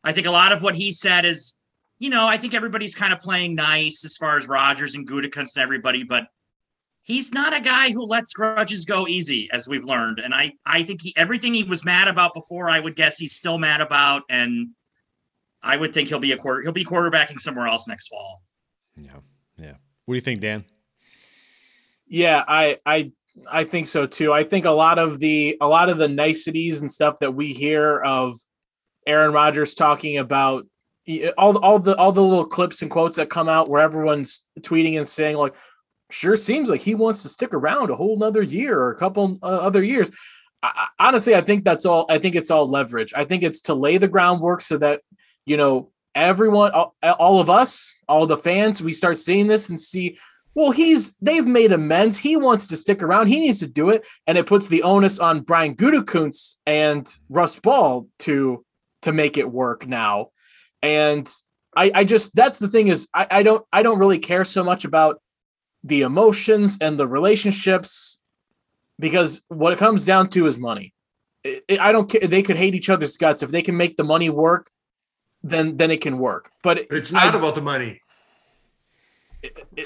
I 0.03 0.13
think 0.13 0.27
a 0.27 0.31
lot 0.31 0.53
of 0.53 0.63
what 0.63 0.75
he 0.75 0.93
said 0.93 1.27
is, 1.27 1.55
you 1.99 2.09
know, 2.09 2.27
I 2.27 2.39
think 2.39 2.55
everybody's 2.55 2.95
kind 2.95 3.13
of 3.13 3.21
playing 3.21 3.55
nice 3.55 4.03
as 4.05 4.17
far 4.17 4.39
as 4.39 4.49
Rodgers 4.49 4.95
and 4.95 5.07
Gutekunst 5.07 5.57
and 5.57 5.63
everybody, 5.63 6.05
but 6.05 6.25
he's 7.11 7.33
not 7.33 7.53
a 7.53 7.61
guy 7.61 7.91
who 7.91 8.07
lets 8.07 8.33
grudges 8.33 8.85
go 8.85 9.09
easy, 9.09 9.49
as 9.53 9.69
we've 9.69 9.85
learned. 9.85 10.21
And 10.21 10.33
I, 10.33 10.53
I 10.65 10.85
think 10.85 11.03
he 11.03 11.13
everything 11.17 11.53
he 11.53 11.65
was 11.65 11.85
mad 11.85 12.07
about 12.07 12.35
before, 12.35 12.71
I 12.71 12.79
would 12.79 12.95
guess 12.95 13.19
he's 13.19 13.35
still 13.35 13.59
mad 13.59 13.81
about, 13.81 14.23
and 14.31 14.69
I 15.63 15.77
would 15.77 15.93
think 15.93 16.09
he'll 16.09 16.21
be 16.21 16.33
a 16.33 16.37
quarter 16.37 16.63
he'll 16.63 16.73
be 16.73 16.85
quarterbacking 16.85 17.41
somewhere 17.41 17.67
else 17.67 17.89
next 17.89 18.09
fall. 18.09 18.43
Yeah, 18.97 19.19
yeah. 19.59 19.75
What 20.07 20.13
do 20.13 20.15
you 20.15 20.21
think, 20.21 20.41
Dan? 20.41 20.65
Yeah, 22.07 22.45
I 22.47 22.79
I 22.87 23.11
I 23.51 23.65
think 23.65 23.89
so 23.89 24.07
too. 24.07 24.33
I 24.33 24.45
think 24.45 24.65
a 24.65 24.71
lot 24.71 24.99
of 25.01 25.19
the 25.19 25.57
a 25.61 25.67
lot 25.67 25.89
of 25.89 25.99
the 25.99 26.09
niceties 26.09 26.81
and 26.81 26.91
stuff 26.91 27.19
that 27.19 27.35
we 27.35 27.53
hear 27.53 27.99
of 27.99 28.39
Aaron 29.05 29.33
Rodgers 29.33 29.75
talking 29.75 30.19
about 30.19 30.65
all 31.37 31.59
all 31.59 31.81
the 31.81 31.97
all 31.97 32.13
the 32.13 32.23
little 32.23 32.47
clips 32.47 32.83
and 32.83 32.91
quotes 32.91 33.17
that 33.17 33.31
come 33.31 33.49
out 33.49 33.69
where 33.69 33.83
everyone's 33.83 34.45
tweeting 34.61 34.97
and 34.97 35.09
saying 35.09 35.37
like 35.37 35.55
sure 36.11 36.37
seems 36.37 36.69
like 36.69 36.81
he 36.81 36.95
wants 36.95 37.23
to 37.23 37.29
stick 37.29 37.55
around 37.55 37.91
a 37.91 37.97
whole 37.97 38.19
nother 38.19 38.43
year 38.43 38.79
or 38.79 38.91
a 38.91 38.97
couple 38.97 39.39
uh, 39.43 39.47
other 39.47 39.83
years. 39.83 40.11
I, 40.63 40.89
honestly, 40.99 41.35
I 41.35 41.41
think 41.41 41.65
that's 41.65 41.87
all. 41.87 42.07
I 42.09 42.19
think 42.19 42.35
it's 42.35 42.51
all 42.51 42.69
leverage. 42.69 43.13
I 43.17 43.25
think 43.25 43.43
it's 43.43 43.63
to 43.63 43.75
lay 43.75 43.99
the 43.99 44.09
groundwork 44.09 44.61
so 44.61 44.77
that 44.79 45.01
you 45.47 45.57
know 45.57 45.91
everyone, 46.15 46.73
all, 46.73 46.95
all 47.03 47.41
of 47.41 47.49
us, 47.49 47.97
all 48.09 48.27
the 48.27 48.37
fans, 48.37 48.83
we 48.83 48.93
start 48.93 49.19
seeing 49.19 49.47
this 49.47 49.69
and 49.69 49.81
see 49.81 50.19
well, 50.55 50.73
he's 50.73 51.15
they've 51.21 51.47
made 51.47 51.73
amends. 51.73 52.19
He 52.19 52.37
wants 52.37 52.67
to 52.69 52.77
stick 52.77 53.03
around. 53.03 53.29
He 53.29 53.41
needs 53.41 53.61
to 53.61 53.69
do 53.69 53.91
it, 53.91 54.05
and 54.27 54.37
it 54.37 54.47
puts 54.47 54.67
the 54.67 54.83
onus 54.83 55.19
on 55.19 55.43
Brian 55.43 55.77
Gutekunst 55.77 56.57
and 56.67 57.09
Russ 57.29 57.59
Ball 57.59 58.09
to 58.21 58.65
to 59.03 59.13
make 59.13 59.37
it 59.37 59.51
work 59.51 59.87
now. 59.87 60.31
And 60.83 61.31
I, 61.77 61.93
I 61.95 62.05
just 62.05 62.35
that's 62.35 62.59
the 62.59 62.69
thing 62.69 62.89
is 62.89 63.09
I, 63.15 63.27
I 63.31 63.43
don't 63.43 63.65
I 63.73 63.83
don't 63.83 63.99
really 63.99 64.19
care 64.19 64.45
so 64.45 64.65
much 64.65 64.85
about 64.85 65.23
the 65.83 66.03
emotions 66.03 66.79
and 66.81 66.99
the 66.99 67.07
relationships 67.07 68.21
because 68.99 69.43
what 69.49 69.73
it 69.73 69.79
comes 69.79 70.05
down 70.05 70.29
to 70.31 70.47
is 70.47 70.59
money. 70.59 70.93
It, 71.43 71.65
it, 71.69 71.81
I 71.81 71.93
don't 71.93 72.11
care. 72.11 72.21
They 72.27 72.43
could 72.43 72.57
hate 72.57 72.75
each 72.75 72.91
other's 72.91 73.17
guts 73.17 73.43
if 73.43 73.51
they 73.51 73.63
can 73.63 73.77
make 73.77 73.97
the 73.97 74.05
money 74.05 74.29
work, 74.29 74.71
then 75.43 75.79
then 75.79 75.91
it 75.91 76.03
can 76.03 76.19
work. 76.19 76.51
But 76.63 76.87
it's 76.91 77.13
not 77.13 77.35
I, 77.35 77.39
about 77.39 77.55
the 77.55 77.63
money 77.63 78.01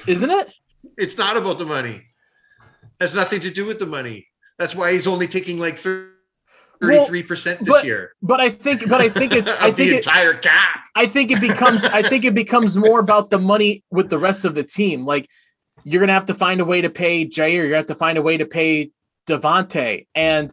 isn't 0.06 0.30
it? 0.30 0.54
It's 0.96 1.18
not 1.18 1.36
about 1.36 1.58
the 1.58 1.66
money. 1.66 2.02
Has 3.00 3.14
nothing 3.14 3.40
to 3.40 3.50
do 3.50 3.66
with 3.66 3.78
the 3.78 3.86
money. 3.86 4.26
That's 4.58 4.74
why 4.74 4.92
he's 4.92 5.06
only 5.06 5.26
taking 5.26 5.58
like 5.58 5.78
thirty-three 5.78 7.22
percent 7.24 7.60
this 7.60 7.68
but, 7.68 7.84
year. 7.84 8.12
But 8.22 8.40
I 8.40 8.50
think, 8.50 8.88
but 8.88 9.00
I 9.00 9.08
think 9.08 9.32
it's, 9.32 9.50
I 9.60 9.72
think 9.72 9.90
the 9.90 9.96
entire 9.96 10.34
cap. 10.34 10.80
I 10.94 11.06
think 11.06 11.32
it 11.32 11.40
becomes, 11.40 11.84
I 11.84 12.02
think 12.08 12.24
it 12.24 12.34
becomes 12.34 12.76
more 12.76 13.00
about 13.00 13.30
the 13.30 13.38
money 13.38 13.82
with 13.90 14.10
the 14.10 14.18
rest 14.18 14.44
of 14.44 14.54
the 14.54 14.62
team. 14.62 15.04
Like 15.04 15.28
you're 15.84 16.00
gonna 16.00 16.12
have 16.12 16.26
to 16.26 16.34
find 16.34 16.60
a 16.60 16.64
way 16.64 16.80
to 16.80 16.90
pay 16.90 17.26
Jaire. 17.26 17.54
You're 17.54 17.66
gonna 17.66 17.76
have 17.76 17.86
to 17.86 17.94
find 17.94 18.18
a 18.18 18.22
way 18.22 18.36
to 18.36 18.46
pay 18.46 18.90
Davante, 19.28 20.06
and 20.14 20.52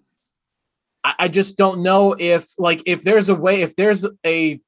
I, 1.03 1.13
I 1.19 1.27
just 1.27 1.57
don't 1.57 1.81
know 1.81 2.15
if, 2.17 2.47
like, 2.57 2.83
if 2.85 3.03
there's 3.03 3.29
a 3.29 3.35
way, 3.35 3.61
if 3.61 3.75
there's 3.75 4.05
a 4.25 4.59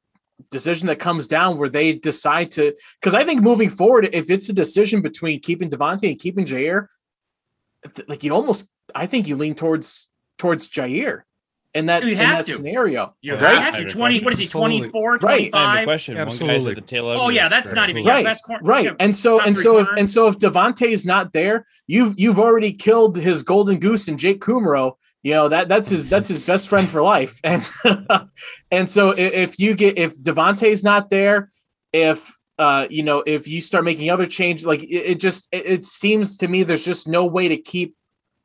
decision 0.50 0.88
that 0.88 1.00
comes 1.00 1.28
down 1.28 1.58
where 1.58 1.70
they 1.70 1.94
decide 1.94 2.52
to 2.52 2.74
because 3.00 3.16
I 3.16 3.24
think 3.24 3.42
moving 3.42 3.70
forward, 3.70 4.10
if 4.14 4.30
it's 4.30 4.50
a 4.50 4.54
decision 4.54 5.02
between 5.02 5.40
keeping 5.40 5.70
Davante 5.70 6.10
and 6.10 6.20
keeping 6.20 6.46
Jaire, 6.46 6.88
like 8.08 8.24
you 8.24 8.34
almost 8.34 8.68
I 8.96 9.06
think 9.06 9.28
you 9.28 9.36
lean 9.36 9.56
towards 9.56 10.10
towards 10.38 10.70
Jaire 10.70 11.24
in 11.74 11.88
that, 11.88 12.04
you 12.04 12.12
in 12.12 12.18
have 12.18 12.38
that 12.38 12.46
to. 12.46 12.58
scenario. 12.58 13.16
You 13.22 13.34
right? 13.36 13.58
have 13.58 13.78
to 13.78 13.86
20 13.86 14.20
what 14.22 14.34
is 14.34 14.40
he 14.40 14.48
24 14.48 15.18
25 15.18 15.86
question 15.86 16.18
Absolutely. 16.18 16.48
one 16.48 16.56
guy's 16.56 16.68
at 16.68 16.76
the 16.76 16.82
tail 16.82 17.10
end 17.12 17.20
Oh 17.20 17.30
yeah, 17.30 17.48
that's 17.50 17.74
not 17.74 17.90
even 17.90 18.06
right, 18.06 18.20
yeah, 18.20 18.24
best 18.24 18.44
right. 18.62 18.86
yeah, 18.86 18.94
and 19.00 19.16
so 19.16 19.40
and 19.42 19.56
three 19.56 19.64
so 19.64 19.78
if 19.80 19.86
corner. 19.88 20.00
and 20.00 20.10
so 20.10 20.28
if 20.28 20.38
Davante 20.38 20.88
is 20.92 21.06
not 21.06 21.34
there, 21.34 21.66
you've 21.88 22.18
you've 22.20 22.40
already 22.40 22.74
killed 22.74 23.16
his 23.16 23.44
golden 23.44 23.80
goose 23.80 24.08
and 24.08 24.20
Jake 24.20 24.40
Kumerow. 24.42 24.94
You 25.24 25.34
know 25.34 25.48
that 25.50 25.68
that's 25.68 25.90
his 25.90 26.10
that's 26.10 26.28
his 26.28 26.42
best 26.46 26.68
friend 26.68 26.88
for 26.88 27.02
life. 27.02 27.40
And 27.44 27.64
and 28.72 28.90
so 28.90 29.12
if, 29.12 29.34
if 29.34 29.60
you 29.60 29.74
get 29.76 29.98
if 29.98 30.18
Davante's 30.20 30.84
not 30.84 31.10
there, 31.10 31.50
if 31.92 32.30
uh 32.60 32.86
you 32.90 33.04
know 33.04 33.24
if 33.26 33.48
you 33.48 33.62
start 33.62 33.84
making 33.84 34.10
other 34.12 34.28
changes, 34.28 34.66
like 34.66 34.84
it, 34.84 34.88
it 35.12 35.20
just 35.20 35.48
it, 35.52 35.66
it 35.66 35.86
seems 35.86 36.38
to 36.38 36.48
me 36.48 36.64
there's 36.64 36.86
just 36.86 37.08
no 37.08 37.26
way 37.26 37.48
to 37.48 37.58
keep 37.58 37.96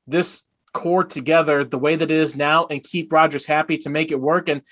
this 0.07 0.43
core 0.73 1.05
together 1.05 1.65
the 1.65 1.79
way 1.79 1.97
that 1.97 2.11
it 2.11 2.17
is 2.17 2.37
now 2.37 2.67
and 2.67 2.83
keep 2.83 3.13
Rodgers 3.13 3.47
happy 3.47 3.79
to 3.79 3.91
make 3.91 4.11
it 4.11 4.21
work. 4.21 4.49
And 4.49 4.63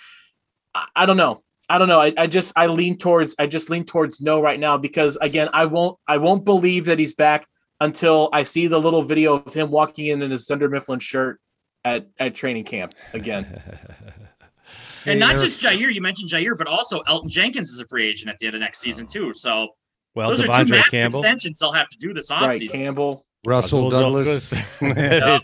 I, 0.75 0.87
I 0.95 1.07
don't 1.07 1.17
know. 1.17 1.43
I 1.69 1.79
don't 1.79 1.89
know. 1.89 2.01
I, 2.01 2.13
I 2.17 2.27
just 2.27 2.53
I 2.57 2.67
lean 2.67 2.97
towards 2.97 3.35
I 3.39 3.47
just 3.47 3.71
lean 3.71 3.85
towards 3.85 4.21
no 4.21 4.41
right 4.41 4.59
now 4.59 4.77
because 4.77 5.17
again 5.17 5.49
I 5.53 5.67
won't 5.67 5.99
I 6.07 6.19
won't 6.19 6.45
believe 6.45 6.85
that 6.85 6.99
he's 6.99 7.15
back 7.15 7.47
until 7.81 8.31
I 8.33 8.45
see 8.45 8.69
the 8.69 8.79
little 8.79 9.03
video 9.03 9.35
of 9.35 9.53
him 9.53 9.71
walking 9.71 10.07
in 10.07 10.23
in 10.23 10.31
his 10.31 10.47
Dunder 10.47 10.69
Mifflin 10.69 11.01
shirt 11.01 11.41
at 11.85 12.07
at 12.19 12.35
training 12.35 12.65
camp 12.65 12.95
again. 13.13 13.61
and 15.07 15.19
not 15.19 15.33
just 15.33 15.65
Jaire, 15.65 15.93
you 15.93 16.01
mentioned 16.01 16.31
Jaire, 16.31 16.57
but 16.57 16.69
also 16.69 17.03
Elgton 17.03 17.31
Jenkins 17.31 17.71
is 17.71 17.81
a 17.81 17.87
free 17.87 18.09
agent 18.09 18.31
at 18.31 18.39
the 18.39 18.47
end 18.47 18.55
of 18.55 18.61
next 18.61 18.79
season 18.79 19.07
too. 19.09 19.33
So 19.35 19.69
Well, 20.15 20.29
those 20.29 20.43
are 20.43 20.47
two 20.47 20.71
massive 20.71 20.91
Campbell. 20.93 21.21
extensions 21.21 21.59
they'll 21.59 21.73
have 21.73 21.89
to 21.89 21.99
do 21.99 22.13
this 22.13 22.31
offseason. 22.31 22.41
right, 22.41 22.61
offseason. 22.61 22.73
Campbell. 22.73 23.27
Rasul 23.45 23.85
Rasul 23.85 23.91
Douglas. 23.91 24.55
Yeah. 24.81 25.39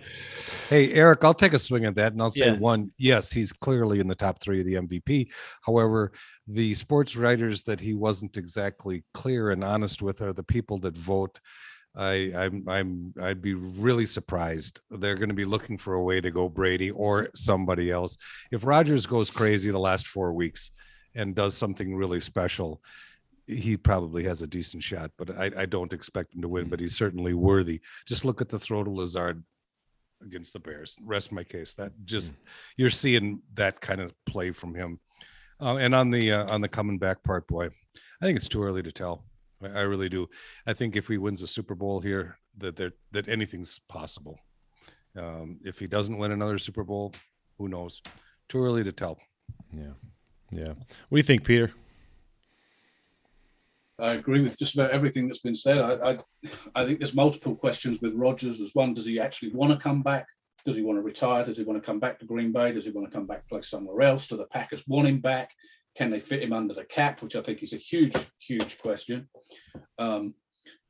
Hey, 0.72 0.90
Eric, 0.94 1.22
I'll 1.22 1.34
take 1.34 1.52
a 1.52 1.58
swing 1.58 1.84
at 1.84 1.96
that 1.96 2.14
and 2.14 2.22
I'll 2.22 2.30
say 2.30 2.46
Yeah. 2.46 2.56
one, 2.56 2.92
yes, 2.96 3.30
he's 3.30 3.52
clearly 3.52 4.00
in 4.00 4.08
the 4.08 4.14
top 4.14 4.40
three 4.40 4.58
of 4.58 4.64
the 4.64 4.76
MVP. 4.76 5.30
However, 5.60 6.12
the 6.46 6.72
sports 6.72 7.14
writers 7.14 7.64
that 7.64 7.78
he 7.78 7.92
wasn't 7.92 8.38
exactly 8.38 9.04
clear 9.12 9.50
and 9.50 9.62
honest 9.62 10.00
with 10.00 10.22
are 10.22 10.32
the 10.32 10.42
people 10.42 10.78
that 10.78 10.96
vote. 10.96 11.40
I, 11.94 12.32
I'm, 12.34 12.66
I'm, 12.66 13.12
I'd 13.20 13.42
be 13.42 13.52
really 13.52 14.06
surprised. 14.06 14.80
They're 14.90 15.16
going 15.16 15.28
to 15.28 15.34
be 15.34 15.44
looking 15.44 15.76
for 15.76 15.92
a 15.92 16.02
way 16.02 16.22
to 16.22 16.30
go 16.30 16.48
Brady 16.48 16.90
or 16.90 17.28
somebody 17.34 17.90
else. 17.90 18.16
If 18.50 18.64
Rodgers 18.64 19.04
goes 19.04 19.30
crazy 19.30 19.70
the 19.70 19.78
last 19.78 20.08
four 20.08 20.32
weeks 20.32 20.70
and 21.14 21.34
does 21.34 21.54
something 21.54 21.94
really 21.94 22.20
special, 22.20 22.80
he 23.46 23.76
probably 23.76 24.24
has 24.24 24.40
a 24.40 24.46
decent 24.46 24.82
shot, 24.82 25.10
but 25.18 25.36
I, 25.36 25.50
I 25.54 25.66
don't 25.66 25.92
expect 25.92 26.34
him 26.34 26.40
to 26.40 26.48
win, 26.48 26.64
hmm. 26.64 26.70
but 26.70 26.80
he's 26.80 26.96
certainly 26.96 27.34
worthy. 27.34 27.82
Just 28.06 28.24
look 28.24 28.40
at 28.40 28.48
the 28.48 28.58
throw 28.58 28.82
to 28.82 28.90
Lazard 28.90 29.44
against 30.24 30.52
the 30.52 30.58
Bears. 30.58 30.96
Rest 31.04 31.32
my 31.32 31.44
case. 31.44 31.74
That 31.74 31.92
just 32.04 32.34
you're 32.76 32.90
seeing 32.90 33.40
that 33.54 33.80
kind 33.80 34.00
of 34.00 34.12
play 34.26 34.50
from 34.50 34.74
him. 34.74 35.00
Uh, 35.60 35.76
and 35.76 35.94
on 35.94 36.10
the 36.10 36.32
uh, 36.32 36.52
on 36.52 36.60
the 36.60 36.68
coming 36.68 36.98
back 36.98 37.22
part, 37.22 37.46
boy, 37.46 37.66
I 37.66 38.24
think 38.24 38.36
it's 38.36 38.48
too 38.48 38.62
early 38.62 38.82
to 38.82 38.92
tell. 38.92 39.24
I, 39.62 39.66
I 39.66 39.80
really 39.82 40.08
do. 40.08 40.28
I 40.66 40.72
think 40.72 40.96
if 40.96 41.08
he 41.08 41.18
wins 41.18 41.42
a 41.42 41.46
Super 41.46 41.74
Bowl 41.74 42.00
here, 42.00 42.38
that 42.58 42.76
there 42.76 42.92
that 43.12 43.28
anything's 43.28 43.78
possible. 43.88 44.38
Um, 45.16 45.58
if 45.64 45.78
he 45.78 45.86
doesn't 45.86 46.16
win 46.18 46.32
another 46.32 46.58
Super 46.58 46.84
Bowl, 46.84 47.12
who 47.58 47.68
knows? 47.68 48.02
Too 48.48 48.64
early 48.64 48.82
to 48.84 48.92
tell. 48.92 49.18
Yeah, 49.72 49.94
yeah. 50.50 50.68
What 51.08 51.12
do 51.12 51.16
you 51.16 51.22
think, 51.22 51.44
Peter? 51.44 51.72
I 54.02 54.14
agree 54.14 54.40
with 54.40 54.58
just 54.58 54.74
about 54.74 54.90
everything 54.90 55.28
that's 55.28 55.40
been 55.40 55.54
said. 55.54 55.78
I, 55.78 56.10
I, 56.10 56.18
I 56.74 56.84
think 56.84 56.98
there's 56.98 57.14
multiple 57.14 57.54
questions 57.54 58.00
with 58.00 58.14
Rodgers. 58.14 58.58
There's 58.58 58.74
one: 58.74 58.94
Does 58.94 59.06
he 59.06 59.20
actually 59.20 59.52
want 59.52 59.72
to 59.72 59.78
come 59.78 60.02
back? 60.02 60.26
Does 60.64 60.76
he 60.76 60.82
want 60.82 60.98
to 60.98 61.02
retire? 61.02 61.44
Does 61.44 61.56
he 61.56 61.62
want 61.62 61.80
to 61.80 61.86
come 61.86 62.00
back 62.00 62.18
to 62.18 62.26
Green 62.26 62.52
Bay? 62.52 62.72
Does 62.72 62.84
he 62.84 62.90
want 62.90 63.08
to 63.08 63.16
come 63.16 63.26
back 63.26 63.48
play 63.48 63.62
somewhere 63.62 64.02
else? 64.02 64.26
Do 64.26 64.36
the 64.36 64.46
Packers 64.46 64.82
want 64.88 65.08
him 65.08 65.20
back? 65.20 65.50
Can 65.96 66.10
they 66.10 66.20
fit 66.20 66.42
him 66.42 66.52
under 66.52 66.74
the 66.74 66.84
cap? 66.84 67.22
Which 67.22 67.36
I 67.36 67.42
think 67.42 67.62
is 67.62 67.72
a 67.72 67.78
huge, 67.78 68.16
huge 68.40 68.78
question. 68.78 69.28
Um, 69.98 70.34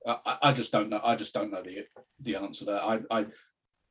I, 0.07 0.39
I 0.43 0.53
just 0.53 0.73
don't 0.73 0.89
know. 0.89 1.01
I 1.05 1.15
just 1.15 1.35
don't 1.35 1.51
know 1.51 1.63
the 1.63 1.85
the 2.21 2.37
answer 2.37 2.65
that. 2.65 2.83
I, 2.83 3.01
I 3.11 3.27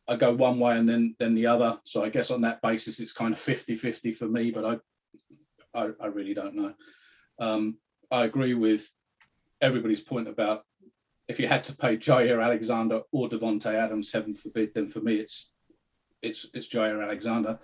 I 0.08 0.16
go 0.16 0.34
one 0.34 0.60
way 0.60 0.78
and 0.78 0.90
then 0.90 1.16
then 1.20 1.36
the 1.36 1.46
other. 1.46 1.80
So 1.86 2.04
I 2.04 2.10
guess 2.10 2.32
on 2.32 2.42
that 2.42 2.62
basis, 2.62 3.00
it's 3.00 3.14
kind 3.14 3.34
of 3.34 3.40
50-50 3.40 4.18
for 4.18 4.28
me. 4.28 4.50
But 4.50 4.66
I 4.66 5.80
I, 5.80 5.90
I 6.02 6.08
really 6.08 6.34
don't 6.34 6.56
know. 6.56 6.74
Um, 7.40 7.78
I 8.12 8.26
agree 8.26 8.56
with 8.56 8.88
everybody's 9.62 10.02
point 10.02 10.28
about 10.28 10.66
if 11.28 11.40
you 11.40 11.48
had 11.48 11.64
to 11.66 11.76
pay 11.76 11.96
Jaire 11.98 12.44
Alexander 12.44 13.02
or 13.12 13.30
Davante 13.30 13.68
Adams, 13.74 14.12
heaven 14.12 14.36
forbid, 14.36 14.74
then 14.74 14.90
for 14.90 15.00
me 15.00 15.16
it's 15.16 15.48
it's 16.22 16.46
it's 16.54 16.68
Jaire 16.68 17.04
Alexander. 17.04 17.60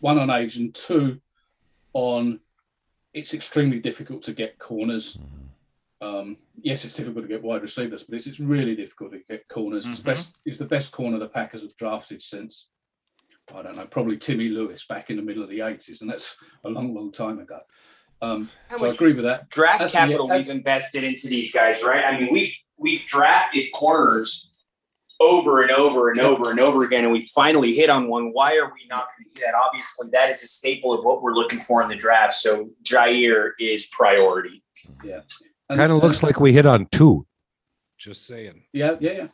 One 0.00 0.18
on 0.18 0.30
age 0.30 0.56
and 0.56 0.74
two 0.74 1.20
on 1.92 2.40
it's 3.14 3.34
extremely 3.34 3.78
difficult 3.80 4.22
to 4.22 4.32
get 4.32 4.58
corners. 4.58 5.18
Um, 6.00 6.38
yes, 6.60 6.84
it's 6.84 6.94
difficult 6.94 7.24
to 7.24 7.28
get 7.28 7.42
wide 7.42 7.62
receivers, 7.62 8.02
but 8.02 8.16
it's, 8.16 8.26
it's 8.26 8.40
really 8.40 8.74
difficult 8.74 9.12
to 9.12 9.20
get 9.20 9.46
corners. 9.48 9.86
It's 9.86 10.00
Mhm. 10.00 10.04
best 10.04 10.28
it's 10.44 10.58
the 10.58 10.64
best 10.64 10.90
corner 10.92 11.18
the 11.18 11.28
Packers 11.28 11.62
have 11.62 11.76
drafted 11.76 12.22
since 12.22 12.66
I 13.52 13.60
don't 13.60 13.76
know, 13.76 13.86
probably 13.86 14.16
Timmy 14.16 14.48
Lewis 14.48 14.84
back 14.88 15.10
in 15.10 15.16
the 15.16 15.22
middle 15.22 15.42
of 15.42 15.50
the 15.50 15.58
80s, 15.58 16.00
and 16.00 16.08
that's 16.08 16.36
a 16.64 16.70
long, 16.70 16.94
long 16.94 17.10
time 17.12 17.38
ago. 17.40 17.58
Um, 18.22 18.48
so 18.70 18.76
I 18.76 18.80
much 18.80 18.94
agree 18.94 19.12
with 19.14 19.24
that. 19.24 19.48
draft 19.50 19.80
That's- 19.80 19.92
capital 19.92 20.28
that's- 20.28 20.46
we've 20.46 20.54
invested 20.56 21.04
into 21.04 21.26
these 21.26 21.52
guys, 21.52 21.82
right? 21.82 22.04
I 22.04 22.18
mean, 22.18 22.32
we've 22.32 22.54
we've 22.78 23.04
drafted 23.06 23.66
corners 23.74 24.48
over 25.20 25.62
and 25.62 25.70
over 25.70 26.10
and 26.10 26.18
over 26.20 26.50
and 26.50 26.58
over 26.60 26.84
again, 26.84 27.04
and 27.04 27.12
we 27.12 27.22
finally 27.22 27.72
hit 27.72 27.90
on 27.90 28.08
one. 28.08 28.32
Why 28.32 28.56
are 28.56 28.66
we 28.72 28.86
not 28.88 29.06
going 29.16 29.32
to 29.32 29.40
do 29.40 29.44
that? 29.46 29.54
Obviously, 29.54 30.08
that 30.12 30.30
is 30.30 30.42
a 30.42 30.48
staple 30.48 30.92
of 30.92 31.04
what 31.04 31.22
we're 31.22 31.34
looking 31.34 31.60
for 31.60 31.80
in 31.82 31.88
the 31.88 31.94
draft. 31.94 32.32
So 32.34 32.70
Jaire 32.84 33.50
is 33.60 33.86
priority. 33.86 34.64
Yeah. 35.04 35.20
Kind 35.72 35.92
of 35.92 36.02
looks 36.02 36.22
like 36.24 36.40
we 36.40 36.52
hit 36.52 36.66
on 36.66 36.86
two. 36.86 37.24
Just 37.98 38.26
saying. 38.26 38.64
Yeah, 38.72 38.96
yeah, 39.00 39.12
yeah. 39.12 39.26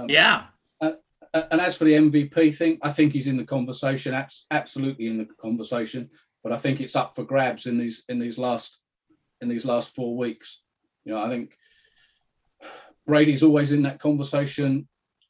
Um, 0.00 0.06
Yeah. 0.08 0.44
Uh, 0.80 0.92
and 1.32 1.60
as 1.60 1.76
for 1.76 1.84
the 1.84 1.94
MVP 1.94 2.56
thing, 2.56 2.78
I 2.82 2.92
think 2.92 3.12
he's 3.12 3.26
in 3.26 3.36
the 3.36 3.44
conversation. 3.44 4.14
Abs- 4.14 4.46
absolutely 4.52 5.08
in 5.08 5.18
the 5.18 5.26
conversation. 5.40 6.08
But 6.44 6.52
I 6.52 6.58
think 6.58 6.80
it's 6.80 6.94
up 6.94 7.16
for 7.16 7.24
grabs 7.24 7.66
in 7.66 7.78
these 7.78 8.02
in 8.08 8.18
these 8.20 8.36
last 8.38 8.78
in 9.40 9.48
these 9.48 9.64
last 9.64 9.94
four 9.96 10.16
weeks. 10.16 10.58
You 11.04 11.12
know, 11.14 11.22
I 11.22 11.28
think 11.30 11.56
Brady's 13.06 13.42
always 13.42 13.72
in 13.72 13.82
that 13.82 13.98
conversation, 14.00 14.86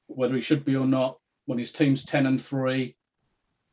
whether 0.09 0.35
he 0.35 0.41
should 0.41 0.65
be 0.65 0.77
or 0.77 0.87
not. 0.87 1.19
When 1.47 1.59
his 1.59 1.71
team's 1.71 2.05
ten 2.05 2.27
and 2.27 2.43
three, 2.45 2.97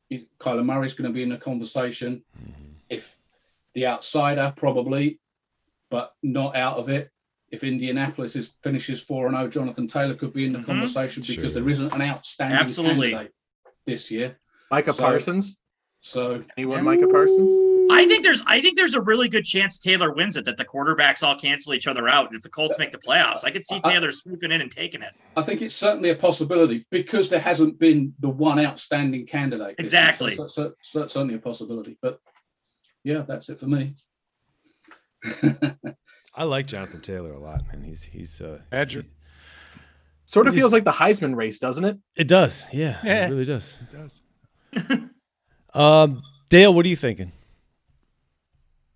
he- 0.09 0.27
Kyler 0.39 0.65
Murray's 0.65 0.93
going 0.93 1.09
to 1.09 1.13
be 1.13 1.23
in 1.23 1.29
the 1.29 1.37
conversation. 1.37 2.23
If 2.89 3.07
the 3.73 3.87
outsider, 3.87 4.53
probably, 4.57 5.19
but 5.89 6.13
not 6.21 6.55
out 6.55 6.77
of 6.77 6.89
it. 6.89 7.09
If 7.49 7.63
Indianapolis 7.63 8.35
is 8.35 8.49
finishes 8.63 9.01
four 9.01 9.27
and 9.27 9.35
zero, 9.35 9.47
Jonathan 9.49 9.87
Taylor 9.87 10.15
could 10.15 10.33
be 10.33 10.45
in 10.45 10.53
the 10.53 10.59
Mhm. 10.59 10.65
conversation 10.65 11.23
Sure 11.23 11.35
because 11.37 11.53
there 11.53 11.67
is. 11.67 11.79
isn't 11.79 11.93
an 11.93 12.01
outstanding 12.01 12.57
Absolutely. 12.59 13.11
candidate 13.11 13.33
this 13.85 14.11
year. 14.11 14.37
Micah 14.69 14.93
So- 14.93 15.01
Parsons. 15.03 15.57
So 16.03 16.43
Anyone 16.57 16.83
Micah 16.83 17.07
Parsons? 17.07 17.51
I 17.91 18.05
think 18.07 18.23
there's 18.23 18.41
I 18.47 18.59
think 18.59 18.75
there's 18.75 18.95
a 18.95 19.01
really 19.01 19.29
good 19.29 19.45
chance 19.45 19.77
Taylor 19.77 20.11
wins 20.11 20.35
it, 20.35 20.45
that 20.45 20.57
the 20.57 20.65
quarterbacks 20.65 21.21
all 21.21 21.37
cancel 21.37 21.75
each 21.75 21.85
other 21.87 22.07
out. 22.07 22.33
If 22.33 22.41
the 22.41 22.49
Colts 22.49 22.79
make 22.79 22.91
the 22.91 22.97
playoffs, 22.97 23.43
I 23.43 23.51
could 23.51 23.65
see 23.65 23.79
Taylor 23.81 24.11
swooping 24.11 24.51
in 24.51 24.61
and 24.61 24.71
taking 24.71 25.03
it. 25.03 25.13
I 25.37 25.43
think 25.43 25.61
it's 25.61 25.75
certainly 25.75 26.09
a 26.09 26.15
possibility 26.15 26.87
because 26.89 27.29
there 27.29 27.39
hasn't 27.39 27.77
been 27.77 28.13
the 28.19 28.29
one 28.29 28.59
outstanding 28.59 29.27
candidate. 29.27 29.77
this 29.77 29.93
year. 29.93 30.01
Exactly. 30.01 30.35
So, 30.37 30.47
so, 30.47 30.73
so 30.81 31.07
certainly 31.07 31.35
a 31.35 31.39
possibility. 31.39 31.97
But 32.01 32.19
yeah, 33.03 33.23
that's 33.27 33.49
it 33.49 33.59
for 33.59 33.67
me. 33.67 33.95
I 36.35 36.45
like 36.45 36.65
Jonathan 36.65 37.01
Taylor 37.01 37.33
a 37.33 37.39
lot, 37.39 37.67
man. 37.71 37.83
He's 37.83 38.03
he's 38.03 38.41
uh, 38.41 38.61
Badger. 38.71 39.03
Sort 40.25 40.47
of 40.47 40.53
He 40.53 40.59
feels 40.61 40.73
like 40.73 40.85
the 40.85 40.91
Heisman 40.91 41.35
race, 41.35 41.59
doesn't 41.59 41.83
it? 41.85 41.97
It 42.15 42.27
does, 42.27 42.65
yeah, 42.71 42.97
Yeah. 43.03 43.27
it 43.27 43.29
really 43.29 43.45
does. 43.45 43.75
It 43.81 43.97
does. 43.97 44.21
Um, 45.73 46.21
Dale, 46.49 46.73
what 46.73 46.85
are 46.85 46.89
you 46.89 46.95
thinking? 46.95 47.31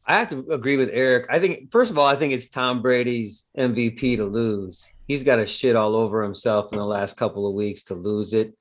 I 0.07 0.19
have 0.19 0.29
to 0.29 0.45
agree 0.51 0.77
with 0.77 0.89
Eric. 0.91 1.27
I 1.29 1.39
think 1.39 1.71
first 1.71 1.89
of 1.89 1.97
all, 1.97 2.05
I 2.05 2.15
think 2.15 2.33
it's 2.33 2.47
Tom 2.47 2.81
Brady's 2.81 3.45
MVP 3.57 4.17
to 4.17 4.25
lose. 4.25 4.85
He's 5.07 5.23
got 5.23 5.39
a 5.39 5.47
shit 5.47 5.75
all 5.75 5.95
over 5.95 6.21
himself 6.21 6.71
in 6.71 6.77
the 6.77 6.85
last 6.85 7.17
couple 7.17 7.47
of 7.47 7.55
weeks 7.55 7.83
to 7.85 7.95
lose 7.95 8.33
it. 8.33 8.55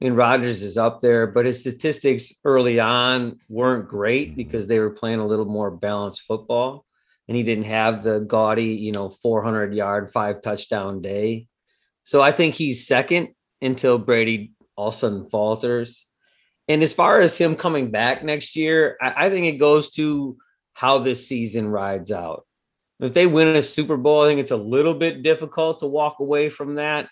And 0.00 0.16
Rodgers 0.16 0.62
is 0.62 0.78
up 0.78 1.00
there, 1.00 1.26
but 1.26 1.44
his 1.44 1.60
statistics 1.60 2.32
early 2.44 2.78
on 2.78 3.40
weren't 3.48 3.88
great 3.88 4.36
because 4.36 4.66
they 4.66 4.78
were 4.78 4.90
playing 4.90 5.18
a 5.18 5.26
little 5.26 5.44
more 5.44 5.70
balanced 5.70 6.22
football. 6.22 6.86
And 7.26 7.36
he 7.36 7.42
didn't 7.42 7.64
have 7.64 8.02
the 8.02 8.20
gaudy, 8.20 8.76
you 8.76 8.92
know, 8.92 9.10
400 9.10 9.74
yard, 9.74 10.10
five 10.10 10.40
touchdown 10.40 11.02
day. 11.02 11.48
So 12.04 12.22
I 12.22 12.32
think 12.32 12.54
he's 12.54 12.86
second 12.86 13.28
until 13.60 13.98
Brady 13.98 14.52
all 14.76 14.88
of 14.88 14.94
a 14.94 14.96
sudden 14.96 15.28
falters. 15.28 16.06
And 16.68 16.82
as 16.82 16.92
far 16.92 17.20
as 17.20 17.36
him 17.36 17.56
coming 17.56 17.90
back 17.90 18.22
next 18.22 18.54
year, 18.54 18.96
I, 19.00 19.26
I 19.26 19.30
think 19.30 19.46
it 19.46 19.58
goes 19.58 19.90
to 19.92 20.36
how 20.74 20.98
this 20.98 21.26
season 21.26 21.68
rides 21.68 22.12
out. 22.12 22.46
If 23.00 23.14
they 23.14 23.26
win 23.26 23.56
a 23.56 23.62
Super 23.62 23.96
Bowl, 23.96 24.24
I 24.24 24.28
think 24.28 24.40
it's 24.40 24.50
a 24.50 24.56
little 24.56 24.94
bit 24.94 25.22
difficult 25.22 25.80
to 25.80 25.86
walk 25.86 26.20
away 26.20 26.48
from 26.48 26.76
that. 26.76 27.08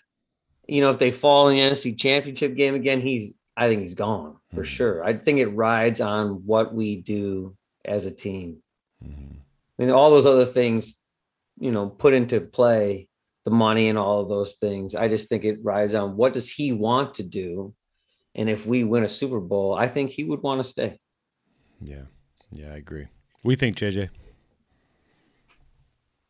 You 0.67 0.81
know, 0.81 0.89
if 0.89 0.99
they 0.99 1.11
fall 1.11 1.49
in 1.49 1.55
the 1.55 1.63
NFC 1.63 1.97
Championship 1.97 2.55
game 2.55 2.75
again, 2.75 3.01
he's 3.01 3.33
I 3.55 3.67
think 3.67 3.81
he's 3.81 3.95
gone 3.95 4.37
for 4.53 4.61
hmm. 4.61 4.63
sure. 4.63 5.03
I 5.03 5.17
think 5.17 5.39
it 5.39 5.47
rides 5.47 5.99
on 5.99 6.45
what 6.45 6.73
we 6.73 7.01
do 7.01 7.57
as 7.83 8.05
a 8.05 8.11
team. 8.11 8.57
Hmm. 9.01 9.37
I 9.79 9.83
mean, 9.83 9.91
all 9.91 10.11
those 10.11 10.25
other 10.25 10.45
things, 10.45 10.95
you 11.59 11.71
know, 11.71 11.87
put 11.87 12.13
into 12.13 12.39
play, 12.39 13.07
the 13.45 13.51
money 13.51 13.89
and 13.89 13.97
all 13.97 14.19
of 14.19 14.29
those 14.29 14.55
things. 14.55 14.93
I 14.93 15.07
just 15.07 15.29
think 15.29 15.43
it 15.43 15.63
rides 15.63 15.93
on 15.93 16.17
what 16.17 16.33
does 16.33 16.49
he 16.49 16.71
want 16.71 17.15
to 17.15 17.23
do, 17.23 17.73
and 18.37 18.49
if 18.49 18.65
we 18.65 18.83
win 18.83 19.03
a 19.03 19.09
Super 19.09 19.39
Bowl, 19.39 19.73
I 19.73 19.87
think 19.87 20.11
he 20.11 20.23
would 20.23 20.41
want 20.41 20.63
to 20.63 20.69
stay. 20.69 20.99
Yeah, 21.81 22.03
yeah, 22.51 22.71
I 22.73 22.77
agree. 22.77 23.07
We 23.43 23.55
think, 23.55 23.77
JJ? 23.77 24.09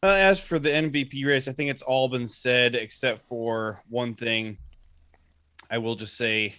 Uh, 0.04 0.08
as 0.08 0.42
for 0.42 0.60
the 0.60 0.70
MVP 0.70 1.26
race, 1.26 1.48
I 1.48 1.54
think 1.54 1.70
it's 1.70 1.82
all 1.82 2.08
been 2.08 2.28
said 2.28 2.76
except 2.76 3.22
for 3.22 3.82
one 3.90 4.14
thing. 4.14 4.58
I 5.70 5.80
will 5.80 5.96
just 5.96 6.16
say 6.16 6.56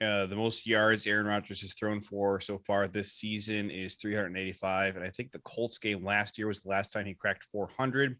uh, 0.00 0.26
the 0.26 0.36
most 0.36 0.66
yards 0.66 1.06
Aaron 1.06 1.26
Rodgers 1.26 1.60
has 1.62 1.72
thrown 1.74 2.00
for 2.00 2.40
so 2.40 2.58
far 2.58 2.88
this 2.88 3.12
season 3.12 3.70
is 3.70 3.94
385. 3.94 4.96
And 4.96 5.04
I 5.04 5.10
think 5.10 5.30
the 5.30 5.38
Colts 5.40 5.78
game 5.78 6.04
last 6.04 6.36
year 6.36 6.48
was 6.48 6.62
the 6.62 6.68
last 6.68 6.92
time 6.92 7.06
he 7.06 7.14
cracked 7.14 7.46
400. 7.52 8.16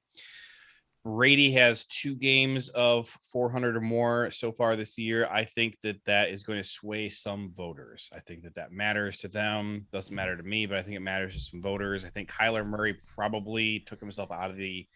Brady 1.04 1.50
has 1.52 1.84
two 1.84 2.14
games 2.14 2.70
of 2.70 3.06
400 3.06 3.76
or 3.76 3.80
more 3.82 4.30
so 4.30 4.50
far 4.50 4.74
this 4.74 4.96
year. 4.96 5.28
I 5.30 5.44
think 5.44 5.78
that 5.82 6.02
that 6.06 6.30
is 6.30 6.42
going 6.42 6.58
to 6.58 6.64
sway 6.64 7.10
some 7.10 7.52
voters. 7.54 8.10
I 8.14 8.20
think 8.20 8.42
that 8.44 8.54
that 8.54 8.72
matters 8.72 9.18
to 9.18 9.28
them. 9.28 9.86
Doesn't 9.92 10.14
matter 10.14 10.34
to 10.34 10.42
me, 10.42 10.64
but 10.64 10.78
I 10.78 10.82
think 10.82 10.96
it 10.96 11.00
matters 11.00 11.34
to 11.34 11.40
some 11.40 11.60
voters. 11.60 12.06
I 12.06 12.08
think 12.08 12.30
Kyler 12.30 12.66
Murray 12.66 12.96
probably 13.14 13.80
took 13.80 14.00
himself 14.00 14.30
out 14.30 14.50
of 14.50 14.56
the 14.56 14.86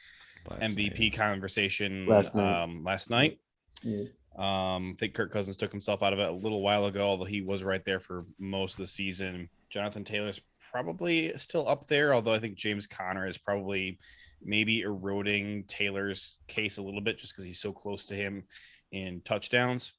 Last 0.51 0.63
MVP 0.63 1.15
conversation 1.15 2.07
Last 2.07 2.35
night. 2.35 2.63
Um, 2.63 2.85
last 2.85 3.11
night. 3.11 3.39
Yeah. 3.83 4.05
Um, 4.39 4.95
I 4.95 4.97
think 4.99 5.15
Kirk 5.15 5.31
Cousins 5.31 5.59
took 5.59 5.73
himself 5.73 6.03
out 6.03 6.15
of 6.15 6.21
it 6.21 6.29
a 6.29 6.33
little 6.33 6.63
while 6.63 6.87
ago, 6.87 7.07
although 7.07 7.25
he 7.25 7.43
was 7.43 7.65
right 7.65 7.85
there 7.85 8.01
for 8.01 8.25
most 8.39 8.75
of 8.75 8.79
the 8.79 8.87
season. 8.87 9.51
Jonathan 9.69 10.05
Taylor's 10.05 10.41
probably 10.73 11.37
still 11.37 11.69
up 11.69 11.87
there, 11.87 12.15
although 12.15 12.33
I 12.33 12.39
think 12.39 12.57
James 12.57 12.87
Conner 12.87 13.27
is 13.27 13.37
probably 13.37 13.99
maybe 14.43 14.81
eroding 14.83 15.65
Taylor's 15.65 16.37
case 16.47 16.79
a 16.79 16.83
little 16.83 17.01
bit 17.01 17.19
just 17.19 17.33
because 17.33 17.45
he's 17.45 17.61
so 17.61 17.73
close 17.73 18.07
to 18.07 18.15
him 18.15 18.45
in 18.93 19.21
touchdowns. 19.25 19.93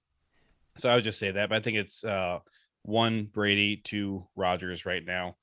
So 0.78 0.90
I 0.90 0.96
would 0.96 1.04
just 1.04 1.20
say 1.20 1.32
that, 1.32 1.50
but 1.50 1.58
I 1.58 1.62
think 1.62 1.78
it's 1.78 2.04
uh, 2.04 2.40
one 2.84 3.26
Brady, 3.26 3.78
two 3.78 4.28
Rodgers 4.36 4.86
right 4.86 5.04
now. 5.04 5.36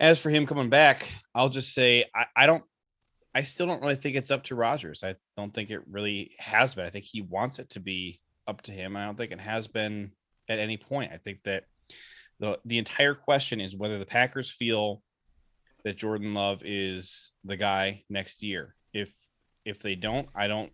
As 0.00 0.18
for 0.18 0.30
him 0.30 0.46
coming 0.46 0.70
back, 0.70 1.12
I'll 1.34 1.48
just 1.48 1.72
say 1.72 2.06
I, 2.14 2.26
I 2.34 2.46
don't 2.46 2.64
I 3.34 3.42
still 3.42 3.66
don't 3.66 3.82
really 3.82 3.96
think 3.96 4.16
it's 4.16 4.30
up 4.30 4.44
to 4.44 4.54
Rodgers. 4.54 5.02
I 5.02 5.16
don't 5.36 5.52
think 5.52 5.70
it 5.70 5.82
really 5.90 6.32
has 6.38 6.74
been. 6.74 6.84
I 6.84 6.90
think 6.90 7.04
he 7.04 7.20
wants 7.20 7.58
it 7.58 7.70
to 7.70 7.80
be 7.80 8.20
up 8.46 8.62
to 8.62 8.72
him. 8.72 8.96
I 8.96 9.04
don't 9.04 9.18
think 9.18 9.32
it 9.32 9.40
has 9.40 9.66
been 9.66 10.12
at 10.48 10.60
any 10.60 10.76
point. 10.76 11.12
I 11.12 11.16
think 11.16 11.40
that 11.44 11.64
the 12.38 12.58
the 12.64 12.78
entire 12.78 13.14
question 13.14 13.60
is 13.60 13.76
whether 13.76 13.98
the 13.98 14.06
Packers 14.06 14.50
feel 14.50 15.02
that 15.84 15.96
Jordan 15.96 16.34
Love 16.34 16.62
is 16.64 17.32
the 17.44 17.56
guy 17.56 18.02
next 18.08 18.42
year. 18.42 18.74
If 18.92 19.12
if 19.64 19.80
they 19.80 19.94
don't, 19.94 20.28
I 20.34 20.48
don't 20.48 20.72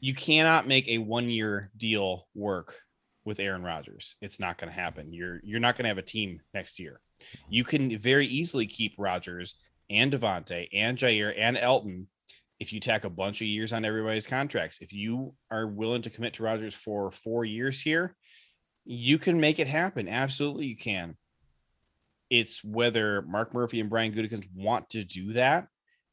you 0.00 0.14
cannot 0.14 0.66
make 0.66 0.88
a 0.88 0.98
one 0.98 1.28
year 1.28 1.70
deal 1.76 2.26
work 2.34 2.80
with 3.24 3.40
Aaron 3.40 3.62
Rodgers. 3.62 4.16
It's 4.20 4.40
not 4.40 4.58
going 4.58 4.72
to 4.72 4.78
happen. 4.78 5.12
You're 5.12 5.40
you're 5.44 5.60
not 5.60 5.76
going 5.76 5.84
to 5.84 5.90
have 5.90 5.98
a 5.98 6.02
team 6.02 6.40
next 6.54 6.78
year. 6.78 7.00
You 7.48 7.64
can 7.64 7.98
very 7.98 8.26
easily 8.26 8.66
keep 8.66 8.94
Rodgers 8.98 9.56
and 9.90 10.12
Davante 10.12 10.68
and 10.72 10.96
Jaire 10.96 11.34
and 11.36 11.56
Elgton 11.56 12.06
if 12.60 12.72
you 12.72 12.80
tack 12.80 13.04
a 13.04 13.10
bunch 13.10 13.40
of 13.40 13.46
years 13.46 13.72
on 13.72 13.84
everybody's 13.84 14.26
contracts. 14.26 14.80
If 14.80 14.92
you 14.92 15.34
are 15.50 15.66
willing 15.66 16.02
to 16.02 16.10
commit 16.10 16.34
to 16.34 16.42
Rodgers 16.42 16.74
for 16.74 17.10
four 17.10 17.44
years 17.44 17.80
here, 17.80 18.16
you 18.84 19.18
can 19.18 19.40
make 19.40 19.58
it 19.58 19.66
happen. 19.66 20.08
Absolutely, 20.08 20.66
you 20.66 20.76
can. 20.76 21.16
It's 22.30 22.62
whether 22.62 23.22
Mark 23.22 23.54
Murphy 23.54 23.80
and 23.80 23.88
Brian 23.88 24.12
Gutekunst 24.12 24.48
want 24.54 24.90
to 24.90 25.04
do 25.04 25.32
that. 25.34 25.68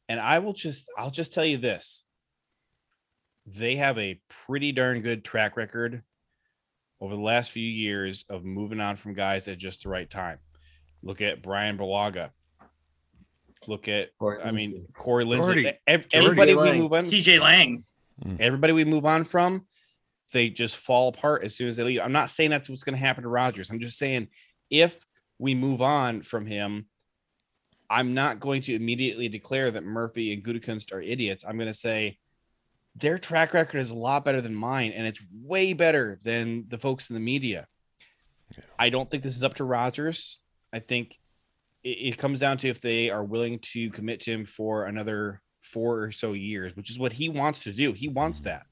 And 0.08 0.20
I 0.20 0.40
will 0.40 0.54
just, 0.54 0.86
I'll 0.98 1.12
just 1.12 1.34
tell 1.34 1.46
you 1.46 1.58
this: 1.58 2.04
they 3.46 3.76
have 3.76 3.98
a 3.98 4.20
pretty 4.30 4.72
darn 4.72 5.02
good 5.02 5.24
track 5.26 5.58
record 5.58 6.04
over 7.02 7.16
the 7.16 7.22
last 7.22 7.52
few 7.52 7.68
years 7.68 8.26
of 8.30 8.46
moving 8.46 8.80
on 8.80 8.96
from 8.96 9.14
guys 9.14 9.48
at 9.48 9.58
just 9.58 9.84
the 9.84 9.90
right 9.90 10.10
time. 10.10 10.40
Look 11.04 11.22
at 11.22 11.42
Bryan 11.42 11.78
Bulaga. 11.78 12.32
Look 13.68 13.88
at, 13.88 14.10
I 14.44 14.52
mean, 14.52 14.86
Corey 14.96 15.26
Linsley. 15.26 15.46
Jordy. 15.46 15.74
Ev- 15.88 16.08
Jordy 16.08 16.26
Everybody 16.26 16.56
we 16.56 16.62
Lang. 16.62 16.80
move 16.80 16.94
on. 16.94 17.04
CJ 17.04 17.40
Lang. 17.40 17.84
Mm. 18.24 18.40
Everybody 18.40 18.74
we 18.74 18.86
move 18.86 19.06
on 19.06 19.24
from, 19.24 19.66
they 20.34 20.50
just 20.50 20.78
fall 20.78 21.10
apart 21.10 21.44
as 21.44 21.56
soon 21.56 21.68
as 21.68 21.76
they 21.76 21.84
leave. 21.84 22.00
I'm 22.02 22.12
not 22.12 22.30
saying 22.30 22.50
that's 22.50 22.70
what's 22.70 22.84
going 22.84 22.96
to 22.96 23.00
happen 23.00 23.24
to 23.24 23.30
Rodgers. 23.30 23.70
I'm 23.70 23.80
just 23.80 23.98
saying 23.98 24.28
if 24.70 25.04
we 25.40 25.56
move 25.56 25.82
on 25.82 26.22
from 26.22 26.46
him, 26.46 26.88
I'm 27.90 28.14
not 28.14 28.40
going 28.40 28.62
to 28.64 28.74
immediately 28.74 29.28
declare 29.30 29.72
that 29.72 29.84
Murphy 29.84 30.34
and 30.34 30.44
Gutekunst 30.44 30.94
are 30.94 31.02
idiots. 31.02 31.46
I'm 31.48 31.58
going 31.58 31.68
to 31.68 31.74
say 31.74 32.18
their 32.96 33.18
track 33.18 33.54
record 33.54 33.78
is 33.80 33.92
a 33.92 33.96
lot 33.96 34.26
better 34.26 34.42
than 34.42 34.56
mine, 34.56 34.92
and 34.92 35.06
it's 35.06 35.22
way 35.34 35.74
better 35.74 36.18
than 36.24 36.66
the 36.68 36.78
folks 36.78 37.10
in 37.10 37.14
the 37.14 37.20
media. 37.20 37.68
I 38.80 38.90
don't 38.90 39.10
think 39.10 39.24
this 39.24 39.36
is 39.36 39.44
up 39.44 39.56
to 39.56 39.66
Rodgers. 39.66 40.40
I 40.72 40.80
think 40.80 41.18
it, 41.84 41.90
it 41.90 42.18
comes 42.18 42.40
down 42.40 42.58
to 42.58 42.70
if 42.70 42.82
they 42.82 43.10
are 43.10 43.24
willing 43.24 43.60
to 43.74 43.90
commit 43.92 44.22
to 44.22 44.32
him 44.32 44.46
for 44.46 44.86
another 44.86 45.42
four 45.62 46.04
or 46.04 46.12
so 46.12 46.34
years, 46.34 46.76
which 46.76 46.90
is 46.90 47.00
what 47.00 47.14
he 47.14 47.28
wants 47.30 47.64
to 47.64 47.74
do. 47.74 47.92
He 47.92 48.08
wants 48.08 48.40
mm-hmm. 48.40 48.50
that. 48.50 48.64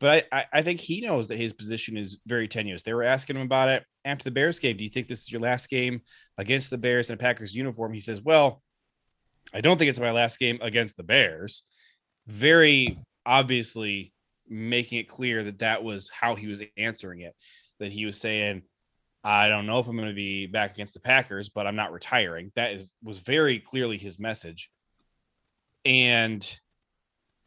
But 0.00 0.26
I, 0.32 0.38
I, 0.38 0.44
I 0.54 0.62
think 0.62 0.80
he 0.80 1.00
knows 1.00 1.28
that 1.28 1.38
his 1.38 1.52
position 1.52 1.96
is 1.96 2.20
very 2.26 2.48
tenuous. 2.48 2.82
They 2.82 2.94
were 2.94 3.04
asking 3.04 3.36
him 3.36 3.42
about 3.42 3.68
it 3.68 3.84
after 4.08 4.24
the 4.24 4.30
Bears 4.30 4.58
game. 4.58 4.76
Do 4.76 4.84
you 4.84 4.90
think 4.90 5.08
this 5.08 5.22
is 5.22 5.32
your 5.32 5.40
last 5.40 5.68
game 5.68 6.00
against 6.36 6.70
the 6.70 6.78
Bears 6.78 7.10
in 7.10 7.14
a 7.14 7.18
Packers 7.18 7.54
uniform? 7.54 7.92
He 7.92 8.00
says, 8.00 8.22
Well, 8.22 8.62
I 9.54 9.60
don't 9.60 9.78
think 9.78 9.88
it's 9.88 10.00
my 10.00 10.10
last 10.10 10.38
game 10.38 10.58
against 10.62 10.96
the 10.96 11.02
Bears. 11.02 11.62
Very 12.26 12.98
obviously 13.24 14.12
making 14.48 14.98
it 14.98 15.08
clear 15.08 15.44
that 15.44 15.58
that 15.60 15.82
was 15.82 16.10
how 16.10 16.34
he 16.34 16.46
was 16.46 16.62
answering 16.76 17.20
it. 17.20 17.34
That 17.78 17.92
he 17.92 18.06
was 18.06 18.20
saying, 18.20 18.62
"I 19.22 19.48
don't 19.48 19.66
know 19.66 19.78
if 19.78 19.86
I'm 19.86 19.96
going 19.96 20.08
to 20.08 20.14
be 20.14 20.46
back 20.46 20.72
against 20.72 20.94
the 20.94 21.00
Packers, 21.00 21.48
but 21.48 21.66
I'm 21.66 21.76
not 21.76 21.92
retiring." 21.92 22.50
That 22.56 22.72
is, 22.72 22.92
was 23.02 23.18
very 23.20 23.60
clearly 23.60 23.98
his 23.98 24.18
message. 24.18 24.70
And 25.84 26.60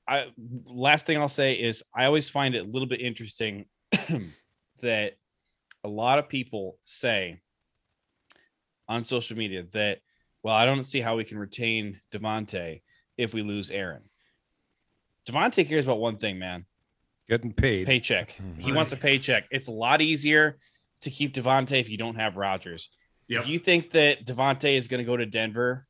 I 0.08 0.32
last 0.66 1.06
thing 1.06 1.18
I'll 1.18 1.28
say 1.28 1.54
is 1.54 1.84
I 1.94 2.06
always 2.06 2.30
find 2.30 2.56
it 2.56 2.66
a 2.66 2.70
little 2.70 2.88
bit 2.88 3.02
interesting 3.02 3.66
that 4.82 5.14
a 5.84 5.90
lot 5.90 6.20
of 6.20 6.30
people 6.30 6.78
say 6.84 7.40
on 8.88 9.04
social 9.06 9.38
media 9.38 9.64
that, 9.74 10.00
well, 10.44 10.56
I 10.56 10.66
don't 10.66 10.84
see 10.84 11.02
how 11.02 11.18
we 11.18 11.24
can 11.24 11.38
retain 11.40 12.00
Davante 12.14 12.82
if 13.18 13.34
we 13.34 13.42
lose 13.42 13.72
Aaron. 13.72 14.04
Davante 15.28 15.68
cares 15.68 15.86
about 15.86 16.00
one 16.00 16.18
thing, 16.18 16.40
man. 16.40 16.66
Getting 17.28 17.54
paid. 17.54 17.86
Paycheck. 17.86 18.32
Mhm. 18.34 18.62
He 18.62 18.72
wants 18.72 18.92
a 18.92 18.98
paycheck. 18.98 19.46
It's 19.52 19.68
a 19.68 19.72
lot 19.72 20.02
easier 20.02 20.58
to 21.02 21.10
keep 21.10 21.34
Davante 21.34 21.80
if 21.80 21.90
you 21.90 21.98
don't 21.98 22.16
have 22.16 22.36
Rodgers. 22.38 22.90
If 23.30 23.48
you 23.48 23.60
think 23.60 23.92
that 23.92 24.26
Davante 24.26 24.76
is 24.76 24.90
going 24.90 24.98
to 24.98 25.06
go 25.06 25.16
to 25.16 25.26
Denver 25.26 25.88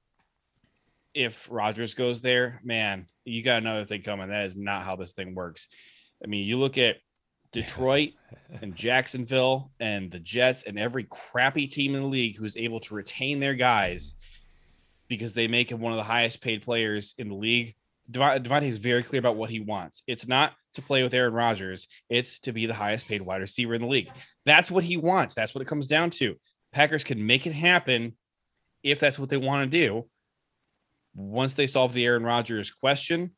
if 1.15 1.47
Rodgers 1.49 1.95
goes 1.95 2.22
there, 2.22 2.61
man, 2.63 3.07
you 3.26 3.41
got 3.41 3.57
another 3.57 3.84
thing 3.84 4.03
coming. 4.03 4.30
That 4.30 4.45
is 4.45 4.55
not 4.55 4.84
how 4.84 4.95
this 4.95 5.13
thing 5.13 5.34
works. 5.34 5.68
I 6.23 6.27
mean, 6.27 6.45
you 6.45 6.57
look 6.57 6.77
at 6.77 6.97
Detroit 7.52 8.11
and 8.61 8.76
Jacksonville 8.76 9.72
and 9.80 10.10
the 10.10 10.19
Jets 10.19 10.64
and 10.64 10.80
every 10.80 11.06
crappy 11.06 11.68
team 11.68 11.95
in 11.95 12.02
the 12.02 12.07
league 12.07 12.38
who's 12.38 12.57
able 12.57 12.80
to 12.82 12.95
retain 12.95 13.40
their 13.40 13.56
guys 13.56 14.15
because 15.07 15.34
they 15.34 15.48
make 15.48 15.69
him 15.72 15.82
one 15.82 15.91
of 15.91 15.98
the 15.98 16.03
highest 16.03 16.41
paid 16.41 16.61
players 16.61 17.14
in 17.18 17.28
the 17.28 17.36
league. 17.36 17.76
Devon- 18.10 18.44
Davante 18.44 18.68
is 18.68 18.78
very 18.78 19.03
clear 19.03 19.19
about 19.19 19.36
what 19.36 19.49
he 19.49 19.60
wants. 19.60 20.03
It's 20.07 20.28
not 20.28 20.53
to 20.76 20.82
play 20.82 21.03
with 21.03 21.14
Aaron 21.14 21.34
Rodgers, 21.34 21.88
it's 22.10 22.40
to 22.40 22.53
be 22.53 22.65
the 22.65 22.73
highest 22.73 23.07
paid 23.07 23.22
wide 23.22 23.41
receiver 23.41 23.73
in 23.73 23.82
the 23.82 23.88
league. 23.88 24.10
That's 24.45 24.72
what 24.72 24.86
he 24.86 24.95
wants. 24.95 25.34
That's 25.34 25.53
what 25.53 25.61
it 25.61 25.68
comes 25.68 25.88
down 25.88 26.11
to. 26.11 26.36
Packers 26.72 27.03
can 27.03 27.26
make 27.26 27.45
it 27.45 27.52
happen 27.52 28.15
if 28.82 28.99
that's 28.99 29.19
what 29.19 29.28
they 29.28 29.38
want 29.38 29.69
to 29.69 29.86
do. 29.86 30.07
Once 31.14 31.53
they 31.53 31.68
solve 31.68 31.91
the 31.91 32.06
Aaron 32.06 32.23
Rodgers 32.23 32.72
question, 32.72 33.32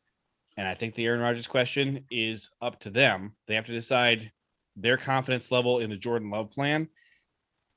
and 0.58 0.68
I 0.68 0.74
think 0.74 0.94
the 0.96 1.06
Aaron 1.06 1.22
Rodgers 1.22 1.48
question 1.48 2.06
is 2.12 2.50
up 2.62 2.80
to 2.82 2.90
them. 2.90 3.34
They 3.48 3.56
have 3.56 3.66
to 3.66 3.72
decide 3.72 4.32
their 4.76 4.98
confidence 4.98 5.52
level 5.52 5.80
in 5.80 5.90
the 5.90 5.98
Jordan 5.98 6.30
Love 6.30 6.52
plan. 6.52 6.88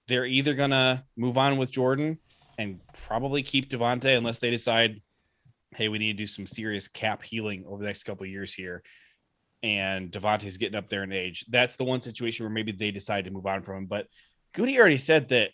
They're 0.09 0.27
either 0.27 0.55
going 0.55 0.71
to 0.71 1.05
move 1.17 1.39
on 1.39 1.57
with 1.57 1.71
Jordan 1.71 2.19
and 2.59 2.81
probably 3.07 3.43
keep 3.43 3.71
Davante 3.71 4.17
unless 4.17 4.39
they 4.39 4.51
decide, 4.51 5.01
hey, 5.75 5.89
we 5.89 5.99
need 5.99 6.13
to 6.13 6.23
do 6.23 6.27
some 6.27 6.47
serious 6.47 6.89
cap 6.89 7.23
healing 7.23 7.65
over 7.67 7.83
the 7.83 7.89
next 7.89 8.05
couple 8.05 8.25
years 8.27 8.55
here. 8.55 8.83
And 9.63 10.11
Davante's 10.13 10.59
getting 10.59 10.77
up 10.77 10.89
there 10.89 11.03
in 11.03 11.13
age. 11.13 11.45
That's 11.49 11.77
the 11.77 11.85
one 11.85 12.01
situation 12.01 12.45
where 12.45 12.53
maybe 12.53 12.73
they 12.73 12.91
decide 12.91 13.25
to 13.25 13.31
move 13.31 13.47
on 13.47 13.63
from 13.63 13.79
him. 13.79 13.87
But 13.87 14.07
Goody 14.55 14.79
already 14.79 14.99
said 14.99 15.29
that 15.31 15.51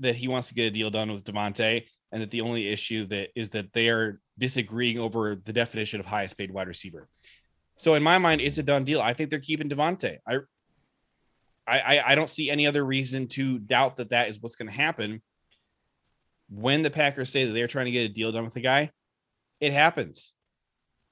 that 0.00 0.16
he 0.16 0.28
wants 0.28 0.48
to 0.48 0.54
get 0.54 0.66
a 0.66 0.70
deal 0.70 0.90
done 0.90 1.10
with 1.10 1.24
Davante, 1.24 1.84
and 2.10 2.20
that 2.20 2.30
the 2.30 2.40
only 2.40 2.68
issue 2.68 3.06
that 3.06 3.30
is 3.36 3.48
that 3.50 3.72
they 3.72 3.88
are 3.88 4.20
disagreeing 4.38 4.98
over 4.98 5.34
the 5.34 5.52
definition 5.52 6.00
of 6.00 6.06
highest 6.06 6.38
paid 6.38 6.50
wide 6.50 6.68
receiver. 6.68 7.08
So 7.76 7.94
in 7.94 8.02
my 8.02 8.18
mind, 8.18 8.40
it's 8.40 8.58
a 8.58 8.62
done 8.62 8.84
deal. 8.84 9.00
I 9.00 9.14
think 9.14 9.30
they're 9.30 9.40
keeping 9.40 9.68
Davante. 9.68 10.18
I, 10.26 10.38
I, 11.66 12.02
I 12.06 12.14
don't 12.14 12.30
see 12.30 12.50
any 12.50 12.66
other 12.66 12.84
reason 12.84 13.28
to 13.28 13.58
doubt 13.58 13.96
that 13.96 14.10
that 14.10 14.28
is 14.28 14.40
what's 14.40 14.56
going 14.56 14.68
to 14.68 14.74
happen. 14.74 15.22
When 16.50 16.82
the 16.82 16.90
Packers 16.90 17.30
say 17.30 17.44
that 17.44 17.52
they're 17.52 17.66
trying 17.66 17.84
to 17.86 17.90
get 17.90 18.10
a 18.10 18.12
deal 18.12 18.32
done 18.32 18.44
with 18.44 18.54
the 18.54 18.60
guy, 18.60 18.90
it 19.60 19.72
happens. 19.72 20.34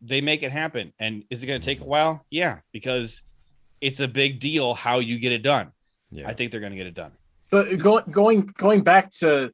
They 0.00 0.20
make 0.20 0.42
it 0.42 0.50
happen. 0.50 0.92
And 0.98 1.24
is 1.30 1.42
it 1.42 1.46
going 1.46 1.60
to 1.60 1.64
take 1.64 1.80
a 1.80 1.84
while? 1.84 2.24
Yeah, 2.30 2.60
because 2.72 3.22
it's 3.80 4.00
a 4.00 4.08
big 4.08 4.40
deal 4.40 4.74
how 4.74 5.00
you 5.00 5.18
get 5.18 5.32
it 5.32 5.42
done. 5.42 5.72
Yeah. 6.10 6.28
I 6.28 6.34
think 6.34 6.50
they're 6.50 6.60
going 6.60 6.72
to 6.72 6.78
get 6.78 6.86
it 6.86 6.94
done. 6.94 7.12
But 7.50 7.78
going 7.78 8.04
going 8.10 8.40
going 8.56 8.82
back 8.82 9.10
to 9.18 9.50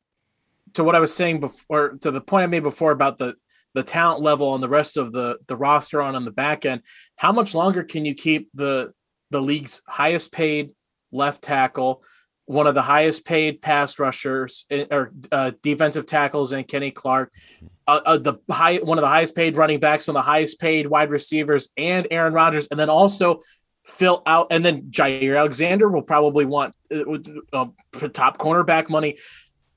to 0.74 0.85
what 0.85 0.94
I 0.94 1.01
was 1.01 1.15
saying 1.15 1.40
before, 1.40 1.99
to 2.01 2.11
the 2.11 2.20
point 2.20 2.44
I 2.44 2.47
made 2.47 2.62
before 2.62 2.93
about 2.93 3.19
the 3.19 3.35
the 3.74 3.82
talent 3.82 4.23
level 4.23 4.55
and 4.55 4.62
the 4.62 4.69
rest 4.69 4.97
of 4.97 5.12
the 5.12 5.36
the 5.47 5.57
roster 5.57 6.01
on 6.01 6.15
on 6.15 6.24
the 6.24 6.31
back 6.31 6.66
end. 6.66 6.82
How 7.16 7.32
much 7.32 7.55
longer 7.55 7.82
can 7.82 8.05
you 8.05 8.15
keep 8.15 8.51
the 8.55 8.93
the 9.31 9.40
league's 9.40 9.81
highest 9.86 10.32
paid 10.32 10.70
left 11.11 11.43
tackle, 11.43 12.03
one 12.47 12.66
of 12.66 12.74
the 12.74 12.82
highest 12.82 13.24
paid 13.24 13.62
pass 13.62 13.99
rushers 13.99 14.66
eh, 14.70 14.85
or 14.90 15.12
uh, 15.31 15.53
defensive 15.62 16.07
tackles, 16.07 16.53
and 16.53 16.66
Kenny 16.66 16.90
Clark, 16.90 17.32
uh, 17.86 18.01
uh, 18.05 18.19
the 18.19 18.35
high 18.51 18.77
one 18.78 18.99
of 18.99 19.03
the 19.03 19.09
highest 19.09 19.35
paid 19.35 19.57
running 19.57 19.81
backs, 19.81 20.07
one 20.07 20.16
of 20.16 20.24
the 20.24 20.31
highest 20.31 20.61
paid 20.61 20.86
wide 20.86 21.11
receivers, 21.11 21.69
and 21.77 22.07
Aaron 22.11 22.32
Rodgers, 22.32 22.69
and 22.69 22.78
then 22.78 22.90
also 22.90 23.40
fill 23.85 24.23
out, 24.27 24.49
and 24.51 24.65
then 24.65 24.82
Jaire 24.90 25.39
Alexander 25.39 25.89
will 25.89 26.03
probably 26.03 26.44
want 26.44 26.74
uh, 26.94 27.19
uh, 27.53 27.66
top 28.12 28.39
cornerback 28.39 28.89
money 28.89 29.19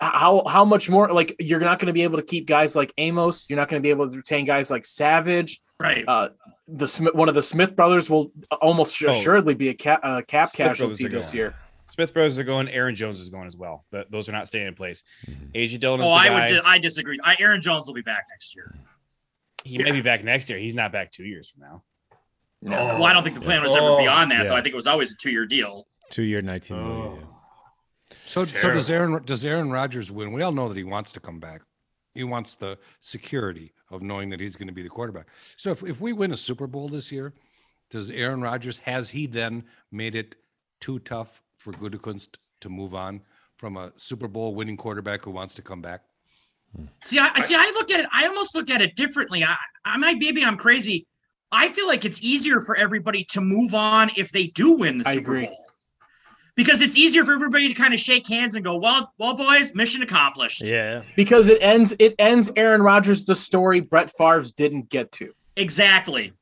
how 0.01 0.43
how 0.47 0.65
much 0.65 0.89
more 0.89 1.11
like 1.11 1.35
you're 1.39 1.59
not 1.59 1.79
going 1.79 1.87
to 1.87 1.93
be 1.93 2.03
able 2.03 2.17
to 2.17 2.23
keep 2.25 2.47
guys 2.47 2.75
like 2.75 2.93
Amos, 2.97 3.45
you're 3.49 3.57
not 3.57 3.69
going 3.69 3.81
to 3.81 3.85
be 3.85 3.89
able 3.91 4.09
to 4.09 4.15
retain 4.17 4.45
guys 4.45 4.69
like 4.69 4.85
Savage, 4.85 5.61
right? 5.79 6.03
Uh, 6.07 6.29
the 6.67 6.87
Smith, 6.87 7.13
one 7.13 7.29
of 7.29 7.35
the 7.35 7.41
Smith 7.43 7.75
brothers 7.75 8.09
will 8.09 8.31
almost 8.61 9.01
Oh. 9.03 9.09
assuredly 9.09 9.53
be 9.53 9.69
a 9.69 9.73
cap, 9.73 9.99
uh, 10.03 10.21
cap 10.27 10.49
Smith 10.49 10.67
casualty 10.67 11.07
this 11.07 11.33
year. 11.33 11.55
Smith 11.85 12.13
brothers 12.13 12.39
are 12.39 12.43
going. 12.43 12.67
Aaron 12.69 12.95
Jones 12.95 13.21
is 13.21 13.29
going 13.29 13.47
as 13.47 13.55
well. 13.55 13.85
Th- 13.91 14.07
those 14.09 14.27
are 14.27 14.31
not 14.31 14.47
staying 14.47 14.67
in 14.67 14.73
place. 14.73 15.03
AJ 15.53 15.79
Dillon. 15.79 15.99
Is 15.99 16.05
Oh, 16.05 16.09
the 16.09 16.13
I 16.15 16.27
guy. 16.29 16.33
would. 16.39 16.47
Di- 16.47 16.61
I 16.65 16.79
disagree. 16.79 17.19
I, 17.23 17.35
Aaron 17.39 17.61
Jones 17.61 17.85
will 17.87 17.93
be 17.93 18.01
back 18.01 18.25
next 18.31 18.55
year. 18.55 18.73
He 19.63 19.77
may 19.77 19.91
be 19.91 20.01
back 20.01 20.23
next 20.23 20.49
year. 20.49 20.57
He's 20.59 20.73
not 20.75 20.91
back 20.91 21.11
two 21.11 21.25
years 21.25 21.49
from 21.51 21.61
now. 21.61 21.83
No. 22.63 22.71
Well, 22.77 23.03
I 23.05 23.13
don't 23.13 23.21
think 23.23 23.35
the 23.35 23.41
plan 23.41 23.61
was 23.61 23.75
ever 23.75 23.85
Oh, 23.85 23.97
beyond 23.99 24.31
that, 24.31 24.43
yeah. 24.43 24.49
though. 24.49 24.55
I 24.55 24.61
think 24.61 24.73
it 24.73 24.75
was 24.75 24.87
always 24.87 25.11
a 25.13 25.15
two-year 25.17 25.45
deal. 25.45 25.87
Two 26.09 26.23
year, 26.23 26.41
nineteen 26.41 26.77
million. 26.77 27.15
yeah. 27.17 27.21
So, 28.25 28.45
so 28.45 28.73
does 28.73 28.89
Aaron 28.89 29.23
does 29.23 29.45
Aaron 29.45 29.71
Rodgers 29.71 30.11
win? 30.11 30.31
We 30.31 30.41
all 30.41 30.51
know 30.51 30.67
that 30.67 30.77
he 30.77 30.83
wants 30.83 31.11
to 31.13 31.19
come 31.19 31.39
back. 31.39 31.61
He 32.13 32.23
wants 32.23 32.55
the 32.55 32.77
security 33.01 33.73
of 33.91 34.01
knowing 34.01 34.29
that 34.29 34.39
he's 34.39 34.55
going 34.55 34.67
to 34.67 34.73
be 34.73 34.83
the 34.83 34.89
quarterback. 34.89 35.27
So 35.57 35.71
if, 35.71 35.83
if 35.83 36.01
we 36.01 36.13
win 36.13 36.31
a 36.31 36.37
Super 36.37 36.65
Bowl 36.65 36.87
this 36.87 37.11
year, 37.11 37.33
does 37.89 38.09
Aaron 38.09 38.41
Rodgers 38.41 38.79
has 38.79 39.09
he 39.09 39.27
then 39.27 39.65
made 39.91 40.15
it 40.15 40.35
too 40.79 40.99
tough 40.99 41.43
for 41.57 41.73
Gutekunst 41.73 42.29
to 42.61 42.69
move 42.69 42.95
on 42.95 43.21
from 43.57 43.77
a 43.77 43.91
Super 43.97 44.27
Bowl 44.27 44.55
winning 44.55 44.77
quarterback 44.77 45.25
who 45.25 45.31
wants 45.31 45.55
to 45.55 45.61
come 45.61 45.81
back? 45.81 46.01
Hmm. 46.75 46.85
See, 47.03 47.19
I 47.19 47.41
see. 47.41 47.55
I 47.55 47.71
look 47.75 47.91
at 47.91 47.99
it. 48.01 48.07
I 48.11 48.27
almost 48.27 48.55
look 48.55 48.69
at 48.69 48.81
it 48.81 48.95
differently. 48.95 49.43
I, 49.43 49.55
I 49.83 49.97
might 49.97 50.17
maybe 50.17 50.43
I'm 50.43 50.57
crazy. 50.57 51.05
I 51.51 51.69
feel 51.69 51.87
like 51.87 52.05
it's 52.05 52.21
easier 52.23 52.61
for 52.61 52.75
everybody 52.75 53.23
to 53.25 53.41
move 53.41 53.75
on 53.75 54.09
if 54.17 54.31
they 54.31 54.47
do 54.47 54.77
win 54.77 54.97
the 54.97 55.07
I 55.07 55.15
Super 55.15 55.31
agree. 55.35 55.45
Bowl. 55.47 55.64
Because 56.55 56.79
it's 56.79 56.95
easier 56.95 57.25
for 57.25 57.33
everybody 57.33 57.67
to 57.67 57.73
kind 57.73 57.93
of 57.93 57.99
shake 57.99 58.27
hands 58.27 58.55
and 58.55 58.63
go, 58.63 58.77
"Well, 58.77 59.11
well, 59.17 59.35
boys, 59.35 59.75
mission 59.75 60.01
accomplished." 60.01 60.61
Yeah. 60.61 61.03
Because 61.15 61.49
it 61.49 61.61
ends 61.61 61.93
it 61.99 62.15
ends 62.17 62.49
Aaron 62.55 62.81
Rodgers 62.81 63.25
the 63.25 63.35
story 63.35 63.81
Brett 63.81 64.09
Favre's 64.17 64.51
didn't 64.51 64.89
get 64.89 65.11
to. 65.13 65.33
Exactly. 65.57 66.33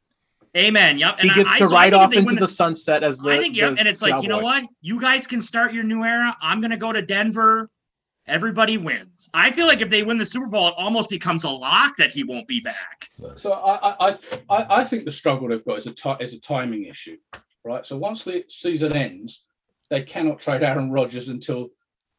Amen. 0.56 1.00
Yep. 1.00 1.20
He 1.20 1.30
gets 1.30 1.52
I- 1.52 1.58
to 1.58 1.68
so 1.68 1.76
I 1.76 1.80
ride 1.80 1.94
think 1.94 2.04
off 2.04 2.14
into 2.14 2.26
win 2.28 2.36
the 2.36 2.48
sunset 2.48 3.04
as 3.04 3.18
the 3.18 3.32
I 3.32 3.38
think, 3.40 3.58
yeah, 3.58 3.72
the 3.72 3.80
and 3.80 3.88
it's 3.88 4.04
like, 4.04 4.22
you 4.22 4.30
know 4.30 4.40
what? 4.40 4.64
You 4.82 5.02
guys 5.02 5.26
can 5.26 5.42
start 5.42 5.74
your 5.74 5.84
new 5.84 6.04
era. 6.04 6.38
I'm 6.42 6.62
going 6.62 6.72
to 6.72 6.78
go 6.78 6.94
to 6.94 7.02
Denver. 7.02 7.70
Everybody 8.28 8.78
wins. 8.78 9.30
I 9.34 9.52
feel 9.52 9.68
like 9.68 9.82
if 9.82 9.90
they 9.90 10.04
win 10.04 10.18
the 10.18 10.26
Super 10.26 10.46
Bowl, 10.48 10.68
it 10.70 10.76
almost 10.78 11.10
becomes 11.10 11.44
a 11.44 11.50
lock 11.50 11.98
that 11.98 12.12
he 12.12 12.24
won't 12.24 12.48
be 12.48 12.62
back. 12.62 13.10
So 13.36 13.52
I, 13.52 14.12
I, 14.12 14.18
I, 14.50 14.82
I 14.82 14.84
think 14.86 15.04
the 15.06 15.12
struggle 15.12 15.50
they've 15.50 15.66
got 15.66 15.80
is 15.80 15.88
a 15.88 15.92
ti- 15.92 16.16
is 16.22 16.34
a 16.34 16.40
timing 16.40 16.86
issue, 16.86 17.18
right? 17.66 17.86
So 17.86 17.98
once 17.98 18.24
the 18.24 18.46
season 18.48 18.94
ends, 18.94 19.42
they 19.94 20.02
cannot 20.02 20.40
trade 20.40 20.64
Aaron 20.64 20.90
Rodgers 20.90 21.28
until 21.28 21.70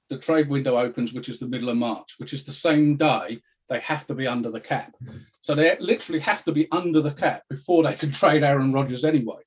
the 0.09 0.17
trade 0.17 0.49
window 0.49 0.79
opens, 0.79 1.13
which 1.13 1.29
is 1.29 1.41
the 1.41 1.49
middle 1.49 1.71
of 1.71 1.77
March, 1.77 2.15
which 2.19 2.33
is 2.33 2.45
the 2.45 2.53
same 2.53 2.97
day 2.97 3.41
they 3.69 3.81
have 3.81 4.07
to 4.07 4.15
be 4.15 4.29
under 4.29 4.49
the 4.49 4.61
cap. 4.61 4.95
So 5.43 5.57
they 5.57 5.77
literally 5.81 6.21
have 6.21 6.45
to 6.45 6.53
be 6.53 6.69
under 6.71 7.01
the 7.01 7.11
cap 7.11 7.43
before 7.51 7.83
they 7.83 7.95
can 7.97 8.13
trade 8.21 8.45
Aaron 8.45 8.73
Rodgers 8.73 9.05
anyway. 9.05 9.43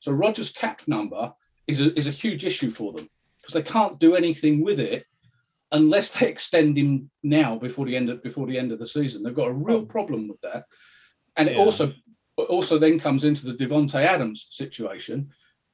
So 0.00 0.10
Rodgers' 0.10 0.50
cap 0.50 0.80
number 0.88 1.32
is 1.68 1.80
a, 1.80 1.96
is 1.96 2.08
a 2.08 2.10
huge 2.10 2.44
issue 2.44 2.72
for 2.72 2.92
them 2.92 3.08
because 3.40 3.54
they 3.54 3.62
can't 3.62 4.00
do 4.00 4.16
anything 4.16 4.64
with 4.64 4.80
it 4.80 5.04
unless 5.70 6.10
they 6.10 6.26
extend 6.26 6.76
him 6.76 7.08
now 7.22 7.56
before 7.56 7.86
the 7.86 7.96
end 7.96 8.10
of 8.10 8.20
before 8.20 8.48
the 8.48 8.58
end 8.58 8.72
of 8.72 8.80
the 8.80 8.86
season. 8.86 9.22
They've 9.22 9.42
got 9.42 9.46
a 9.46 9.52
real 9.52 9.86
problem 9.86 10.26
with 10.26 10.40
that. 10.40 10.64
And 11.36 11.48
it 11.48 11.52
Yeah. 11.52 11.62
also 11.62 11.92
also 12.48 12.80
then 12.80 12.98
comes 12.98 13.24
into 13.24 13.46
the 13.46 13.54
Davante 13.54 14.02
Adams 14.04 14.48
situation 14.50 15.30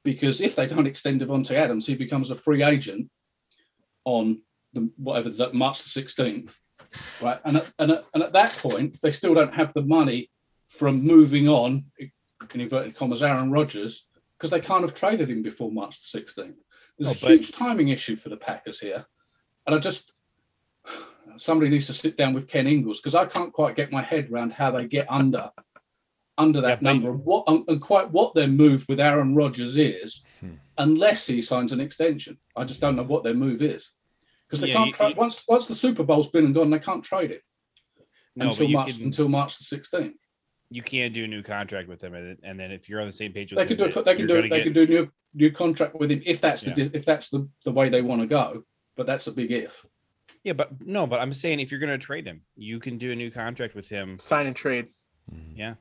because 0.07 0.39
if 0.39 0.55
they 0.55 0.67
don't 0.67 0.87
extend 0.87 1.19
Davante 1.19 1.51
Adams, 1.51 1.85
he 1.85 1.93
becomes 1.93 2.31
a 2.31 2.35
free 2.35 2.63
agent 2.63 3.09
on 4.05 4.41
the 4.71 4.89
whatever 4.95 5.29
that 5.29 5.53
March 5.53 5.83
the 5.83 6.01
16th, 6.01 6.53
right? 7.21 7.41
And 7.43 7.57
at, 7.57 7.65
and 7.77 7.91
at, 7.91 8.05
and 8.13 8.23
at 8.23 8.31
that 8.31 8.53
point, 8.53 8.97
they 9.01 9.11
still 9.11 9.33
don't 9.33 9.53
have 9.53 9.73
the 9.73 9.81
money 9.81 10.29
from 10.79 11.03
moving 11.03 11.49
on 11.49 11.83
in 11.99 12.11
inverted 12.61 12.95
commas 12.95 13.21
Aaron 13.21 13.51
Rodgers 13.51 14.05
because 14.37 14.49
they 14.49 14.61
can't 14.61 14.83
have 14.83 14.95
traded 14.95 15.29
him 15.29 15.41
before 15.43 15.73
March 15.73 15.97
the 15.99 16.19
16th. 16.21 16.55
There's 16.97 17.09
Oh, 17.09 17.11
a 17.11 17.19
but- 17.19 17.31
huge 17.31 17.51
timing 17.51 17.89
issue 17.89 18.15
for 18.15 18.29
the 18.29 18.37
Packers 18.37 18.79
here, 18.79 19.05
and 19.65 19.75
I 19.75 19.79
just 19.79 20.13
somebody 21.37 21.69
needs 21.69 21.87
to 21.87 21.93
sit 21.93 22.15
down 22.15 22.33
with 22.33 22.47
Ken 22.47 22.65
Ingalls 22.65 23.01
because 23.01 23.13
I 23.13 23.25
can't 23.25 23.51
quite 23.51 23.75
get 23.75 23.91
my 23.91 24.01
head 24.01 24.31
around 24.31 24.53
how 24.53 24.71
they 24.71 24.87
get 24.87 25.11
under 25.11 25.51
under 26.37 26.61
that 26.61 26.81
number 26.81 27.09
and 27.09 27.23
what 27.25 27.43
and, 27.47 27.63
and 27.67 27.81
quite 27.81 28.09
what 28.11 28.33
their 28.35 28.47
move 28.47 28.85
with 28.87 28.99
Aaron 28.99 29.35
Rodgers 29.35 29.77
is, 29.77 30.21
Hmm. 30.39 30.51
unless 30.77 31.25
he 31.25 31.41
signs 31.41 31.71
an 31.71 31.79
extension. 31.79 32.37
I 32.55 32.63
just 32.63 32.79
don't 32.79 32.95
know 32.95 33.03
what 33.03 33.23
their 33.23 33.33
move 33.33 33.61
is 33.61 33.89
because 34.47 34.61
they 34.61 34.67
Yeah, 34.67 34.75
can't 34.75 34.87
you- 34.87 34.93
trade 34.93 35.09
you- 35.09 35.15
once 35.15 35.43
once 35.47 35.67
the 35.67 35.75
Super 35.75 36.03
Bowl's 36.03 36.29
been 36.29 36.45
and 36.45 36.53
gone, 36.55 36.69
they 36.69 36.79
can't 36.79 37.03
trade 37.03 37.31
it 37.31 37.41
No, 38.35 38.49
until 38.49 38.67
March 38.69 38.93
can- 38.95 39.03
until 39.05 39.29
March 39.29 39.57
the 39.57 39.63
sixteenth. 39.63 40.15
You 40.69 40.81
can't 40.81 41.13
do 41.13 41.23
a 41.23 41.27
new 41.27 41.41
contract 41.43 41.87
with 41.87 42.03
him, 42.03 42.13
and, 42.13 42.37
and 42.43 42.59
then 42.59 42.71
if 42.71 42.89
you're 42.89 42.99
on 42.99 43.05
the 43.07 43.11
same 43.13 43.31
page 43.31 43.51
with 43.51 43.57
They 43.57 43.65
can 43.65 43.77
could 43.77 43.93
do 43.93 43.99
a, 43.99 44.03
they 44.03 44.15
can 44.15 44.27
do 44.27 44.35
gonna 44.35 44.49
they 44.49 44.63
can 44.63 44.73
do 44.73 44.83
a 44.83 44.85
new 44.85 45.11
new 45.33 45.51
contract 45.51 45.95
with 45.95 46.11
him 46.11 46.21
if 46.25 46.41
that's 46.41 46.61
the 46.61 46.73
Yeah. 46.75 46.89
if 46.93 47.05
that's 47.05 47.29
the, 47.29 47.47
the 47.65 47.71
way 47.71 47.89
they 47.89 48.01
want 48.01 48.21
to 48.21 48.27
go. 48.27 48.63
But 48.95 49.05
that's 49.05 49.27
a 49.27 49.31
big 49.31 49.51
if. 49.51 49.85
Yeah, 50.43 50.53
but 50.53 50.81
no, 50.85 51.07
but 51.07 51.19
I'm 51.19 51.33
saying 51.33 51.59
if 51.59 51.71
you're 51.71 51.79
going 51.79 51.91
to 51.97 52.03
trade 52.03 52.25
him, 52.25 52.41
you 52.55 52.79
can 52.79 52.97
do 52.97 53.11
a 53.11 53.15
new 53.15 53.29
contract 53.29 53.75
with 53.75 53.87
him. 53.89 54.17
Sign 54.19 54.47
and 54.47 54.55
trade. 54.55 54.87
Yeah. 55.55 55.75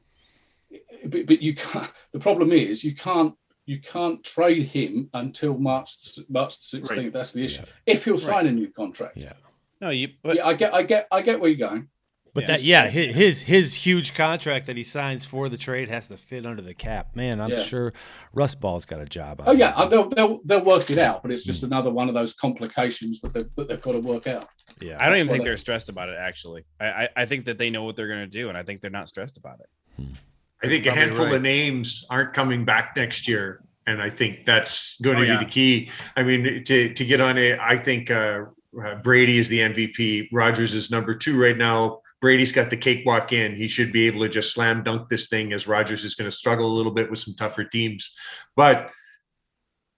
But, 1.07 1.27
but 1.27 1.43
you 1.43 1.55
can't. 1.55 1.91
The 2.13 2.19
problem 2.19 2.53
is 2.53 2.83
you 2.83 2.95
can't 2.95 3.35
you 3.67 3.81
can't 3.81 4.23
trade 4.25 4.67
him 4.67 5.11
until 5.15 5.59
March 5.59 6.19
March 6.29 6.57
the 6.59 6.65
sixteenth. 6.65 6.91
Right. 6.91 7.13
That's 7.13 7.33
the 7.33 7.45
issue. 7.45 7.63
If 7.85 8.05
he'll 8.05 8.19
sign 8.19 8.35
Right. 8.35 8.47
a 8.47 8.53
new 8.53 8.71
contract. 8.71 9.17
Yeah. 9.17 9.35
No, 9.81 9.91
you. 9.91 10.09
But 10.23 10.37
yeah, 10.37 10.47
I 10.47 10.55
get 10.55 10.75
I 10.75 10.83
get 10.83 11.09
I 11.11 11.23
get 11.23 11.41
where 11.41 11.51
you're 11.51 11.69
going. 11.69 11.89
But 12.33 12.43
Yeah. 12.43 12.47
that 12.49 12.63
yeah, 12.63 12.89
his, 12.89 13.15
his 13.15 13.41
his 13.43 13.75
huge 13.75 14.13
contract 14.15 14.67
that 14.67 14.77
he 14.77 14.83
signs 14.83 15.25
for 15.25 15.49
the 15.49 15.57
trade 15.57 15.89
has 15.89 16.09
to 16.09 16.17
fit 16.19 16.45
under 16.45 16.61
the 16.63 16.75
cap. 16.75 17.17
Man, 17.17 17.41
I'm 17.41 17.51
Yeah. 17.51 17.63
sure 17.63 17.93
Russ 18.35 18.55
Ball's 18.55 18.85
got 18.85 19.01
a 19.01 19.07
job. 19.07 19.41
out 19.41 19.49
Oh 19.49 19.53
yeah, 19.53 19.73
there. 19.73 19.79
Uh, 19.79 19.89
they'll 19.89 20.09
they'll 20.11 20.41
they'll 20.45 20.65
work 20.65 20.91
it 20.91 20.99
out. 20.99 21.23
But 21.23 21.33
it's 21.33 21.45
just 21.45 21.61
hmm. 21.61 21.67
another 21.67 21.91
one 21.91 22.09
of 22.09 22.15
those 22.15 22.35
complications 22.35 23.21
that 23.23 23.33
they've 23.33 23.49
that 23.57 23.69
they've 23.69 23.83
got 23.83 23.93
to 23.93 24.01
work 24.01 24.27
out. 24.27 24.49
yeah. 24.81 24.97
I 25.01 25.09
don't 25.09 25.19
even 25.19 25.29
think 25.29 25.45
they're 25.45 25.57
stressed 25.57 25.89
about 25.89 26.09
it. 26.09 26.17
Actually, 26.19 26.65
I, 26.81 26.87
I 26.87 27.09
I 27.17 27.27
think 27.27 27.47
that 27.47 27.59
they 27.59 27.71
know 27.71 27.85
what 27.85 27.97
they're 27.97 28.09
going 28.09 28.21
to 28.21 28.27
do, 28.27 28.49
and 28.49 28.57
I 28.57 28.63
think 28.63 28.83
they're 28.83 28.91
not 28.91 29.09
stressed 29.09 29.39
about 29.39 29.61
it. 29.61 29.69
Hmm. 29.97 30.13
I 30.62 30.69
think 30.69 30.87
a 30.87 30.93
handful 30.93 31.27
right. 31.27 31.35
of 31.35 31.43
names 31.43 32.05
aren't 32.09 32.33
coming 32.33 32.65
back 32.65 32.95
next 32.97 33.28
year, 33.28 33.62
and 33.87 34.01
I 34.01 34.11
think 34.11 34.47
that's 34.47 34.99
going 35.01 35.19
to 35.19 35.35
Oh, 35.35 35.39
be 35.39 35.45
the 35.45 35.51
key. 35.51 35.91
I 36.16 36.23
mean, 36.23 36.65
to 36.65 36.95
to 36.95 37.05
get 37.05 37.20
on 37.20 37.37
it, 37.39 37.59
I 37.61 37.77
think 37.77 38.11
uh, 38.11 38.45
uh, 38.83 38.97
Brady 38.97 39.39
is 39.39 39.49
the 39.49 39.61
MVP. 39.61 40.28
Rodgers 40.33 40.74
is 40.74 40.91
number 40.91 41.15
two 41.15 41.41
right 41.41 41.57
now. 41.57 42.01
Brady's 42.20 42.53
got 42.53 42.70
the 42.70 42.77
cakewalk 42.77 43.33
in. 43.33 43.55
He 43.55 43.69
should 43.69 43.93
be 43.93 44.07
able 44.07 44.23
to 44.23 44.28
just 44.28 44.55
slam 44.55 44.83
dunk 44.83 45.09
this 45.09 45.28
thing, 45.28 45.53
as 45.53 45.66
Rodgers 45.66 46.05
is 46.05 46.15
going 46.15 46.31
to 46.31 46.37
struggle 46.37 46.66
a 46.66 46.77
little 46.77 46.93
bit 46.93 47.11
with 47.11 47.19
some 47.19 47.35
tougher 47.35 47.65
teams. 47.65 48.15
But 48.57 48.91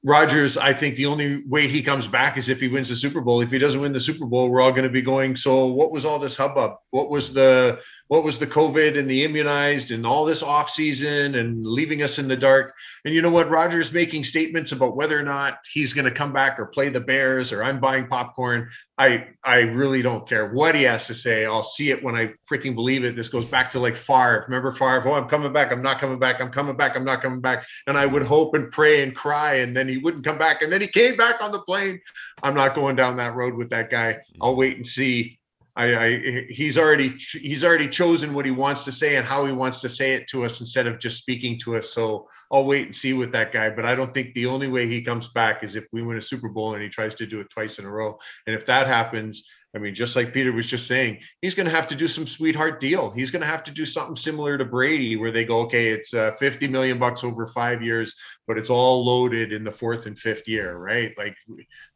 Rodgers, 0.05 0.57
I 0.57 0.73
think 0.75 0.97
the 0.97 1.07
only 1.07 1.45
way 1.47 1.67
he 1.67 1.83
comes 1.83 2.07
back 2.07 2.37
is 2.37 2.49
if 2.49 2.61
he 2.61 2.69
wins 2.69 2.89
the 2.89 2.97
Super 2.97 3.21
Bowl. 3.21 3.41
If 3.41 3.51
he 3.51 3.59
doesn't 3.59 3.81
win 3.81 3.93
the 3.93 4.01
Super 4.01 4.27
Bowl, 4.27 4.49
we're 4.49 4.61
all 4.61 4.71
going 4.71 4.85
to 4.85 4.91
be 4.91 5.03
going. 5.03 5.37
So, 5.37 5.67
what 5.67 5.91
was 5.91 6.05
all 6.05 6.19
this 6.19 6.37
hubbub? 6.37 6.77
What 6.91 7.11
was 7.11 7.33
the 7.33 7.81
what 8.09 8.25
was 8.25 8.39
the 8.39 8.47
COVID 8.47 8.99
and 8.99 9.09
the 9.09 9.25
immunized 9.25 9.91
and 9.91 10.07
all 10.07 10.25
this 10.25 10.43
off 10.43 10.71
season 10.71 11.35
and 11.35 11.65
leaving 11.65 12.03
us 12.03 12.19
in 12.19 12.27
the 12.27 12.37
dark? 12.37 12.75
And 13.05 13.15
you 13.15 13.23
know 13.23 13.31
what? 13.31 13.51
Rodgers 13.51 13.93
making 13.93 14.25
statements 14.25 14.73
about 14.73 14.97
whether 14.97 15.19
or 15.19 15.23
not 15.23 15.59
he's 15.71 15.93
going 15.93 16.07
to 16.07 16.11
come 16.11 16.33
back 16.33 16.59
or 16.59 16.67
play 16.67 16.89
the 16.89 17.01
Bears 17.01 17.53
or 17.53 17.63
I'm 17.63 17.79
buying 17.79 18.07
popcorn. 18.07 18.71
I 18.97 19.29
I 19.45 19.61
really 19.61 20.03
don't 20.03 20.29
care 20.29 20.49
what 20.53 20.75
he 20.75 20.83
has 20.83 21.07
to 21.07 21.15
say. 21.15 21.45
I'll 21.45 21.63
see 21.63 21.91
it 21.91 22.03
when 22.03 22.17
I 22.17 22.33
freaking 22.51 22.75
believe 22.75 23.05
it. 23.05 23.15
This 23.15 23.29
goes 23.29 23.45
back 23.45 23.71
to 23.73 23.79
like 23.79 23.97
Favre. 23.97 24.45
Remember 24.49 24.73
Favre? 24.73 25.07
Oh, 25.07 25.13
I'm 25.13 25.29
coming 25.29 25.53
back. 25.53 25.71
I'm 25.71 25.83
not 25.83 26.01
coming 26.01 26.19
back. 26.19 26.41
I'm 26.41 26.51
coming 26.51 26.77
back. 26.77 26.97
I'm 26.97 27.05
not 27.05 27.23
coming 27.23 27.41
back. 27.41 27.65
And 27.87 27.97
I 27.97 28.07
would 28.07 28.25
hope 28.25 28.55
and 28.55 28.73
pray 28.73 29.03
and 29.03 29.15
cry, 29.15 29.57
and 29.57 29.77
then 29.77 29.87
he 29.87 29.99
wouldn't 29.99 30.25
come 30.25 30.39
back. 30.39 30.63
And 30.63 30.73
then 30.73 30.81
he 30.81 30.89
came 30.89 31.17
back 31.17 31.37
on 31.41 31.53
the 31.53 31.61
plane. 31.61 32.01
I'm 32.43 32.55
not 32.55 32.75
going 32.75 32.97
down 32.97 33.17
that 33.19 33.35
road 33.35 33.55
with 33.55 33.71
that 33.71 33.91
guy. 33.91 34.19
I'll 34.41 34.57
wait 34.57 34.77
and 34.77 34.87
see. 34.87 35.38
I, 35.79 36.07
I 36.07 36.47
he's 36.51 36.77
already 36.77 37.11
he's 37.11 37.65
already 37.65 37.89
chosen 37.89 38.35
what 38.35 38.45
he 38.45 38.51
wants 38.51 38.85
to 38.85 38.93
say 38.93 39.17
and 39.17 39.25
how 39.25 39.47
he 39.47 39.53
wants 39.53 39.81
to 39.81 39.89
say 39.89 40.15
it 40.15 40.27
to 40.31 40.45
us 40.45 40.59
instead 40.59 40.89
of 40.89 40.99
just 40.99 41.19
speaking 41.19 41.59
to 41.61 41.77
us. 41.77 41.95
So 41.95 42.29
I'll 42.51 42.65
wait 42.65 42.87
and 42.87 42.95
see 42.95 43.13
with 43.13 43.31
that 43.33 43.53
guy. 43.53 43.71
But 43.71 43.87
I 43.87 43.95
don't 43.95 44.13
think 44.13 44.35
the 44.35 44.47
only 44.47 44.67
way 44.67 44.89
he 44.89 45.03
comes 45.03 45.29
back 45.29 45.63
is 45.63 45.77
if 45.77 45.87
we 45.93 46.03
win 46.03 46.19
a 46.19 46.21
Super 46.21 46.49
Bowl 46.49 46.75
and 46.75 46.83
he 46.83 46.89
tries 46.89 47.15
to 47.17 47.27
do 47.27 47.39
it 47.39 47.49
twice 47.51 47.79
in 47.79 47.85
a 47.85 47.91
row. 47.91 48.19
And 48.47 48.57
if 48.57 48.67
that 48.67 48.89
happens, 48.89 49.49
I 49.77 49.79
mean, 49.79 49.95
just 49.95 50.17
like 50.17 50.33
Peter 50.33 50.51
was 50.51 50.67
just 50.67 50.89
saying, 50.89 51.19
he's 51.43 51.55
going 51.55 51.69
to 51.69 51.75
have 51.75 51.87
to 51.89 51.95
do 51.95 52.09
some 52.09 52.27
sweetheart 52.27 52.81
deal. 52.81 53.11
He's 53.11 53.31
going 53.31 53.43
to 53.43 53.49
have 53.49 53.63
to 53.65 53.71
do 53.71 53.85
something 53.85 54.17
similar 54.17 54.57
to 54.57 54.65
Brady, 54.65 55.17
where 55.17 55.31
they 55.31 55.45
go, 55.45 55.61
okay, 55.61 55.91
it's 55.91 56.15
uh, 56.15 56.33
50 56.33 56.69
million 56.69 56.99
bucks 56.99 57.23
over 57.23 57.47
five 57.47 57.83
years, 57.83 58.15
but 58.47 58.57
it's 58.57 58.71
all 58.71 59.05
loaded 59.05 59.53
in 59.53 59.65
the 59.65 59.71
fourth 59.71 60.07
and 60.07 60.19
fifth 60.19 60.49
year, 60.49 60.77
right? 60.77 61.13
Like 61.19 61.37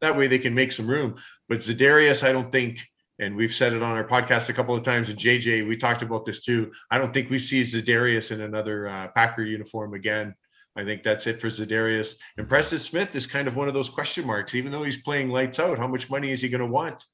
that 0.01 0.15
way 0.15 0.27
they 0.27 0.37
can 0.37 0.53
make 0.53 0.71
some 0.71 0.87
room. 0.87 1.15
But 1.49 1.59
Za'Darius, 1.59 2.25
I 2.25 2.31
don't 2.31 2.51
think, 2.51 2.79
and 3.19 3.35
we've 3.35 3.53
said 3.53 3.73
it 3.73 3.83
on 3.83 3.91
our 3.95 4.07
podcast 4.07 4.49
a 4.49 4.53
couple 4.53 4.75
of 4.75 4.83
times. 4.83 5.09
And 5.09 5.17
JJ, 5.17 5.67
we 5.67 5.77
talked 5.77 6.01
about 6.01 6.25
this 6.25 6.43
too. 6.43 6.71
I 6.89 6.97
don't 6.97 7.13
think 7.13 7.29
we 7.29 7.39
see 7.39 7.61
Za'Darius 7.61 8.31
in 8.31 8.41
another 8.41 8.87
uh, 8.87 9.07
Packer 9.09 9.43
uniform 9.43 9.93
again. 9.93 10.33
I 10.75 10.83
think 10.83 11.03
that's 11.03 11.27
it 11.27 11.39
for 11.39 11.47
Za'Darius. 11.47 12.15
And 12.37 12.49
Preston 12.49 12.79
Smith 12.79 13.15
is 13.15 13.27
kind 13.27 13.47
of 13.47 13.55
one 13.55 13.67
of 13.67 13.75
those 13.75 13.89
question 13.89 14.25
marks. 14.25 14.55
Even 14.55 14.71
though 14.71 14.83
he's 14.83 14.97
playing 14.97 15.29
lights 15.29 15.59
out, 15.59 15.77
how 15.77 15.87
much 15.87 16.09
money 16.09 16.31
is 16.31 16.41
he 16.41 16.49
going 16.49 16.61
to 16.61 16.67
want? 16.67 17.05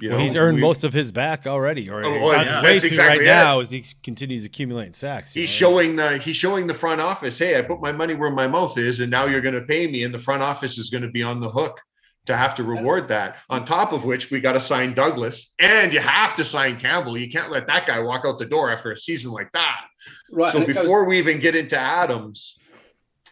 You 0.00 0.10
well, 0.10 0.20
he's 0.20 0.36
earned 0.36 0.60
most 0.60 0.84
of 0.84 0.92
his 0.92 1.10
back 1.10 1.44
already, 1.46 1.90
or 1.90 2.04
Oh, 2.04 2.12
he's 2.12 2.46
yeah. 2.46 2.62
way 2.62 2.78
to 2.78 2.86
exactly 2.86 3.18
right 3.18 3.22
it. 3.22 3.24
now 3.24 3.58
as 3.58 3.72
he 3.72 3.84
continues 4.04 4.44
accumulating 4.44 4.92
sacks. 4.92 5.34
He's 5.34 5.48
know? 5.50 5.54
showing 5.70 5.96
the 5.96 6.18
he's 6.18 6.36
showing 6.36 6.68
the 6.68 6.74
front 6.74 7.00
office, 7.00 7.36
hey, 7.36 7.58
I 7.58 7.62
put 7.62 7.80
my 7.80 7.90
money 7.90 8.14
where 8.14 8.30
my 8.30 8.46
mouth 8.46 8.78
is, 8.78 9.00
and 9.00 9.10
now 9.10 9.24
you're 9.26 9.40
going 9.40 9.56
to 9.56 9.62
pay 9.62 9.88
me, 9.88 10.04
and 10.04 10.14
the 10.14 10.18
front 10.18 10.40
office 10.40 10.78
is 10.78 10.88
going 10.90 11.02
to 11.02 11.10
be 11.10 11.24
on 11.24 11.40
the 11.40 11.50
hook 11.50 11.80
to 12.28 12.36
have 12.36 12.54
to 12.54 12.62
reward 12.64 13.08
that. 13.08 13.36
On 13.50 13.64
top 13.64 13.92
of 13.92 14.04
which, 14.04 14.30
we 14.30 14.40
got 14.40 14.52
to 14.52 14.60
sign 14.60 14.94
Douglas, 14.94 15.54
and 15.58 15.92
you 15.92 16.00
have 16.00 16.36
to 16.36 16.44
sign 16.44 16.78
Campbell. 16.78 17.18
You 17.18 17.28
can't 17.30 17.50
let 17.50 17.66
that 17.66 17.86
guy 17.86 17.98
walk 18.00 18.24
out 18.26 18.38
the 18.38 18.46
door 18.46 18.70
after 18.70 18.90
a 18.92 18.96
season 18.96 19.32
like 19.32 19.50
that. 19.52 19.80
Right. 20.30 20.52
so 20.52 20.60
and 20.60 20.68
it 20.68 20.72
goes- 20.74 20.84
before 20.84 21.06
we 21.06 21.18
even 21.18 21.40
get 21.40 21.56
into 21.56 21.76
Adams, 21.78 22.58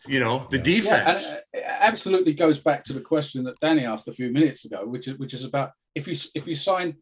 you 0.07 0.19
know, 0.21 0.47
the 0.51 0.57
Yeah, 0.59 0.63
defense. 0.63 1.27
and 1.27 1.37
uh, 1.37 1.41
it 1.55 1.65
absolutely 1.67 2.33
goes 2.35 2.59
back 2.59 2.85
to 2.87 2.93
the 2.93 3.01
question 3.01 3.45
that 3.45 3.59
Danny 3.61 3.85
asked 3.85 4.09
a 4.09 4.13
few 4.13 4.31
minutes 4.31 4.65
ago, 4.65 4.85
which 4.87 5.09
is 5.09 5.19
which 5.19 5.35
is 5.35 5.45
about 5.45 5.73
if 5.95 6.07
you 6.09 6.17
if 6.35 6.47
you 6.47 6.55
sign, 6.55 6.97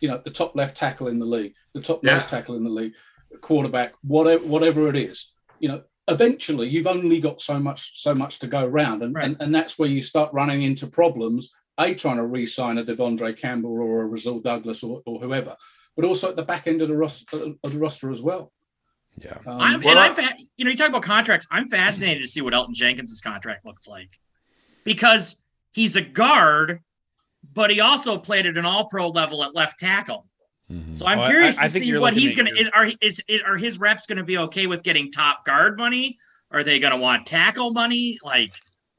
you 0.00 0.08
know, 0.08 0.20
the 0.24 0.30
top 0.30 0.54
left 0.54 0.76
tackle 0.76 1.08
in 1.08 1.18
the 1.18 1.26
league, 1.26 1.54
the 1.74 1.80
top 1.80 2.04
Yeah. 2.04 2.18
nose 2.18 2.26
tackle 2.26 2.56
in 2.56 2.64
the 2.64 2.70
league, 2.70 2.92
quarterback, 3.40 3.92
whatever 4.02 4.44
whatever 4.44 4.88
it 4.88 4.96
is, 4.96 5.26
you 5.58 5.68
know, 5.68 5.82
eventually 6.08 6.68
you've 6.68 6.86
only 6.86 7.20
got 7.20 7.40
so 7.40 7.58
much 7.58 7.92
so 7.94 8.14
much 8.14 8.38
to 8.40 8.46
go 8.46 8.64
around, 8.64 9.02
and 9.02 9.16
and, 9.16 9.36
and 9.40 9.54
that's 9.54 9.78
where 9.78 9.88
you 9.88 10.02
start 10.02 10.32
running 10.32 10.62
into 10.62 10.86
problems. 10.86 11.50
A 11.80 11.94
trying 11.94 12.16
to 12.16 12.26
re-sign 12.26 12.78
a 12.78 12.84
De'Vondre 12.84 13.38
Campbell 13.38 13.70
or 13.70 14.02
a 14.02 14.06
Rasul 14.06 14.40
Douglas 14.40 14.82
or, 14.82 15.00
or 15.06 15.20
whoever, 15.20 15.56
but 15.94 16.04
also 16.04 16.28
at 16.28 16.34
the 16.34 16.42
back 16.42 16.66
end 16.66 16.82
of 16.82 16.88
the 16.88 16.96
roster 16.96 17.54
of 17.62 17.72
the 17.72 17.78
roster 17.78 18.10
as 18.10 18.20
well. 18.20 18.52
Yeah. 19.16 19.38
Um, 19.46 19.60
I'm, 19.60 19.82
and 19.82 19.98
I'm, 19.98 20.14
fa- 20.14 20.34
you 20.56 20.64
know, 20.64 20.72
you 20.72 20.76
talk 20.76 20.88
about 20.88 21.02
contracts. 21.02 21.46
I'm 21.50 21.68
fascinated 21.68 22.22
to 22.22 22.28
see 22.28 22.40
what 22.40 22.52
Elgton 22.52 22.74
Jenkins' 22.74 23.20
contract 23.20 23.64
looks 23.64 23.86
like 23.86 24.18
because 24.84 25.42
he's 25.72 25.96
a 25.96 26.02
guard, 26.02 26.80
but 27.52 27.70
he 27.70 27.80
also 27.80 28.18
played 28.18 28.46
at 28.46 28.56
an 28.56 28.64
All-Pro 28.64 29.08
level 29.08 29.44
at 29.44 29.54
left 29.54 29.78
tackle. 29.78 30.26
Mm-hmm. 30.70 30.94
So 30.94 31.06
I'm 31.06 31.18
oh, 31.18 31.20
Well, 31.22 31.30
curious 31.30 31.58
I 31.58 31.64
to 31.64 31.68
think 31.70 31.84
see 31.86 31.96
what 31.96 32.14
he's 32.14 32.34
going 32.36 32.54
to. 32.54 32.60
Is, 32.60 32.68
are 32.74 32.90
is, 33.00 33.22
is 33.28 33.40
are 33.42 33.56
his 33.56 33.78
reps 33.78 34.06
going 34.06 34.18
to 34.18 34.24
be 34.24 34.36
okay 34.38 34.66
with 34.66 34.82
getting 34.82 35.10
top 35.10 35.44
guard 35.46 35.78
money? 35.78 36.18
Are 36.50 36.62
they 36.62 36.78
going 36.78 36.92
to 36.92 36.98
want 36.98 37.26
tackle 37.26 37.72
money? 37.72 38.18
Like 38.22 38.52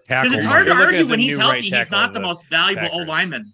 because 0.07 0.33
it's 0.33 0.45
hard 0.45 0.67
money. 0.67 0.79
to 0.79 0.85
argue 0.85 1.07
when 1.07 1.19
he's 1.19 1.37
healthy. 1.37 1.53
right 1.53 1.63
He's 1.63 1.91
not 1.91 2.13
the 2.13 2.19
the 2.19 2.25
most 2.25 2.49
valuable 2.49 2.81
Packers. 2.81 2.97
old 2.99 3.07
lineman. 3.07 3.53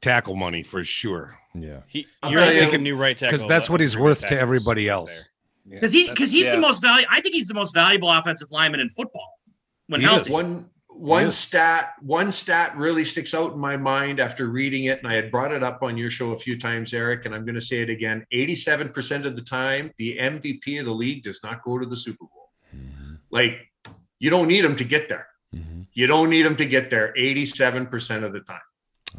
Tackle 0.00 0.36
money 0.36 0.62
for 0.62 0.84
sure. 0.84 1.36
Yeah. 1.54 1.80
He, 1.88 2.06
you're 2.28 2.38
tell 2.38 2.72
you- 2.72 2.78
new 2.78 2.94
right 2.96 3.16
tackle 3.18 3.36
because 3.36 3.48
that's 3.48 3.68
what 3.68 3.80
he's 3.80 3.96
worth 3.96 4.20
to 4.28 4.38
everybody 4.38 4.88
else. 4.88 5.28
Because 5.68 5.90
he 5.90 6.08
because 6.08 6.30
he's 6.30 6.46
yeah. 6.46 6.52
the 6.54 6.60
most 6.60 6.80
valuable. 6.80 7.12
I 7.12 7.20
think 7.20 7.34
he's 7.34 7.48
the 7.48 7.54
most 7.54 7.74
valuable 7.74 8.10
offensive 8.10 8.52
lineman 8.52 8.78
in 8.78 8.88
football 8.88 9.40
when 9.88 10.00
He 10.00 10.06
healthy. 10.06 10.30
is. 10.30 10.34
One 10.34 10.70
one 10.98 11.26
is. 11.26 11.36
stat 11.36 11.94
one 12.00 12.32
stat 12.32 12.76
really 12.76 13.04
sticks 13.04 13.34
out 13.34 13.52
in 13.52 13.58
my 13.58 13.76
mind 13.76 14.20
after 14.20 14.48
reading 14.48 14.84
it, 14.84 14.98
and 14.98 15.06
I 15.06 15.14
had 15.14 15.30
brought 15.30 15.52
it 15.52 15.62
up 15.62 15.82
on 15.82 15.96
your 15.96 16.10
show 16.10 16.32
a 16.32 16.38
few 16.38 16.58
times, 16.58 16.94
Eric, 16.94 17.26
and 17.26 17.34
I'm 17.34 17.44
going 17.44 17.54
to 17.54 17.60
say 17.60 17.82
it 17.82 17.90
again. 17.90 18.24
87% 18.32 19.26
of 19.26 19.36
the 19.36 19.42
time, 19.42 19.92
the 19.98 20.16
MVP 20.18 20.78
of 20.80 20.86
the 20.86 20.92
league 20.92 21.22
does 21.22 21.40
not 21.42 21.62
go 21.62 21.78
to 21.78 21.86
the 21.86 21.96
Super 21.96 22.24
Bowl. 22.24 22.50
Mm-hmm. 22.74 23.14
Like 23.30 23.70
you 24.18 24.30
don't 24.30 24.48
need 24.48 24.64
him 24.64 24.76
to 24.76 24.84
get 24.84 25.08
there. 25.08 25.26
Mm-hmm. 25.54 25.82
You 25.92 26.06
don't 26.06 26.30
need 26.30 26.46
him 26.46 26.56
to 26.56 26.66
get 26.66 26.90
there 26.90 27.12
87% 27.16 28.24
of 28.24 28.32
the 28.32 28.40
time. 28.40 28.60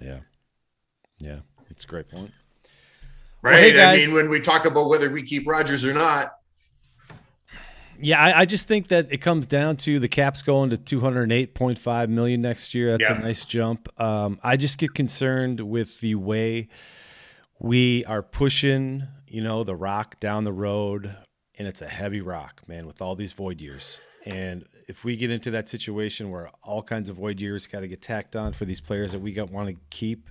Yeah. 0.02 0.20
Yeah. 1.20 1.40
It's 1.70 1.84
a 1.84 1.88
great 1.88 2.10
point. 2.10 2.32
Right. 3.42 3.76
Well, 3.76 3.88
hey, 3.88 4.04
I 4.04 4.06
mean, 4.06 4.16
when 4.16 4.30
we 4.30 4.40
talk 4.40 4.66
about 4.66 4.90
whether 4.90 5.10
we 5.10 5.24
keep 5.24 5.48
Rodgers 5.48 5.86
or 5.86 5.94
not, 5.94 6.37
Yeah, 8.00 8.22
I, 8.22 8.42
I 8.42 8.46
just 8.46 8.68
think 8.68 8.90
that 8.90 9.12
it 9.12 9.18
comes 9.20 9.48
down 9.48 9.78
to 9.78 10.00
the 10.00 10.08
cap's 10.08 10.42
going 10.44 10.70
to 10.72 10.78
208.5 10.78 12.10
million 12.10 12.42
next 12.42 12.74
year. 12.74 12.92
That's 12.98 13.10
Yeah. 13.10 13.18
a 13.18 13.22
nice 13.22 13.46
jump. 13.46 13.90
Um, 14.00 14.40
I 14.44 14.58
just 14.58 14.78
get 14.78 14.94
concerned 14.94 15.60
with 15.62 16.00
the 16.00 16.16
way 16.16 16.68
we 17.60 18.06
are 18.06 18.22
pushing, 18.22 19.04
you 19.28 19.42
know, 19.42 19.64
the 19.64 19.76
rock 19.76 20.20
down 20.20 20.44
the 20.44 20.54
road, 20.54 21.16
and 21.58 21.68
it's 21.68 21.82
a 21.82 21.88
heavy 21.88 22.22
rock, 22.22 22.62
man, 22.68 22.86
with 22.86 23.02
all 23.02 23.16
these 23.16 23.34
void 23.34 23.62
years. 23.62 24.00
And 24.26 24.66
if 24.88 25.04
we 25.04 25.16
get 25.18 25.32
into 25.32 25.52
that 25.52 25.68
situation 25.70 26.30
where 26.30 26.50
all 26.64 26.84
kinds 26.84 27.10
of 27.10 27.16
void 27.16 27.40
years 27.40 27.66
got 27.68 27.80
to 27.82 27.88
get 27.88 28.02
tacked 28.02 28.36
on 28.36 28.54
for 28.54 28.66
these 28.66 28.80
players 28.82 29.12
that 29.14 29.20
we 29.20 29.32
got 29.34 29.50
want 29.50 29.74
to 29.74 29.82
keep, 29.90 30.30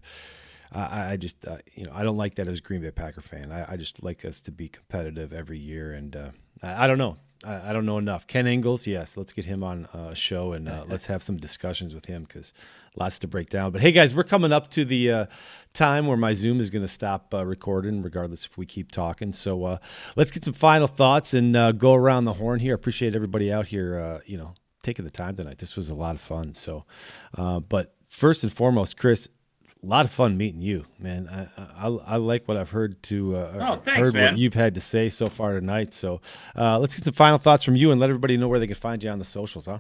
uh, 0.73 0.89
I, 0.91 1.13
I 1.13 1.17
just, 1.17 1.47
uh, 1.47 1.59
you 1.75 1.85
know, 1.85 1.93
I 1.95 2.03
don't 2.05 2.17
like 2.17 2.37
that 2.37 2.47
as 2.49 2.59
a 2.59 2.63
Green 2.63 2.81
Bay 2.81 2.91
Packer 2.91 3.21
fan. 3.21 3.51
I, 3.51 3.73
I 3.73 3.77
just 3.77 4.03
like 4.03 4.25
us 4.25 4.41
to 4.43 4.53
be 4.53 4.69
competitive 4.69 5.33
every 5.33 5.59
year, 5.59 5.93
and 5.93 6.15
uh, 6.15 6.31
I, 6.63 6.85
I 6.85 6.87
don't 6.87 6.99
know. 6.99 7.17
I, 7.45 7.71
I 7.71 7.73
don't 7.73 7.87
know 7.87 7.99
enough. 7.99 8.27
Ken 8.27 8.47
Ingalls, 8.47 8.87
yes, 8.87 9.17
let's 9.17 9.33
get 9.33 9.45
him 9.45 9.63
on 9.63 9.89
a 9.93 10.15
show 10.15 10.53
and 10.53 10.69
uh, 10.69 10.85
let's 10.89 11.07
have 11.07 11.23
some 11.23 11.37
discussions 11.37 11.95
with 11.95 12.07
him 12.07 12.25
because 12.25 12.53
lots 12.97 13.19
to 13.21 13.29
break 13.29 13.51
down. 13.51 13.73
But 13.73 13.81
hey, 13.81 13.93
guys, 13.93 14.15
we're 14.15 14.25
coming 14.25 14.53
up 14.53 14.71
to 14.71 14.85
the 14.85 15.11
uh, 15.11 15.27
time 15.73 16.07
where 16.07 16.17
my 16.17 16.33
Zoom 16.33 16.61
is 16.61 16.71
going 16.71 16.83
to 16.83 16.89
stop 16.89 17.35
uh, 17.35 17.45
recording, 17.45 18.03
regardless 18.03 18.47
if 18.47 18.57
we 18.57 18.67
keep 18.67 18.91
talking. 18.91 19.33
So 19.33 19.65
uh, 19.65 19.79
let's 20.17 20.31
get 20.31 20.45
some 20.45 20.55
final 20.55 20.87
thoughts 20.87 21.35
and 21.35 21.57
uh, 21.57 21.73
go 21.73 21.95
around 21.95 22.25
the 22.25 22.35
horn 22.35 22.61
here. 22.61 22.75
Appreciate 22.75 23.15
everybody 23.15 23.53
out 23.53 23.67
here, 23.67 23.99
uh, 23.99 24.21
you 24.27 24.39
know, 24.39 24.55
taking 24.83 25.05
the 25.05 25.11
time 25.11 25.37
tonight. 25.37 25.59
This 25.59 25.77
was 25.77 25.91
a 25.91 25.95
lot 25.95 26.15
of 26.15 26.21
fun. 26.21 26.55
So, 26.55 26.85
uh, 27.37 27.61
but 27.61 27.95
first 28.09 28.43
and 28.43 28.53
foremost, 28.53 28.97
Chris, 28.97 29.29
a 29.83 29.87
lot 29.87 30.05
of 30.05 30.11
fun 30.11 30.37
meeting 30.37 30.61
you, 30.63 30.85
man. 30.99 31.29
I 31.29 31.87
I, 31.87 31.89
I 31.89 32.17
like 32.17 32.49
what 32.49 32.57
I've 32.57 32.71
heard 32.71 33.03
to 33.05 33.37
uh, 33.37 33.59
Oh, 33.61 33.77
thanks, 33.77 34.09
heard 34.09 34.15
man. 34.15 34.33
what 34.35 34.39
you've 34.39 34.55
had 34.55 34.75
to 34.75 34.81
say 34.81 35.09
so 35.09 35.29
far 35.29 35.53
tonight. 35.53 35.95
So 35.95 36.21
uh, 36.57 36.79
let's 36.79 36.95
get 36.97 37.05
some 37.05 37.15
final 37.15 37.39
thoughts 37.39 37.65
from 37.65 37.77
you 37.77 37.91
and 37.93 38.01
let 38.01 38.11
everybody 38.11 38.37
know 38.37 38.49
where 38.49 38.59
they 38.59 38.67
can 38.67 38.75
find 38.77 39.03
you 39.03 39.11
on 39.11 39.19
the 39.19 39.25
socials, 39.25 39.67
huh? 39.67 39.79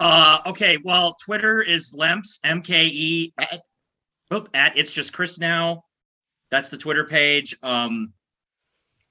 Uh, 0.00 0.38
okay. 0.46 0.78
Well, 0.82 1.14
Twitter 1.22 1.60
is 1.62 1.94
Lemps, 1.96 2.40
M 2.42 2.62
K 2.62 2.86
E 2.86 3.32
at, 3.38 3.60
oh, 4.30 4.46
at 4.54 4.76
it's 4.76 4.94
just 4.94 5.12
Chris 5.12 5.38
now. 5.38 5.84
That's 6.50 6.70
the 6.70 6.78
Twitter 6.78 7.04
page. 7.04 7.54
Um, 7.62 8.12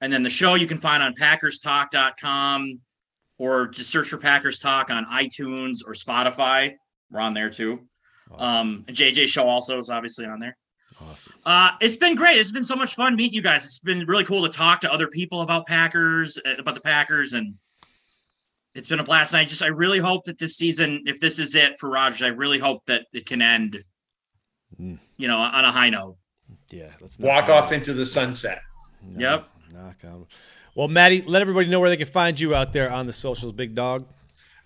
and 0.00 0.12
then 0.12 0.22
the 0.22 0.30
show 0.30 0.56
you 0.56 0.66
can 0.66 0.78
find 0.78 1.02
on 1.02 1.14
packerstalk.com 1.14 2.80
or 3.38 3.68
just 3.68 3.90
search 3.90 4.08
for 4.08 4.18
Packers 4.18 4.58
Talk 4.58 4.90
on 4.90 5.06
iTunes 5.06 5.78
or 5.86 5.92
Spotify. 5.94 6.74
We're 7.10 7.20
on 7.20 7.34
there 7.34 7.50
too. 7.50 7.86
Um, 8.38 8.84
JJ 8.88 9.26
show 9.26 9.48
also 9.48 9.78
is 9.80 9.90
obviously 9.90 10.26
on 10.26 10.40
there. 10.40 10.56
Awesome. 11.00 11.34
Uh, 11.46 11.70
it's 11.80 11.96
been 11.96 12.14
great. 12.14 12.36
It's 12.36 12.52
been 12.52 12.64
so 12.64 12.76
much 12.76 12.94
fun 12.94 13.16
meeting 13.16 13.34
you 13.34 13.42
guys. 13.42 13.64
It's 13.64 13.78
been 13.78 14.04
really 14.06 14.24
cool 14.24 14.42
to 14.42 14.56
talk 14.56 14.80
to 14.82 14.92
other 14.92 15.08
people 15.08 15.40
about 15.42 15.66
Packers, 15.66 16.38
uh, 16.44 16.54
about 16.58 16.74
the 16.74 16.80
Packers, 16.80 17.32
and 17.32 17.54
it's 18.74 18.88
been 18.88 19.00
a 19.00 19.04
blast. 19.04 19.32
And 19.32 19.40
I 19.40 19.44
just, 19.44 19.62
I 19.62 19.68
really 19.68 19.98
hope 19.98 20.24
that 20.24 20.38
this 20.38 20.56
season, 20.56 21.02
if 21.06 21.18
this 21.20 21.38
is 21.38 21.54
it 21.54 21.78
for 21.78 21.88
Rodgers, 21.90 22.22
I 22.22 22.28
really 22.28 22.58
hope 22.58 22.84
that 22.86 23.06
it 23.12 23.26
can 23.26 23.40
end, 23.42 23.78
Mm. 24.80 24.98
you 25.16 25.26
know, 25.26 25.38
on 25.38 25.64
a 25.64 25.72
high 25.72 25.90
note. 25.90 26.16
Yeah, 26.70 26.90
let's 27.00 27.18
Walk 27.18 27.48
off 27.48 27.72
into 27.72 27.92
the 27.92 28.06
sunset. 28.06 28.62
Yep. 29.16 29.48
Knock 29.72 29.96
on. 30.04 30.26
Well, 30.76 30.86
Maddie, 30.88 31.22
let 31.22 31.42
everybody 31.42 31.68
know 31.68 31.80
where 31.80 31.90
they 31.90 31.96
can 31.96 32.06
find 32.06 32.38
you 32.38 32.54
out 32.54 32.72
there 32.72 32.90
on 32.92 33.06
the 33.06 33.12
socials, 33.12 33.52
big 33.52 33.74
dog. 33.74 34.06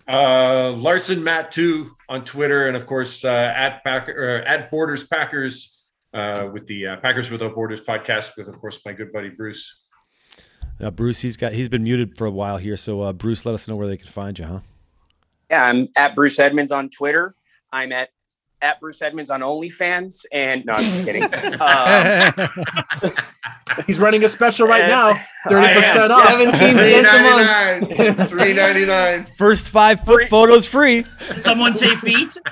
Uh, 0.07 0.73
Larson 0.77 1.23
Matt 1.23 1.51
two 1.51 1.95
on 2.09 2.23
Twitter, 2.25 2.67
and 2.67 2.77
of 2.77 2.85
course 2.85 3.25
uh, 3.25 3.53
at 3.55 3.83
Packer 3.83 4.11
or 4.11 4.41
at 4.43 4.69
Borders 4.69 5.03
Packers 5.03 5.83
uh, 6.13 6.49
with 6.53 6.67
the 6.67 6.87
uh, 6.87 6.95
Packers 6.97 7.31
Without 7.31 7.55
Borders 7.55 7.81
podcast 7.81 8.37
with 8.37 8.47
of 8.47 8.59
course 8.59 8.79
my 8.85 8.93
good 8.93 9.11
buddy 9.11 9.29
Bruce. 9.29 9.85
Uh, 10.79 10.91
Bruce, 10.91 11.21
he's 11.21 11.37
got 11.37 11.53
he's 11.53 11.69
been 11.69 11.83
muted 11.83 12.17
for 12.17 12.25
a 12.25 12.31
while 12.31 12.57
here, 12.57 12.77
so 12.77 13.01
uh, 13.01 13.13
Bruce, 13.13 13.45
let 13.45 13.55
us 13.55 13.67
know 13.67 13.75
where 13.75 13.87
they 13.87 13.97
can 13.97 14.07
find 14.07 14.37
you, 14.37 14.45
huh? 14.45 14.59
Yeah, 15.49 15.65
I'm 15.65 15.87
at 15.95 16.15
Bruce 16.15 16.37
Edmonds 16.39 16.71
on 16.71 16.89
Twitter. 16.89 17.35
I'm 17.71 17.91
at 17.91 18.09
at 18.61 18.79
Bruce 18.79 19.01
Edmonds 19.01 19.29
on 19.29 19.41
OnlyFans, 19.41 20.25
and 20.31 20.65
no, 20.65 20.73
I'm 20.73 20.83
just 20.83 21.05
kidding. 21.05 21.23
Um, 21.65 22.49
He's 23.87 23.99
running 23.99 24.23
a 24.23 24.27
special 24.27 24.67
right 24.67 24.87
now, 24.87 25.13
30% 25.47 26.09
off. 26.09 26.27
17 26.27 26.77
cents 26.77 27.09
a 27.09 27.21
month. 27.23 28.29
Three 28.29 28.53
ninety 28.53 28.85
nine. 28.85 29.25
First 29.37 29.69
five 29.71 30.01
foot 30.01 30.29
photos 30.29 30.67
free. 30.67 31.05
Someone 31.39 31.73
say 31.75 31.95
feet. 31.95 32.33
Three 32.33 32.43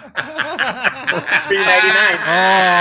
ninety 1.57 1.89
nine. 1.89 2.17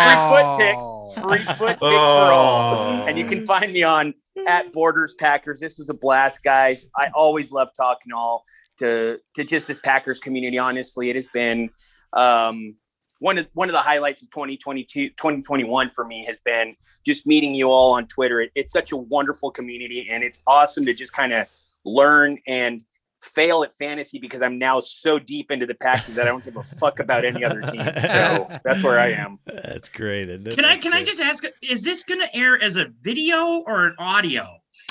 Free 0.09 0.17
foot 0.31 0.59
pics. 0.59 0.85
Free 1.15 1.55
foot 1.57 1.69
pics 1.73 1.79
for 1.79 1.87
all. 1.87 2.75
Oh. 2.75 3.07
And 3.07 3.19
you 3.19 3.27
can 3.27 3.47
find 3.47 3.73
me 3.73 3.83
on 3.83 4.15
at 4.47 4.73
Borders 4.73 5.15
Packers. 5.19 5.61
This 5.61 5.79
was 5.79 5.89
a 5.89 5.95
blast, 5.95 6.43
guys. 6.43 6.89
I 6.97 7.09
always 7.15 7.53
love 7.53 7.69
talking 7.77 8.13
all 8.13 8.45
to 8.79 9.19
to 9.35 9.45
just 9.45 9.69
this 9.69 9.79
Packers 9.79 10.21
community. 10.21 10.59
Honestly, 10.59 11.11
it 11.11 11.17
has 11.17 11.29
been 11.29 11.71
um, 12.13 12.75
one 13.23 13.39
of 13.39 13.47
one 13.55 13.69
of 13.69 13.73
the 13.73 13.81
highlights 13.81 14.21
of 14.21 14.31
2022 14.31 15.11
2021 15.11 15.91
for 15.91 16.05
me 16.05 16.25
has 16.27 16.41
been 16.41 16.75
just 17.07 17.25
meeting 17.25 17.55
you 17.55 17.71
all 17.71 17.93
on 17.93 18.07
Twitter. 18.09 18.41
It, 18.41 18.51
it's 18.57 18.73
such 18.73 18.91
a 18.91 18.97
wonderful 18.97 19.53
community, 19.53 20.09
and 20.11 20.25
it's 20.25 20.43
awesome 20.47 20.85
to 20.87 20.93
just 20.93 21.13
kind 21.13 21.33
of 21.33 21.47
learn 21.85 22.39
and 22.49 22.83
fail 23.21 23.63
at 23.63 23.73
fantasy 23.75 24.19
because 24.19 24.43
I'm 24.43 24.59
now 24.59 24.81
so 24.81 25.21
deep 25.21 25.53
into 25.53 25.67
the 25.67 25.75
Packers 25.77 26.17
that 26.17 26.23
I 26.27 26.31
don't 26.31 26.45
give 26.45 26.57
a 26.57 26.65
fuck 26.65 26.99
about 26.99 27.25
any 27.25 27.45
other 27.45 27.61
team. 27.61 27.81
So 28.03 28.49
that's 28.65 28.83
where 28.83 28.99
I 28.99 29.13
am. 29.13 29.39
That's 29.47 29.89
great. 29.89 30.29
Isn't 30.29 30.49
it? 30.49 30.57
Can 30.57 30.65
I 30.65 30.75
That's 30.75 30.83
can 30.83 30.93
I 30.93 31.05
just 31.05 31.21
ask? 31.21 31.45
Is 31.63 31.85
this 31.85 32.03
going 32.03 32.21
to 32.21 32.37
air 32.37 32.61
as 32.61 32.77
a 32.77 32.87
video 33.03 33.63
or 33.67 33.87
an 33.87 33.95
audio? 33.99 34.49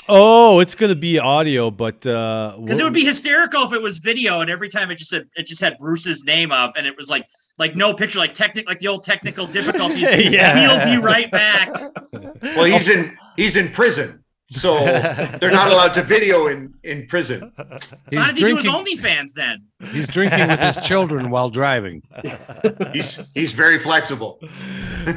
Oh, 0.08 0.58
it's 0.60 0.74
gonna 0.74 0.96
be 0.96 1.18
audio, 1.18 1.70
but 1.70 2.04
uh, 2.06 2.56
Because 2.58 2.80
it 2.80 2.82
would 2.82 2.94
be 2.94 3.04
hysterical 3.04 3.62
if 3.62 3.72
it 3.72 3.80
was 3.80 3.98
video, 3.98 4.40
and 4.40 4.50
every 4.50 4.68
time 4.68 4.90
it 4.90 4.96
just 4.96 5.10
said 5.10 5.28
it 5.36 5.46
just 5.46 5.60
had 5.60 5.76
Bruce's 5.78 6.24
name 6.24 6.50
up, 6.50 6.72
and 6.76 6.88
it 6.88 6.96
was 6.96 7.08
like 7.08 7.24
like 7.58 7.76
no 7.76 7.94
picture, 7.94 8.18
like 8.18 8.34
technic 8.34 8.68
like 8.68 8.78
the 8.80 8.88
old 8.88 9.04
technical 9.04 9.46
difficulties. 9.46 10.08
Yeah. 10.32 10.54
We'll 10.54 10.96
be 10.96 11.02
right 11.02 11.30
back. 11.30 11.68
Well, 12.56 12.64
he's 12.64 12.88
in 12.88 13.16
he's 13.36 13.56
in 13.56 13.70
prison, 13.70 14.24
so 14.50 14.78
they're 14.80 15.52
not 15.52 15.68
allowed 15.70 15.94
to 15.94 16.02
video 16.02 16.48
in 16.48 16.74
in 16.82 17.06
prison. 17.06 17.52
Why 17.56 17.78
He's 18.10 18.26
does 18.26 18.36
he 18.36 18.44
do 18.44 18.56
his 18.56 18.64
drinking, 18.64 18.96
OnlyFans 18.98 19.32
then? 19.34 19.58
he's 19.92 20.08
drinking 20.08 20.48
with 20.48 20.58
his 20.58 20.76
children 20.78 21.30
while 21.30 21.50
driving. 21.50 22.02
He's 22.92 23.20
he's 23.34 23.52
very 23.52 23.78
flexible. 23.78 24.40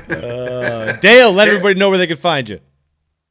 Uh, 0.10 0.94
Dale, 0.94 1.32
let 1.32 1.48
everybody 1.48 1.80
know 1.80 1.90
where 1.90 1.98
they 1.98 2.08
can 2.08 2.18
find 2.18 2.48
you. 2.48 2.60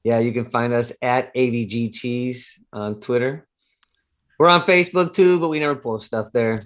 Yeah, 0.03 0.19
you 0.19 0.33
can 0.33 0.45
find 0.47 0.73
us 0.73 0.93
at 1.01 1.33
AVG 1.35 1.95
Cheese 1.95 2.59
on 2.73 3.01
Twitter. 3.01 3.47
We're 4.39 4.49
on 4.49 4.63
Facebook 4.63 5.13
too, 5.15 5.39
but 5.39 5.49
we 5.49 5.61
never 5.61 5.77
post 5.77 6.07
stuff 6.09 6.33
there. 6.33 6.65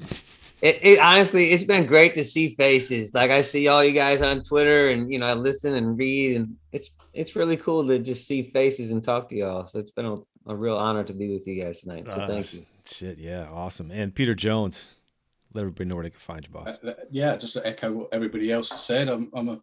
It, 0.60 0.78
it 0.82 0.98
honestly, 0.98 1.52
it's 1.52 1.64
been 1.64 1.86
great 1.86 2.14
to 2.16 2.24
see 2.24 2.55
faces. 2.55 3.14
Like 3.14 3.30
I 3.30 3.43
see 3.43 3.68
all 3.68 3.85
you 3.85 3.93
guys 3.93 4.22
on 4.22 4.43
Twitter, 4.43 4.89
and 4.89 5.10
you 5.10 5.18
know, 5.18 5.26
I 5.26 5.35
listen 5.35 5.74
and 5.74 5.97
read, 5.97 6.36
and 6.36 6.56
it's 6.72 6.90
it's 7.14 7.36
really 7.36 7.56
cool 7.56 7.86
to 7.86 7.98
just 7.98 8.26
see 8.26 8.51
faces 8.51 8.90
and 8.90 9.02
talk 9.02 9.28
to 9.28 9.36
y'all. 9.36 9.66
So 9.66 9.78
it's 9.78 9.93
been 9.93 10.06
a, 10.06 10.16
a 10.47 10.56
real 10.56 10.76
honor 10.76 11.05
to 11.05 11.12
be 11.12 11.32
with 11.32 11.47
you 11.47 11.62
guys 11.62 11.80
tonight. 11.80 12.10
So 12.10 12.20
Uh, 12.20 12.26
thank 12.26 12.52
you. 12.55 12.60
Shit, 12.85 13.18
yeah, 13.18 13.48
awesome. 13.51 13.90
And 13.90 14.14
Peter 14.14 14.35
Jones, 14.35 14.97
let 15.55 15.60
everybody 15.62 15.85
know 15.86 15.94
where 15.94 16.05
they 16.05 16.10
can 16.10 16.18
find 16.18 16.47
you, 16.47 16.52
boss. 16.52 16.78
Uh, 16.82 16.94
yeah, 17.10 17.36
just 17.36 17.52
to 17.55 17.66
echo 17.66 17.93
what 17.93 18.09
everybody 18.12 18.51
else 18.51 18.70
has 18.70 18.85
said, 18.85 19.09
I'm, 19.09 19.30
I'm 19.35 19.48
a 19.48 19.60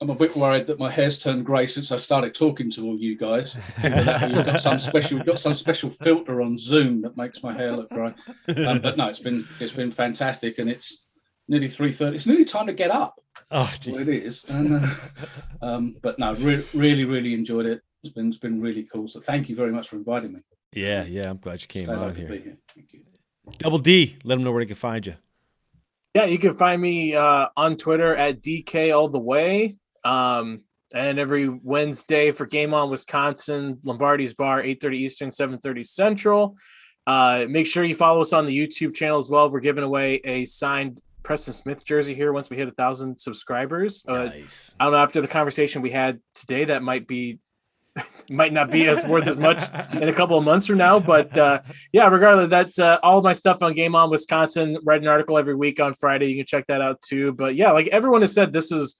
I'm 0.00 0.10
a 0.10 0.14
bit 0.14 0.36
worried 0.36 0.66
that 0.66 0.78
my 0.78 0.90
hair's 0.90 1.18
turned 1.18 1.46
grey 1.46 1.66
since 1.66 1.92
I 1.92 1.96
started 1.96 2.34
talking 2.34 2.70
to 2.72 2.84
all 2.84 2.98
you 2.98 3.16
guys. 3.16 3.54
You've 3.82 3.92
got 3.94 4.60
some 4.60 4.78
special, 4.80 5.20
got 5.22 5.38
some 5.38 5.54
special 5.54 5.90
filter 6.02 6.42
on 6.42 6.58
Zoom 6.58 7.00
that 7.02 7.16
makes 7.16 7.42
my 7.42 7.52
hair 7.52 7.72
look 7.72 7.90
grey. 7.90 8.12
Um, 8.48 8.80
but 8.82 8.96
no, 8.98 9.06
it's 9.06 9.20
been 9.20 9.46
it's 9.60 9.72
been 9.72 9.92
fantastic, 9.92 10.58
and 10.58 10.68
it's 10.68 10.98
nearly 11.48 11.68
three 11.68 11.92
thirty. 11.92 12.16
It's 12.16 12.26
nearly 12.26 12.44
time 12.44 12.66
to 12.66 12.72
get 12.74 12.90
up. 12.90 13.20
Oh, 13.50 13.64
That's 13.70 13.86
what 13.88 14.02
it 14.02 14.08
is. 14.08 14.44
And, 14.48 14.84
uh, 14.84 14.94
um, 15.62 15.96
but 16.02 16.18
no, 16.18 16.34
re- 16.34 16.66
really, 16.74 17.04
really 17.04 17.32
enjoyed 17.34 17.66
it. 17.66 17.80
It's 18.02 18.12
been 18.12 18.28
it's 18.28 18.38
been 18.38 18.60
really 18.60 18.88
cool. 18.92 19.06
So 19.06 19.20
thank 19.20 19.48
you 19.48 19.54
very 19.56 19.70
much 19.72 19.88
for 19.88 19.96
inviting 19.96 20.32
me. 20.32 20.40
Yeah, 20.72 21.04
yeah, 21.04 21.30
I'm 21.30 21.36
glad 21.38 21.60
you 21.60 21.68
came 21.68 21.84
Glad 21.86 21.98
I 21.98 22.04
on 22.06 22.14
here. 22.16 22.26
here. 22.28 22.56
Thank 22.74 22.92
you. 22.92 23.00
Double 23.58 23.78
D, 23.78 24.16
let 24.24 24.34
them 24.34 24.44
know 24.44 24.50
where 24.50 24.62
they 24.62 24.66
can 24.66 24.74
find 24.76 25.06
you. 25.06 25.14
Yeah, 26.14 26.24
you 26.24 26.38
can 26.38 26.54
find 26.54 26.80
me 26.82 27.14
uh, 27.14 27.46
on 27.56 27.76
Twitter 27.76 28.16
at 28.16 28.42
DK 28.42 28.96
all 28.96 29.08
the 29.08 29.18
way. 29.18 29.78
Um, 30.04 30.64
and 30.92 31.18
every 31.18 31.48
Wednesday 31.48 32.30
for 32.30 32.46
Game 32.46 32.72
On 32.72 32.88
Wisconsin, 32.90 33.78
Lombardi's 33.84 34.34
Bar, 34.34 34.62
8:30 34.62 34.98
Eastern, 34.98 35.30
7:30 35.30 35.84
Central. 35.84 36.56
Uh, 37.06 37.44
make 37.48 37.66
sure 37.66 37.84
you 37.84 37.94
follow 37.94 38.20
us 38.20 38.32
on 38.32 38.46
the 38.46 38.56
YouTube 38.56 38.94
channel 38.94 39.18
as 39.18 39.28
well. 39.28 39.50
We're 39.50 39.60
giving 39.60 39.84
away 39.84 40.20
a 40.24 40.44
signed 40.44 41.00
Preston 41.22 41.52
Smith 41.52 41.84
jersey 41.84 42.14
here 42.14 42.32
once 42.32 42.48
we 42.48 42.56
hit 42.56 42.68
a 42.68 42.72
thousand 42.72 43.18
subscribers. 43.18 44.04
Uh, 44.06 44.26
Nice. 44.26 44.74
I 44.78 44.84
don't 44.84 44.92
know 44.92 44.98
after 44.98 45.20
the 45.20 45.28
conversation 45.28 45.82
we 45.82 45.90
had 45.90 46.20
today, 46.34 46.66
that 46.66 46.82
might 46.82 47.08
be 47.08 47.40
might 48.30 48.52
not 48.52 48.70
be 48.70 48.88
as 48.88 49.04
worth 49.06 49.26
as 49.26 49.36
much 49.36 49.62
in 49.94 50.08
a 50.08 50.12
couple 50.20 50.36
of 50.36 50.44
months 50.44 50.66
from 50.66 50.78
now. 50.78 50.98
But 50.98 51.36
uh, 51.36 51.60
yeah, 51.92 52.08
regardless, 52.08 52.50
that 52.50 52.78
uh, 52.78 52.98
all 53.02 53.18
of 53.18 53.24
my 53.24 53.32
stuff 53.32 53.62
on 53.62 53.74
Game 53.74 53.94
On 53.94 54.10
Wisconsin. 54.10 54.78
Write 54.84 55.02
an 55.02 55.08
article 55.08 55.38
every 55.38 55.54
week 55.54 55.80
on 55.80 55.94
Friday. 55.94 56.26
You 56.26 56.36
can 56.36 56.46
check 56.46 56.66
that 56.68 56.80
out 56.80 57.00
too. 57.00 57.32
But 57.32 57.54
yeah, 57.56 57.72
like 57.72 57.88
everyone 57.88 58.20
has 58.20 58.32
said, 58.32 58.52
this 58.52 58.70
is 58.70 58.96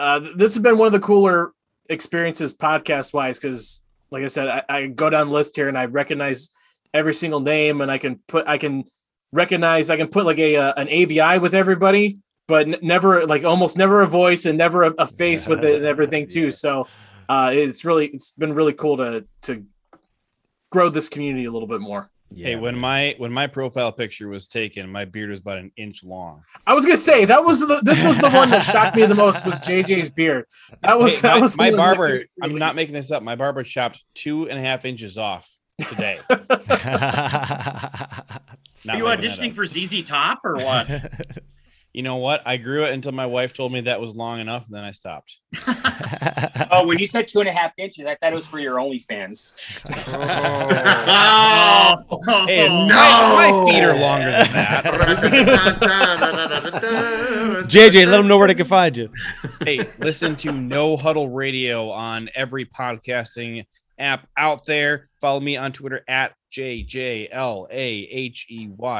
uh, 0.00 0.20
this 0.34 0.54
has 0.54 0.62
been 0.62 0.78
one 0.78 0.86
of 0.86 0.92
the 0.92 1.06
cooler 1.06 1.52
experiences 1.90 2.54
podcast 2.54 3.12
wise 3.12 3.38
because, 3.38 3.82
like 4.10 4.24
I 4.24 4.28
said, 4.28 4.48
I, 4.48 4.62
I 4.68 4.86
go 4.86 5.10
down 5.10 5.28
the 5.28 5.34
list 5.34 5.54
here 5.56 5.68
and 5.68 5.76
I 5.76 5.84
recognize 5.84 6.50
every 6.94 7.12
single 7.12 7.40
name 7.40 7.82
and 7.82 7.90
I 7.90 7.98
can 7.98 8.18
put 8.26 8.48
I 8.48 8.56
can 8.56 8.84
recognize 9.30 9.90
I 9.90 9.98
can 9.98 10.08
put 10.08 10.24
like 10.24 10.38
a 10.38 10.56
uh, 10.56 10.72
an 10.78 10.88
AVI 10.88 11.38
with 11.38 11.54
everybody, 11.54 12.18
but 12.48 12.66
n- 12.66 12.78
never 12.80 13.26
like 13.26 13.44
almost 13.44 13.76
never 13.76 14.00
a 14.00 14.06
voice 14.06 14.46
and 14.46 14.56
never 14.56 14.84
a, 14.84 14.90
a 14.98 15.06
face 15.06 15.46
with 15.46 15.64
it 15.64 15.76
and 15.76 15.84
everything 15.84 16.26
too. 16.26 16.50
So 16.60 16.86
uh, 17.28 17.50
it's 17.52 17.84
really 17.84 18.06
it's 18.06 18.30
been 18.30 18.54
really 18.54 18.72
cool 18.72 18.96
to 18.96 19.26
to 19.42 19.66
grow 20.72 20.88
this 20.88 21.10
community 21.10 21.44
a 21.44 21.52
little 21.52 21.68
bit 21.68 21.82
more. 21.82 22.10
Hey, 22.34 22.56
when 22.56 22.78
my 22.78 23.14
when 23.18 23.32
my 23.32 23.46
profile 23.46 23.92
picture 23.92 24.28
was 24.28 24.48
taken, 24.48 24.90
my 24.90 25.04
beard 25.04 25.30
was 25.30 25.40
about 25.40 25.58
an 25.58 25.72
inch 25.76 26.04
long. 26.04 26.42
I 26.66 26.74
was 26.74 26.84
gonna 26.84 26.96
say 26.96 27.24
that 27.24 27.44
was 27.44 27.60
the 27.60 27.80
this 27.82 28.02
was 28.04 28.18
the 28.18 28.30
one 28.30 28.50
that 28.50 28.60
shocked 28.64 28.96
me 28.96 29.04
the 29.06 29.14
most 29.14 29.44
was 29.44 29.60
JJ's 29.60 30.10
beard. 30.10 30.44
That 30.82 30.98
was 30.98 31.16
Hey, 31.16 31.22
that 31.28 31.36
my, 31.36 31.40
was 31.40 31.56
my 31.56 31.70
the 31.70 31.76
one 31.76 31.86
that 31.88 31.96
barber. 31.96 32.12
really- 32.14 32.26
I'm 32.42 32.56
not 32.56 32.74
making 32.76 32.94
this 32.94 33.10
up. 33.10 33.22
My 33.22 33.36
barber 33.36 33.62
chopped 33.62 34.04
two 34.14 34.48
and 34.48 34.58
a 34.58 34.62
half 34.62 34.84
inches 34.84 35.18
off 35.18 35.50
today. 35.88 36.20
Are 36.30 36.38
you 38.96 39.04
auditioning 39.04 39.52
for 39.52 39.64
ZZ 39.64 40.02
Top 40.04 40.40
or 40.44 40.56
what? 40.56 40.88
You 41.92 42.02
know 42.02 42.16
what? 42.16 42.42
I 42.46 42.56
grew 42.56 42.84
it 42.84 42.92
until 42.92 43.10
my 43.12 43.26
wife 43.26 43.52
told 43.52 43.72
me 43.72 43.80
that 43.82 44.00
was 44.00 44.14
long 44.14 44.38
enough, 44.38 44.66
and 44.66 44.74
then 44.76 44.84
I 44.84 44.92
stopped. 44.92 45.38
Oh, 46.72 46.86
when 46.86 46.98
you 46.98 47.08
said 47.08 47.26
two 47.26 47.40
and 47.40 47.48
a 47.48 47.52
half 47.52 47.72
inches, 47.78 48.06
I 48.06 48.14
thought 48.14 48.32
it 48.32 48.36
was 48.36 48.46
for 48.46 48.60
your 48.60 48.76
OnlyFans. 48.76 49.56
Oh, 50.14 51.96
Hey, 52.46 52.68
no! 52.68 52.86
my, 52.94 53.50
my 53.50 53.64
feet 53.72 53.82
are 53.82 53.98
longer 53.98 54.30
than 54.30 54.52
that. 54.52 54.84
JJ, 57.66 58.06
let 58.06 58.18
them 58.18 58.28
know 58.28 58.38
where 58.38 58.46
they 58.46 58.54
can 58.54 58.66
find 58.66 58.96
you. 58.96 59.10
hey, 59.64 59.80
listen 59.98 60.36
to 60.36 60.52
No 60.52 60.96
Huddle 60.96 61.28
Radio 61.30 61.90
on 61.90 62.28
every 62.36 62.66
podcasting 62.66 63.66
app 63.98 64.28
out 64.36 64.64
there. 64.64 65.08
Follow 65.20 65.40
me 65.40 65.56
on 65.56 65.72
Twitter 65.72 66.04
at 66.08 66.34
JJLAHEY. 66.52 67.28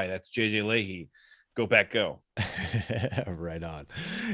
That's 0.08 0.28
JJ 0.30 0.64
Leahy. 0.66 1.08
Go 1.56 1.66
back, 1.66 1.90
go. 1.90 2.20
right 3.26 3.62
on. 3.62 3.86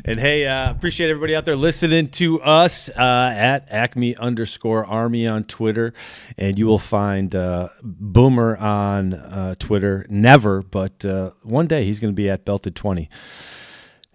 And 0.04 0.20
hey, 0.20 0.46
uh, 0.46 0.70
appreciate 0.70 1.08
everybody 1.08 1.34
out 1.34 1.46
there 1.46 1.56
listening 1.56 2.10
to 2.10 2.40
us 2.42 2.90
uh, 2.90 3.32
at 3.34 3.66
Acme 3.70 4.16
underscore 4.18 4.84
Army 4.84 5.26
on 5.26 5.44
Twitter, 5.44 5.94
and 6.36 6.58
you 6.58 6.66
will 6.66 6.78
find 6.78 7.34
uh, 7.34 7.70
Boomer 7.82 8.56
on 8.58 9.14
uh, 9.14 9.54
Twitter. 9.58 10.04
Never, 10.10 10.62
but 10.62 11.04
uh, 11.06 11.30
one 11.42 11.66
day 11.66 11.84
he's 11.84 12.00
going 12.00 12.12
to 12.12 12.16
be 12.16 12.28
at 12.28 12.44
Belted 12.44 12.76
Twenty. 12.76 13.08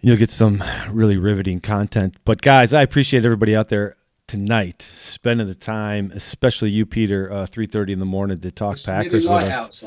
You'll 0.01 0.17
get 0.17 0.29
some 0.29 0.63
really 0.89 1.17
riveting 1.17 1.59
content. 1.59 2.17
But 2.23 2.41
guys, 2.41 2.71
I 2.71 2.83
appreciate 2.83 3.25
everybody 3.25 3.55
out 3.55 3.69
there 3.69 3.97
tonight 4.31 4.87
spending 4.95 5.45
the 5.45 5.53
time, 5.53 6.09
especially 6.15 6.69
you, 6.69 6.85
Peter, 6.85 7.29
uh, 7.29 7.45
three 7.45 7.65
thirty 7.65 7.91
in 7.91 7.99
the 7.99 8.05
morning 8.05 8.39
to 8.39 8.49
talk 8.49 8.77
It's 8.77 8.87
really 8.87 9.03
Packers 9.03 9.27
with 9.27 9.43
us. 9.43 9.83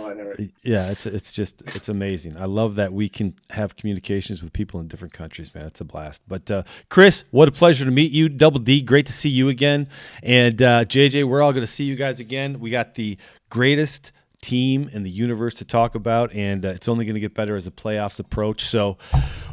Yeah, 0.62 0.90
it's 0.90 1.06
it's 1.06 1.32
just 1.32 1.62
it's 1.68 1.88
amazing. 1.88 2.36
I 2.36 2.44
love 2.44 2.74
that 2.74 2.92
we 2.92 3.08
can 3.08 3.36
have 3.48 3.74
communications 3.74 4.42
with 4.42 4.52
people 4.52 4.80
in 4.80 4.88
different 4.88 5.14
countries, 5.14 5.54
man. 5.54 5.64
It's 5.64 5.80
a 5.80 5.84
blast. 5.84 6.20
But 6.28 6.50
uh, 6.50 6.64
Chris, 6.90 7.24
what 7.30 7.48
a 7.48 7.52
pleasure 7.52 7.86
to 7.86 7.90
meet 7.90 8.12
you. 8.12 8.28
Double 8.28 8.60
D, 8.60 8.82
great 8.82 9.06
to 9.06 9.14
see 9.14 9.30
you 9.30 9.48
again. 9.48 9.88
And 10.22 10.60
uh, 10.60 10.84
JJ, 10.84 11.24
we're 11.24 11.40
all 11.40 11.52
going 11.52 11.66
to 11.66 11.72
see 11.72 11.84
you 11.84 11.96
guys 11.96 12.20
again. 12.20 12.60
We 12.60 12.68
got 12.68 12.96
the 12.96 13.16
greatest 13.48 14.12
team 14.42 14.90
in 14.92 15.04
the 15.04 15.10
universe 15.10 15.54
to 15.54 15.64
talk 15.64 15.94
about, 15.94 16.34
and 16.34 16.66
uh, 16.66 16.68
it's 16.68 16.86
only 16.86 17.06
going 17.06 17.14
to 17.14 17.20
get 17.20 17.32
better 17.32 17.56
as 17.56 17.64
the 17.64 17.70
playoffs 17.70 18.20
approach. 18.20 18.66
So, 18.66 18.98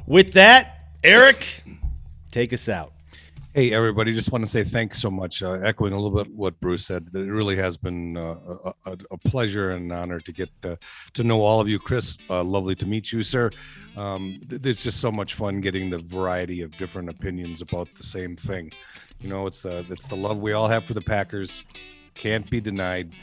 with 0.05 0.33
that, 0.33 0.89
Eric, 1.01 1.63
take 2.29 2.51
us 2.51 2.67
out. 2.67 2.91
Hey, 3.53 3.73
everybody, 3.73 4.13
just 4.13 4.31
want 4.31 4.45
to 4.45 4.49
say 4.49 4.63
thanks 4.63 5.01
so 5.01 5.11
much. 5.11 5.43
Uh, 5.43 5.59
echoing 5.61 5.91
a 5.91 5.99
little 5.99 6.23
bit 6.23 6.33
what 6.33 6.57
Bruce 6.61 6.85
said, 6.85 7.09
it 7.13 7.17
really 7.17 7.57
has 7.57 7.75
been 7.75 8.15
uh, 8.15 8.37
a, 8.85 8.97
a, 9.11 9.17
pleasure 9.17 9.71
and 9.71 9.91
an 9.91 9.97
honor 9.97 10.21
to 10.21 10.31
get 10.31 10.49
to 10.61 10.77
know 11.21 11.41
all 11.41 11.59
of 11.59 11.67
you. 11.67 11.77
Chris, 11.77 12.17
uh, 12.29 12.45
lovely 12.45 12.75
to 12.75 12.85
meet 12.85 13.11
you, 13.11 13.23
sir. 13.23 13.51
Um, 13.97 14.39
th- 14.49 14.65
it's 14.65 14.83
just 14.83 15.01
so 15.01 15.11
much 15.11 15.33
fun 15.33 15.59
getting 15.59 15.89
the 15.89 15.97
variety 15.97 16.61
of 16.61 16.71
different 16.77 17.09
opinions 17.09 17.59
about 17.59 17.93
the 17.95 18.03
same 18.03 18.37
thing. 18.37 18.71
You 19.19 19.27
know, 19.27 19.47
it's 19.47 19.63
the, 19.63 19.85
it's 19.89 20.07
the 20.07 20.15
love 20.15 20.37
we 20.37 20.53
all 20.53 20.69
have 20.69 20.85
for 20.85 20.93
the 20.93 21.01
Packers. 21.01 21.65
Can't 22.13 22.49
be 22.49 22.61
denied, 22.61 23.17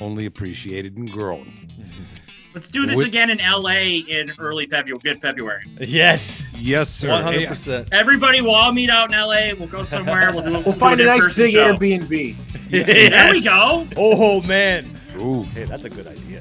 only 0.00 0.26
appreciated 0.26 0.96
and 0.96 1.08
grown. 1.08 1.48
Let's 2.54 2.68
do 2.68 2.84
this 2.86 2.96
With- 2.98 3.06
again 3.06 3.30
in 3.30 3.38
LA 3.38 4.02
in 4.08 4.26
early 4.38 4.66
February, 4.66 5.00
mid 5.04 5.20
February. 5.20 5.62
Yes, 5.80 6.52
Yes, 6.58 6.90
sir. 6.90 7.10
hundred 7.22 7.46
percent. 7.48 7.88
Everybody, 7.92 8.40
we'll 8.40 8.54
all 8.54 8.72
meet 8.72 8.90
out 8.90 9.12
in 9.12 9.18
LA. 9.18 9.54
We'll 9.58 9.68
go 9.68 9.82
somewhere. 9.84 10.32
We'll 10.32 10.42
do. 10.42 10.52
We'll 10.52 10.62
do 10.62 10.72
find 10.72 11.00
a 11.00 11.04
an 11.04 11.08
nice 11.08 11.38
in-person 11.38 11.44
big 11.44 11.52
show. 11.52 11.74
Airbnb. 11.74 12.36
There 12.70 13.30
we 13.32 13.42
go. 13.42 13.86
Oh 13.96 14.42
man, 14.42 14.84
Ooh. 15.16 15.42
hey, 15.42 15.64
that's 15.64 15.84
a 15.84 15.90
good 15.90 16.06
idea. 16.06 16.40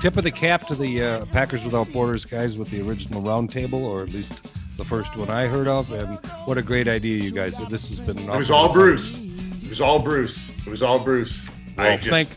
Tip 0.00 0.16
of 0.16 0.24
the 0.24 0.30
cap 0.30 0.66
to 0.68 0.74
the 0.74 1.02
uh, 1.02 1.24
Packers 1.26 1.64
Without 1.64 1.92
Borders 1.92 2.24
guys 2.24 2.56
with 2.56 2.70
the 2.70 2.80
original 2.82 3.22
roundtable, 3.22 3.74
or 3.82 4.02
at 4.02 4.10
least 4.12 4.42
the 4.76 4.84
first 4.84 5.14
one 5.16 5.28
I 5.30 5.46
heard 5.46 5.68
of. 5.68 5.90
And 5.92 6.18
what 6.46 6.56
a 6.56 6.62
great 6.62 6.88
idea, 6.88 7.18
you 7.22 7.30
guys. 7.32 7.58
This 7.68 7.88
has 7.90 8.00
been. 8.00 8.18
It 8.18 8.36
was 8.36 8.50
all 8.50 8.72
Bruce. 8.72 9.18
It 9.18 9.68
was 9.68 9.80
all 9.80 9.98
Bruce. 10.00 10.48
It 10.66 10.70
was 10.70 10.82
all 10.82 10.98
Bruce. 10.98 11.46
I 11.78 11.96
just, 11.96 12.10
thank, 12.10 12.28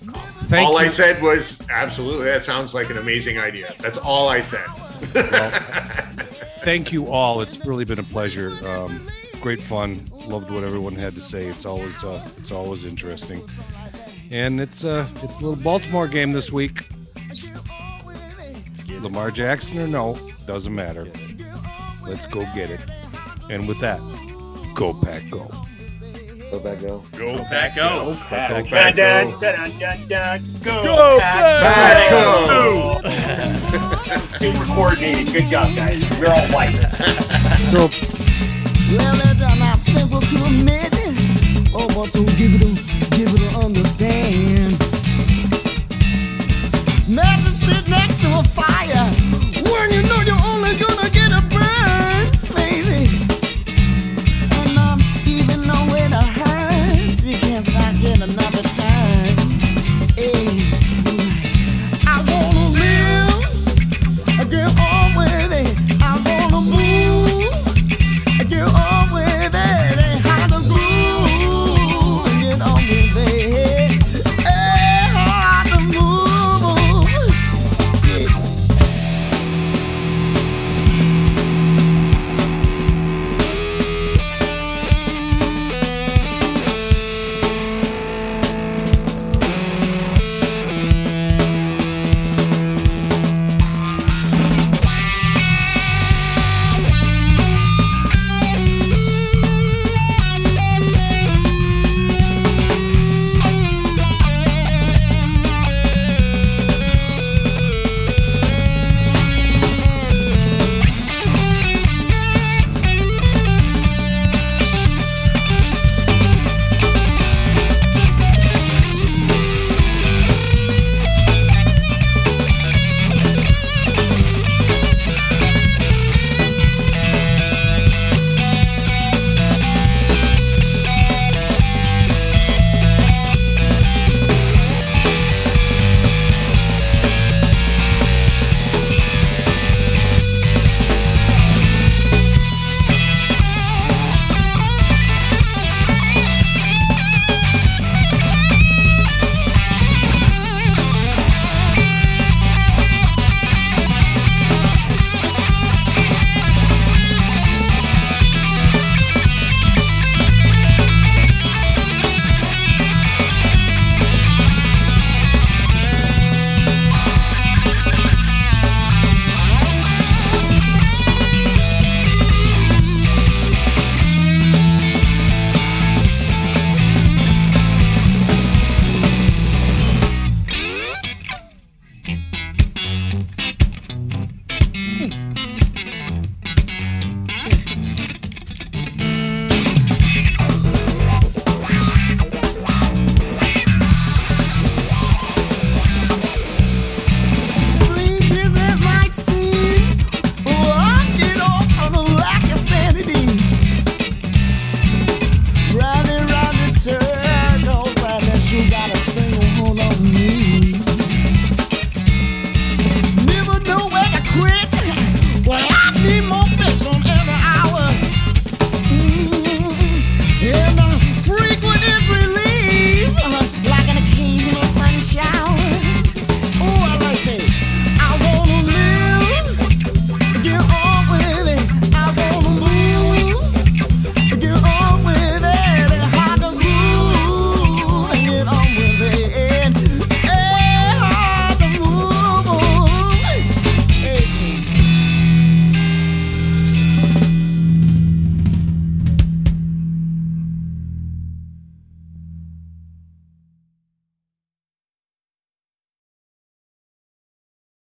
thank 0.47 0.67
all 0.67 0.73
you. 0.73 0.85
I 0.85 0.87
said 0.87 1.21
was 1.21 1.59
absolutely. 1.69 2.25
That 2.25 2.43
sounds 2.43 2.73
like 2.73 2.89
an 2.89 2.97
amazing 2.97 3.39
idea. 3.39 3.73
That's 3.79 3.97
all 3.97 4.29
I 4.29 4.39
said. 4.39 4.65
thank 6.59 6.91
you 6.91 7.07
all. 7.07 7.41
It's 7.41 7.63
really 7.65 7.85
been 7.85 7.99
a 7.99 8.03
pleasure. 8.03 8.51
Um, 8.67 9.07
great 9.41 9.61
fun. 9.61 10.05
Loved 10.27 10.49
what 10.49 10.63
everyone 10.63 10.95
had 10.95 11.13
to 11.13 11.21
say. 11.21 11.47
It's 11.47 11.65
always 11.65 12.03
uh, 12.03 12.25
it's 12.37 12.51
always 12.51 12.85
interesting. 12.85 13.41
And 14.31 14.61
it's 14.61 14.85
uh 14.85 15.07
it's 15.21 15.39
a 15.39 15.45
little 15.45 15.61
Baltimore 15.61 16.07
game 16.07 16.31
this 16.31 16.51
week. 16.51 16.87
Lamar 19.01 19.31
Jackson 19.31 19.79
or 19.79 19.87
no, 19.87 20.17
doesn't 20.47 20.73
matter. 20.73 21.11
Let's 22.07 22.25
go 22.25 22.39
get 22.55 22.71
it. 22.71 22.81
And 23.49 23.67
with 23.67 23.79
that, 23.81 23.99
go 24.73 24.93
pack 24.93 25.29
go. 25.29 25.51
Go 26.53 26.59
back, 26.59 26.81
go. 26.81 27.03
Go 27.17 27.37
back, 27.49 27.75
go. 27.75 28.15
Back, 28.29 28.63
Dun, 28.69 28.95
dun, 28.95 29.31
go. 29.31 29.39
dun, 29.41 29.71
dun, 29.79 30.07
dun, 30.07 30.41
go. 30.61 30.83
Go 30.83 31.17
back, 31.17 32.11
go. 32.11 33.01
Super 34.37 34.65
coordinated. 34.75 35.33
Good 35.33 35.47
job, 35.47 35.75
guys. 35.75 36.07
You're 36.19 36.29
all 36.29 36.45
white. 36.49 36.75
So 37.71 37.89
Well, 38.95 39.17
it's 39.17 39.57
not 39.57 39.79
simple 39.79 40.21
to 40.21 40.45
admit. 40.45 40.93
Oh, 41.73 41.87
but 41.87 42.05
so 42.13 42.23
give 42.37 42.53
it 42.53 42.61
a, 42.61 43.15
give 43.17 43.33
it 43.33 43.41
a 43.55 43.57
understand. 43.57 44.77
Imagine 47.09 47.53
sit 47.57 47.87
next 47.89 48.21
to 48.21 48.27
a 48.31 48.43
fire 48.43 49.09
when 49.57 49.91
you 49.91 50.03
know 50.03 50.21
you're 50.21 50.37